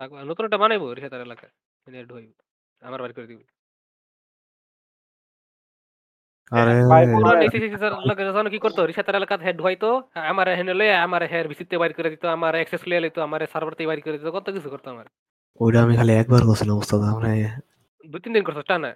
থাকবা- 0.00 0.24
নতুন 0.24 0.44
একটা 0.44 0.58
বানাইবো 0.58 0.94
রিসাতের 0.94 1.20
এলাকায় 1.20 1.50
নেট 1.88 2.12
হইব 2.12 2.32
আমার 2.80 3.00
বাড়ি 3.00 3.14
করে 3.14 3.26
দিবি। 3.26 3.44
আরে 6.50 6.86
ভাই, 6.86 7.06
পুরো 7.06 7.26
হ্যাঁ। 7.26 7.42
এসিসি 7.42 7.64
এর 7.64 7.92
লগে 7.92 8.24
যখন 8.24 8.48
কি 8.48 8.58
করতো 8.58 8.86
রিসাতের 8.86 9.14
এলাকাতে 9.14 9.44
হেড 9.44 9.60
হইতো 9.60 10.02
আমার 10.14 10.48
হেনে 10.48 10.74
লয়ে 10.74 10.94
আমার 10.94 11.22
হেয়ার 11.22 11.48
ভিসিতে 11.48 11.78
বাইর 11.78 11.92
করে 11.92 12.10
দিত 12.10 12.24
আমার 12.24 12.54
অ্যাক্সেস 12.54 12.80
লয়ে 12.86 13.00
লইতো 13.00 13.22
আমার 13.22 13.46
সার্ভারতে 13.52 13.86
বাইর 13.86 14.00
করে 14.00 14.18
দিত 14.18 14.28
কত 14.28 14.50
কিছু 14.50 14.70
করতো 14.70 14.90
আমার। 14.90 15.06
ওইটা 15.60 15.82
আমি 15.82 15.96
খালি 15.96 16.12
একবার 16.12 16.40
করছিলাম 16.46 16.76
উস্তাদ 16.76 17.00
মানে 17.00 17.56
দুই 18.06 18.20
তিন 18.20 18.32
দিন 18.32 18.44
করছ 18.44 18.58
টানা। 18.66 18.94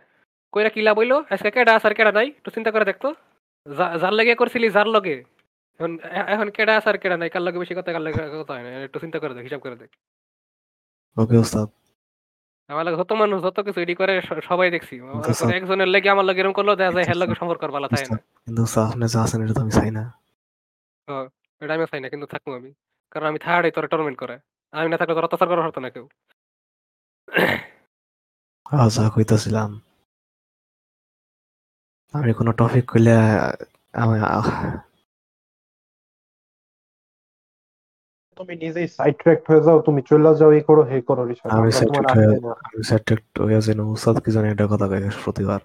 কইরা 0.52 0.70
কিলা 0.74 0.92
বইলো? 0.98 1.16
আজকে 1.34 1.48
কেডা 1.56 1.72
আসার 1.78 1.94
কেডা 1.98 2.12
নাই? 2.18 2.28
একটু 2.38 2.50
চিন্তা 2.54 2.70
করে 2.74 2.84
দেখতো। 2.90 3.08
যার 4.02 4.14
লগে 4.18 4.34
করছিলি 4.40 4.66
যার 4.76 4.88
লগে? 4.94 5.16
এখন 5.80 5.92
এখন 6.34 6.48
কেডা 6.56 6.72
আসার 6.80 6.96
কেডা 7.02 7.16
নাই? 7.20 7.28
কার 7.34 7.42
লগে 7.46 7.58
বেশি 7.62 7.74
কথা 7.78 7.90
কার 7.94 8.02
লগে 8.06 8.18
কথা 8.42 8.52
হয় 8.54 8.64
না? 8.66 8.70
একটু 8.88 8.98
চিন্তা 9.02 9.18
করে 9.22 9.32
দেখ 9.36 9.44
হিসাব 9.48 9.60
করে 9.64 9.76
দেখ। 9.82 9.90
ওকে 11.16 11.36
উস্তাদ 11.44 11.68
আমার 12.70 12.84
লগে 12.86 12.96
যত 13.02 13.12
মানুষ 13.22 13.38
যত 13.46 13.58
কিছু 13.66 13.78
এডি 13.84 13.94
করে 14.00 14.12
সবাই 14.50 14.68
দেখছি। 14.74 14.94
একজনের 15.58 15.88
লেগে 15.94 16.08
আমার 16.14 16.26
লগে 16.28 16.40
এরকম 16.42 16.54
করল 16.58 16.70
দেখা 16.80 16.92
যায় 16.96 17.06
হের 17.08 17.18
লগে 17.22 17.34
সম্পর্ক 17.40 17.62
ভালো 17.76 17.86
থাকে 17.92 18.06
না। 18.12 18.18
কিন্তু 18.44 18.62
আপনি 18.88 19.04
যা 19.12 19.18
আছেন 19.24 19.38
এটা 19.44 19.54
তো 19.56 19.60
আমি 19.64 19.72
চাই 19.78 19.90
না। 19.98 20.04
এটা 21.62 21.72
আমি 21.76 21.84
চাই 21.92 22.00
না 22.02 22.08
কিন্তু 22.12 22.26
থাকব 22.32 22.48
আমি। 22.60 22.70
কারণ 23.12 23.26
আমি 23.30 23.38
থার্ড 23.44 23.64
তোর 23.76 23.84
টর্মেন্ট 23.92 24.16
করে। 24.22 24.36
আমি 24.78 24.88
না 24.92 24.96
থাকলে 25.00 25.14
তোর 25.16 25.26
অত্যাচার 25.26 25.48
করা 25.50 25.62
হতো 25.66 25.78
না 25.84 25.88
কেউ। 25.94 26.04
যা 28.94 29.04
কইতাছিলাম। 29.14 29.70
আমি 32.16 32.32
কোনো 32.38 32.50
টপিক 32.58 32.84
কইলে 32.90 33.12
আমি 33.94 34.16
তুমি 38.38 38.54
নিজেই 38.62 38.86
সাইড 38.96 39.14
ট্র্যাক 39.20 39.40
হয়ে 39.48 39.62
যাও 39.66 39.78
তুমি 39.86 40.00
চলে 40.10 40.30
যাও 40.38 40.50
এই 40.52 40.62
করো 40.68 40.82
হে 40.90 40.96
করো 41.08 41.22
আমি 41.22 41.34
তোমার 41.80 42.04
tracked 42.04 42.16
হয়ে- 42.16 43.46
হয়ে 43.46 43.60
যাই 43.60 43.74
না 43.78 43.82
উস্তাদ 43.94 44.16
কি 44.24 44.30
জানি 44.34 44.46
এটা 44.50 44.64
কথা 44.72 44.86
কয় 44.90 45.02
প্রতিবার। 45.24 45.60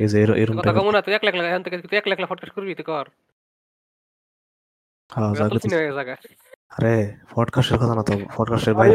এই 0.00 0.08
যে 0.10 0.16
এর- 0.22 0.36
এরম 0.42 0.54
কথা 0.58 0.72
কমু 0.78 0.90
না 0.94 1.00
তুই 1.04 1.12
এক 1.14 1.22
লাখ 1.26 1.34
লাখ 1.36 1.44
এখান 1.50 1.62
থেকে 1.64 1.76
তুই 1.82 1.96
এক 2.00 2.06
লাখ 2.10 2.18
লাখ 2.20 2.28
ফটকাস 2.30 2.50
করবি 2.56 2.72
তুই 2.74 2.86
কর। 2.90 3.06
হ্যাঁ, 5.10 5.30
জায়গা 5.90 6.14
আরে 6.74 6.94
পডকাস্টের 7.34 7.78
কথা 7.80 7.94
না 7.94 8.02
তো 8.02 8.12
পডকাস্টের 8.36 8.74
বাইরে। 8.74 8.94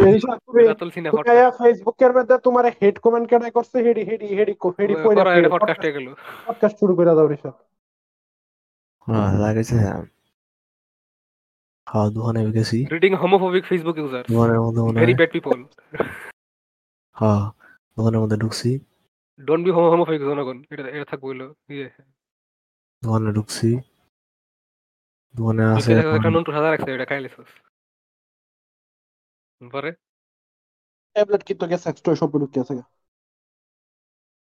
ফেসবুকের 1.59 2.11
মধ্যে 2.13 2.35
তোমার 2.37 2.65
হেড 2.79 2.95
কমেন্ট 2.99 3.25
কেডা 3.29 3.49
করছে 3.51 3.77
হেডি 3.85 4.03
হেডি 4.09 4.27
হেডি 4.29 4.53
হেডি 4.79 4.95
পডকাস্ট 5.53 5.81
হয়ে 5.83 5.95
গেল 5.97 6.07
পডকাস্ট 6.47 6.75
শুরু 6.79 6.93
করে 6.95 7.07
দাও 7.09 7.27
রিসার্চ 7.27 7.57
হ্যাঁ, 9.07 9.31
লাগেছে 9.39 9.75
হ্যাঁ 9.77 10.01
দোকানে 12.09 12.39
গেছি। 12.51 12.77
রিডিং 12.91 13.11
হোমোফোবিক 13.13 13.63
ফেসবুক 13.65 13.97
ইউজার 13.97 14.23
দোকানের 14.29 14.59
মধ্যে 14.59 14.81
মনে 14.81 14.97
ভেরি 14.99 15.13
ব্যাড 15.13 15.31
পিপল 15.31 15.57
হ্যাঁ 17.15 17.43
দোকানের 17.97 18.19
মধ্যে 18.21 18.37
ঢুকছি। 18.37 18.69
ডোন্ট 19.39 19.63
বি 19.65 19.71
হোমোফোবিক 19.71 20.21
জনগণ। 20.21 20.57
এটা 20.71 20.83
এটা 20.89 21.05
থাকব 21.05 21.23
হইল 21.25 21.41
ইয়ে। 21.69 21.87
দোকানে 23.03 23.29
ঢুকছি। 23.31 23.69
দোকানে 25.35 25.63
আছে 25.73 25.91
একটা 26.15 26.29
নন্টু 26.29 26.51
সাদা 26.51 26.69
রাখছে 26.69 26.89
এটা 26.93 27.05
খাই 27.05 27.19
লিছস 27.21 27.49
পরে 29.61 29.91
ট্যাবলেট 31.15 31.41
কিন্তু 31.47 31.63
গেছে 31.71 31.85
এক্সট্রা 31.89 32.19
সব 32.21 32.29
ঢুকে 32.41 32.59
আছে 32.63 32.73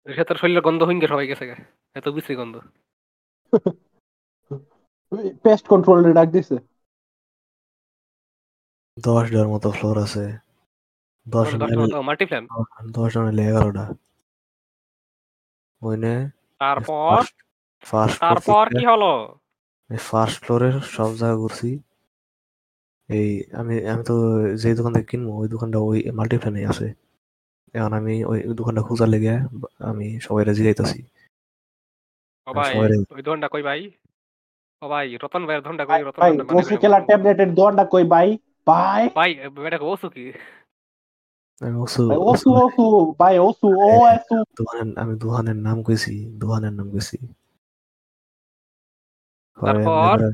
রিসাতের 0.07 0.39
শরীরের 0.41 0.65
গন্ধ 0.67 0.81
হইঙ্গে 0.89 1.11
সবাই 1.13 1.29
গেছে 1.31 1.45
গা। 1.51 1.57
এত 1.99 2.07
বিশ্রী 2.17 2.35
গন্ধ। 2.41 2.55
পেস্ট 5.45 5.65
কন্ট্রোল 5.73 5.99
ডাক 6.19 6.29
দিছে। 6.35 6.57
দশটার 8.97 9.49
মতো 9.53 9.69
ফ্লোর 9.77 9.97
আছে। 10.05 10.25
দশ 11.27 11.49
মাল্টি 12.09 12.25
প্ল্যান 12.31 12.45
দশ 12.97 13.09
জন 13.15 13.25
হলে 13.29 13.43
এগারোটা। 13.51 13.85
ওইনে 15.83 16.15
তারপর? 16.61 17.19
ফার্স্ট 17.89 18.19
তারপর 18.25 18.65
কি 18.79 18.85
হলো? 18.93 19.13
ফার্স্ট 19.91 20.39
ফ্লোরের 20.45 20.77
সব 20.97 21.11
জায়গা 21.21 21.39
ঘুরছি। 21.43 21.71
এই 23.09 23.45
আমি 23.53 23.89
আমি 23.89 24.05
তো 24.05 24.15
যে 24.57 24.75
দোকান 24.75 24.93
থেকে 24.93 25.07
কিনবো 25.07 25.39
ওই 25.39 25.49
দোকানটা 25.49 25.79
ওই 25.79 26.11
মাল্টিপ্ল্যানে 26.11 26.67
আছে। 26.67 26.95
এখন 27.73 27.93
আমি 27.93 28.25
ওই 28.25 28.43
দোকানটা 28.43 28.83
খোঁজার 28.83 29.09
লেগে 29.09 29.39
আমি 29.79 30.21
সবাই 30.21 30.55
জিগাইতেছি। 30.55 31.03
ও 32.47 32.53
ভাই 32.53 32.79
ওই 33.11 33.23
দোকানটা 33.23 33.49
কই 33.49 33.63
ভাই? 33.63 33.91
ও 34.83 34.89
ভাই 34.89 35.17
রতন 35.23 35.47
ভাইয়ের 35.47 35.63
দোকানটা 35.63 35.85
কই? 35.85 36.03
রতন 36.03 36.05
ভাই 36.05 36.13
ভাইয়ের 36.21 36.39
দোকানটা 36.39 36.59
ওসি 36.59 36.75
কই? 36.75 36.81
কেলার 36.81 37.05
ট্যাবলেটের 37.05 37.55
দোয়ানটা 37.55 37.85
কই 37.85 38.05
ভাই? 38.05 38.39
ভাই। 38.67 39.09
ভাই 39.15 39.33
এটা 39.67 39.79
ওসু 39.81 40.09
কি? 40.09 40.33
আমি 41.61 41.75
ওসু। 41.75 42.13
ওসু 42.13 42.51
ওসু 42.51 43.15
ভাই 43.19 43.39
ওসু 43.39 43.69
ও 43.83 44.09
এসু। 44.09 44.45
দোকানের 44.59 44.99
আমি 44.99 45.19
দোকানের 45.19 45.57
নাম 45.57 45.83
কইছি 45.83 46.33
দোকানের 46.39 46.73
নাম 46.73 46.91
কইছি। 46.91 47.17
পরে 49.61 49.73
তারপর? 49.73 50.33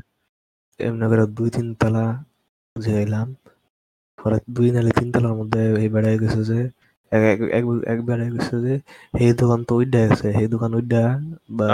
এমনি 0.79 1.07
করে- 1.07 1.25
দুই 1.25 1.49
তিন 1.49 1.75
তলা 1.75 2.30
জিগাইলাম 2.75 3.27
পরে 4.19 4.37
দুই 4.49 4.67
নালে 4.71 4.91
তিন 4.91 5.07
তলার 5.11 5.35
মধ্যে 5.35 5.61
এই 5.81 5.89
বেড়াই 5.89 6.17
গেছে 6.19 6.41
যে 6.43 6.59
এক 7.11 7.23
এক 7.29 7.39
এক- 7.51 7.85
এক 7.85 7.99
গেছে 8.35 8.55
যে 8.61 8.73
এই 9.19 9.31
দোকান 9.33 9.59
তো 9.63 9.73
উইডা 9.75 9.99
গেছে 10.07 10.27
এই 10.41 10.47
দোকান 10.47 10.71
উইডা 10.75 11.03
বা 11.49 11.67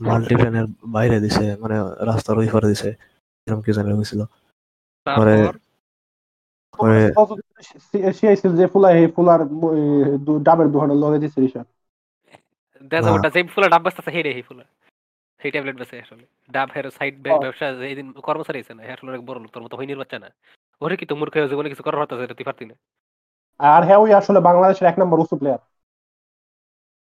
মাল্টিপ্ল্যানের 0.00 0.66
বাইরে 0.86 1.16
দিছে 1.20 1.44
মানে 1.60 1.76
রাস্তার 2.04 2.36
ওই 2.38 2.48
পারে 2.52 2.66
দিছে 2.68 2.90
এরকম 3.46 3.60
কি 3.62 3.70
জানা 3.72 3.90
হয়েছিল। 3.94 4.20
পরে- 5.06 5.52
পরে 6.78 7.00
সিআইসিল 8.12 8.52
যে 8.56 8.66
ফুলা 8.66 8.88
হে 8.88 9.04
ফুলার 9.08 9.40
ডাবের 10.42 10.68
দোকানের 10.72 10.96
লগে 10.96 11.18
দিছে 11.18 11.38
রিসার্চ। 11.40 11.68
দেখা 12.90 13.10
ওটা 13.12 13.28
যে 13.30 13.40
ফুলা 13.54 13.68
ডাব 13.68 13.82
বেচতেছে 13.82 14.10
হেরে 14.10 14.30
এই 14.30 14.42
ফুলা। 14.42 14.64
সেই 15.42 15.50
ট্যাবলেট 15.50 15.76
বেচে 15.76 16.00
আসলে। 16.00 16.26
ডাব 16.50 16.68
হের 16.76 16.90
সাইড। 16.90 17.22
ব্যবসা 17.22 17.66
এইদিন 17.68 18.12
কর্মচারী 18.12 18.58
আছে 18.58 18.74
না 18.74 18.82
হের 18.82 19.04
লোক 19.04 19.24
বড় 19.24 19.40
লোক 19.40 19.50
তোর 19.50 19.62
মতো 19.62 19.76
হইনির 19.76 19.98
বাচ্চা 19.98 20.18
না। 20.18 20.30
ওরে 20.80 20.96
কি 20.96 21.06
তো 21.06 21.16
মূর্খ 21.16 21.36
হয়ে 21.36 21.48
জীবনে 21.48 21.68
কিছু 21.68 21.82
করার 21.82 22.00
হতো 22.00 22.22
এটা 22.22 22.34
তুই 22.34 22.44
পারতি 22.44 22.64
না। 22.64 22.74
আর 23.58 23.84
হ্যাঁ 23.84 23.96
ওই 23.96 24.12
আসলে 24.12 24.40
বাংলাদেশের 24.40 24.88
এক 24.88 24.98
নম্বর 24.98 25.20
ওসু 25.20 25.36
প্লেয়ার 25.36 25.58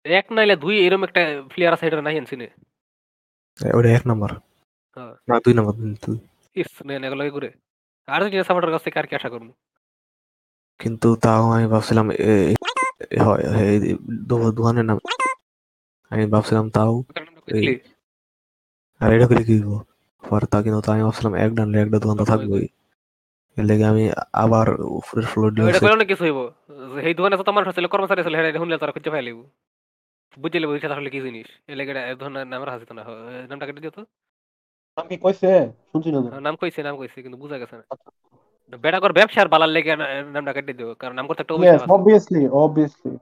এক 0.04 0.32
নাইলে 0.32 0.56
দুই 0.56 0.86
এরকম 0.86 1.04
একটা 1.04 1.42
প্লেয়ার 1.54 1.74
আছে 1.74 1.86
এটা 1.86 2.02
নাই 2.02 2.18
আনছি 2.18 2.36
না। 2.36 2.46
ওটা 3.74 3.88
এক 3.88 4.06
নম্বর। 4.06 4.32
হ্যাঁ। 4.32 5.14
না 5.28 5.40
দুই 5.44 5.54
নম্বর 5.54 5.72
কিন্তু 5.72 6.18
ইস 6.54 6.66
নেন 6.84 7.04
এগুলো 7.04 7.30
করে 7.30 7.52
আর্জেন্টিনা 8.06 8.44
সাপোর্টার 8.44 8.72
কাছ 8.72 8.82
থেকে 8.82 8.98
আর 8.98 9.06
কি 9.06 9.14
আশা 9.14 9.28
করব? 9.28 9.52
কিন্তু 10.78 11.16
তাও 11.16 11.50
আমি 11.50 11.66
ভাবছিলাম 11.66 12.06
হয় 13.24 13.42
এই 13.42 13.96
দো- 14.28 14.72
নাম। 14.72 14.98
আমি 16.10 16.26
ভাবছিলাম 16.26 16.70
তাও? 16.70 17.04
আর 19.02 19.10
এটা 19.16 19.26
করে 19.30 19.42
কি 19.48 19.54
হইব? 19.58 19.70
পরে 20.22 20.46
তা 20.52 20.58
কিন্তু 20.64 20.88
আমি 20.92 21.02
ভাবছিলাম 21.06 21.32
এক 21.44 21.50
ডানলে 21.56 21.78
একটা 21.84 21.98
দোকান 22.02 22.16
তো 22.20 22.24
থাকবেই। 22.32 22.66
এর 23.58 23.64
লেগে 23.70 23.84
আমি 23.92 24.04
আবার 24.42 24.66
উপরের 24.98 25.26
ফ্লোর 25.30 25.48
দিয়ে 25.54 25.68
এটা 25.70 25.80
করলে 25.84 26.04
কিছু 26.10 26.22
হইব। 26.26 26.38
দোকানে 27.18 27.34
ছিল 27.76 27.86
কর্মচারী 27.92 28.20
ছিল 28.26 28.34
তারা 28.82 28.92
খুঁজে 28.96 29.10
পাইলিব 29.14 29.38
বুঝে 30.42 30.58
লিব 30.60 30.70
এটা 30.76 30.94
আসলে 30.96 31.10
কি 31.14 31.20
জিনিস? 31.26 31.48
এর 31.70 31.76
লেগে 31.78 31.92
এই 32.10 32.16
ধরনের 32.20 32.46
নামের 32.52 32.68
হাসিত 32.72 32.90
না। 32.96 33.02
নামটা 33.50 33.66
কেটে 33.68 33.82
দিও 33.84 33.92
তো। 33.96 34.02
নাম 34.96 35.06
কি 35.10 35.16
কইছে? 35.24 35.50
শুনছি 35.90 36.08
না 36.14 36.18
নাম 36.46 36.54
কইছে 36.60 36.80
নাম 36.86 36.94
কইছে 37.00 37.18
কিন্তু 37.24 37.38
বুঝা 37.42 37.56
গেছে 37.60 37.74
না। 37.78 37.84
বেটা 38.82 38.98
কর 39.02 39.12
ব্যবসার 39.18 39.48
বালার 39.52 39.70
লেগে 39.76 39.92
নামটা 40.34 40.52
কেটে 40.56 40.72
দিও। 40.78 40.90
কারণ 41.00 41.14
নাম 41.18 41.26
করতে 41.28 41.42
একটা 41.42 41.54
obviously. 42.66 43.12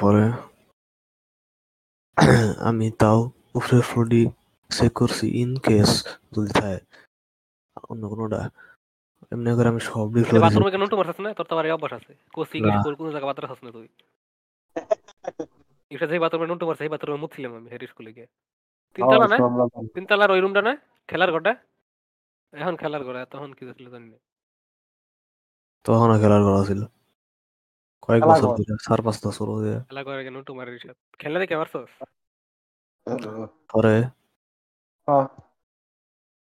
পরে 0.00 0.24
আমি 2.68 2.86
তাও 3.00 3.18
উপরের 3.54 3.84
ফ্লোরটি 3.88 4.22
চেক 4.70 4.92
করছি 5.00 5.26
ইন 5.42 5.52
কেস 5.66 5.90
যদি 6.34 6.50
থাকে 6.58 6.78
অন্য 7.90 8.02
কোনোটা। 8.12 8.40
এমনি 9.32 9.48
করে 9.58 9.68
আমি 9.72 9.80
সব 9.88 10.06
ফ্লোরে 10.26 10.44
বাথরুমে 10.44 10.70
কেন 10.74 10.84
টুমার 10.90 11.06
আছে 11.12 11.22
না 11.24 11.30
তোর 11.38 11.46
তো 11.50 11.54
এই 11.68 11.72
অভ্যাস 11.76 11.92
আছে। 11.98 12.12
কোসি 12.34 12.56
না। 12.60 12.74
স্কুল 12.80 12.94
কোন 12.98 13.06
জায়গা 13.14 13.28
বাথরুম 13.30 13.50
আছে 13.54 13.64
না 13.66 13.70
তুই 13.76 13.88
এটা 15.90 16.06
যে 16.10 16.16
বাথরুমে 16.24 16.46
নুন 16.50 16.58
টুমার 16.60 16.76
সেই 16.80 16.90
বাথরুমে 16.92 17.18
মুতছিলাম 17.22 17.52
আমি 17.58 17.68
হেরি 17.72 17.86
স্কুলে 17.92 18.10
গিয়ে। 18.16 18.28
তিনতলা 18.96 19.26
না 19.32 19.36
তিনতলার 19.94 20.30
ওই 20.34 20.40
রুমটা 20.44 20.62
না 20.68 20.72
খেলার 21.08 21.30
ঘরটা? 21.34 21.52
এখন 22.52 22.74
খেলার 22.82 23.02
ঘর 23.06 23.16
তখন 23.32 23.50
কি 23.56 23.62
ছিল 23.78 23.86
জানি 23.94 24.08
না। 24.12 24.18
তখনও 25.86 26.16
খেলার 26.22 26.42
করা 26.46 26.62
ছিল 26.70 26.80
কয়েক 28.04 28.22
বছর 28.28 28.46
ঘর। 28.48 28.56
ধরে 28.58 28.76
চার 28.86 29.00
পাঁচ 29.06 29.16
বছর 29.24 29.46
ধরে 29.52 29.74
খেলা 29.88 30.02
করে 30.06 30.22
কেন 30.26 30.36
টুমার 30.48 30.66
খেলা 31.20 31.36
দেখে 31.42 31.56
পারছস 31.60 31.92
পরে। 33.70 33.94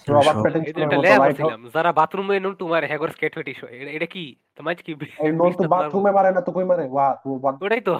রবার্ট 0.06 0.28
সব- 0.28 0.42
প্যাটিনসনের 0.42 0.68
এই 0.68 0.74
যে 0.74 0.82
একটা 0.82 0.86
মতো 0.90 1.04
ল্যাব 1.04 1.20
light 1.22 1.36
ছিলাম 1.38 1.60
যারা 1.68 1.90
বাথরুমে 1.92 2.36
নুন 2.40 2.54
টুমার 2.54 2.82
হ্যাগর 2.86 3.10
স্কেট 3.10 3.32
ফেটিস 3.34 3.58
হয়। 3.62 3.74
এটা- 3.96 4.10
কি? 4.10 4.24
তোমার 4.56 4.74
কি 4.76 4.92
এই 5.18 5.30
নন্তু 5.32 5.62
বিশ- 5.62 5.70
বাথরুমে 5.74 6.10
মারে 6.12 6.30
না 6.32 6.40
তো 6.40 6.50
কই 6.52 6.64
মারে? 6.64 6.84
ওয়া 6.90 7.06
ওটাই 7.62 7.80
তো। 7.80 7.94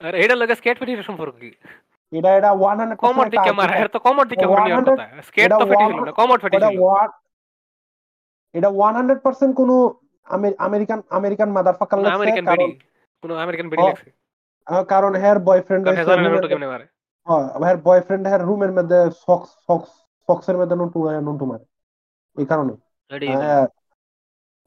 আর 0.00 0.14
এটা 0.14 0.34
লাগে 0.36 0.54
স্কেট 0.54 0.76
ফেটিস 0.78 0.98
সম্পর্ক 1.06 1.34
কি? 1.40 1.50
এটা 2.12 2.30
এটা 2.36 2.50
100% 2.56 2.98
কমর 3.04 3.26
দিকে 3.28 3.50
মার। 3.52 3.70
এর 3.76 3.88
তো 3.88 3.98
কমর 3.98 4.24
দিকে 4.28 4.44
মার 4.46 4.58
নেওয়ার 4.58 4.72
100 4.76 4.92
কথা। 4.92 5.06
স্কেট 5.22 5.50
তো 5.52 5.64
ফেটিস 5.66 5.88
100 5.88 6.04
না 6.06 6.12
কমর 6.12 6.38
ফেটিস 6.38 6.58
এটা 6.58 6.68
হলো 6.68 6.82
ওয়ান 6.84 7.08
এটা 8.54 8.68
100% 8.80 9.50
কোন 9.54 9.70
আমেরিকান 10.58 11.00
আমেরিকান 11.10 11.48
মাদারফাকার 11.50 11.98
লাগছে 11.98 12.16
আমেরিকান 12.18 12.44
বেডি 12.46 12.66
কোন 13.22 13.30
আমেরিকান 13.36 13.66
বেডি 13.68 13.82
লাগছে 13.84 14.08
কারণ 14.88 15.12
হেয়ার 15.14 15.38
বয়ফ্রেন্ড 15.38 15.84
মারে? 16.72 16.86
হেয়ার 17.62 17.78
বয়ফ্রেন্ড 17.86 18.24
হেয়ার 18.26 18.42
রুমের 18.44 18.72
মধ্যে 18.72 18.98
সক্স 19.26 19.50
সক্স 19.68 19.90
সক্সের 20.28 20.56
মধ্যে 20.56 20.76
নুন 20.76 20.88
টুমারে 20.88 21.18
নুন 21.20 21.36
টুমারে 21.38 21.64
এই 22.36 22.46
কারণে। 22.46 22.72
হ্যাঁ 23.10 23.66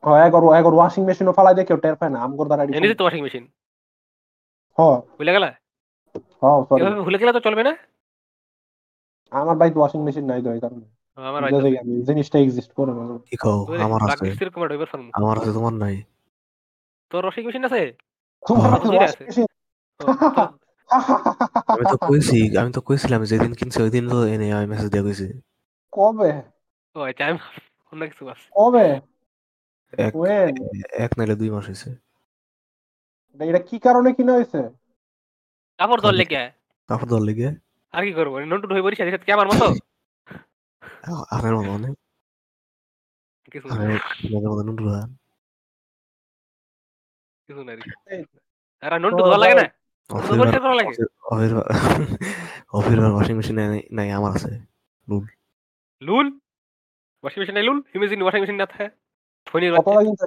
হ্যাঁ। 0.04 0.20
এগর 0.28 0.44
এগর 0.60 0.74
ওয়াশিং 0.76 1.02
মেশিনও 1.06 1.34
ফালাই 1.34 1.54
দিয়ে 1.56 1.68
কেউ 1.68 1.78
টের 1.78 1.96
পায় 1.96 2.12
না 2.12 2.20
আমগর 2.26 2.46
দ্বারা 2.46 2.64
এনে 2.78 2.90
দিতে 2.92 3.04
ওয়াশিং 3.04 3.22
মেশিন 3.24 3.44
হ্যাঁ। 4.78 4.98
ভুলে 5.18 5.32
গেলা? 5.36 5.50
হ্যাঁ 6.42 6.60
সরি 6.68 6.80
এভাবে 6.82 7.02
ভুলে 7.06 7.18
গেলে 7.22 7.32
তো 7.34 7.42
চলবে 7.48 7.64
না? 7.64 7.74
আমার 9.32 9.56
বাড়িতে 9.56 9.78
ওয়াশিং 9.80 10.00
মেশিন 10.04 10.26
নাই 10.26 10.42
তো 10.46 10.50
এই 10.54 10.62
কারণে। 10.62 10.86
আমার 11.18 11.42
আমি 11.44 11.94
জিনিসটা 12.10 12.38
এক্সিস্ট 12.40 12.72
করে 12.74 12.92
না। 12.98 13.04
কি 13.28 13.36
আমার 13.86 14.00
আছে। 14.06 14.26
আমার 15.14 15.36
তোমার 15.58 15.74
নাই। 15.74 15.96
তোর 17.12 17.24
ওয়াশিং 17.26 17.44
মেশিন 17.48 17.64
আছে? 17.66 17.82
তোমার 18.44 18.70
আছে। 18.76 19.42
আমি 21.74 21.86
তো 21.94 21.98
কইছি 22.08 22.38
আমি 22.62 22.72
তো 22.76 22.82
কইছিলাম 22.88 23.22
যেদিন 23.32 23.52
কিনছি 23.60 23.78
ওই 23.86 23.92
দিন 23.96 24.06
তো 24.12 24.18
এনে 24.34 24.48
আমি 24.58 24.68
মেসেজ 24.72 24.88
দিয়ে 24.94 25.06
কইছি 25.08 25.28
কবে? 25.94 26.32
ও 26.96 27.00
আচ্ছা 27.10 27.24
আমি 27.28 27.40
অন্য 27.94 28.02
কিছু 28.12 28.24
আছে 28.34 28.46
কবে? 28.58 28.86
এক 30.06 30.14
ওয়েন 30.16 30.54
এক 31.04 31.12
নাইলে 31.18 31.36
দুই 31.42 31.50
মাস 31.56 31.66
হয়েছে 31.70 31.90
এটা 33.40 33.62
কি 33.70 33.78
কারণে 33.86 34.10
কিনা 34.18 34.34
হয়েছে 34.38 34.60
কাপড় 35.80 36.02
ধর 36.06 36.14
লেগে 36.20 36.44
কাপড় 36.90 37.10
ধর 37.12 37.22
লেগে 37.28 37.50
আর 37.94 38.02
কি 38.08 38.12
করব? 38.20 38.34
নন্টু 38.52 38.66
হয়ে 38.76 38.86
বলিস 38.86 38.98
সাথে 39.00 39.12
কি 39.28 39.32
আমার 39.38 39.48
মতো? 39.52 39.66
আমার 41.36 41.54
মতো 41.58 41.72
অনেক। 41.78 41.94
কিছু 43.46 43.66
না, 43.70 43.74
কিছু 47.50 47.62
না 47.68 47.74
রে। 47.78 47.84
এই, 48.14 48.22
আর 48.84 48.92
নন্টু 49.04 49.22
ধোয়া 49.28 49.42
লাগে 49.44 49.56
না? 49.60 49.66
অফির 50.10 50.38
পরিষ্কার 50.40 50.62
করা 50.66 50.76
লাগে? 50.80 50.94
অফির 51.32 51.52
অফির 52.78 52.98
ওয়াশিং 53.14 53.36
মেশিন 53.40 53.58
নাই 53.98 54.08
আমার 54.18 54.32
আছে 54.38 54.52
লুল। 56.02 56.28
ওয়াশিং 57.22 57.40
মেশিন 57.42 57.56
নাই 57.58 57.66
লুল? 57.68 57.80
ইমেজিন 57.96 58.20
ওয়াশিং 58.24 58.40
মেশিন 58.44 58.58
না 58.62 58.66
থাকে? 58.72 58.88
ফোনের 59.48 59.72
কত 59.80 59.88
লাগিনছে 59.98 60.26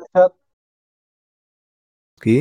কি? 2.23 2.36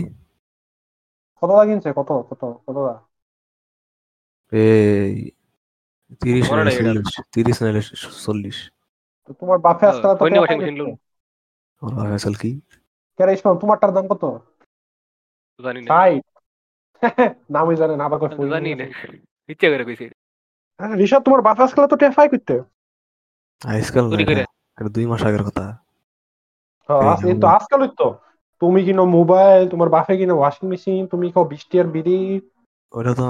কত 1.42 1.52
লাগিনছে? 1.60 1.90
কত 2.00 2.10
কত 2.30 2.42
কত 2.66 2.78
এই 4.52 5.12
তিরিশ 6.22 6.46
নাইলে 6.56 6.72
নাই 6.76 6.76
এটা। 6.80 6.92
চল্লিশ 6.94 7.16
তিরিশ 7.34 7.58
নাইলে 7.64 7.82
চল্লিশ। 8.26 8.58
তোমার 9.40 9.58
ওয়াশিং 10.42 10.58
মেশিন। 10.62 10.76
লুল 10.82 10.92
আমার 11.82 12.08
আসল 12.18 12.36
কি? 12.42 12.52
কেরে 13.18 13.32
তোমারটার 13.62 13.92
দাম 13.96 14.06
কত? 14.12 14.24
জানি 15.60 15.80
না। 15.82 15.90
নামই 17.50 17.76
জানেন 17.76 18.00
আবার 18.02 18.18
কই 18.20 18.50
জানি 18.50 18.70
না। 18.76 18.86
ইচ্ছে 19.50 19.68
করে 19.72 19.84
কইছি। 19.86 20.06
রিশাদ 20.80 21.22
তোমার 21.24 21.42
বাপে 21.42 21.62
আজকাল 21.64 21.88
তো 21.88 21.96
টেফাই 21.96 22.28
করতে? 22.30 22.56
আজকাল 23.62 24.06
এটা 24.78 24.90
দুই 24.90 25.06
মাস 25.06 25.22
আগের 25.24 25.44
কথা। 25.44 25.66
হ্যাঁ, 26.90 27.16
এই 27.30 27.36
তো 27.40 27.48
আজকাল 27.48 27.82
তো 27.88 28.08
তুমি 28.62 28.80
কিনো 28.84 29.04
মোবাইল 29.06 29.62
তোমার 29.70 29.90
বাপে 29.90 30.14
কিনো 30.18 30.36
ওয়াশিং 30.38 30.66
মেশিন 30.70 31.08
তুমি 31.08 31.32
খাও 31.32 31.46
বৃষ্টি 31.46 31.80
আর 31.80 31.88
বিড়ি। 31.88 32.20
ওটা 32.92 33.14
তো 33.14 33.26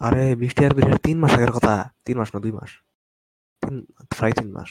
আরে 0.00 0.34
বৃষ্টি 0.34 0.60
আর 0.66 0.72
বৃষ্টি 0.74 0.98
তিন 1.02 1.16
মাস 1.18 1.32
আগের 1.34 1.52
কথা। 1.52 1.74
তিন 2.04 2.16
মাস 2.18 2.34
না 2.34 2.38
দুই 2.40 2.52
মাস। 2.52 2.70
তিন 3.62 3.74
প্রায় 4.10 4.32
তিন 4.32 4.48
মাস। 4.52 4.70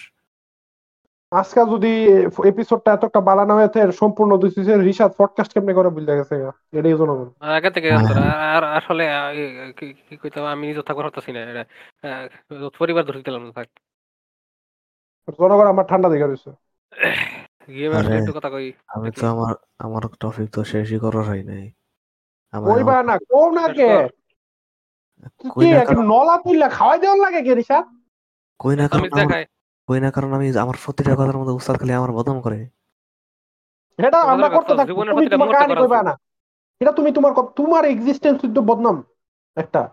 আজকাল 1.31 1.65
যদি 1.75 1.91
এপিসোডটা 2.51 2.89
এতটা 2.93 3.19
বালানো 3.21 3.53
হয়েছে 3.55 3.79
সম্পূর্ণ 3.91 4.31
দিচ্ছে 4.37 4.73
রিশাদ 4.79 5.11
পডকাস্ট 5.17 5.51
কেমনে 5.53 5.73
করে 5.73 5.89
বুঝলে 5.89 6.13
গেছে 6.19 6.35
এটাই 6.73 6.95
জনগণ 7.01 7.27
আগে 7.49 7.69
থেকে। 7.71 7.89
আর 8.55 8.63
আসলে 8.77 9.03
কি 9.77 9.85
কইতাম 10.21 10.43
আমি 10.45 10.63
নিজে 10.67 10.83
থাকবার 10.87 11.07
হতাছি 11.07 11.31
না 11.31 11.39
এটা 11.51 11.63
পরিবার 12.79 13.03
ধরে 13.05 13.19
দিলাম 13.19 13.43
না 13.43 13.51
থাক 13.51 13.67
জনগণ 15.37 15.67
আমার 15.67 15.85
ঠান্ডা 15.85 16.07
দেখে 16.09 16.27
রয়েছে। 16.27 16.49
গেমের 17.75 17.99
আরে, 17.99 18.17
একটু 18.19 18.33
কথা 18.37 18.49
কই 18.49 18.67
আমি 18.87 19.09
তো 19.11 19.23
আমার 19.27 19.53
আমার 19.79 20.01
টপিক 20.21 20.47
তো 20.49 20.59
শেষই 20.63 20.99
করার 20.99 21.23
হয় 21.29 21.43
নাই। 21.43 21.65
আমার 22.53 22.67
কইবা 22.67 22.95
না 23.09 23.15
কও 23.29 23.45
না 23.51 23.65
কে? 23.77 23.89
কি 25.55 25.67
নলা 26.11 26.35
তুললে 26.43 26.67
খাওয়াই 26.69 26.99
দেওয়ার 27.01 27.19
লাগে 27.25 27.39
কে 27.41 27.53
রিশাদ? 27.55 27.85
কই 28.59 28.73
না 28.75 28.83
আমি 28.95 29.09
দেখাই। 29.11 29.43
কই 29.87 29.99
না 29.99 30.11
কারণ 30.11 30.33
আমি 30.33 30.57
আমার 30.57 30.75
প্রতিটা 30.85 31.13
কথার 31.13 31.37
মধ্যে 31.37 31.53
উস্তাদ 31.53 31.77
খালি 31.77 31.93
আমার 31.93 32.11
বদনাম 32.11 32.41
করে। 32.41 32.69
এটা 33.97 34.21
আমরা 34.21 34.49
করতে 34.49 34.73
কথা 34.73 34.85
জীবনের 34.85 35.13
তুমি 35.13 35.29
তোমার 35.29 35.47
মুহূর্তে 35.47 35.67
কাহিনী 35.67 35.81
কইবা 35.81 36.03
না। 36.03 36.19
এটা 36.79 36.91
তুমি 36.91 37.11
তোমার 37.11 37.33
তোমার 37.55 37.85
এক্সিস্টেন্স 37.85 38.41
শুদ্ধ 38.41 38.59
বদনাম 38.59 39.03
একটা। 39.55 39.89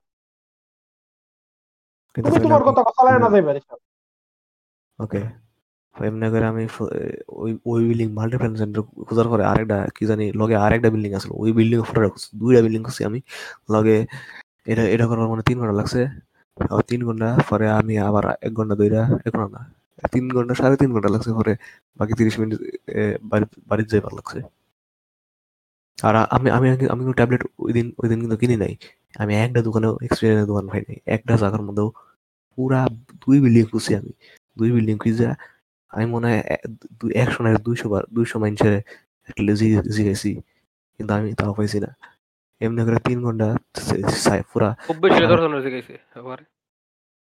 তুমি 2.14 2.40
তোমার 2.42 2.62
আমি- 2.62 2.72
কথা 2.72 2.82
চালায় 2.82 3.18
না 3.18 3.30
যাইবা 3.30 3.76
ওকে। 4.98 5.18
এমনি 6.06 6.30
করে 6.30 6.44
আমি 6.44 6.68
ওই 7.28 7.58
ওই 7.66 7.84
বিল্ডিং 7.84 8.12
মাল্টিপ্ল্যান 8.12 8.56
সেন্টার 8.56 8.82
খোঁজার 8.82 9.28
পরে 9.28 9.44
আরেকটা 9.44 9.88
কি 9.94 10.06
জানি 10.06 10.32
লগে 10.32 10.56
আরেকটা 10.56 10.90
বিল্ডিং 10.90 11.14
আছে। 11.14 11.28
ওই 11.30 11.52
বিল্ডিং 11.52 11.82
ফটো 11.82 12.00
রাখছি 12.00 12.38
দুইটা 12.38 12.62
বিল্ডিং 12.62 12.82
করছি 12.82 13.04
আমি। 13.04 13.20
লগে 13.70 14.06
এটা 14.66 14.82
এটা 14.82 15.06
করার 15.06 15.28
মানে 15.28 15.42
তিন 15.42 15.58
ঘণ্টা 15.58 15.72
লাগছে। 15.72 16.06
তিন 16.86 17.06
ঘণ্টা 17.06 17.38
পরে 17.48 17.70
আমি 17.70 17.98
আবার 17.98 18.24
এক 18.40 18.54
ঘণ্টা 18.54 18.74
দুইটা 18.74 19.08
এক 19.24 19.36
ঘণ্টা 19.36 19.58
না 19.58 19.83
তিন 20.12 20.24
ঘণ্টা 20.36 20.54
সাড়ে 20.60 20.76
তিন 20.82 20.90
ঘণ্টা 20.94 21.10
লাগছে 21.14 21.30
পরে 21.38 21.52
বাকি 21.98 22.12
তিরিশ 22.18 22.34
মিনিট 22.40 22.58
এ, 22.88 23.02
বাড়ি 23.30 23.44
বাড়িতে 23.70 23.90
যাইবার 23.94 24.12
লাগছে। 24.18 24.38
আর 25.98 26.14
আমি 26.36 26.48
আমি 26.56 26.66
আমি 26.94 27.02
কোনো 27.06 27.12
ট্যাবলেট 27.12 27.42
ওই 27.58 27.72
দিন 27.72 27.86
ওই 28.02 28.06
দিন 28.10 28.18
কিন্তু 28.22 28.36
কিনি 28.36 28.54
নাই। 28.56 28.72
আমি 29.22 29.32
একটা 29.36 29.60
দোকানেও 29.62 29.92
এক্সপিরিয়েন্সের 30.06 30.48
দোকান 30.50 30.66
পাই 30.70 30.82
নাই। 30.88 30.98
একটা 31.06 31.32
জায়গার 31.42 31.62
মধ্যেও 31.68 31.88
পুরা 32.58 32.80
দুই 33.22 33.36
বিল্ডিং 33.40 33.64
খুঁজছি 33.70 33.92
আমি। 34.00 34.12
দুই 34.58 34.70
বিল্ডিং 34.72 34.96
খুঁজে 34.98 35.26
আমি 35.92 36.06
মনে 36.06 36.26
হয় 36.30 36.42
একশো 37.22 37.40
না 37.44 37.50
দুইশো 37.66 37.86
বার 37.92 38.02
দুইশো 38.16 38.36
মানুষের 38.42 38.74
জিগেছি 39.96 40.30
কিন্তু 40.96 41.12
আমি 41.18 41.28
তাও 41.40 41.52
পাইছি 41.58 41.78
না। 41.84 41.90
এমনি 42.60 42.80
করে 42.86 42.98
তিন 43.08 43.18
ঘণ্টা 43.24 43.46
পুরা 44.52 44.68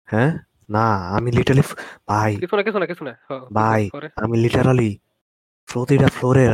হ্যাঁ? 0.08 0.30
না 0.68 0.84
আমি 1.16 1.28
লিটারালি 1.32 1.64
ভাই। 2.08 2.32
কিছু 2.42 2.54
না 2.56 2.62
কিছু 2.62 2.78
না 2.78 2.86
কিছু 2.86 3.02
না। 3.04 3.12
ভাই 3.58 3.82
আমি 4.16 4.34
লিটারালি 4.38 4.90
প্রতিটা 5.68 6.08
ফ্লোরে 6.08 6.44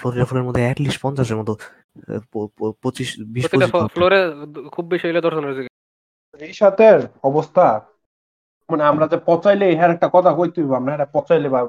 প্রতিটা 0.00 0.24
ফ্লোরের 0.24 0.46
মধ্যে 0.48 0.62
অ্যাটলিস্ট 0.62 1.00
পঞ্চাশের 1.02 1.36
মতো 1.36 1.52
পঁচিশ 2.82 3.08
বিশ 3.34 3.44
প্রতিটা 3.44 3.66
ফ্লোরে 3.94 4.20
খুব 4.74 4.84
বেশি 4.92 5.04
হইলে 5.06 5.20
দর্শন 5.20 5.44
হয়েছে 5.44 5.62
রিশাতের 6.40 6.98
অবস্থা 7.22 7.66
মানে 8.68 8.82
আমরা 8.84 9.04
যে 9.06 9.18
পচাইলে 9.26 9.66
হ্যার 9.76 9.90
একটা 9.90 10.08
কথা 10.12 10.30
কইতে 10.32 10.58
হইব 10.60 10.72
আমরা 10.74 10.92
হ্যাঁ 10.92 11.10
পচাইলে 11.12 11.48
বা 11.48 11.60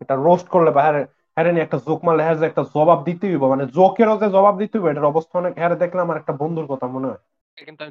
এটা 0.00 0.14
রোস্ট 0.18 0.46
করলে 0.48 0.70
বা 0.70 0.80
হ্যাঁ 0.82 0.94
হ্যাঁ 1.36 1.52
নিয়ে 1.52 1.64
একটা 1.64 1.78
জোক 1.86 2.00
মারলে 2.04 2.22
হ্যাঁ 2.22 2.34
যে 2.34 2.44
একটা 2.46 2.62
জবাব 2.74 2.98
দিতে 3.04 3.24
হইব 3.26 3.42
মানে 3.48 3.64
জোকেরও 3.66 4.16
যে 4.18 4.28
জবাব 4.30 4.54
দিতে 4.58 4.74
হইব 4.78 4.86
এটার 4.88 5.04
অবস্থা 5.04 5.34
অনেক 5.38 5.52
হ্যাঁ 5.56 5.70
দেখলে 5.74 6.00
আমার 6.00 6.16
একটা 6.16 6.32
বন্ধুর 6.32 6.66
কথা 6.66 6.86
মনে 6.86 7.06
হয়। 7.06 7.20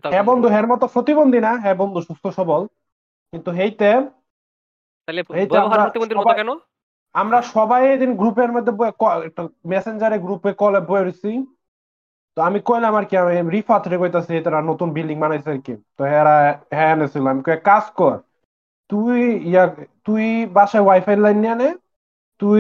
হ্যাঁ 0.03 0.23
বন্ধু 0.23 0.48
হ্যার 0.48 0.68
মতো 0.68 0.85
প্রতিবন্ধী 0.88 1.40
না 1.40 1.52
হ্যাঁ 1.60 1.76
বন্ধু 1.76 1.99
সুস্থ 2.02 2.26
সবল। 2.35 2.61
কিন্তু 3.34 3.49
হেইতে 3.51 3.89
তাহলে 5.07 5.22
মতো 6.19 6.34
কেন? 6.39 6.49
আমরা 7.15 7.39
সবাই 7.55 7.81
এদিন 7.93 8.11
গ্রুপের 8.15 8.49
মধ্যে 8.51 8.72
মেসেঞ্জারে 9.65 10.18
গ্রুপে 10.19 10.51
কলে 10.53 10.80
রয়েছি 10.80 11.31
তো 12.38 12.39
আমি 12.41 12.60
কইলাম 12.65 12.93
আর 12.95 13.05
কি 13.05 13.15
আমি 13.18 13.34
রিফাত 13.55 13.84
রে 13.88 13.97
কইতাছি 13.97 14.34
তারা 14.41 14.60
নতুন 14.61 14.88
বিল্ডিং 14.95 15.18
বানাইছে 15.19 15.49
আর 15.51 15.60
কি। 15.65 15.73
তো 15.97 16.01
হ্যাঁ 16.03 16.26
হ্যাঁ 16.72 16.91
এনেছিল। 16.95 17.23
আমি 17.27 17.41
কই, 17.43 17.57
কাজ 17.64 17.85
কর। 17.99 18.15
তুই 18.91 19.19
ইয়া 19.49 19.64
তুই 20.05 20.26
বাসায় 20.55 20.84
ওয়াইফাই 20.84 21.15
লাইন 21.15 21.38
নিয়ে 21.38 21.55
নে। 21.55 21.69
তুই 22.41 22.60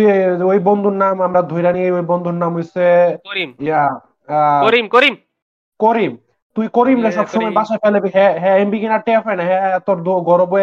ওই 0.51 0.59
বন্ধুর 0.59 0.95
নাম 1.03 1.15
আমরা 1.21 1.41
ধইরা 1.51 1.71
নিয়ে 1.73 1.89
ওই 1.91 2.05
বন্ধুর 2.11 2.33
নাম 2.33 2.51
হইছে 2.57 2.85
করিম। 3.27 3.49
ইয়া 3.65 3.81
করিম 4.63 4.85
করিম। 4.87 5.15
করিম। 5.79 6.13
তুই 6.55 6.65
করিম 6.73 6.99
না 6.99 7.09
ইয়ে, 7.09 7.17
সবসময় 7.17 7.53
বাসায় 7.57 7.79
ফেলে 7.79 7.99
হ্যাঁ 8.15 8.33
হ্যাঁ 8.41 8.55
এমবি 8.61 8.77
কিনা 8.79 8.97
টেপ 9.07 9.21
হয় 9.27 9.37
না। 9.39 9.43
হ্যাঁ 9.49 9.77
তোর 9.87 9.97
গরবে 10.29 10.61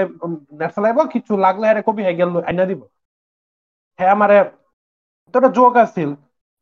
নেট 0.58 0.70
চালাইব 0.76 0.98
কিছু 1.14 1.32
লাগলে 1.44 1.64
হ্যাঁ 1.66 1.84
কবি 1.88 2.00
হ্যাঁ 2.02 2.16
গেল 2.20 2.30
আইনা 2.48 2.64
দিব। 2.70 2.80
হ্যাঁ 3.98 4.12
আমারে 4.12 4.36
তো 5.30 5.38
একটা 5.38 5.50
জোক 5.56 5.74
আছিল। 5.84 6.10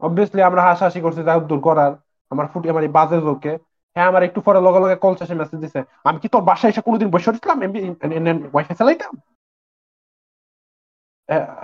অবভিয়াসলি 0.02 0.40
আমরা 0.42 0.62
হাসাহাসি 0.62 1.00
করছি 1.02 1.20
যা 1.22 1.34
দূর 1.50 1.60
করার। 1.60 1.92
আমার 2.30 2.46
ফুটি 2.52 2.66
আমার 2.68 2.84
এই 2.84 2.92
বাজে 2.94 3.18
জোকে 3.20 3.52
হ্যাঁ 3.96 4.08
আমার 4.10 4.22
একটু 4.24 4.40
পরে 4.46 4.60
লগে 4.66 4.80
লগে 4.80 4.96
কল 4.96 5.14
শেষে 5.20 5.34
মেসেজ 5.34 5.58
দিছে। 5.64 5.80
আমি 6.04 6.18
কি 6.22 6.28
তোর 6.28 6.42
বাসায় 6.50 6.70
এসে 6.72 6.82
কোনোদিন 6.86 7.08
বসে 7.14 7.30
দিতাম 7.36 7.56
এমবি 7.62 7.78
ওয়াইফাই 8.52 8.76
চালাইতাম? 8.80 9.12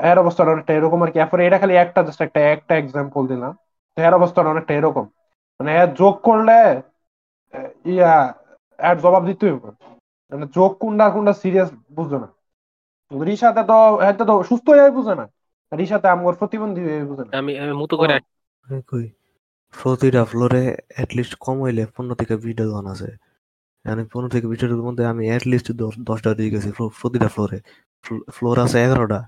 এর 0.04 0.16
অবস্থাটা 0.18 0.50
অনেকটা 0.50 0.72
এরকম 0.74 1.00
আর 1.02 1.10
কি। 1.12 1.18
এরপরে 1.20 1.42
এটা 1.44 1.58
খালি 1.60 1.74
একটা 1.76 2.00
জাস্ট 2.06 2.20
একটা 2.22 2.40
একটা 2.54 2.72
এক্সাম্পল 2.76 3.22
দিলাম। 3.32 3.52
এর 3.96 4.12
অবস্থাটা 4.14 4.48
অনেকটা 4.50 4.72
এরকম। 4.74 5.04
মানে 5.60 5.70
এর 5.76 5.88
যোগ 5.94 6.14
করলে 6.22 6.58
ইয়া 7.86 8.12
এর 8.78 8.96
জবাব 9.04 9.22
দিতে 9.28 9.44
হইব। 9.46 9.64
মানে 10.32 10.46
কোনটা 10.80 11.06
কোনটা 11.10 11.32
সিরিয়াস 11.42 11.68
না। 12.14 12.28
রিসাতে 13.10 13.62
তো 13.70 13.76
এতে 14.08 14.22
তো 14.28 14.34
সুস্থ 14.48 14.66
হয়ে 14.72 14.94
বুঝে 14.96 15.14
না। 15.20 15.24
রিসাতে 15.72 16.06
আমার 16.14 16.34
প্রতিবন্ধী 16.40 16.82
হয়ে 16.86 17.02
বুঝে 17.10 17.24
না। 17.26 17.32
আমি 17.38 17.52
আমি 17.62 17.72
মুতু 17.80 17.94
করে 18.00 18.14
কই 18.90 19.06
প্রতিটা 19.74 20.22
ফ্লোরে 20.30 20.62
অ্যাটলিস্ট 20.96 21.34
কম 21.44 21.56
হইলে 21.64 21.82
পনেরো 21.94 22.14
থেকে 22.20 22.34
বিশটা 22.42 22.64
দোকান 22.64 22.86
আছে। 22.94 23.10
মানে 23.84 24.02
পনেরো 24.12 24.30
থেকে 24.34 24.46
বিশটার 24.50 24.86
মধ্যে 24.88 25.04
আমি 25.12 25.22
অ্যাটলিস্ট 25.30 25.68
দশটা 26.10 26.30
দিয়ে 26.38 26.50
গেছি 26.54 26.68
প্রতিটা 27.00 27.28
ফ্লোরে 27.34 27.58
ফ্লোর 28.34 28.56
আছে 28.64 28.78
এগারোটা 28.86 29.20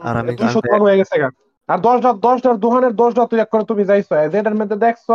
আর 0.00 0.14
আমি 0.20 0.32
হয়ে 0.84 0.96
আর 1.68 1.78
দশটা 1.86 2.10
দশটার 2.26 2.56
দোকানের 2.64 2.92
দশটা 2.94 3.22
তুই 3.30 3.38
এক 3.40 3.48
করে 3.52 3.64
তুমি 3.64 3.82
যাইছো। 3.84 4.12
যেটার 4.32 4.56
মধ্যে 4.60 4.76
দেখছ 4.76 5.06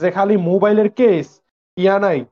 যে 0.00 0.10
খালি 0.10 0.36
মোবাইলের 0.36 0.90
কেস 0.90 1.40
ইয়া 1.76 1.98
নাই। 1.98 2.24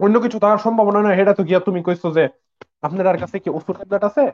অন্য 0.00 0.20
কিছু 0.20 0.38
থাকার 0.38 0.58
সম্ভাবনা 0.58 1.02
নাই 1.02 1.16
সেটা 1.16 1.34
তো 1.34 1.44
গিয়া 1.44 1.60
তুমি 1.60 1.82
কইছো 1.82 2.10
যে 2.10 2.28
আপনার 2.82 3.18
কাছে 3.18 3.38
কি 3.38 3.50
ওষুধ 3.50 3.76
ট্যাবলেট 3.76 4.04
আছে? 4.04 4.32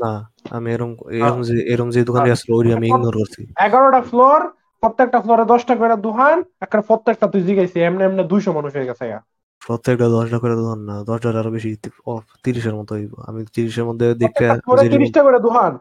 না 0.00 0.32
আমি 0.50 0.72
এরম 0.72 0.96
এরম 1.10 1.42
যে 1.42 1.72
এরম 1.72 1.90
যে 1.90 2.04
দোকানে 2.04 2.30
আসলে 2.32 2.56
ওই 2.56 2.72
আমি 2.72 2.86
ইগনোর 2.88 3.16
করছি। 3.16 3.46
এগারোটা 3.64 4.00
ফ্লোর 4.00 4.48
প্রত্যেকটা 4.80 5.20
ফ্লোরে 5.20 5.44
দশটা 5.44 5.76
করে 5.76 5.96
দোকান 5.96 6.42
একটা 6.60 6.80
প্রত্যেকটা 6.80 7.26
তুই 7.26 7.42
জিগাইছি 7.42 7.80
এমনি 7.80 8.04
এমনি 8.04 8.24
দুইশো 8.24 8.52
মানুষ 8.52 8.76
হয়ে 8.76 8.86
গেছে 8.86 9.08
গা। 9.08 9.22
প্রত্যেকটা 9.66 10.08
দশটা 10.08 10.38
করে 10.38 10.54
দোকান 10.54 10.78
না 10.78 11.04
দশটার 11.04 11.36
আরও 11.38 11.50
বেশি 11.50 11.76
তি- 11.76 11.90
ও, 12.06 12.20
তিরিশের 12.42 12.74
মতো 12.74 12.94
হইব। 12.94 13.14
আমি 13.26 13.44
তিরিশের 13.54 13.84
মধ্যে 13.84 14.14
দেখে 14.14 14.32
প্রত্যেকটা 14.32 14.54
ফ্লোরে 14.54 14.82
যেটির 14.82 14.98
তিরিশটা 14.98 15.22
করে 15.22 15.38
দোকান। 15.38 15.78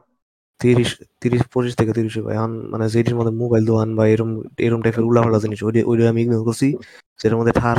তিরিশ 0.60 0.90
তিরিশ 1.22 1.42
পঁচিশ 1.54 1.74
থেকে 1.76 1.92
তিরিশ 1.94 2.14
হবে 2.18 2.32
মানে 2.72 2.86
যেটির 2.90 3.16
মধ্যে 3.16 3.34
মোবাইল 3.34 3.64
দোকান 3.66 3.90
বা 3.96 4.04
এরম 4.08 4.30
এরম 4.60 4.80
টাইপের 4.82 5.04
উল্লাপাল্লা 5.04 5.40
জিনিস 5.40 5.60
ওই 5.64 5.74
ওইটা 5.84 6.04
আমি 6.10 6.20
ইগনোর 6.24 6.44
করছি 6.44 6.68
যেটার 7.20 7.38
মধ্যে 7.40 7.54
ঠার 7.54 7.78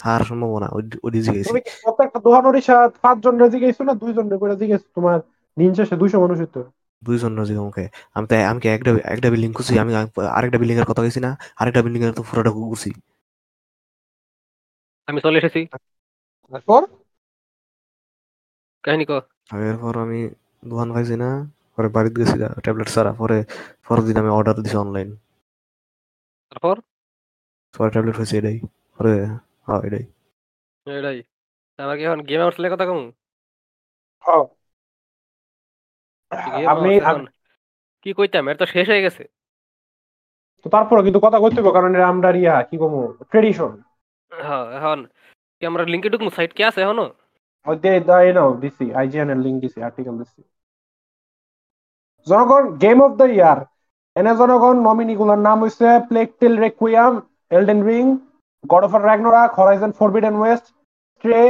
ঠার 0.00 0.20
সম্ভাবনা 0.24 0.68
ওই- 0.68 0.98
ওই 1.04 1.10
দিকে 1.14 1.30
গেছি 1.30 1.48
তুমি 1.48 1.60
প্রত্যেকটা 1.82 2.18
দোকানের 2.20 2.64
সাথে 2.68 2.98
পাঁচজন 3.02 3.34
রে 3.38 3.46
জিগাইছো 3.50 3.82
না 3.84 3.94
দুইজন 3.94 4.26
রে 4.28 4.36
করে 4.38 4.54
জিগাইছো 4.56 4.88
তোমার 4.94 5.18
দিন 5.56 5.70
শেষে 5.74 5.96
দুইশো 5.96 6.16
মানুষ 6.20 6.36
হইতো 6.40 6.60
দুইজন 7.02 7.32
রাজি 7.36 7.54
আমাকে 7.58 7.84
আমি 8.16 8.26
তাই 8.26 8.42
আমি 8.44 8.60
একটা 8.68 8.90
একটা 9.06 9.28
বিল্ডিং 9.30 9.50
করছি 9.52 9.72
আমি 9.78 9.92
আরেকটা 10.30 10.58
বিল্ডিং 10.58 10.76
এর 10.78 10.88
কথা 10.90 11.02
গেছি 11.02 11.20
না 11.20 11.30
আরেকটা 11.56 11.80
বিল্ডিং 11.82 12.02
এর 12.04 12.12
তো 12.12 12.22
পুরোটা 12.28 12.50
ঘুরছি। 12.50 12.90
আমি 15.08 15.18
চলে 15.20 15.38
এসেছি। 15.38 15.60
তারপর? 16.52 16.82
কাহিনী 18.84 19.04
ক? 19.04 19.12
এরপর 19.64 19.92
আমি 19.98 20.20
দোকান 20.64 20.88
পাইছি 20.92 21.14
না। 21.16 21.28
পরে 21.78 21.88
বাড়িতে 21.96 22.16
গেছি 22.20 22.36
ট্যাবলেট 22.64 22.88
ছাড়া। 22.94 23.12
পরে 23.20 23.36
পরের 23.86 24.04
দিন 24.08 24.16
আমি 24.22 24.30
অর্ডার 24.36 24.56
দিছি 24.64 24.76
অনলাইন 24.84 25.08
তারপর? 26.52 26.76
পরে 27.74 27.90
ট্যাবলেট 27.94 28.16
হয়েছে 28.18 28.34
এটাই। 28.40 28.58
পরে 28.98 29.12
হ্যাঁ 29.66 29.80
এটাই। 29.86 30.04
এটাই। 30.86 31.18
আমার 31.78 31.96
কি 31.98 32.02
এখন 32.08 32.20
গেম 32.28 32.40
আউটসের 32.44 32.72
কথা 32.74 32.86
কম? 32.90 33.00
হ্যাঁ। 34.24 34.44
আমি 36.72 36.92
কি 38.02 38.10
কইতাম? 38.18 38.44
এটা 38.50 38.58
তো 38.62 38.66
শেষ 38.74 38.86
হয়ে 38.92 39.04
গেছে। 39.06 39.22
তো 40.66 40.66
তারপরে 40.74 41.00
কিন্তু 41.06 41.20
কথা 41.26 41.38
কইতে 41.42 41.58
হবে, 41.60 41.72
কারণ 41.76 41.90
এটা 41.96 42.06
আমরা 42.14 42.28
ইয়া 42.42 42.54
কি 42.68 42.76
কমু 42.82 43.00
ট্রেডিশন 43.30 43.72
হ্যাঁ 44.32 44.64
এখন 44.78 44.98
কি 45.58 45.62
আমরা 45.70 45.82
লিঙ্কে 45.92 46.08
ঢুকবো 46.12 46.30
সাইট 46.36 46.50
কি 46.56 46.62
আছে 46.68 46.80
এখনও? 46.84 47.06
ওই 47.66 47.76
দে 47.84 47.92
দাই 48.08 48.26
নাও 48.36 48.48
দিছি 48.62 48.84
আইজিএন 49.00 49.28
এর 49.34 49.38
লিংক 49.44 49.56
দিছি 49.64 49.78
আর্টিকেল 49.88 50.14
দিছি। 50.20 50.40
জনগণ 52.26 52.64
গেম 52.84 52.98
অফ 53.06 53.12
দ্য 53.20 53.26
ইয়ার 53.36 53.58
এনে 54.16 54.32
জনগণ 54.40 54.76
নমিনি 54.88 55.14
গুলোর 55.20 55.40
নাম 55.48 55.58
হইছে 55.64 55.88
Plague 56.08 56.28
Tale 56.40 56.54
Requiem 56.66 57.12
Elden 57.56 57.80
Ring 57.90 58.04
God 58.64 58.82
of 58.86 58.92
Ragnarok 59.08 59.50
Horizon 59.58 59.90
Forbidden 59.98 60.34
West 60.40 60.66
Stray 61.14 61.40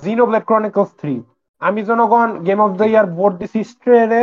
Xenoblade 0.00 0.44
Chronicles 0.50 0.90
3 1.02 1.20
আমি 1.62 1.80
জনগণ 1.90 2.28
Game 2.46 2.58
of 2.66 2.70
the 2.80 2.86
Year 2.92 3.06
vote 3.16 3.32
দিছি 3.40 3.60
স্ট্রে 3.72 4.00
রে 4.12 4.22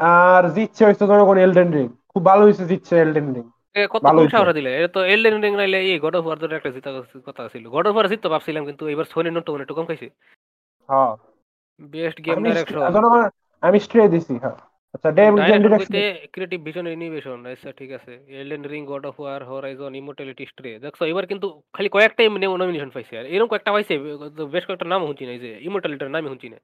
আর 0.00 0.42
জিতছে 0.56 0.82
হইছে 0.86 1.04
জনগণ 1.12 1.36
এলডেন 1.44 1.68
রিং 1.76 1.86
খুব 2.12 2.22
ভালো 2.30 2.42
হইছে 2.46 2.64
জিতছে 2.70 2.94
এলডেন 3.04 3.28
রিং 3.36 3.44
এ 3.80 3.82
কত 3.92 4.02
ভালো 4.08 4.20
কম 4.32 4.48
দিলে। 4.58 4.70
এটা 4.78 4.90
তো 4.96 5.00
এলডেন 5.14 5.36
রিং 5.44 5.52
নাইলে 5.60 5.78
এই 5.90 5.98
গড 6.04 6.14
অফ 6.18 6.24
ওয়ার 6.26 6.38
একটা 6.58 6.70
জিতা 6.76 6.90
কথা 7.28 7.42
ছিল। 7.52 7.64
গড 7.74 7.86
অফ 7.88 7.94
ওয়ার 7.96 8.06
জিততে 8.12 8.28
ভাবছিলাম 8.34 8.62
কিন্তু 8.68 8.84
এবার 8.94 9.06
সোনি 9.12 9.30
নোট 9.30 9.46
একটু 9.64 9.74
কম 9.78 9.84
খাইছে। 9.88 10.08
হ্যাঁ। 10.88 11.12
বেস্ট 11.80 12.18
গেম 12.24 12.36
আমি 12.38 12.48
ডাইরেকশন 12.48 12.80
জনগণ 12.96 13.22
আমি 13.62 13.78
স্ট্রে 13.86 14.02
দিছি 14.14 14.34
হ্যাঁ। 14.44 14.58
আচ্ছা 14.94 15.10
ডিরেকশন 15.16 15.62
কইতে 15.80 16.02
ক্রিয়েটিভ 16.34 16.60
ভিশন 16.66 16.84
ইনোভেশন 16.96 17.38
আচ্ছা 17.52 17.70
ঠিক 17.80 17.90
আছে। 17.98 18.12
Elden 18.40 18.62
Ring 18.72 18.82
God 18.92 19.04
of 19.10 19.16
War 19.22 19.40
Horizon 19.50 19.92
Immortality 20.02 20.44
Stray 20.52 20.70
দেখছ? 20.84 21.00
এবার 21.12 21.24
কিন্তু 21.30 21.46
খালি 21.76 21.88
কয়েকটাই 21.94 22.28
নমিনেশন 22.62 22.90
পাইছে 22.94 23.14
আর। 23.20 23.24
এরকম 23.34 23.48
কয়েকটা 23.52 23.70
পাইছে 23.74 23.94
বেশ 24.54 24.64
কয়েকটা 24.66 24.86
নাম 24.92 25.00
শুনছি 25.08 25.24
না 25.26 25.32
এই 25.36 25.40
যে 25.44 25.50
ইমর্টালিটির 25.68 26.14
নামই 26.14 26.30
শুনছি 26.32 26.48
না। 26.52 26.58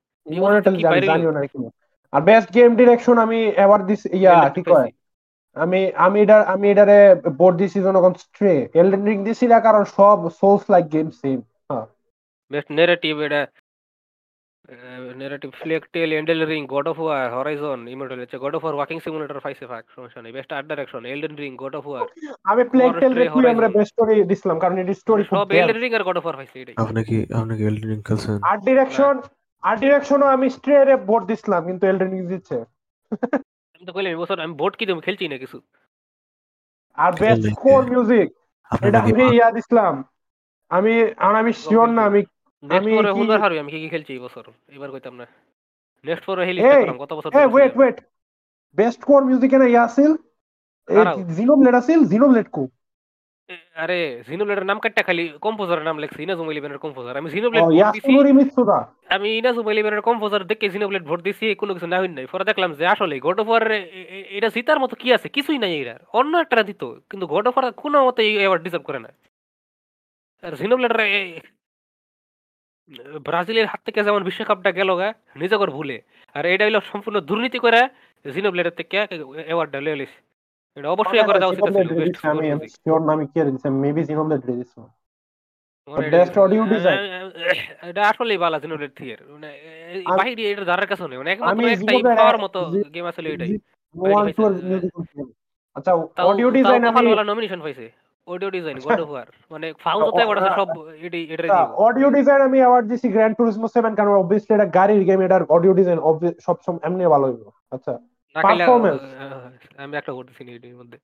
আর 2.13 2.23
বেস্ট 2.29 2.49
গেম 2.57 2.71
ডিরেকশন 2.81 3.17
আমি 3.27 3.39
অ্যাওয়ার্ড 3.57 3.85
দিছি 3.89 4.07
ইয়া 4.19 4.35
কি 4.55 4.63
কয়? 4.73 4.91
আমি 5.57 5.81
আমি 6.07 6.19
এটা 6.25 6.37
আমি 6.55 6.67
এটারে 6.73 6.99
বোর্ড 7.41 7.55
দিছি 7.61 7.79
জনগণ 7.87 8.13
স্ট্রে 8.25 8.53
এলডেন 8.81 9.03
রিং 9.09 9.19
দিছি 9.27 9.45
না 9.53 9.59
কারণ 9.67 9.83
সব 9.97 10.19
souls 10.41 10.63
like 10.73 10.85
game 10.95 11.07
same 11.21 11.39
best 12.51 12.69
narrative 12.79 13.15
এটা 13.27 13.41
narrative 15.23 15.51
Plague 15.63 15.83
Tale 15.95 16.11
এন্ডেল 16.19 16.41
Ring 16.53 16.63
God 16.75 16.87
of 16.93 16.97
War 17.05 17.25
Horizon 17.37 17.79
Immortal 17.95 18.19
হচ্ছে 18.23 18.39
God 18.45 18.55
of 18.57 18.63
War 18.65 18.77
walking 18.79 18.99
simulator 19.05 19.41
পাইছে 19.45 19.65
ফাক 19.71 19.85
সমস্যা 19.97 20.21
নেই। 20.23 20.33
Best 20.37 20.51
art 20.57 20.67
direction 20.71 21.03
Elden 21.13 21.35
Ring 21.43 21.53
God 21.63 21.75
of 21.81 21.85
War 21.91 22.05
আমি 22.51 22.63
প্লেগ 22.73 22.91
টেল 23.03 23.13
Stray, 23.13 23.23
রেকুইয়াম 23.25 23.57
রে 23.57 23.67
Horizon. 23.67 23.77
Best 23.79 23.93
story 23.95 24.15
দিছিলাম 24.31 24.57
কারণ 24.63 24.77
এর 24.83 24.89
স্টোরি 25.03 25.23
খুব 25.29 25.37
সব 25.39 25.47
এলডেন 25.59 25.79
রিং 25.85 25.93
আর 25.99 26.05
গড 26.09 26.17
অফ 26.21 26.25
ওয়ার 26.27 26.37
পাইছে 26.39 26.57
এটাই 26.63 26.77
আপনি 26.85 27.01
কি 27.09 27.19
আপনি 27.39 27.53
কি 27.59 27.63
এলডেন 27.71 27.89
রিং 27.93 28.01
খেলছেন? 28.09 28.37
আর্ট 28.51 28.61
ডিরেকশন 28.69 29.15
আর্ট 29.63 29.79
ডিরেকশনও 29.85 30.29
আমি 30.37 30.47
স্ট্রে 30.57 30.77
রে 30.89 30.95
বোর্ড 31.09 31.25
দিছিলাম 31.31 31.61
কিন্তু 31.69 31.85
এলডেন 31.91 32.11
রিং 32.15 32.23
দিচ্ছে। 32.33 32.57
আমি 33.75 33.85
তো 33.89 33.93
কইলাম 33.95 34.13
এবছর 34.15 34.39
আমি 34.45 34.55
বোর্ড 34.61 34.75
কি 34.79 34.85
দেবো 34.89 35.01
খেলছি 35.07 35.25
না 35.33 35.37
কিছু। 35.43 35.59
আর 36.99 37.13
বেস্ট। 37.23 37.43
স্কোর 37.55 37.81
মিউজিক 37.93 38.29
এটা 38.87 38.99
আমি 39.05 39.25
ইয়া 39.37 39.49
দিছিলাম। 39.57 39.95
আমি 40.77 40.95
আর 41.27 41.35
আমি 41.41 41.53
শিওর 41.63 41.89
না 41.97 42.03
আমি 42.11 42.21
নেক্সট 42.63 42.89
ফরে 42.95 43.41
হারবি 43.43 43.59
আমি 43.63 43.71
কি 43.75 43.79
কি 43.83 43.89
খেলছি 43.93 44.11
এই 44.17 44.23
বছর? 44.27 44.45
এবার 44.77 44.89
কইতাম 44.95 45.15
না। 45.21 45.27
নেক্সট 46.05 46.25
ফরে 46.27 46.43
হেলি 46.49 46.61
কত 47.03 47.13
বছর 47.17 47.31
wait 47.55 47.73
wait 47.79 47.97
best 48.79 48.99
score 49.03 49.21
music 49.29 49.51
ইয়া 49.55 49.83
আছিল 49.89 50.13
কারাও? 50.89 51.17
জিনোব্লেড 51.39 51.75
আছিল 51.81 52.01
জিনোব্লেড 52.13 52.49
কো। 52.57 52.65
আরে 53.83 53.99
জিনোব্লেডের 54.29 54.67
নাম 54.71 54.79
কাটটা 54.83 55.03
খালি 55.09 55.25
কম্পোজারের 55.47 55.85
নাম 55.89 55.97
লেখছে 56.03 56.19
ইনাজুম 56.25 56.49
ইলেভেনের 56.53 56.81
কম্পোজার 56.85 57.15
আমি 57.21 57.29
জিনোব্লেড 57.35 57.63
আমি 59.17 59.29
ইনাজুম 59.41 59.67
ইলেভেনের 59.75 60.03
কম্পোজার 60.09 60.43
দেখে 60.51 60.67
জিনোব্লেড 60.75 61.05
ভোট 61.09 61.21
দিছি 61.27 61.47
কোনো 61.61 61.73
কিছু 61.77 61.89
না 61.93 61.97
হইন 62.01 62.13
নাই। 62.17 62.27
পরে 62.33 62.45
দেখলাম 62.51 62.71
যে 62.79 62.85
আসলে 62.95 63.15
গড 63.27 63.39
অফ 63.43 63.47
ওয়ার 63.51 63.65
এটা 64.37 64.49
জিতার 64.55 64.79
মতো 64.83 64.95
কি 65.01 65.09
আছে? 65.17 65.29
কিছুই 65.37 65.59
নাই 65.65 65.73
এটার 65.83 66.01
অন্য 66.19 66.33
একটা 66.45 66.63
দিত 66.69 66.83
কিন্তু 67.11 67.25
গড 67.35 67.47
অফ 67.51 67.55
ওয়ার 67.57 67.67
কোনো 67.83 67.97
মতে 68.07 68.21
এই 68.29 68.35
অ্যাওয়ার্ড 68.41 68.63
ডিজার্ভ 68.67 68.85
করে 68.89 69.01
না। 69.05 69.11
আর 70.43 70.53
জিনোব্লেডের 70.61 71.01
ব্রাজিলের 73.27 73.67
হাত 73.71 73.81
থেকে 73.87 74.01
যেমন 74.07 74.23
বিশ্বকাপটা 74.29 74.71
গেল 74.79 74.91
গা 75.01 75.09
নিজেকর 75.43 75.71
ভুলে। 75.77 75.97
আর 76.35 76.45
এটা 76.55 76.65
হইল 76.67 76.79
সম্পূর্ণ 76.91 77.17
দুর্নীতি 77.29 77.59
করে 77.65 77.81
জিনোব্লেডের 78.25 78.77
থেকে 78.81 78.99
অ্যাওয়ার্ডটা 79.49 79.79
লয়ে 79.85 79.99
লিস 80.01 80.13
এটা 80.77 80.89
অবশ্যই 80.97 81.27
করে 81.29 81.39
দেওয়া 81.41 81.53
উচিত 81.53 81.63
ছিল 81.67 82.29
আমি 82.33 82.67
শিওর 82.83 83.01
না 83.07 83.11
আমি 83.17 83.25
কি 83.33 83.39
দিছি 83.47 83.69
মেবি 83.83 84.03
জিনোব্লেড 84.09 84.43
দিছি 84.49 84.81
মানে 85.89 86.07
best 86.15 86.35
audio 86.43 86.63
design. 86.75 87.01
এটা 87.91 88.03
আসলেই 88.11 88.39
ভালো 88.45 88.57
জিনোব্লেড 88.63 88.93
থিয়ের 88.99 89.21
মানে 89.35 89.51
বাহিরে 90.19 90.43
এটা 90.53 90.65
ধারার 90.71 90.89
কাছে 90.91 91.05
নেই। 91.11 91.19
মানে 91.21 91.31
একমাত্র 91.35 91.53
আমি 91.55 91.65
একটাই 91.75 92.03
পাওয়ার 92.19 92.39
মতো 92.45 92.61
গেম 92.95 93.07
আসলে 93.13 93.29
এটাই। 93.35 93.51
টু 94.39 94.43
আচ্ছা 95.77 95.93
অডিও 96.31 96.49
ডিজাইন 96.57 96.83
আমি 96.91 96.95
ভালো 96.99 97.23
নমিনেশন 97.31 97.61
পাইছে। 97.65 97.87
Audio 98.31 98.51
design 98.57 98.77
God 98.87 99.01
of 99.05 99.09
War 99.15 99.29
মানে 99.51 99.67
ফাউজতে 99.85 100.21
এবার 100.27 100.37
সব 100.59 100.69
এটাই 101.07 101.25
এটাই 101.35 101.49
দিব 101.49 101.71
অডিও 101.87 102.09
ডিজাইন 102.11 102.41
আমি 102.49 102.59
অ্যাওয়ার্ড 102.59 102.87
দিছি 102.91 103.07
গ্র্যান্ড 103.09 103.35
টুরিজমো 103.37 103.69
7 103.69 103.93
কারণ 103.99 104.13
অবভিয়াসলি 104.23 104.53
এটা 104.55 104.67
গাড়ির 104.79 105.03
গেম 105.09 105.21
এটার 105.21 105.43
অডিও 105.57 105.73
ডিজাইন 105.73 105.99
সব 106.47 106.57
সময় 106.67 106.83
এমনি 106.83 107.03
ভালো 107.15 107.27
হইব। 107.27 107.43
আচ্ছা 107.73 107.93
performance. 108.37 109.03
আমি 109.79 109.95
একটা 109.97 110.13
করতেছি 110.13 110.41
এটার 110.57 110.77
মধ্যে। 110.77 110.99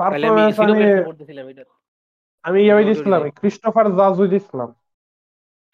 পারফরম্যান্স 0.00 0.56
আমি 0.60 0.82
করতেছিলাম 1.04 1.46
এটা। 1.48 1.64
আমি 2.44 2.58
ইয়ে 2.62 2.84
দিছিলাম 2.84 3.20
design. 3.20 3.36
ক্রিস্টোফার 3.38 3.86
জাজু 3.98 4.24
দিছিলাম। 4.26 4.68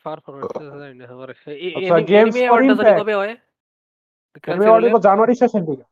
পারফরম্যান্স 0.05 0.53
জানি 0.83 0.95
না 1.01 1.07
আমার 1.15 1.29
আচ্ছা, 1.31 1.51
হয়? 3.21 3.35
জানুয়ারি 5.07 5.35
শেষের 5.35 5.63
দিকে। 5.69 5.85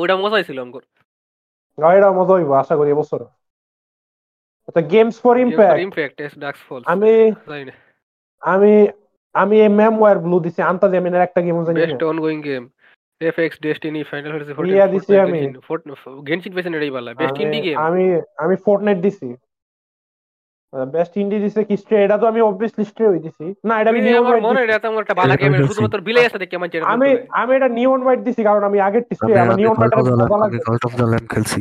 ওটা 0.00 0.14
মজাই 0.16 0.44
ছিল 0.44 0.58
আমগর 0.60 0.82
গাড়িটা 1.78 2.08
মজা 2.18 2.32
হইব 2.36 2.50
আশা 2.52 2.74
করি 2.76 2.90
এবছর 2.90 3.20
আচ্ছা 4.70 4.82
গেমস 4.94 5.16
ফর 5.24 5.34
ইমপ্যাক্ট 5.38 6.16
ডাক্স 6.44 6.60
ফল 6.68 6.80
আমি 6.92 7.12
আমি 8.42 8.72
আমি 9.34 9.56
এই 9.60 9.70
মেমওয়ার 9.80 10.16
ব্লু 10.18 10.36
দিছি 10.44 10.60
আন্তাজি 10.62 10.96
আমি 10.96 11.08
এর 11.10 11.26
একটা 11.28 11.40
গেম 11.46 11.56
জানি 11.66 11.78
best 11.80 12.02
ongoing 12.12 12.38
game 12.42 12.62
FX 13.20 13.56
Destiny 13.66 14.00
Final 14.10 14.30
Fantasy 14.30 14.54
14 14.58 14.76
ইয়া 14.76 14.86
দিছি 14.94 15.12
আমি। 15.26 15.40
গেনশিন 16.28 16.52
পেছনে 16.56 16.76
এটাই 16.76 16.92
ভালো 16.96 17.08
বেস্ট 17.20 17.38
ইন্ডি 17.44 17.58
গেম 17.60 17.76
আমি 17.86 18.04
আমি 18.44 18.54
ফোর্টনাইট 18.66 18.98
দিছি। 19.06 19.28
বেস্ট 20.94 21.12
ইন্ডি 21.22 21.36
দিছে 21.44 21.60
কি 21.68 21.74
স্ট্রে 21.82 21.96
এটা 22.04 22.16
তো 22.22 22.26
আমি 22.32 22.40
অবভিয়াসলি 22.50 22.84
স্ট্রে 22.90 23.06
হই 23.10 23.20
দিছি। 23.24 23.44
না 23.68 23.74
এটা 23.80 23.90
আমি 23.92 24.00
নিয়ন 24.06 24.24
হোয়াইট 24.26 24.42
মনে 24.48 24.58
হয় 24.58 24.66
এটা 24.68 24.88
আমার 24.92 25.02
একটা 25.04 25.16
ভালো 25.20 25.30
এটা 25.32 25.40
গেম 25.42 25.52
আমি 25.54 25.68
শুধুমাত্র 25.70 25.98
বিলাই 26.08 26.26
আছে 26.28 26.38
দেখে 26.42 26.56
আমার 26.58 26.68
আমি 26.94 27.08
আমি 27.40 27.52
এটা 27.58 27.68
নিয়ন 27.78 28.00
হোয়াইট 28.04 28.20
দিছি 28.26 28.42
কারণ 28.48 28.62
আমি 28.68 28.78
আগের 28.86 29.04
স্ট্রে 29.18 29.32
আমি 29.32 29.40
আমার 29.42 29.52
আমি 29.54 29.60
নিয়ন 29.60 29.74
হোয়াইট 29.78 29.92
ভালো 29.96 30.12
আমি 30.36 30.42
লাগে 30.44 30.58
কল্ট 30.68 30.82
অফ 30.88 30.92
দ্য 30.98 31.06
ল্যাম্ব 31.12 31.26
খেলছি। 31.34 31.60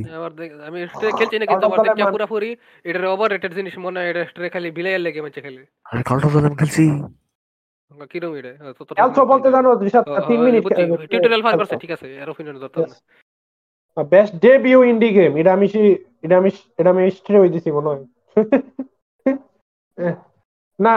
আমি 0.69 0.80
স্ট্রে 0.94 1.10
খেলছি 1.19 1.36
না 1.40 1.45
কিন্তু 1.52 1.65
আমার 1.68 1.77
the 1.80 1.86
দেখে 1.88 2.03
line, 2.03 2.14
পুরোপুরি 2.15 2.49
এটার 2.86 3.06
ওভার 3.14 3.27
রেটেড 3.34 3.52
জিনিস 3.60 3.73
মনে 3.86 3.98
হয় 3.99 4.10
এটা 4.11 4.22
স্ট্রে 4.31 4.48
খালি 4.53 4.69
বিলাই 4.77 4.99
লাগে 5.06 5.19
মানে 5.26 5.40
খালি। 5.45 5.61
আমি 5.91 6.02
কল্ট 6.10 6.23
অফ 6.27 6.31
দ্য 6.36 6.41
ল্যাম্ব 6.44 6.57
খেলছি। 6.61 6.84
কিরম 8.11 8.34
এটা? 8.40 8.52
ততটা 8.77 8.99
এলসো 9.03 9.22
বলতে 9.31 9.48
জানো 9.56 9.69
রিসাত 9.86 10.06
তিন 10.30 10.40
মিনিট 10.45 10.61
টিউটোরিয়াল 11.11 11.41
ফার 11.45 11.56
করছে 11.60 11.76
ঠিক 11.84 11.91
আছে 11.95 12.07
আর 12.23 12.27
ওপিনিয়ন 12.34 12.57
যত 12.64 12.76
বেস্ট 13.98 14.34
ডেবিউ 14.45 14.77
ইন্ডি 14.91 15.10
গেম 15.18 15.31
এটা 15.41 15.52
আমি 15.57 15.68
এটা 16.26 16.36
আমি 16.41 16.49
এটা 16.80 16.90
আমি 16.94 17.02
স্ট্রে 17.19 17.38
হই 17.41 17.49
দিছি 17.56 17.69
মনে 17.77 17.90
হয়। 17.91 18.03
না 20.80 20.91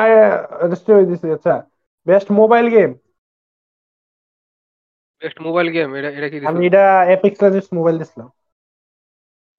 স্ট্রে 0.75 0.93
হই 0.97 1.07
দিছি 1.11 1.27
আচ্ছা 1.37 1.55
best 2.07 2.29
mobile 2.33 2.67
game 2.69 2.91
best 5.23 5.39
mobile 5.47 5.69
game 5.71 5.89
এটা 5.99 6.11
এটা 6.19 6.29
কি 6.31 6.37
আমি 6.51 6.63
এটা 6.69 6.85
এপিক 7.15 7.35
লেজেন্ডস 7.43 7.69
মোবাইল 7.79 7.97
দিছিলাম 8.01 8.29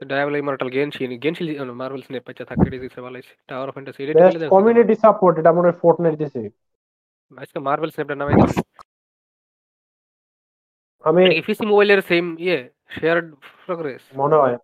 Diablo 0.01 0.35
Immortal 0.35 0.69
Genshin 0.69 1.09
Genshin 1.23 1.47
Marvel 1.81 2.01
Snap 2.05 2.23
পাচ্ছা 2.27 2.45
থাকে 2.49 2.65
দিছে 2.73 2.99
ভালো 3.05 3.17
আছে 3.21 3.33
টাওয়ার 3.49 3.67
অফ 3.69 3.73
ফ্যান্টাসি 3.75 3.99
এটা 4.03 4.13
বেস্ট 4.17 4.41
কমিউনিটি 4.53 4.95
সাপোর্ট 5.03 5.33
এটা 5.41 5.51
মনে 5.57 5.67
হয় 5.67 5.77
ফোর্টনাইট 5.83 6.15
দিছি 6.21 6.41
আজকে 7.31 7.57
মার্বেল 7.59 7.89
স্নেপটা 7.89 8.15
দিছি 8.41 8.61
আমি 11.03 11.23
পিসি 11.45 11.63
মোবাইলের 11.65 12.01
সেম 12.09 12.25
ইয়ে 12.39 12.59
শেয়ারড 12.97 13.27
প্রোগ্রেস 13.63 14.03
মনে 14.21 14.35
হয় 14.35 14.57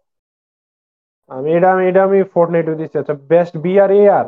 আমি 1.31 1.49
এটা 1.57 1.67
আমি 1.73 1.83
এটা 1.89 2.01
আমি 2.07 2.19
ফোর্টনাইট 2.33 2.65
দিছি 2.71 2.95
আচ্ছা 2.97 3.15
বেস্ট 3.31 3.53
বিআর 3.65 3.89
এআর 3.99 4.27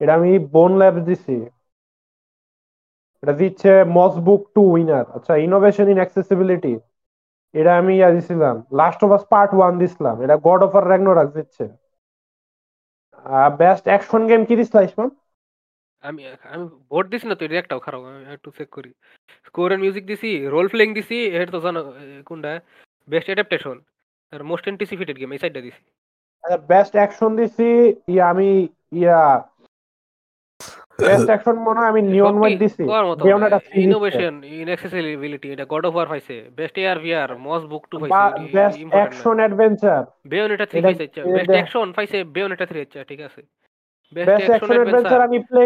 এটা 0.00 0.12
আমি 0.18 0.30
বোন 0.54 0.70
ল্যাব 0.80 0.96
দিছি। 1.08 1.36
এটা 3.22 3.34
দিচ্ছে 3.40 3.70
মসবুক 3.98 4.40
টু 4.54 4.62
উইনার 4.74 5.06
আচ্ছা 5.16 5.32
ইনোভেশন 5.46 5.86
ইন 5.92 5.98
অ্যাক্সেসিবিলিটি 6.00 6.74
এটা 7.54 7.72
আমি 7.80 7.92
ইয়া 7.98 8.10
দিছিলাম। 8.16 8.56
Last 8.80 9.00
of 9.04 9.10
Us 9.16 9.24
Part 9.32 9.50
One 9.58 9.72
দিছিলাম। 9.82 10.16
এটা 10.24 10.36
গড 10.46 10.60
অফ 10.66 10.72
আর 10.78 10.84
র্যাগনোরাক 10.90 11.28
দিচ্ছে। 11.36 11.64
বেস্ট 13.60 13.84
অ্যাকশন 13.90 14.22
গেম 14.30 14.40
কি 14.48 14.54
দিছিলা 14.60 14.80
ইসমান 14.88 15.08
আমি 16.02 16.22
আমি 16.54 16.64
ভোট 16.90 17.04
দিছি 17.12 17.26
না 17.28 17.34
তো 17.38 17.42
এটা 17.46 17.56
একটাও 17.62 17.80
খারাপ 17.86 18.00
আমি 18.10 18.20
একটু 18.36 18.48
চেক 18.58 18.68
করি। 18.76 18.90
স্কোর 19.48 19.68
এন্ড 19.72 19.82
মিউজিক 19.84 20.04
দিছি 20.10 20.30
রোল 20.54 20.66
প্লেইং 20.72 20.88
দিছি 20.98 21.16
এটা 21.34 21.52
তো 21.54 21.60
জানো 21.66 21.80
কোনটা? 22.28 22.52
বেস্ট 23.08 23.28
অ্যাডাপ্টেশন 23.30 23.76
আর 24.32 24.40
মোস্ট 24.50 24.64
অ্যান্টিসিপেটেড 24.66 25.16
গেম 25.20 25.30
এই 25.34 25.40
সাইডটা 25.42 25.60
দিছি। 25.66 25.82
আচ্ছা 26.44 26.58
বেস্ট 26.70 26.92
অ্যাকশন 26.98 27.30
দিছি 27.40 27.68
ইয়া 28.12 28.24
আমি 28.32 28.50
ইয়া 29.00 29.20
বেস্ট 31.00 31.26
অ্যাকশন 31.26 31.56
মনে 31.58 31.78
হয় 31.80 31.88
আমি 31.88 32.02
নিয়ন 32.04 32.34
হোয়াইট 32.34 32.58
দিছি। 32.58 32.82
দিচ্ছে 32.82 33.80
ইনোভেশন 33.80 34.34
ইন 34.52 34.66
অ্যাক্সেসিবিলিটি 34.66 35.48
এটা 35.52 35.64
গড 35.64 35.84
অফ 35.86 35.94
ওয়ার 35.94 36.08
পাইছে 36.08 36.34
best 36.56 36.76
AR 36.78 36.98
VR 36.98 37.30
Moss 37.38 37.62
Book 37.64 37.84
2 37.90 37.98
বা 38.02 38.08
পাইছে 38.08 38.56
বেস্ট 38.56 38.78
অ্যাকশন 38.92 39.36
অ্যাডভেঞ্চার 39.38 40.00
বেয়োনেটা 40.26 40.66
3 40.66 40.78
এটা- 40.78 40.88
পাইছে 40.88 41.04
এটা 41.04 41.22
বেস্ট 41.28 41.50
অ্যাকশন 41.50 41.86
পাইছে 41.92 42.18
বেয়োনেটা 42.24 42.64
3 42.66 42.80
আচ্ছা 42.80 43.00
ঠিক 43.04 43.20
আছে। 43.20 43.40
বেস্ট 44.12 44.30
অ্যাকশন 44.42 44.76
অ্যাডভেঞ্চার 44.76 45.20
আমি 45.20 45.38
প্লে 45.38 45.62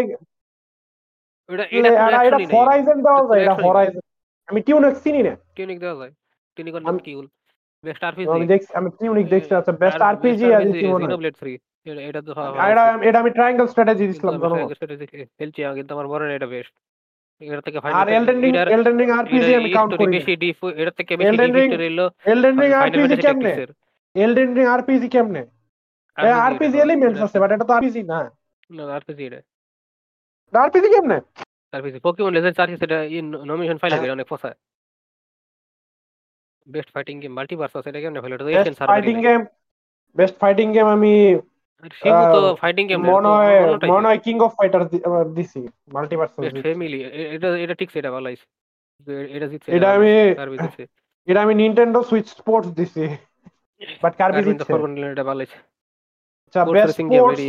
এটা 1.49 1.65
এটা 1.77 1.89
এটা 2.27 2.37
হরাইজন 2.53 2.97
দেওয়া 3.01 3.21
যায় 3.29 3.41
এটা 3.41 3.55
হরাইজন 3.63 4.01
আমি 4.49 4.59
টিউনিক 4.61 4.95
চিনি 5.03 5.21
না। 5.23 5.33
টিউনিক 5.55 5.77
দেওয়া 5.79 5.95
যায়। 5.95 6.11
টিউনিক 6.57 6.73
অন 6.75 6.83
আমি- 6.85 7.03
কিউল 7.03 7.25
বেস্ট 7.85 8.03
আরপিজি 8.03 8.29
আমি 8.33 8.47
দেখছি 8.53 8.71
আমি 8.79 8.89
টিউনিক 8.99 9.25
দেখছি 9.33 9.51
আচ্ছা 9.55 9.73
বেস্ট 9.81 10.01
আরপিজি 10.09 10.45
আর 10.55 10.61
দিছি 10.65 10.85
মনে 10.85 10.93
হয় 10.95 11.01
জিনোব্লেড 11.03 11.35
3 11.37 11.55
এটা 11.87 12.01
এটা 12.09 12.21
তো 12.21 12.31
হওয়া 12.37 12.49
আর 12.55 12.69
এটা 12.71 12.83
এটা 13.07 13.17
আমি 13.23 13.31
ট্রায়াঙ্গেল 13.37 13.67
স্ট্র্যাটেজি 13.67 14.03
দিছিলাম 14.09 14.31
কিন্তু 14.33 14.45
জানো 14.45 14.55
আমি 14.57 14.75
strategy 14.75 15.05
খেলছি 15.39 15.59
আমি 15.67 15.75
কিন্তু 15.79 15.91
আমার 15.95 16.07
মনে 16.11 16.23
হয় 16.23 16.37
এটা 16.39 16.49
বেস্ট 16.53 16.73
এটা 17.41 17.61
থেকে 17.61 17.77
আর 17.99 18.07
Elden 18.09 18.37
Ring 18.39 18.51
Elden 18.75 18.95
Ring 19.01 19.09
RPG 19.19 19.51
আমি 19.59 19.69
কাউন্ট 19.77 19.91
করি 19.93 20.11
বেশি 20.17 20.33
ডিফ 20.43 20.57
এটা 20.81 20.91
থেকে 20.99 21.13
বেশি 21.19 21.29
Elden 21.29 21.47
ডিফ 21.47 21.55
Ring- 21.57 21.71
স্টোরি 21.71 21.87
হলো 21.89 22.05
Elden 22.31 22.53
Ring 22.53 22.69
final 22.71 22.81
RPG 22.83 22.97
fantasy 23.03 23.23
কেমনে 23.23 23.51
ট্যাকটিক্সের 23.51 23.69
এলডেন 24.15 24.49
রিং 24.57 24.65
আরপিজি 24.75 25.07
কেমনে 25.15 25.41
আরপিজি 26.47 26.77
এলিমেন্টস 26.79 27.19
আছে 27.25 27.37
বাট 27.41 27.49
এটা 27.51 27.65
তো 27.69 27.73
আরপিজি 27.77 28.01
না 28.11 28.19
না 28.69 28.83
আরপিজি 28.97 29.23
এটা 29.29 29.39
আরপিজি 30.53 30.87
কেমনে 30.93 31.17
আরপিজি 31.73 31.97
পোকেমন 32.05 32.31
লেজেন্ডস 32.35 32.59
আরপিজি 32.59 32.83
এটা 32.87 32.99
নমিনেশন 33.49 33.77
ফাইল 33.81 33.91
হ্যাঁ। 33.91 34.01
হবে 34.01 34.15
অনেক 34.15 34.27
ফসা 34.31 34.49
বেস্ট 36.67 36.89
ফাইটিং 36.95 37.15
গেম 37.21 37.31
মাল্টিভার্স 37.39 37.73
আছে 37.75 37.89
এটা 37.91 37.99
কেমনে 38.03 38.21
ফেলে 38.23 38.35
এটা 38.35 38.45
Asian 38.53 38.75
server 38.77 38.93
fighting 38.93 39.17
game 39.27 39.41
best 40.15 40.35
fighting 40.41 40.67
game 40.75 40.87
আমি 40.95 41.13
শিবু 41.97 42.23
তো 42.35 42.39
ফাইটিং 42.61 42.83
গেম 42.89 42.99
মনে 43.13 43.29
হয় 43.35 43.57
মনে 43.93 44.05
হয় 44.09 44.19
কিং 44.25 44.35
অফ 44.45 44.51
ফাইটার 44.59 44.81
দিছি 45.37 45.61
মাল্টিভার্স 45.95 46.33
বেস্ট 46.43 46.57
ফ্যামিলি 46.65 46.99
এটা 47.35 47.47
এটা 47.63 47.75
ঠিক 47.79 47.89
এটা 48.01 48.11
ভালো 48.15 48.27
আছে 48.29 48.45
এটা 49.35 49.47
জিতছে 49.51 49.69
এটা 49.77 49.87
আমি 49.97 50.11
এটা 51.27 51.39
আমি 51.45 51.53
নিনটেন্ডো 51.61 51.99
সুইচ 52.09 52.25
স্পোর্টস 52.37 52.69
দিছি। 52.79 53.05
বাট 54.03 54.13
কার্বি 54.19 54.41
এটা 55.13 55.23
ভালো 55.29 55.41
আছে 55.45 55.57
আচ্ছা 56.45 56.61
বেস্ট 56.75 56.97
স্পোর্টস 56.99 57.39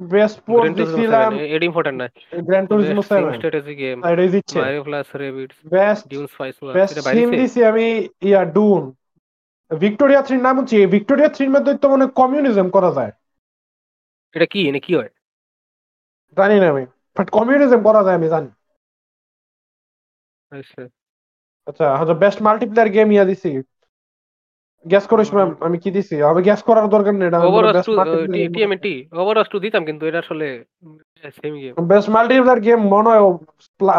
বেস্ট 0.00 0.36
স্পোর্টস 0.40 0.72
দিছিলাম 0.78 1.30
এটা 1.54 1.66
ইম্পর্টেন্ট 1.70 1.98
না 2.02 2.06
গ্র্যান্ড 2.46 2.66
টুরিজমো 2.70 3.02
7 3.10 3.34
স্ট্র্যাটেজি 3.36 3.74
গেম 3.82 3.96
এটা 4.10 4.22
দিচ্ছে 4.36 4.58
Mario 4.58 4.82
plus 4.88 5.06
Rabbids 5.22 5.56
best 5.76 6.02
Dune 6.10 6.26
Spice 6.32 6.54
best 6.76 6.94
এটা 6.98 7.10
দিছি 7.40 7.60
আমি 7.70 7.86
ইয়া 8.28 8.42
ডুন 8.56 8.82
ভিক্টোরিয়া 9.70 10.22
থ্রির 10.26 10.42
নাম 10.46 10.54
হচ্ছে 10.60 10.76
ভিক্টোরিয়া 10.94 11.30
থ্রির 11.34 11.50
মধ্যে 11.54 11.72
তো 11.82 11.86
মনে 11.92 12.06
কমিউনিজম 12.20 12.66
করা 12.76 12.90
যায়। 12.98 13.12
এটা 14.34 14.46
কি? 14.52 14.60
এনে 14.68 14.80
কি 14.86 14.92
হয়? 14.94 15.10
জানি 16.36 16.56
না 16.62 16.66
আমি। 16.68 16.84
বাট 17.16 17.26
কমিউনিজম 17.30 17.80
করা 17.88 18.00
যায় 18.06 18.16
আমি 18.18 18.28
জানি। 18.34 18.50
আচ্ছা। 20.52 20.82
আচ্ছা 21.66 21.86
আচ্ছা 22.00 22.14
বেস্ট 22.14 22.38
মাল্টিপ্লেয়ার 22.46 22.88
গেম 22.96 23.08
ইয়া 23.12 23.24
দিছি। 23.24 23.50
গ্যাস 24.84 25.04
করিস 25.06 25.30
ম্যাম 25.34 25.50
আমি 25.60 25.76
কি 25.82 25.90
দিছি? 25.90 26.16
আমি 26.22 26.40
গ্যাস 26.42 26.60
করার 26.62 26.86
দরকার 26.94 27.12
নেই 27.14 27.26
এটা 27.28 27.38
best 27.68 27.88
to 27.88 27.92
TMNT 28.54 28.94
Overwatch 29.14 29.48
two 29.52 29.58
দিতাম 29.64 29.82
কিন্তু 29.88 30.02
এটা 30.06 30.18
আসলে 30.24 30.46
same 31.36 31.54
game 31.62 31.72
best 31.90 32.08
multiplayer 32.10 32.60
game 32.60 32.80
মনে 32.94 33.08
হয় 33.10 33.22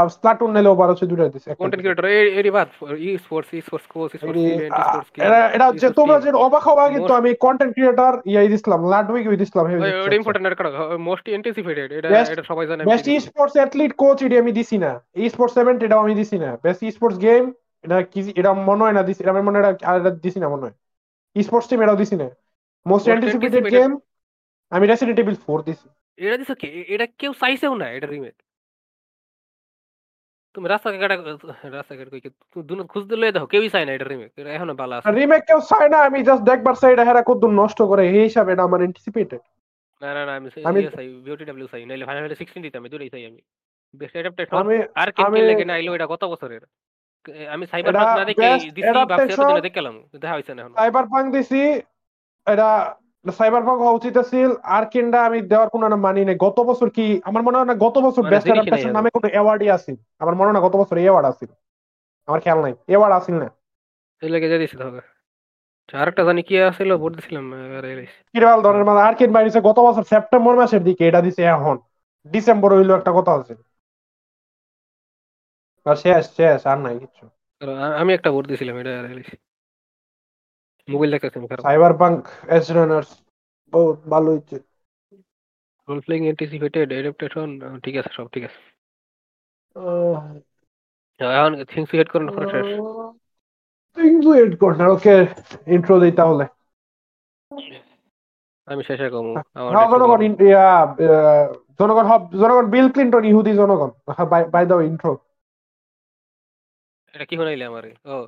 স্প্লাটুন 0.10 0.50
নিলে 0.56 0.70
ওভার 0.72 0.88
হচ্ছে 0.92 1.06
দুটো 1.06 1.24
দিছে 1.28 1.50
কন্টেন্ট। 1.54 1.82
ক্রিয়েটর 1.84 2.06
এরি 2.40 2.52
বাদ 2.58 2.68
ই 3.00 3.10
স্পোর্টস 3.18 3.50
ই 3.52 3.60
স্পোর্টস 3.62 4.12
এটি, 4.18 4.42
ইভেন্ট 4.50 4.74
আ, 4.74 4.82
স্পোর্টস 4.84 5.08
এটা 5.20 5.40
এটা 5.56 5.66
হচ্ছে 5.70 5.88
তোমরা 6.00 6.18
যে 6.26 6.30
অবাক 6.48 6.64
হবা 6.70 6.84
কিন্তু 6.96 7.12
আমি 7.20 7.30
কন্টেন্ট 7.46 7.72
ক্রিয়েটর 7.76 8.14
ইয়াই 8.32 8.48
দিছিলাম 8.54 8.80
লাডউইক 8.94 9.26
ওই 9.28 9.38
দিছিলাম 9.42 9.64
ওটা 10.04 10.18
ইম্পর্টেন্ট 10.20 10.46
আর 10.50 10.56
কারণ 10.60 10.72
মোস্ট 11.10 11.26
এন্টিসিপেটেড 11.30 11.90
এটা 11.92 12.08
এটা 12.26 12.44
সবাই 12.52 12.66
জানে 12.70 12.82
বেস্ট 12.90 13.08
ই 13.08 13.18
স্পোর্টস 13.28 13.56
অ্যাথলিট 13.58 13.92
কোচ 14.02 14.18
এটি 14.26 14.36
আমি 14.38 14.52
দিছি 14.58 14.78
না। 14.78 14.92
ই 15.16 15.26
স্পোর্টস 15.34 15.56
ইভেন্ট 15.58 15.80
এটাও 15.86 16.04
আমি 16.06 16.14
দিছি 16.20 16.38
না। 16.44 16.50
বেস্ট 16.66 16.82
ই 16.84 16.90
স্পোর্টস 16.92 17.18
গেম 17.20 17.44
এটা 17.84 17.98
কি 18.04 18.20
এটা 18.36 18.52
মনে 18.62 18.82
হয় 18.84 18.94
না 18.94 19.04
দিছি 19.04 19.22
এটা 19.24 19.34
মনে 19.40 19.58
হয় 19.58 19.66
এটা- 19.98 20.20
দিছি 20.24 20.40
না 20.40 20.48
মনে 20.50 20.64
হয়। 20.64 20.76
স্পোর্টস 21.36 21.68
টিম 21.70 21.80
এটাও 21.82 21.96
দিছি 21.96 22.16
না। 22.16 22.28
মোস্ট 22.86 23.06
অ্যান্টিসিপেটেড 23.08 23.64
গেম 23.72 23.92
আমি 24.72 24.88
রেসিডেন্ট 24.88 25.20
ইভিল 25.20 25.36
4 25.46 25.60
দিছি। 25.64 25.86
এটা 26.18 26.38
দিছো 26.38 26.56
কি? 26.56 26.68
এটা 26.88 27.06
কেউ 27.20 27.32
চাইছেও 27.34 27.74
না 27.76 27.88
এটা 27.90 28.08
রিমেক 28.08 28.36
তুমি 30.56 30.68
রাস্তা 30.68 30.88
কাটা 30.94 31.16
রাস্তা 31.72 31.94
কাটা 31.96 32.10
কই 32.10 32.22
দুনো 32.64 32.84
খুঁজ 32.88 33.04
দিলে 33.04 33.32
দেখো 33.32 33.48
কেউই 33.48 33.70
চায় 33.70 33.86
না 33.86 33.92
এটা 33.94 34.06
রিমেক 34.06 34.32
এটা 34.38 34.52
এখনও 34.54 34.74
ভালো 34.74 34.94
আছে। 34.96 35.12
রিমেক 35.12 35.42
কেউ 35.48 35.60
চায় 35.62 35.90
না 35.90 35.98
আমি 36.00 36.24
জাস্ট 36.24 36.44
দেখবার 36.44 36.76
চাই 36.76 36.92
এটা 36.94 37.04
হেরা 37.04 37.24
কত 37.24 37.44
নষ্ট 37.52 37.80
করে 37.82 38.04
এই 38.10 38.24
হিসাবে 38.24 38.50
এটা 38.54 38.64
আমার 38.64 38.80
অ্যান্টিসিপেটেড 38.80 39.42
না 40.02 40.14
না 40.14 40.26
না 40.26 40.34
আমি 40.36 40.50
আমি- 40.66 40.82
ইয়ে 40.82 40.92
চাই 40.92 41.08
বিওটিডব্লিউ 41.26 41.68
চাই 41.68 41.82
নাইলে 41.86 42.06
ফাইনাল 42.06 42.24
16 42.34 42.62
দিতে 42.62 42.78
আমি 42.78 42.90
দুটোই 42.90 43.10
চাই 43.10 43.24
আমি। 43.26 43.42
বেস্ট 43.94 44.16
আমি 44.54 44.76
আর 44.96 45.10
কে 45.12 45.42
লেগে 45.42 45.66
না 45.66 45.74
আইলো 45.74 45.92
এটা 45.96 46.08
কত 46.08 46.24
বছরের? 46.26 46.64
আমি 47.54 47.66
সাইবার 47.72 47.92
এটা 47.94 48.04
না 48.20 48.24
দেখে 48.30 48.48
দিছি 48.76 48.92
ভাবছি 49.12 49.62
দেখলাম 49.68 49.96
দেখা 50.24 50.36
হইছে 50.38 50.52
না 50.56 50.60
এখন। 50.62 50.74
সাইবার 50.80 51.06
পাঙ্ক 51.14 51.28
দিছি 51.36 51.62
এটা 52.48 52.70
সাইবার 53.26 53.62
পাঙ্ক 53.68 53.80
হওয়া 53.84 53.98
উচিত 54.00 54.16
ছিল 54.32 54.50
আর 54.76 54.84
কিনডা 54.94 55.20
আমি 55.28 55.40
দেওয়ার 55.52 55.70
কোনো 55.74 55.86
না 55.92 55.98
মানি 56.06 56.22
নেই। 56.26 56.38
গত 56.46 56.58
বছর 56.70 56.88
কি 56.98 57.06
আমার 57.30 57.42
মনে 57.48 57.58
হয় 57.58 57.70
না 57.72 57.76
গত 57.86 57.96
বছর 58.06 58.22
মানে 58.24 58.32
বেস্ট 58.34 58.48
অ্যাডাপ্টেশন 58.48 58.92
নামে 58.98 59.10
কোনো 59.16 59.28
অ্যাওয়ার্ডই 59.34 59.70
আছে 59.78 59.92
আমার 60.22 60.36
মনে 60.38 60.48
হয় 60.48 60.56
না 60.58 60.64
গত 60.66 60.76
বছর 60.82 60.96
অ্যাওয়ার্ড 61.02 61.28
আছে 61.32 61.46
আমার 62.28 62.40
খেয়াল 62.44 62.60
নাই 62.66 62.74
অ্যাওয়ার্ড 62.90 63.14
আসিল 63.20 63.36
না। 63.44 63.48
এই 64.22 64.30
লেগে 64.34 64.60
দিছি 64.64 64.78
তাহলে। 64.82 65.02
আরেকটা 66.02 66.24
জানি 66.28 66.42
কি 66.48 66.54
আছিল 66.70 66.90
ভোট 67.02 67.12
দিছিলাম। 67.18 67.46
কিরবাল 68.32 68.60
ধরনের 68.66 68.86
মানে 68.90 69.02
আর 69.08 69.14
কিন 69.20 69.30
বাইরেছে 69.36 69.60
গত 69.70 69.78
বছর 69.88 70.04
সেপ্টেম্বর 70.12 70.54
মাসের 70.60 70.82
দিকে 70.88 71.04
এটা 71.10 71.22
দিছে 71.26 71.42
এখন। 71.56 71.78
ডিসেম্বর 72.26 72.70
হইল 72.78 72.92
একটা 73.00 73.12
কথা 73.18 73.32
আছে। 73.40 73.54
আর 75.86 75.98
শেষ 76.04 76.24
শেষ 76.38 76.62
আর 76.72 76.78
নাই 76.86 76.96
কিছু 77.04 77.24
আমি 78.02 78.12
একটা 78.18 78.30
ভোট 78.34 78.46
দিছিলাম 78.50 78.76
এটা। 78.82 78.94
মোবাইল 80.88 81.10
দেখতেছি 81.14 81.38
আমি 81.40 81.48
কারণ 81.50 81.64
সাইবার 81.68 81.94
পাঙ্ক 82.02 82.22
এস 82.58 82.66
রানার্স 82.78 83.10
বহুত 83.74 83.98
ভালো 84.14 84.30
হচ্ছে 84.36 84.58
রোল 85.88 86.00
প্লেইং 86.06 86.22
অ্যান্টিসিপেটেড 86.28 86.88
অ্যাডাপ্টেশন 86.94 87.48
ঠিক 87.86 87.96
আছে 88.00 88.12
সব 88.18 88.28
ঠিক 88.34 88.44
আছে। 88.48 88.60
এখন 91.20 91.52
থিংস 91.72 91.90
হেড 91.98 92.10
করুন 92.14 92.28
পরে 92.36 92.48
শেষ। 92.54 92.68
Things 93.98 94.24
wait 94.30 94.52
corner 94.62 94.90
okay 94.96 95.16
intro 95.76 95.96
দেই 96.02 96.14
তাহলে। 96.20 96.46
আমি 98.68 98.82
শেষে 98.88 99.08
কমু 99.14 99.32
জনগণ 101.80 102.06
হব 102.12 102.22
জনগণ 102.42 102.66
বিল 102.74 102.88
ক্লিন্টন 102.94 103.24
ইহুদি 103.32 103.52
জনগণ। 103.62 103.92
বাই 104.54 104.64
দাও 104.70 104.82
ইন্ট্রো 104.92 105.14
এটা 107.14 107.26
কি 107.26 107.36
শুনাইলে 107.36 107.66
আমারে? 107.66 107.94
ও। 108.06 108.28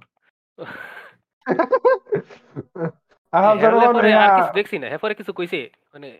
হ্যাঁ 3.33 3.55
হেরলে 3.55 3.63
জনগণ 3.63 3.93
পরে 3.93 4.13
আর 4.13 4.39
কিছু 4.39 4.53
দেখছি 4.53 4.79
না। 4.79 4.87
এরপরে 4.87 5.13
কিছু 5.13 5.33
কইছে 5.33 5.69
মানে 5.93 6.19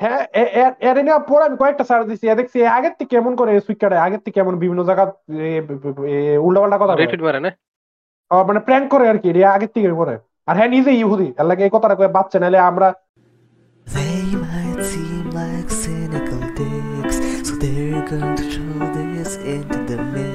হ্যাঁ 0.00 0.26
এ- 0.32 0.62
এ- 0.62 0.74
এর 0.80 1.04
নিয়ে 1.04 1.18
পরে 1.28 1.44
আমি 1.44 1.56
কয়েকটা 1.56 1.84
সার 1.84 2.08
দিছি। 2.08 2.28
এ 2.28 2.34
দেখছি 2.34 2.60
এ 2.60 2.68
আগের 2.68 2.92
থেকে 2.98 3.08
কেমন 3.08 3.36
করে 3.36 3.60
আগের 3.98 4.18
থেকে 4.18 4.30
কেমন 4.30 4.58
বিভিন্ন 4.58 4.84
জায়গা 4.84 5.12
কথা 6.78 6.86
বলে। 6.86 6.96
রেটেড 6.96 7.22
মারে 7.22 7.40
না? 7.40 7.50
ও, 8.30 8.44
মানে 8.44 8.60
প্র্যাঙ্ক 8.60 8.90
করে 8.90 9.08
আর 9.08 9.18
কি 9.18 9.44
আগের 9.44 9.68
থেকে 9.68 9.92
করে 9.92 10.18
আর 10.46 10.56
হ্যাঁ 10.56 10.68
নিজে 10.68 10.92
ইহুদি। 10.92 11.34
এর 11.38 11.44
লাগে 11.44 11.64
এই 11.64 11.70
কথাটা 11.72 11.94
কয়ে 11.94 12.08
বাচ্চা 12.08 12.38
নাহলে 12.38 12.60
আমরা 12.60 12.94
They 13.86 14.34
might 14.44 14.84
seem 14.84 15.30
like 15.30 15.74
cynical 15.74 16.40
dicks, 16.56 17.16
so 17.46 17.56
they're 17.56 18.10
going 18.10 18.36
to 18.36 18.44
throw 18.44 18.94
this 18.94 19.36
into 19.46 19.78
the 19.88 19.96
mix. 20.14 20.27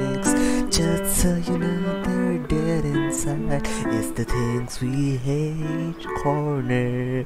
Just 0.73 1.05
so 1.19 1.29
you 1.47 1.55
know 1.59 2.01
they're 2.03 2.39
dead 2.47 2.83
inside. 2.85 3.67
It's 3.97 4.09
the 4.11 4.25
things 4.25 4.71
we 4.81 4.95
hate 5.27 6.03
corner. 6.19 7.25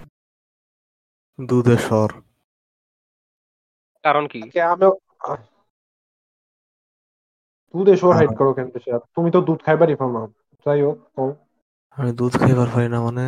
স্বর 1.85 2.09
কারণ 4.05 4.23
কি 4.31 4.39
কে 4.53 4.59
আমি 4.73 4.85
দুধে 7.73 7.93
হাইট 8.17 8.31
করো 8.39 8.51
কেন 8.57 8.67
বেশি 8.75 8.89
তুমি 9.15 9.29
তো 9.35 9.39
দুধ 9.47 9.59
খাইবারই 9.65 9.95
পাও 9.99 10.09
না 10.15 10.21
যাই 10.65 10.79
হোক 10.85 10.97
কও 11.15 11.29
আমি 11.97 12.11
দুধ 12.19 12.33
খাইবার 12.41 12.67
পারি 12.73 12.87
না 12.93 12.99
মানে 13.05 13.25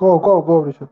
কও 0.00 0.16
কও 0.26 0.38
কও 0.48 0.58
ঋষভ। 0.70 0.90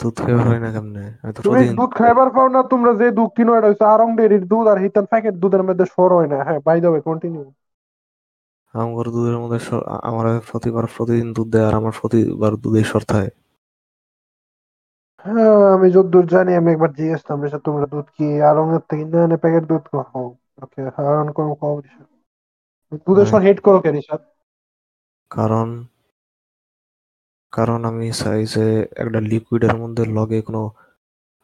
দুধ 0.00 0.16
খাইবার 0.18 0.44
পারি 0.44 0.60
না 0.60 0.70
কেমনে? 0.74 1.04
আমি 1.20 1.32
তো 1.34 1.42
তুমি 1.42 1.60
প্রতিদিন 1.60 1.76
দুধ 1.76 1.90
খাইবার 1.98 2.28
পাও 2.34 2.48
না 2.50 2.60
তোমরা 2.72 2.92
যে 3.00 3.06
দুধ 3.16 3.30
কিনো 3.36 3.52
এটা 3.54 3.68
হচ্ছে 3.70 3.86
আরং 3.94 4.08
ডেরির 4.18 4.44
দুধ 4.50 4.64
আর 4.68 4.78
হিতান 4.84 5.04
প্যাকেট 5.10 5.34
দুধের 5.42 5.62
মধ্যে 5.68 5.84
সর 5.94 6.10
হয় 6.16 6.28
না। 6.32 6.38
হ্যাঁ 6.46 6.60
বাই 6.66 6.78
দেবে 6.84 6.98
কন্টিনিউ 7.06 7.44
আমার 8.74 9.06
দুধের 9.08 9.36
মধ্যে 9.38 9.58
আ- 9.86 10.02
আমার 10.10 10.26
প্রতিবার 10.48 10.84
প্রতিদিন 10.94 11.28
দুধ 11.36 11.48
দেয় 11.52 11.66
আর 11.68 11.74
আমার 11.80 11.94
প্রতিবার 11.98 12.52
দুধের 12.62 12.86
স্বর 12.90 13.02
থাকে। 13.10 13.30
হ্যাঁ 15.24 15.44
আমি 15.74 15.88
যতদূর 15.94 16.24
জানি 16.28 16.50
আমি 16.54 16.68
একবার 16.70 16.90
জিজ্ঞেসলাম 16.96 17.38
ঋষভ 17.46 17.60
তোমরা 17.66 17.86
দুধ 17.92 18.06
কি 18.16 18.26
আরং 18.48 18.66
এর 18.70 18.82
থেকে 18.90 19.04
না 19.12 19.20
না 19.24 19.36
প্যাকেট 19.42 19.64
দুধ 19.70 19.84
খাও? 19.92 20.26
ওকে 20.62 20.80
হ্যাঁ 20.96 21.06
কও 21.36 21.52
কও 21.60 21.74
ঋষভ 21.80 22.08
দুধের 23.06 23.26
হ্যাঁ। 23.26 23.30
সর 23.30 23.40
হেট 23.46 23.58
করো 23.66 23.78
কেন 23.84 23.96
ঋষভ 24.02 24.20
কারণ 25.30 25.68
কারণ 27.52 27.80
আমি 27.90 28.06
চাই 28.20 28.40
যে 28.54 28.64
একটা 29.02 29.20
লিকুইডের 29.30 29.74
মধ্যে 29.82 30.02
লগে 30.18 30.38
কোনো 30.48 30.62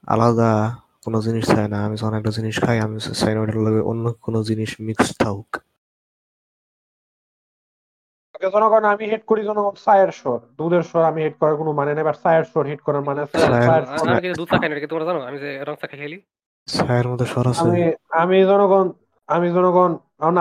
আলাদা 0.09 0.51
কোনো 1.05 1.19
জিনিস 1.27 1.45
চাই 1.53 1.67
না। 1.73 1.79
আমি 1.87 1.97
যখন 2.01 2.15
একটা 2.21 2.33
জিনিস 2.39 2.57
খাই 2.65 2.77
আমি 2.87 2.97
চাই 3.21 3.33
না 3.35 3.41
ওটার 3.43 3.59
লগে 3.67 3.81
অন্য 3.91 4.05
কোনো 4.25 4.39
জিনিস 4.49 4.71
মিক্স 4.87 5.07
থাকুক। 5.23 5.51
ওকে 8.35 8.49
জনগণ 8.55 8.85
আমি 8.93 9.05
হেড 9.13 9.23
করি 9.31 9.43
জনগণ 9.49 9.75
চায়ের 9.87 10.11
স্বর। 10.21 10.39
দুধের 10.59 10.85
স্বর 10.91 11.03
আমি 11.11 11.21
হেড 11.25 11.35
করার 11.41 11.57
কোনো 11.61 11.71
মানে 11.81 11.93
নেই 11.97 12.05
বাট 12.09 12.17
চায়ের 12.25 12.45
স্বর 12.53 12.65
হেড 12.71 12.81
করার 12.87 13.05
মানে 13.09 13.21
আছে। 13.25 13.37
আমি 14.03 14.21
কিন্তু 14.23 14.39
দুধ 14.41 14.49
চা 14.53 14.57
খাই 14.61 14.69
না 14.71 14.77
তোমরা 14.93 15.07
জানো? 15.09 15.21
আমি 15.29 15.39
যে 15.45 15.49
রং 15.69 15.75
চা 15.81 15.87
খাই 15.91 15.99
খেলি 16.03 16.19
চায়ের 16.69 17.07
মধ্যে 17.11 17.27
স্বর 17.33 17.45
আছে। 17.51 17.63
আমি 17.65 17.83
আমি 18.23 18.37
জনগণ 18.51 18.87
আমি 19.29 19.49
জনগণ 19.57 19.91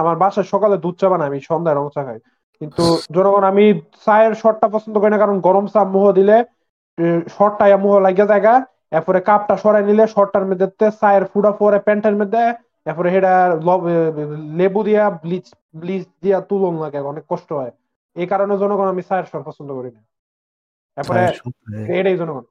আমার 0.02 0.16
বাসায় 0.24 0.48
সকালে 0.54 0.76
দুধ 0.84 0.96
চা 1.02 1.08
বানাই 1.12 1.28
আমি 1.30 1.40
সন্ধ্যায় 1.50 1.78
রং 1.78 1.86
চা 1.96 2.02
খাই। 2.08 2.20
কিন্তু 2.62 2.84
জনগণ 3.16 3.44
আমি 3.52 3.66
চায়ের 4.06 4.34
শটটা 4.42 4.68
পছন্দ 4.76 4.96
করি 4.98 5.12
না 5.14 5.20
কারণ 5.24 5.38
গরম 5.48 5.66
চা 5.74 5.82
মুহ 5.94 6.06
দিলে 6.12 6.38
শটটা 7.30 7.66
মুহ 7.78 7.94
লাগিয়ে 8.06 8.28
জায়গা 8.28 8.54
এরপরে 8.92 9.20
কাপটা 9.30 9.56
সরাই 9.58 9.84
নিলে 9.84 10.06
শটটার 10.16 10.46
মধ্যে 10.50 10.68
তে 10.80 10.88
চায়ের 11.02 11.24
ফুটা 11.32 11.52
পরে 11.62 11.78
প্যান্টের 11.86 12.16
মধ্যে 12.22 12.42
এরপরে 12.86 13.10
সেটা 13.16 13.34
লেবু 14.60 14.80
দিয়া 14.88 15.04
ব্লিচ 15.24 15.46
ব্লিচ 15.76 16.04
দিয়া 16.24 16.40
তুলন 16.50 16.74
লাগে 16.84 17.00
অনেক 17.12 17.24
কষ্ট 17.32 17.50
হয়। 17.60 17.72
এই 18.16 18.28
কারণে 18.32 18.54
জনগণ 18.62 18.88
আমি 18.88 19.04
চায়ের 19.10 19.28
স্বর 19.30 19.42
পছন্দ 19.50 19.70
করি 19.78 19.90
না। 19.96 20.02
এরপরে 20.98 21.22
এটাই 21.94 22.18
জনগণ। 22.22 22.46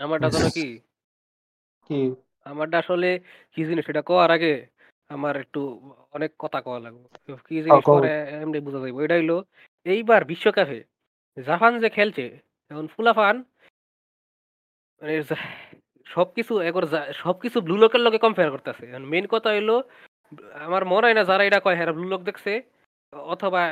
আমারটা 0.00 0.28
জানো 0.34 0.48
কি 0.56 0.62
কি? 1.90 1.94
আমারটা 2.46 2.76
আসলে 2.82 3.06
কি 3.54 3.60
জিনিস 3.68 3.84
এটা 3.88 4.02
কোয়ার 4.08 4.30
আগে 4.36 4.48
আমার 5.10 5.34
একটু 5.44 5.60
অনেক 6.16 6.30
কথা 6.44 6.58
কওয়া 6.66 6.80
লাগবে। 6.84 7.06
কি 7.46 7.56
জিনিস 7.64 7.82
কও। 7.86 7.96
পরে 7.96 8.12
এমনি 8.42 8.58
বোঝা 8.66 8.80
যাইব। 8.82 8.96
এটা 9.04 9.16
হইল 9.18 9.32
এইবার 9.86 10.20
বিশ্বকাপে 10.30 10.78
জাপান 11.36 11.72
যে 11.82 11.88
খেলছে 11.96 12.24
এখন 12.70 12.86
ফুলাফান 12.94 13.36
মানে 15.00 15.14
সবকিছু 16.06 16.52
একবার 16.68 16.84
সবকিছু 17.24 17.58
ব্লু 17.66 17.76
লোকের 17.82 18.02
লগে 18.06 18.18
কম্পেয়ার 18.24 18.50
করতেছে। 18.54 18.84
মেইন 19.12 19.26
কথা 19.34 19.48
হইল 19.54 19.70
আমার 20.66 20.82
মনে 20.92 21.06
হয় 21.06 21.16
না 21.18 21.24
যারা 21.30 21.42
এটা 21.48 21.60
কয় 21.60 21.76
হ্যাঁ 21.78 21.96
ব্লু 21.96 22.06
লোক 22.12 22.22
দেখছে 22.28 22.52
অথবা 23.32 23.62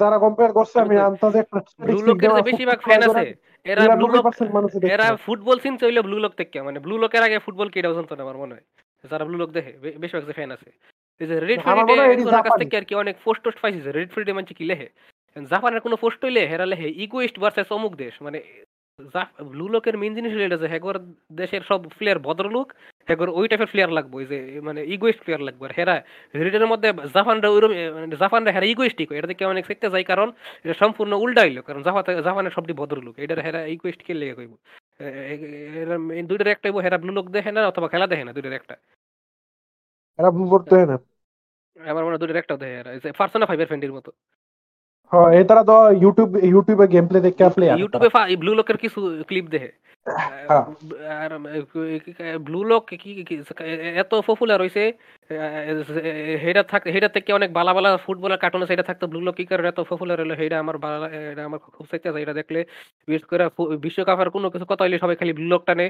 যারা 0.00 0.16
কম্পেয়ার 0.24 0.52
করছে 0.58 0.76
আমি 0.84 0.96
আন্তাজে 1.08 1.38
একটা 1.44 1.58
ব্লু 1.86 1.98
লোকের 2.08 2.30
বেশিরভাগ 2.48 2.78
ফ্যান 2.86 3.02
আছে 3.08 3.26
এরা 3.66 3.82
ব্লু 3.98 4.06
লোক 4.14 4.22
99% 4.24 4.56
মানুষই 4.56 4.78
দেখছে। 4.80 4.92
এরা 4.94 5.06
ফুটবল 5.24 5.56
সিন 5.64 5.74
চইলে 5.82 6.00
ব্লু 6.06 6.16
লোক 6.24 6.32
থেকে 6.40 6.58
মানে 6.66 6.78
ব্লু 6.84 6.94
লোকের 7.02 7.22
আগে 7.26 7.36
ফুটবল 7.46 7.68
কি 7.70 7.76
এটাও 7.78 7.96
জানতো 7.98 8.12
না 8.14 8.22
আমার 8.26 8.38
মনে 8.42 8.54
হয়। 8.56 8.66
যারা 9.10 9.24
ব্লু 9.24 9.38
লোক 9.38 9.50
দেখে 9.50 9.72
বে- 9.72 9.98
বেশিরভাগ 9.98 10.26
যে 10.26 10.32
ফ্যান 10.32 10.50
আছে। 10.50 10.72
এই 11.20 11.26
যে 11.26 11.40
রেড 11.40 11.60
ফ্রিডে 11.62 11.80
মনে 11.82 12.02
একজনের 12.12 12.42
কাছ 12.42 12.52
থেকে 12.58 12.76
আর 12.76 12.84
কি 12.84 12.94
অনেক 12.94 13.16
পোস্ট 13.24 13.42
টোস্ট 13.42 13.60
পাইছে 13.60 13.92
রেড 13.92 14.10
ফ্রিডে 14.10 14.32
মানে 14.32 14.54
কি 14.54 14.64
লেহে? 14.64 14.88
জাপানের 15.50 15.80
কোনো 15.80 15.96
পোস্ট 15.96 16.24
হইলে 16.24 16.46
হেরা 16.46 16.66
লেহে 16.66 16.88
ইগোইস্ট 16.90 17.38
ভার্সেস 17.38 17.72
অমুক 17.72 17.96
দেশ। 17.96 18.22
মানে 18.22 18.42
ব্লু 19.42 19.68
লোকের 19.68 19.98
মেইন 19.98 20.14
জিনিস 20.14 20.32
হলো 20.32 20.44
এটা 20.44 20.56
যে 20.56 20.66
হেগর 20.66 20.98
দেশের 21.32 21.60
সব 21.68 21.88
প্লেয়ার 21.88 22.18
ভদ্রলোক 22.18 22.72
এগর 23.08 23.28
ওই 23.28 23.48
টাইপের 23.48 23.66
প্লেয়ার 23.66 23.92
লাগবে 23.92 24.24
যে 24.24 24.60
মানে 24.60 24.84
ইগোইস্ট 24.84 25.20
প্লেয়ার 25.20 25.40
লাগবে। 25.40 25.66
আর 25.66 25.72
হেরা 25.78 26.02
হেরিটের 26.34 26.66
মধ্যে 26.66 26.92
জাপানরা 27.14 27.48
ওইরকম 27.48 28.00
মানে 28.00 28.16
জাপানরা 28.16 28.52
হেরা 28.52 28.66
ইগোইস্টিক 28.66 29.12
এটা 29.12 29.26
থেকে 29.26 29.44
অনেক 29.44 29.66
শিখতে 29.66 29.90
যায় 29.90 30.04
কারণ 30.04 30.32
এটা 30.64 30.74
সম্পূর্ণ 30.74 31.12
উল্টা 31.12 31.40
হইল। 31.40 31.60
কারণ 31.60 31.82
জাপাতে 31.82 32.22
জাপানের 32.22 32.50
সবটি 32.50 32.72
ভদ্রলোক 32.72 33.18
এটা 33.18 33.34
হেরা 33.34 33.66
ইগোইস্ট 33.66 34.02
কে 34.02 34.14
লেগে 34.14 34.34
কইব। 34.34 34.56
দুইটার 36.26 36.46
একটা 36.46 36.72
হেরা 36.72 36.98
ব্লু 36.98 37.12
লোক 37.12 37.30
দেখে 37.30 37.52
না 37.52 37.68
অথবা 37.68 37.88
খেলা 37.88 38.06
দেখে 38.06 38.24
না 38.24 38.32
দুইটার 38.32 38.52
একটা। 38.52 38.76
এরা 40.18 40.30
ভুল 40.30 40.48
করতে 40.48 40.74
হয় 40.74 40.86
না? 40.86 40.98
আমার 41.90 42.04
মনে 42.04 42.18
দুইটার 42.18 42.36
একটাও 42.36 42.56
দেখে 42.56 42.74
এরা। 42.74 43.12
পার্সোনা 43.18 43.46
ফাইভের 43.46 43.66
ফ্রেন্ডের 43.66 43.92
মতো। 43.92 44.12
হ্যাঁ 45.10 45.32
এই 45.32 45.44
তারা 45.44 45.64
তো 45.64 45.90
ইউটিউব 45.90 46.36
ইউটিউবে 46.36 46.86
গেম 46.86 47.06
প্লে 47.06 47.20
দেখে 47.20 47.50
প্লেয়ার 47.50 47.78
ইউটিউবে 47.78 48.36
ব্লু 48.36 48.54
লোকের 48.54 48.76
কিছু 48.76 49.24
ক্লিপ 49.26 49.44
দেখে। 49.44 49.72
হ্যাঁ। 50.04 50.62
আর 51.06 52.38
ব্লু 52.38 52.64
লোক 52.64 52.84
কি 52.84 52.96
কি- 52.96 53.62
এত 53.94 54.14
পপুলার 54.14 54.60
হইছে 54.60 54.92
হেডা 56.44 56.62
থাক 56.62 56.82
হেডা 56.86 57.08
থেকে 57.08 57.30
অনেক 57.32 57.50
বালা 57.52 57.72
বালা 57.74 57.90
ফুটবলার 57.96 58.38
কার্টুন 58.38 58.62
আছে? 58.62 58.72
এটা 58.72 58.82
থাকতো 58.82 59.06
ব্লু 59.06 59.20
লোক 59.20 59.34
কি 59.34 59.44
করে? 59.46 59.68
এত 59.68 59.80
পপুলার 59.80 60.20
হলো 60.20 60.34
হেডা 60.34 60.58
আমার 60.58 60.78
বালা 60.78 61.06
এটা 61.32 61.44
আমার 61.44 61.58
খুব 61.58 61.86
চাইতে 61.90 62.08
আছে। 62.08 62.22
এটা 62.22 62.32
দেখলে 62.32 62.64
বিশেষ 63.08 63.24
করে 63.30 63.48
ফু- 63.48 63.76
বিশ্বকাপের 63.78 64.30
কোনো 64.30 64.50
কিছু 64.50 64.64
কথা 64.64 64.84
হইলে 64.84 64.98
সবাই 64.98 65.16
খালি 65.16 65.32
ব্লু 65.32 65.46
লোক 65.46 65.62
টানে। 65.64 65.86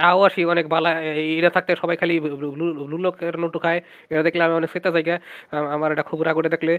আওয়াসি 0.00 0.44
অনেক 0.44 0.68
বালা 0.68 0.90
এটা 1.02 1.50
থাকতে 1.50 1.76
সবাই 1.76 1.96
খালি 1.96 2.14
ব্লু 2.20 2.98
লোকের 2.98 3.38
নোটু 3.38 3.58
খায়। 3.58 3.80
এটা 4.10 4.22
দেখলে 4.22 4.42
আমি 4.44 4.54
অনেক 4.54 4.70
চাইতে 4.70 4.90
জায়গা 4.92 5.14
আমার 5.74 5.92
এটা 5.92 6.02
খুব 6.02 6.22
রাগ 6.22 6.36
ওটা 6.36 6.48
দেখলে, 6.48 6.72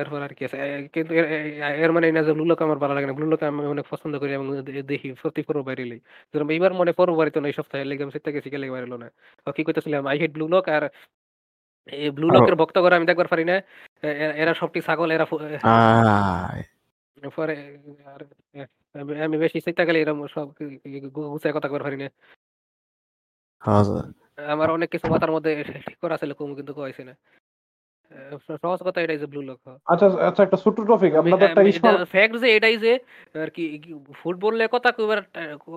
এরপর 0.00 0.22
আর 0.22 0.32
কি 0.34 0.44
আছে। 0.44 0.56
কিন্তু 0.92 1.14
এর- 1.14 1.92
মানে 1.92 2.12
না 2.12 2.22
যে 2.22 2.32
ব্লু 2.32 2.44
লোক 2.44 2.62
আমার 2.62 2.76
ভালো 2.78 2.94
লাগে 2.94 3.06
না। 3.06 3.12
ব্লু 3.12 3.26
লোক 3.30 3.42
আমি 3.42 3.66
অনেক 3.66 3.84
পছন্দ 3.90 4.18
করি 4.18 4.32
এবং 4.32 4.46
দেখি 4.86 5.14
সত্যি 5.22 5.42
পর্ব 5.42 5.60
বাইরেলি 5.62 5.96
যেরকম 6.32 6.50
এইবার 6.50 6.72
মনে 6.74 6.92
পর্ব 6.92 7.12
বাড়িতে 7.14 7.40
না 7.40 7.46
এই 7.48 7.52
সপ্তাহে, 7.52 7.84
লেগে 7.84 8.02
আমি 8.02 8.12
সেটা 8.12 8.30
গেছি 8.30 8.50
গেলে 8.50 8.70
বাইরেলো 8.70 8.96
না। 8.96 9.08
কি 9.56 9.62
করতেছিলাম 9.64 10.06
আই 10.06 10.18
হেড 10.18 10.32
ব্লু 10.32 10.48
লোক 10.48 10.68
আর 10.68 10.82
এই 11.86 12.10
ব্লু 12.10 12.30
লকের 12.30 12.54
ভক্ত 12.54 12.78
করে 12.78 12.96
আমি 12.96 13.06
দেখবার 13.06 13.28
পারি 13.28 13.44
না। 13.44 13.62
এরা 14.12 14.54
সবটি 14.54 14.80
ছাগল? 14.80 15.10
এরা 15.10 15.24
পরে 15.24 15.58
আমি- 19.00 19.38
বেশি 19.38 19.60
চিন্তা 19.60 19.84
গেলে 19.84 20.00
এরকম 20.00 20.26
সব 20.26 20.48
গুছায় 21.14 21.54
কথা 21.54 21.68
করবার 21.68 21.82
পারি 21.82 21.96
না। 21.96 22.08
হ্যাঁ 23.62 24.46
আমার 24.46 24.70
অনেক 24.70 24.90
কিছু 24.90 25.08
মাথার 25.08 25.32
মধ্যে 25.32 25.64
ঠিক 25.86 25.98
করা 25.98 26.16
ছিল 26.16 26.32
কম 26.32 26.54
কিন্তু 26.54 26.74
কয়েছে 26.74 27.04
না। 27.04 27.16
সহজ 28.62 28.80
কথা 28.86 28.98
এটাই 29.00 29.18
যে 29.18 29.26
ব্লু 29.26 29.42
লোক 29.48 29.58
হ্যাঁ। 29.66 29.78
আচ্ছা 29.86 30.06
আচ্ছা 30.28 30.42
একটা 30.42 30.58
ছোট্ট 30.64 30.78
টপিক 30.90 31.12
আপনাদের 31.14 31.48
একটা 31.48 31.62
ইস্যু 31.62 31.90
ফ্যাক্ট 32.14 32.34
যে 32.42 32.48
এটাই 32.56 32.76
যে 32.84 32.92
আর 33.44 33.50
কি 33.56 33.64
ফুটবলের 34.20 34.70
কথা 34.74 34.88
কইবার 34.96 35.20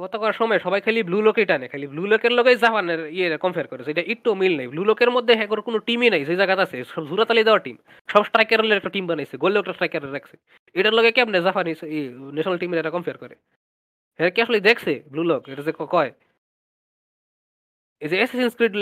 কথা 0.04 0.18
করার 0.22 0.38
সময় 0.42 0.60
সবাই 0.66 0.82
খালি 0.86 1.00
ব্লু 1.10 1.18
লোকই 1.28 1.46
টানে 1.46 1.68
খালি 1.68 1.86
ব্লু 1.94 2.04
লোকের 2.12 2.34
লগে 2.38 2.52
জাপানের 2.56 3.02
ইয়ে 3.18 3.28
কম্পেয়ার 3.44 3.68
করে 3.68 3.82
এটা 3.94 4.04
একটু 4.14 4.30
মিল 4.42 4.54
নাই। 4.60 4.68
ব্লু 4.74 4.84
লোকের 4.90 5.10
মধ্যে 5.16 5.34
হ্যাঁ 5.38 5.50
কোনো 5.68 5.80
টিমই 5.88 6.10
নাই 6.14 6.22
যে 6.30 6.36
জায়গাতে 6.42 6.62
আছে 6.66 6.78
সব 6.94 7.04
জুরাতালি 7.10 7.42
দেওয়া 7.48 7.62
টিম 7.66 7.78
সব 8.10 8.22
স্ট্রাইকারের 8.30 8.78
একটা 8.80 8.92
টিম 8.96 9.06
বানাইছে 9.10 9.36
গোলে 9.44 9.58
একটা 9.62 9.74
স্ট্রাইকার 9.78 10.02
রাখছে। 10.18 10.36
এটার 10.76 10.94
লগে 10.98 11.12
কেমনে 11.18 11.40
জাপানিজ 11.48 11.78
ন্যাশনাল 12.36 12.58
টিমের 12.62 12.80
এটা 12.82 12.92
কম্পেয়ার 12.96 13.18
করে? 13.24 13.36
হ্যাঁ 14.20 14.32
কি 14.34 14.40
আসলে 14.46 14.58
দেখছে 14.70 14.92
ব্লু 15.12 15.24
লক 15.30 15.42
এটা 15.52 15.64
যে 15.68 15.74
কয়? 15.96 16.12
এই 18.02 18.10
যে 18.12 18.16
অ্যাসাসিনস 18.20 18.54
ক্রিড 18.58 18.74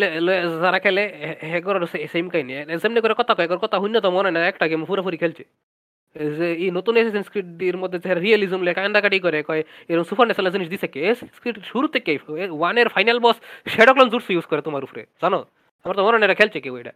যারা 0.63 0.79
খেলে 0.85 1.03
হেগর 1.51 1.75
সেম 2.13 2.25
কাহিনী 2.33 2.53
সেমনি 2.81 2.99
করে 3.03 3.15
কথা 3.21 3.33
কয় 3.37 3.49
কথা 3.63 3.77
শূন্য 3.81 3.95
তো 4.05 4.09
মনে 4.11 4.29
না 4.35 4.39
একটা 4.51 4.65
গেম 4.71 4.81
পুরোপুরি 4.89 5.17
খেলছে 5.23 5.43
যে 6.31 6.47
এই 6.63 6.69
নতুন 6.77 6.93
অ্যাসাসিনস 6.97 7.27
ক্রিড 7.33 7.49
এর 7.63 7.77
মধ্যে 7.77 7.97
যে 8.03 8.11
রিয়েলিজম 8.15 8.61
লেখা 8.67 8.81
কান্দাকাটি 8.81 9.17
করে 9.25 9.39
কয় 9.43 9.61
এরকম 9.89 10.05
সুপার 10.09 10.25
ন্যাশনাল 10.27 10.51
জিনিস 10.55 10.69
দিছে 10.73 10.87
কে 10.93 11.01
স্ক্রিড 11.35 11.57
শুরু 11.71 11.87
থেকে 11.95 12.11
ওয়ানের 12.53 12.87
final 12.89 13.17
boss 13.25 13.37
shadow clone 13.67 14.07
jutsu 14.11 14.27
use 14.33 14.45
করে 14.51 14.61
তোমার 14.61 14.81
উপরে 14.87 15.01
জানো 15.21 15.39
আমার 15.85 15.95
তো 15.97 16.01
মনে 16.05 16.17
না 16.21 16.35
খেলছে 16.39 16.59
কেউ 16.65 16.75
এটা 16.81 16.93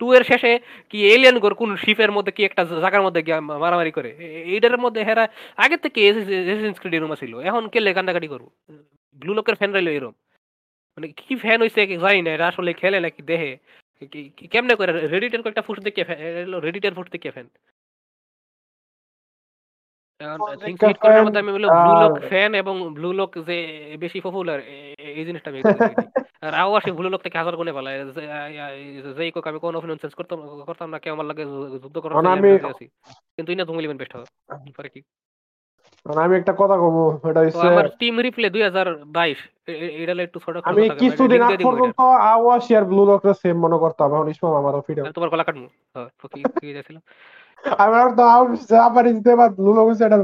টু 0.00 0.06
এর 0.14 0.22
শেষে 0.30 0.52
কি 0.90 0.98
এলিয়ান 1.08 1.36
গোর 1.38 1.54
কোন 1.54 1.70
শিপের 1.76 2.10
মধ্যে 2.16 2.32
কি 2.36 2.42
একটা 2.44 2.62
জায়গার 2.76 3.02
মধ্যে 3.06 3.20
মারামারি 3.62 3.92
করে 3.92 4.10
এইটার 4.52 4.76
মধ্যে 4.84 5.00
হেরা 5.04 5.24
আগে 5.58 5.76
থেকে 5.84 6.00
অ্যাসাসিনস 6.06 6.78
ক্রিড 6.80 6.94
এরকম 6.94 7.12
ছিল 7.14 7.32
এখন 7.40 7.62
কেলে 7.72 7.90
কান্দাকাটি 7.96 8.28
করব 8.32 8.46
ব্লু 9.20 9.32
লোকের 9.34 9.56
ফ্যান 9.60 9.70
রইল 9.72 9.88
এরকম 9.90 10.14
মানে 10.98 11.08
কি 11.18 11.32
ফ্যান 11.36 11.58
হইছে 11.62 11.80
কি 11.86 11.96
জানি 11.96 12.20
না 12.22 12.30
এটা 12.30 12.46
আসলে 12.46 12.70
খেলে 12.72 12.98
নাকি 13.00 13.20
দেহে। 13.22 13.50
কেমনে 14.52 14.74
করে 14.74 14.90
রেডিটের 15.08 15.42
কয়েকটা 15.42 15.62
ফুট 15.62 15.78
দেখে 15.80 16.02
রেডিটের 16.60 16.94
ফুট 16.94 17.08
দেখে 17.10 17.30
ফ্যান 17.30 17.48
আমি 21.38 21.50
ব্লু 21.52 21.60
লোক 22.02 22.12
ফ্যান 22.28 22.50
এবং 22.54 22.74
ব্লু 22.94 23.10
লোক 23.12 23.30
যে 23.48 23.56
বেশি 23.98 24.18
পপুলার 24.20 24.58
এই 25.10 25.24
জিনিসটা 25.24 25.48
আমি 25.50 25.60
আর 26.42 26.52
আও 26.54 26.70
আসে 26.74 26.90
ব্লু 26.92 27.08
লোক 27.08 27.20
থেকে 27.22 27.36
হাজার 27.38 27.54
গুণে 27.56 27.72
ভালো 27.72 27.88
যে 29.16 29.24
কোক 29.30 29.46
আমি 29.46 29.58
কোনো 29.58 29.78
চেঞ্জ 29.96 30.14
করতাম 30.14 30.38
করতাম 30.66 30.88
না 30.90 30.98
কেউ 30.98 31.12
আমার 31.12 31.26
লাগে 31.26 31.44
যুদ্ধ 31.82 31.96
করার 31.98 32.16
মানে 32.18 32.30
আছি। 32.66 32.84
কিন্তু 33.36 33.50
ইনা 33.52 33.64
তুমি 33.64 33.80
লিবেন 33.82 33.96
বেস্ট 33.96 34.14
হবে 34.16 34.26
পরে 34.76 34.88
কি? 34.88 35.00
আমি 36.06 36.34
একটা 36.36 36.52
কথা 36.52 36.76
কব 36.82 36.96
এটা 37.30 37.40
হচ্ছে 37.42 37.66
আমার 37.68 37.86
টিম 38.00 38.14
রিপ্লে 38.20 38.48
দুই 38.50 38.62
হাজার 38.62 38.86
বাইশ 39.08 39.38
এটা 40.02 40.12
একটু 40.22 40.38
ছোট 40.44 40.54
আমি 40.64 40.82
কিছুদিন 41.02 41.40
আগ 41.42 41.52
পর্যন্ত 41.60 41.98
আওয়াশি 42.32 42.72
আর 42.74 42.84
ব্লু 42.84 43.02
লকটা 43.04 43.32
সেম 43.42 43.56
মনে 43.58 43.78
করতাম 43.78 44.08
এখন 44.14 44.28
ইসমা 44.28 44.58
আমারও 44.58 44.80
ফিরে 44.80 45.00
তোমার 45.16 45.30
গলা 45.32 45.44
কাটবো? 45.44 45.66
হ্যাঁ, 45.94 46.08
তো 46.20 46.26
কি 46.32 46.40
কি 46.54 46.66
যাচ্ছিল 46.74 46.98
আমার 47.78 48.06
তো 48.16 48.24
ব্লু 49.56 49.70
লক 49.74 49.84
হচ্ছে 49.88 50.04
এটা 50.04 50.18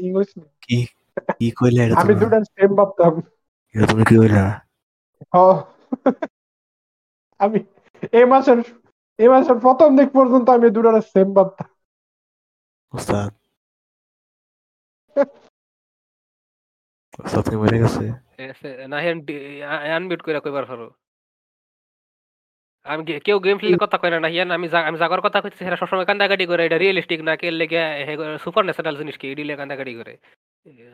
ইংলিশ 0.00 0.28
কি 0.62 0.78
কি 1.38 1.46
কইলে 1.58 1.80
এটা 1.84 1.94
আমি 2.02 2.12
দুটা 2.14 2.38
সেম 2.54 2.70
ভাবতাম। 2.74 3.12
এটা 3.74 3.84
তুমি 3.86 4.02
কি 4.04 4.14
কইলা? 4.18 4.44
আমি 7.40 7.58
এই 8.12 8.24
মাসের 8.24 8.58
এই 9.18 9.28
মাসের 9.28 9.56
প্রথম 9.56 9.88
দিক 9.96 10.08
পর্যন্ত 10.08 10.46
আমি 10.50 10.66
দুটা 10.70 10.90
সেম 11.14 11.28
ভাবতাম। 11.34 11.68
ওস্তাদ 12.92 13.30
মরে 17.62 17.78
গেছে। 17.82 18.04
না 18.92 18.98
আনমিউট 19.96 20.20
করে 20.24 20.40
কইবার 20.44 20.66
পারো। 20.70 20.86
আমি 22.86 23.02
কেউ 23.26 23.38
গেম 23.44 23.56
খেলে 23.60 23.82
কথা 23.84 23.96
কয় 24.00 24.10
না 24.12 24.18
আমি 24.58 24.66
আমি 24.88 24.96
জাগার 25.02 25.22
কথা 25.26 25.38
কইছি 25.42 25.60
সেটা 25.64 25.80
সবসময় 25.80 26.08
কান্দাকাটি 26.08 26.44
করে 26.50 26.62
এটা 26.64 26.78
রিয়েলিস্টিক 26.78 27.20
না 27.28 27.34
কে 27.40 27.48
লেগে 27.60 27.80
সুপার 28.44 28.62
ন্যাচারাল 28.66 28.94
জিনিস 29.00 29.16
কি 29.20 29.26
এডিলে 29.28 29.54
কান্দাকাটি 29.60 29.92
করে। 30.00 30.14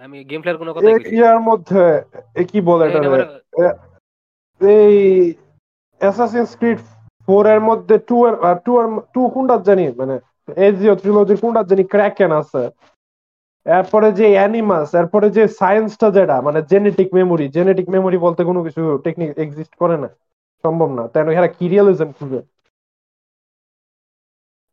আমি 0.05 0.17
গেম 0.31 0.41
প্লেয়ার 0.43 0.61
কোনো 0.63 0.73
কথা 0.75 0.89
ইয়ার 1.19 1.41
মধ্যে 1.49 1.83
এ 2.41 2.43
কি 2.51 2.59
বলে 2.69 2.85
এটা 2.87 3.71
এই 4.61 4.97
অ্যাসাসিনস 6.01 6.51
ক্রিড 6.61 6.79
4 7.29 7.45
এর 7.55 7.61
মধ্যে 7.69 7.95
2 8.09 8.19
এর 8.29 8.35
2 8.67 8.73
এর 8.81 8.87
2 9.15 9.23
কোনটা 9.35 9.57
জানি 9.69 9.85
মানে 10.01 10.15
এজিও 10.67 10.95
ট্রিলজির 11.01 11.39
কোনটা 11.43 11.63
জানি 11.71 11.85
ক্র্যাকেন 11.93 12.31
আছে। 12.41 12.63
এরপরে 13.69 14.09
যে 14.19 14.27
অ্যানিমাস, 14.37 14.89
এরপরে 15.01 15.27
যে 15.37 15.43
সায়েন্সটা 15.61 16.09
যেটা 16.17 16.37
মানে 16.47 16.61
জেনেটিক 16.71 17.09
মেমোরি 17.19 17.47
জেনেটিক 17.57 17.87
মেমোরি 17.95 18.17
বলতে 18.27 18.41
কোনো 18.51 18.61
কিছু 18.67 18.83
টেকনিক 19.05 19.31
এক্সিস্ট 19.45 19.75
করে 19.83 19.97
না, 20.03 20.09
সম্ভব 20.65 20.89
না। 20.99 21.03
তাই 21.13 21.23
এরা 21.39 21.49
কি 21.57 21.65
রিয়েলিজম 21.73 22.09
খুঁজে? 22.19 22.41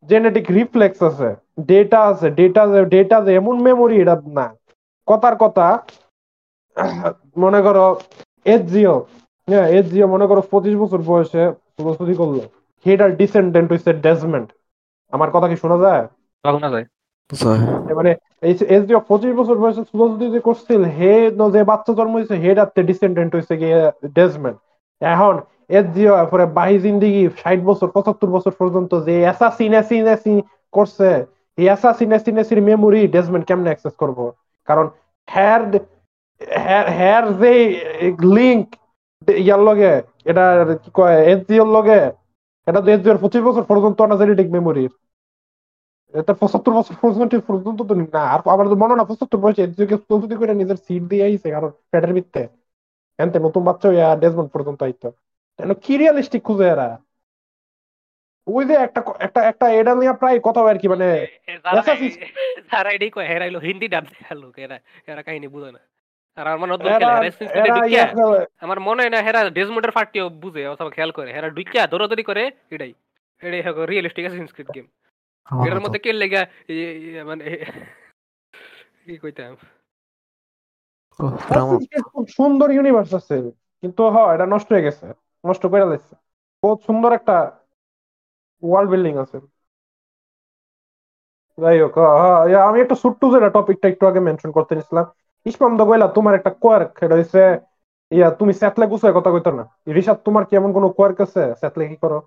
জেনেটিক 0.08 0.46
রিফ্লেক্স 0.58 1.00
আছে 1.10 1.30
ডেটা 1.70 2.00
আছে 2.12 2.28
ডেটা 2.40 2.62
ডেটা 2.94 3.18
এমন 3.40 3.56
মেমোরি 3.68 3.96
এটা 4.04 4.16
না। 4.38 4.46
কথার 5.08 5.36
কথা, 5.44 5.66
মনে 7.44 7.60
করো 7.66 7.86
এজিও 8.46 8.96
হ্যাঁ 9.48 9.68
এজিও 9.78 10.06
মনে 10.14 10.26
করো 10.30 10.42
পঁচিশ 10.52 10.76
বছর 10.82 11.00
বয়সে 11.10 11.44
প্রস্তুতি 11.78 12.14
করল। 12.22 12.38
হেডার 12.86 13.10
ডিসেন্ডেন্ট 13.22 13.68
হইছে 13.72 13.92
ডেজমেন্ট 14.06 14.48
আমার 15.14 15.30
কথা 15.36 15.48
কি 15.52 15.56
শোনা 15.64 15.78
যায়? 15.86 16.04
তখন 16.44 16.62
না 16.66 16.70
যায়? 16.74 16.86
মানে 18.00 18.12
এই 18.48 18.54
এসডিও 18.76 19.00
পঁচিশ 19.10 19.32
বছর 19.40 19.56
বয়সে 19.64 19.82
যে 20.34 20.40
করছিল, 20.48 20.82
হে 20.98 21.14
যে 21.56 21.62
বাচ্চা 21.72 21.92
জন্ম 22.00 22.14
হয়েছে, 22.18 22.36
হে 22.44 22.50
রাত্রে 22.60 22.82
ডিসেন্ডেন্ট 22.90 23.32
হয়েছে 23.36 23.54
গিয়ে 23.62 23.80
ডেজমেন্ট 24.18 24.58
এখন 25.02 25.36
এসডিও 25.78 26.12
পরে 26.32 26.46
বাহি 26.58 26.78
জিন্দিগি 26.86 27.24
ষাট 27.42 27.60
বছর, 27.70 27.88
পঁচাত্তর 27.96 28.30
বছর 28.36 28.54
পর্যন্ত 28.62 28.92
যে 29.08 29.16
অ্যাসাসিন 29.26 29.74
অ্যাসিন 29.76 30.38
করছে, 30.76 31.10
এই 31.58 31.66
অ্যাসাসিন 31.70 32.10
অ্যাসিন 32.14 32.60
মেমোরি 32.72 33.02
ডেজমেন্ট 33.16 33.44
কেমনে 33.50 33.70
অ্যাক্সেস 33.72 33.96
করব? 34.02 34.20
কারণ 34.68 34.86
যে 37.42 37.54
লিঙ্ক 38.38 38.66
ইয়ার 39.46 39.62
লগে, 39.70 39.94
এটা 40.32 40.46
কি 40.84 40.90
কয় 40.98 41.18
এসডিওর 41.34 41.70
লগে, 41.78 42.02
এটা 42.68 42.80
তো 42.84 42.90
এসডিওর 42.96 43.22
পঁচিশ 43.24 43.42
বছর 43.48 43.64
পর্যন্ত 43.72 44.00
না 44.10 44.16
জেনেটিক 44.22 44.50
মেমোরির 44.56 44.94
এটা 46.20 46.34
পঁচাত্তর 46.42 46.74
বছর 46.78 46.96
পর্যন্ত 47.48 47.80
তো 47.90 47.94
না 48.16 48.24
আর 48.34 48.40
আমার 48.54 48.66
তো 48.72 48.76
মনে 48.82 48.96
না 49.00 49.06
পঁচাত্তর 49.10 49.40
বয়সে 49.44 49.62
এদিকে 49.66 49.98
প্রস্তুতি 50.08 50.36
করে 50.40 50.54
নিজের 50.62 50.80
সিট 50.86 51.04
দিয়ে 51.12 51.24
আইছে 51.28 51.48
কারণ 51.56 51.72
পেটের 51.92 52.12
ভিত্তে। 52.18 52.42
এনতে 53.20 53.38
নতুন 53.46 53.62
বাচ্চা 53.68 53.88
ডেজমন্ড 54.22 54.50
পর্যন্ত 54.54 54.80
আইতো। 54.88 55.10
কি 55.84 55.94
রিয়ালিস্টিক 56.02 56.42
খুঁজে 56.48 56.66
এরা? 56.74 56.88
ওই 58.48 58.64
যে 58.70 58.76
একটা 58.86 59.00
একটা 59.26 59.40
একটা 59.52 59.66
এটা 59.80 59.92
নিয়ে 60.02 60.14
প্রায় 60.22 60.38
কথা 60.48 60.60
আর 60.72 60.78
কি 60.82 60.88
মানে 60.94 61.08
এটাই 62.96 63.12
কয় 63.16 63.28
হেরা 63.32 63.46
হইল 63.48 63.58
হিন্দি 63.68 63.88
ডাব 63.94 64.06
এরা 64.66 64.78
এরা 65.12 65.22
কাহিনী 65.28 65.48
বুঝে 65.56 65.72
না। 65.76 65.82
আর 66.38 66.46
আমার 66.56 66.68
নতুন 66.74 66.86
ইয়া 67.94 68.06
মনে 68.88 69.00
হয় 69.04 69.14
না 69.16 69.20
হেরা 69.28 69.42
ডেজমন্ডের 69.58 69.94
পার্টিও 69.98 70.26
বুঝে 70.44 70.64
অথবা 70.74 70.92
খেয়াল 70.96 71.12
করে। 71.18 71.30
হেরা 71.36 71.50
ঢুকিয়া 71.58 71.84
দৌড়াদৌড়ি 71.92 72.24
করে 72.30 72.44
এটাই। 72.76 72.94
এটাই 73.42 73.62
রিয়েলিস্টিক 73.92 74.24
অ্যাসাসিনস 74.26 74.54
ক্রিড 74.56 74.72
গেম 74.76 74.88
এটার 75.48 75.76
মতো। 75.76 75.84
মধ্যে 75.84 76.00
কে 76.04 76.12
লেগা 76.14 76.42
মানে 77.30 77.46
কি 79.04 79.14
কইতাম? 79.24 79.54
খুব 82.10 82.26
সুন্দর 82.38 82.68
ইউনিভার্স 82.72 83.12
আছে 83.20 83.36
কিন্তু 83.84 84.02
হ 84.14 84.18
এটা 84.36 84.46
নষ্ট 84.54 84.70
হয়ে 84.74 84.86
গেছে 84.88 85.06
নষ্ট 85.44 85.64
করে 85.72 85.86
দিচ্ছে 85.92 86.14
বহুত 86.64 86.80
সুন্দর 86.88 87.12
একটা 87.20 87.36
ওয়ার্ল্ড 88.64 88.90
বিল্ডিং 88.94 89.14
আছে। 89.24 89.38
যাই 91.58 91.78
হোক 91.84 91.96
আমি 92.68 92.78
একটা 92.82 92.96
ছোট্ট 93.04 93.22
যেটা 93.34 93.50
টপিকটা 93.58 93.88
একটু 93.90 94.04
আগে 94.10 94.22
মেনশন 94.28 94.52
করতে 94.58 94.74
নিছিলাম 94.76 95.06
ইসমাম 95.46 95.72
তোমার 96.16 96.34
একটা 96.36 96.52
কোয়ার্ক 96.64 96.90
সেটা 97.00 97.16
হইছে 97.18 97.42
ইয়া 98.12 98.28
তুমি 98.40 98.54
স্যাটলে 98.60 98.86
গুছায় 98.92 99.16
কথা 99.18 99.30
কইতো 99.34 99.52
না। 99.52 99.64
ঋষাদ 99.92 100.18
তোমার 100.26 100.44
কি 100.48 100.54
এমন 100.56 100.72
কোনো 100.78 100.88
কোয়ার্ক 100.98 101.18
আছে? 101.26 101.42
স্যাটলে 101.62 101.84
কি 101.92 101.98
করো। 102.04 102.18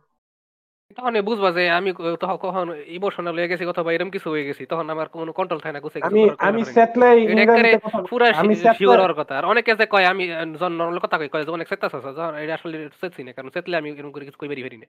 তখন 0.96 1.12
এ 1.14 1.22
বুঝবা 1.22 1.48
যে 1.52 1.72
আমি 1.78 1.90
ক- 1.92 2.18
তখন 2.22 2.36
কখন 2.38 2.66
ইমোশনাল 2.88 3.34
হয়ে 3.38 3.50
গেছি 3.50 3.64
অথবা 3.66 3.90
এরকম 3.92 4.10
কিছু 4.10 4.28
হয়ে 4.30 4.46
গেছি 4.48 4.62
তখন 4.66 4.86
আমার 4.90 5.06
কোনো 5.14 5.30
কন্ট্রোল 5.32 5.60
থাকে 5.60 5.74
না 5.74 5.82
গুছে 5.84 5.98
আমি 6.08 6.20
আমি 6.48 6.60
স্যাটলে 6.68 7.06
এটা 7.24 7.42
একেবারে 7.44 7.70
ইংরেজিতে 7.70 7.78
কথা 7.78 7.98
পুরা 8.10 8.26
আমি 8.32 8.54
স্যাটলে 8.54 8.78
শিওর 8.78 8.96
হওয়ার 8.96 9.14
কথা। 9.20 9.32
আর 9.38 9.44
অনেকে 9.44 9.70
যে 9.74 9.86
কয় 9.86 10.06
আমি 10.12 10.24
জন 10.60 10.72
নরমাল 10.78 10.98
কথা 11.04 11.16
কই 11.20 11.28
কয় 11.28 11.44
যে 11.44 11.50
অনেক 11.50 11.66
সেটাস 11.68 11.92
আছে 11.94 12.10
যখন 12.18 12.34
এটা 12.42 12.54
আসলে 12.54 12.76
সেতছি 13.00 13.20
না 13.22 13.32
কারণ 13.32 13.48
সেতলে 13.50 13.74
আমি 13.80 13.88
এরকম 13.92 14.12
করে 14.14 14.24
কিছু 14.24 14.38
কইবারই 14.40 14.62
পারি 14.62 14.76
না। 14.76 14.86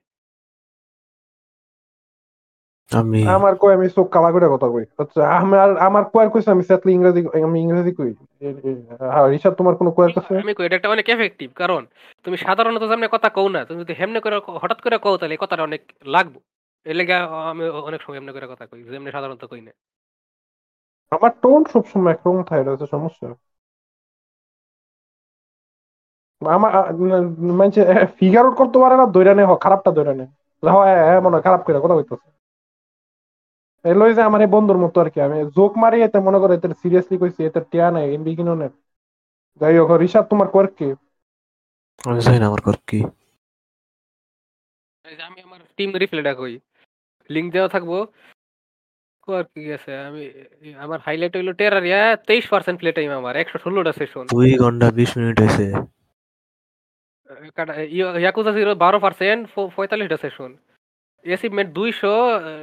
আমি 2.90 3.18
আমার 3.28 3.52
কই 3.56 3.72
আমি 3.72 3.86
চোখ 3.88 4.06
কালা 4.10 4.30
করে 4.32 4.46
কথা 4.54 4.68
কই। 4.68 4.84
আচ্ছা 4.98 5.20
আমার 5.38 5.68
আমার 5.78 6.04
কইছে 6.32 6.50
আমি 6.50 6.62
স্যাটলে 6.62 6.90
ইংরেজি 6.92 7.20
আমি 7.44 7.58
ইংরেজি 7.60 7.92
কই। 7.92 8.10
হ্যাঁ 9.12 9.26
ঋষাদ 9.28 9.54
তোমার 9.54 9.74
কোনো 9.74 9.90
আমি 10.36 10.52
কই 10.54 10.64
এটা 10.66 10.76
একটা 10.76 10.90
অনেক 10.90 11.06
এফেক্টিভ 11.08 11.48
কারণ 11.54 11.82
তুমি 12.24 12.36
সাধারণত 12.36 12.82
যেমন 12.82 13.06
কথা 13.08 13.28
কও 13.28 13.48
না 13.48 13.60
তুমি 13.64 13.78
যদি 13.80 13.92
হেমনে 14.00 14.20
করে 14.20 14.36
হঠাৎ 14.62 14.78
করে 14.80 14.96
কও 14.98 15.14
তাহলে 15.16 15.34
কথাটা 15.36 15.62
অনেক 15.62 15.82
লাগবো। 16.06 16.38
এর 16.86 16.96
লেগে 16.96 17.14
আমি 17.50 17.64
অনেক 17.80 18.00
সময় 18.02 18.18
এমনি 18.18 18.32
করে 18.32 18.46
কথা 18.46 18.64
কই 18.66 18.80
যেমনি 18.84 19.10
সাধারণত 19.10 19.42
কই 19.44 19.60
না। 19.60 19.72
আমার 21.12 21.32
টোন 21.42 21.60
সবসময় 21.72 22.12
একরকম 22.12 22.42
থাকে 22.42 22.62
এটা 22.70 22.86
সমস্যা। 22.86 23.28
আমার 26.42 26.72
মানে 27.54 27.70
ফিগার 28.18 28.44
আউট 28.44 28.54
করতে 28.56 28.76
পারে 28.78 28.94
না 28.96 29.04
দৈরা 29.06 29.32
নেই 29.34 29.46
খারাপটা 29.60 29.90
দৈরা 29.90 30.12
নেই। 30.14 30.28
হয় 30.62 30.92
হ্যাঁ 31.06 31.20
মনে 31.20 31.34
হয় 31.36 31.42
খারাপ 31.42 31.60
করে 31.64 31.78
কথা 31.80 31.96
কইতেছে। 31.96 32.28
এলোই 33.84 34.12
যে 34.16 34.22
আমার 34.22 34.40
বন্ধুর 34.46 34.78
মতো 34.84 34.96
আর 35.02 35.08
কি 35.14 35.18
আমি 35.20 35.38
জোক 35.56 35.72
মারি 35.82 35.98
এতে 36.02 36.18
মনে 36.26 36.38
করে 36.42 36.52
এতে 36.54 36.68
সিরিয়াসলি 36.82 37.16
কইছি 37.18 37.40
এতে 37.44 37.60
টিয়া 37.70 37.88
নাই 37.90 38.06
এমবি 38.14 38.32
কিনো 38.38 38.54
না 38.60 38.66
যাই 39.60 39.74
হোক 39.78 39.90
ঋষাদ 40.06 40.24
তোমার 40.30 40.48
কোয়ার্ক 40.54 40.72
কি? 40.78 40.88
আমি 42.04 42.20
জানি 42.26 42.38
না 42.40 42.46
আমার 42.46 42.62
কর 42.66 42.76
কি। 42.88 43.00
আমি 45.28 45.38
আমার 45.46 45.60
টিম 45.76 45.90
রিপ্লেটা 46.02 46.32
কই। 46.40 46.54
লিংক 47.30 47.48
দেওয়া 47.54 47.70
থাকব। 47.74 47.92
আর 49.28 49.46
কি 49.54 49.62
আছে? 49.76 49.92
আমি 50.08 50.22
আমার 50.84 50.98
হাইলাইট 51.06 51.32
হইল 51.36 51.50
টেরারিয়া 51.52 52.00
তেইশ 52.28 52.44
পার্সেন্ট 52.52 52.76
প্লে 52.80 52.90
টাইম 52.92 53.10
আমার 53.20 53.34
একশো 53.36 53.58
ষোলোটা 53.64 53.92
সেশন 54.00 54.24
দুই 54.36 54.50
ঘণ্টা 54.62 54.86
বিশ 54.98 55.10
মিনিট 55.18 55.36
হয়েছে 55.42 55.66
ইয়াকুজা 58.22 58.52
জিরো 58.58 58.72
বারো 58.84 58.98
পার্সেন্ট 59.04 59.42
পঁয়তাল্লিশটা 59.76 60.18
সেশন 60.24 60.50
অ্যাচিভমেন্ট 61.24 61.70
দুইশো 61.78 62.12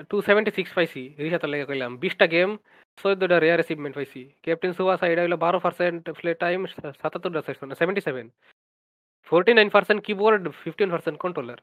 টু 0.09 0.15
সেভেন্টি 0.27 0.51
সিক্স 0.57 0.71
পাইছি 0.77 1.01
রিসাতের 1.23 1.49
লেগে 1.53 1.65
কইলাম। 1.69 1.91
বিশটা 2.03 2.25
গেম 2.35 2.49
চোদ্দটা 2.97 3.37
রেয়ার 3.43 3.59
অ্যাচিভমেন্ট 3.61 3.93
পাইছি। 3.97 4.21
ক্যাপ্টেন 4.43 4.71
সুয়াসা 4.77 5.05
এটা 5.11 5.21
হইল 5.23 5.35
বারো 5.45 5.57
percent 5.65 6.03
play 6.19 6.31
time 6.43 6.59
সাতাত্তরটা 7.01 7.41
session 7.47 7.69
seventy 7.79 8.01
seven 8.07 8.25
forty 9.27 9.51
nine 9.57 9.69
percent 9.75 9.99
keyboard 10.05 10.43
fifteen 10.61 10.89
percent 10.93 11.17
controller 11.23 11.59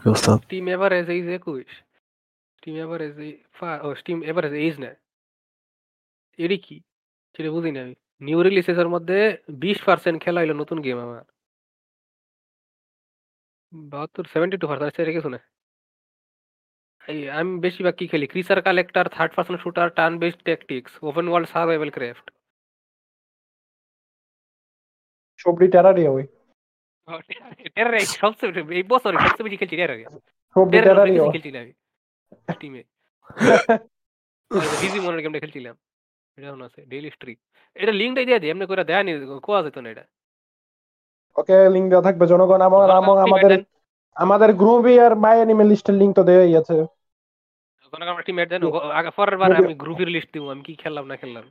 কি 0.00 0.04
অবস্থা 0.10 0.32
টিম 0.50 0.64
এভারেজ 0.74 1.06
এই 1.14 1.20
যে 1.26 1.32
একুশ 1.38 1.68
টিম 2.62 2.74
এভারেজ 2.84 3.14
এই 3.26 3.32
ও 3.86 3.88
টিম 4.06 4.18
এভারেজ 4.30 4.54
এইজ 4.64 4.74
না 4.84 4.90
এডি 6.38 6.58
কি? 6.66 6.76
সেটা 7.34 7.50
বুঝি 7.56 7.70
না 7.74 7.80
আমি 7.84 7.94
নিউ 8.26 8.38
রিলিজেসের 8.46 8.88
মধ্যে 8.94 9.18
বিশ 9.62 9.78
পার্সেন্ট 9.88 10.16
খেলা 10.24 10.38
হইল 10.40 10.52
নতুন 10.62 10.78
গেম 10.86 10.98
আমার। 11.06 11.24
বাহাত্তর 13.72 14.24
সেভেন্টি 14.32 14.56
টু 14.58 14.66
পার্সেন্ট 14.66 14.94
সেটা 14.96 15.12
কিছু 15.12 15.28
না 15.28 15.40
এই 17.04 17.20
আমি 17.30 17.52
বেশিরভাগ 17.60 17.94
কি 17.94 18.06
খেলি 18.08 18.26
creature 18.28 18.58
collector 18.62 19.06
third 19.08 19.32
person 19.36 19.56
shooter 19.58 19.88
turn 19.96 20.14
based 20.18 20.40
tactics 20.42 20.92
open 21.02 21.26
world 21.28 21.48
survival 21.52 21.90
craft 21.90 22.26
সবরি 25.40 25.66
টেরারি 25.68 26.04
ওই 26.08 26.24
টেরার 27.76 27.94
সবচেয়ে 28.16 28.50
বেশি- 28.58 28.76
এই 28.78 28.84
বছর 28.92 29.12
সবচেয়ে 29.16 29.46
বেশি 29.46 29.56
খেলছি 29.60 29.76
টেরার 29.76 29.98
সবরি 30.56 30.72
টেরার 30.74 30.86
টেরারি 30.88 31.10
বেশি 31.16 31.30
খেলছি 31.34 31.50
না 31.50 31.60
আমি 31.60 31.72
টিমে 32.60 32.82
বিজি 34.80 34.98
মনের 35.00 35.20
গেমটা 35.22 35.42
খেলছিলাম 35.42 35.74
এটা 36.38 36.48
মনে 36.54 36.64
আছে 36.68 36.80
ডেইলি 36.90 37.10
স্ট্রিক 37.10 37.38
এটা 37.76 37.92
লিঙ্কটাই 37.92 38.26
দিয়ে 38.28 38.40
দিই 38.40 38.50
এমনি 38.52 38.66
করে 38.66 38.82
দেয়া 38.84 39.00
নি 39.02 39.12
কোয়া 39.46 39.60
যেত 39.64 39.76
না 39.78 39.88
এটা 39.94 40.04
ওকে 41.36 41.56
লিংক 41.74 41.86
দেওয়া 41.90 42.06
থাকবে 42.06 42.24
জনগণ 42.32 42.60
আমার 42.68 42.88
আমার 43.00 43.18
আমাদের 43.26 43.50
আমাদের 44.16 44.50
গ্রুপে 44.52 44.94
আর 45.06 45.12
মাই 45.24 45.36
অ্যানিমেল 45.36 45.68
লিস্টের 45.72 45.96
লিংক 46.00 46.12
তো 46.16 46.22
দেওয়াই 46.30 46.54
আছে। 46.60 46.76
জনগণ 47.92 48.10
আমরা 48.12 48.24
টিম 48.26 48.38
দেন 48.50 48.62
আগে 48.98 49.10
পরের 49.18 49.36
বার 49.40 49.48
আমি 49.60 49.74
গ্রুপের 49.82 50.08
লিস্ট 50.14 50.28
দিব 50.34 50.44
আমি 50.54 50.62
কি 50.68 50.72
খেললাম 50.82 51.04
না 51.10 51.16
খেললাম? 51.16 51.44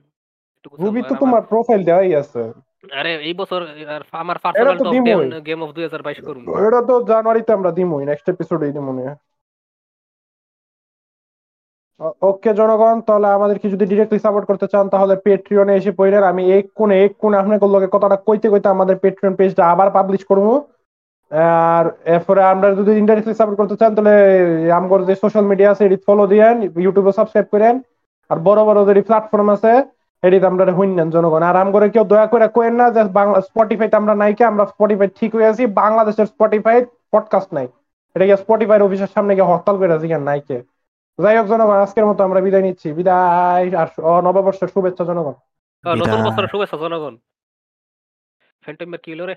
গ্রুপে 0.79 1.01
তো 1.09 1.13
তোমার 1.23 1.41
প্রোফাইল 1.51 1.81
দেওয়াই 1.89 2.11
আছে। 2.21 2.41
আরে 2.99 3.11
এই 3.29 3.35
বছর 3.41 3.59
আর 3.95 4.01
আমার 4.23 4.37
পার্সোনাল 4.43 4.77
তো 4.77 4.83
টপ 4.85 4.93
10 5.07 5.47
গেম 5.47 5.59
অফ 5.65 5.69
2022 5.77 6.19
করুন। 6.27 6.43
এটা 6.67 6.79
তো 6.89 6.93
জানুয়ারিতে 7.11 7.51
আমরা 7.57 7.71
দিমই 7.77 8.05
নেক্সট 8.09 8.27
এপিসোডে 8.33 8.65
দিমু 8.75 8.87
মনে 8.89 9.03
হয় 9.07 9.17
ওকে 12.21 12.53
জনগণ, 12.53 13.01
তাহলে 13.01 13.27
আমাদেরকে 13.27 13.69
যদি 13.69 13.85
ডিরেক্টলি 13.85 14.19
সাপোর্ট 14.19 14.47
করতে 14.47 14.67
চান, 14.71 14.89
তাহলে 14.89 15.15
পেট্রিয়নে 15.15 15.75
এসে 15.75 15.91
পড়েন। 15.91 16.23
আমি 16.23 16.51
এক 16.57 16.65
কোণে 16.75 17.05
এক 17.05 17.13
কোণে 17.17 17.37
আপনাদের 17.37 17.69
লগে 17.69 17.87
কথাটা 17.91 18.15
কইতে 18.15 18.49
কইতে 18.49 18.67
আমাদের 18.69 18.95
পেট্রিয়ন 18.97 19.35
পেজটা 19.35 19.63
আবার 19.71 19.91
পাবলিশ 19.91 20.25
করব। 20.25 20.61
আর 21.31 21.85
এরপরে 22.05 22.43
আমরা 22.43 22.75
যদি 22.75 22.91
ইনডাইরেক্টলি 22.91 23.35
সাপোর্ট 23.35 23.57
করতে 23.57 23.75
চান, 23.75 23.95
তাহলে 23.95 24.13
আমগর 24.71 24.99
যে 25.05 25.15
সোশ্যাল 25.15 25.45
মিডিয়া 25.45 25.71
আছে 25.71 25.85
এডিট 25.85 26.01
ফলো 26.07 26.27
দিয়েন 26.27 26.55
ইউটিউবে 26.63 27.11
সাবস্ক্রাইব 27.11 27.47
করেন। 27.51 27.81
আর 28.29 28.37
বড় 28.37 28.59
বড় 28.65 28.79
যে 28.87 29.01
প্ল্যাটফর্ম 29.01 29.47
আছে 29.49 29.71
এডিট 30.23 30.43
আমরা 30.43 30.73
হইনেন 30.73 31.09
জনগণ। 31.09 31.43
আর 31.43 31.55
আমগরে 31.55 31.89
কেউ 31.89 32.03
দয়া 32.03 32.27
করে 32.27 32.47
কোয়েন 32.47 32.73
না 32.75 32.89
যে 32.89 33.03
বাংলা 33.03 33.41
স্পটিফাইতে 33.41 33.95
আমরা 33.95 34.13
নাইকে 34.15 34.43
আমরা 34.51 34.65
স্পটিফাই 34.65 35.07
ঠিক 35.19 35.35
হয়ে 35.35 35.49
আছি। 35.51 35.65
বাংলাদেশের 35.65 36.25
স্পটিফাই 36.25 36.85
পডকাস্ট 37.11 37.53
নাই। 37.53 37.67
এটা 38.15 38.25
গিয়ে 38.25 38.37
স্পটিফাইয়ের 38.37 38.83
অফিসের 38.83 39.11
সামনে 39.15 39.35
গিয়ে 39.35 39.45
হরতাল 39.45 39.75
করে 39.77 39.93
আছি 39.93 40.07
নাইকে 40.07 40.57
যাই 41.19 41.35
হোক 41.37 41.45
জনগণ 41.47 41.77
আজকের 41.85 42.05
মতো 42.05 42.21
আমরা 42.23 42.39
বিদায় 42.41 42.63
নিচ্ছি। 42.63 42.87
বিদায় 42.93 43.65
আর 43.81 43.87
নববর্ষের 44.23 44.69
শুভেচ্ছা 44.73 45.03
জনগণ। 45.09 45.35
নতুন। 45.83 46.19
বছরের 46.27 46.51
শুভেচ্ছা 46.51 46.77
জনগণ। 46.77 47.13
ফ্যান্টমের 48.63 48.99
কি 49.03 49.09
হলো 49.13 49.25
রে? 49.25 49.35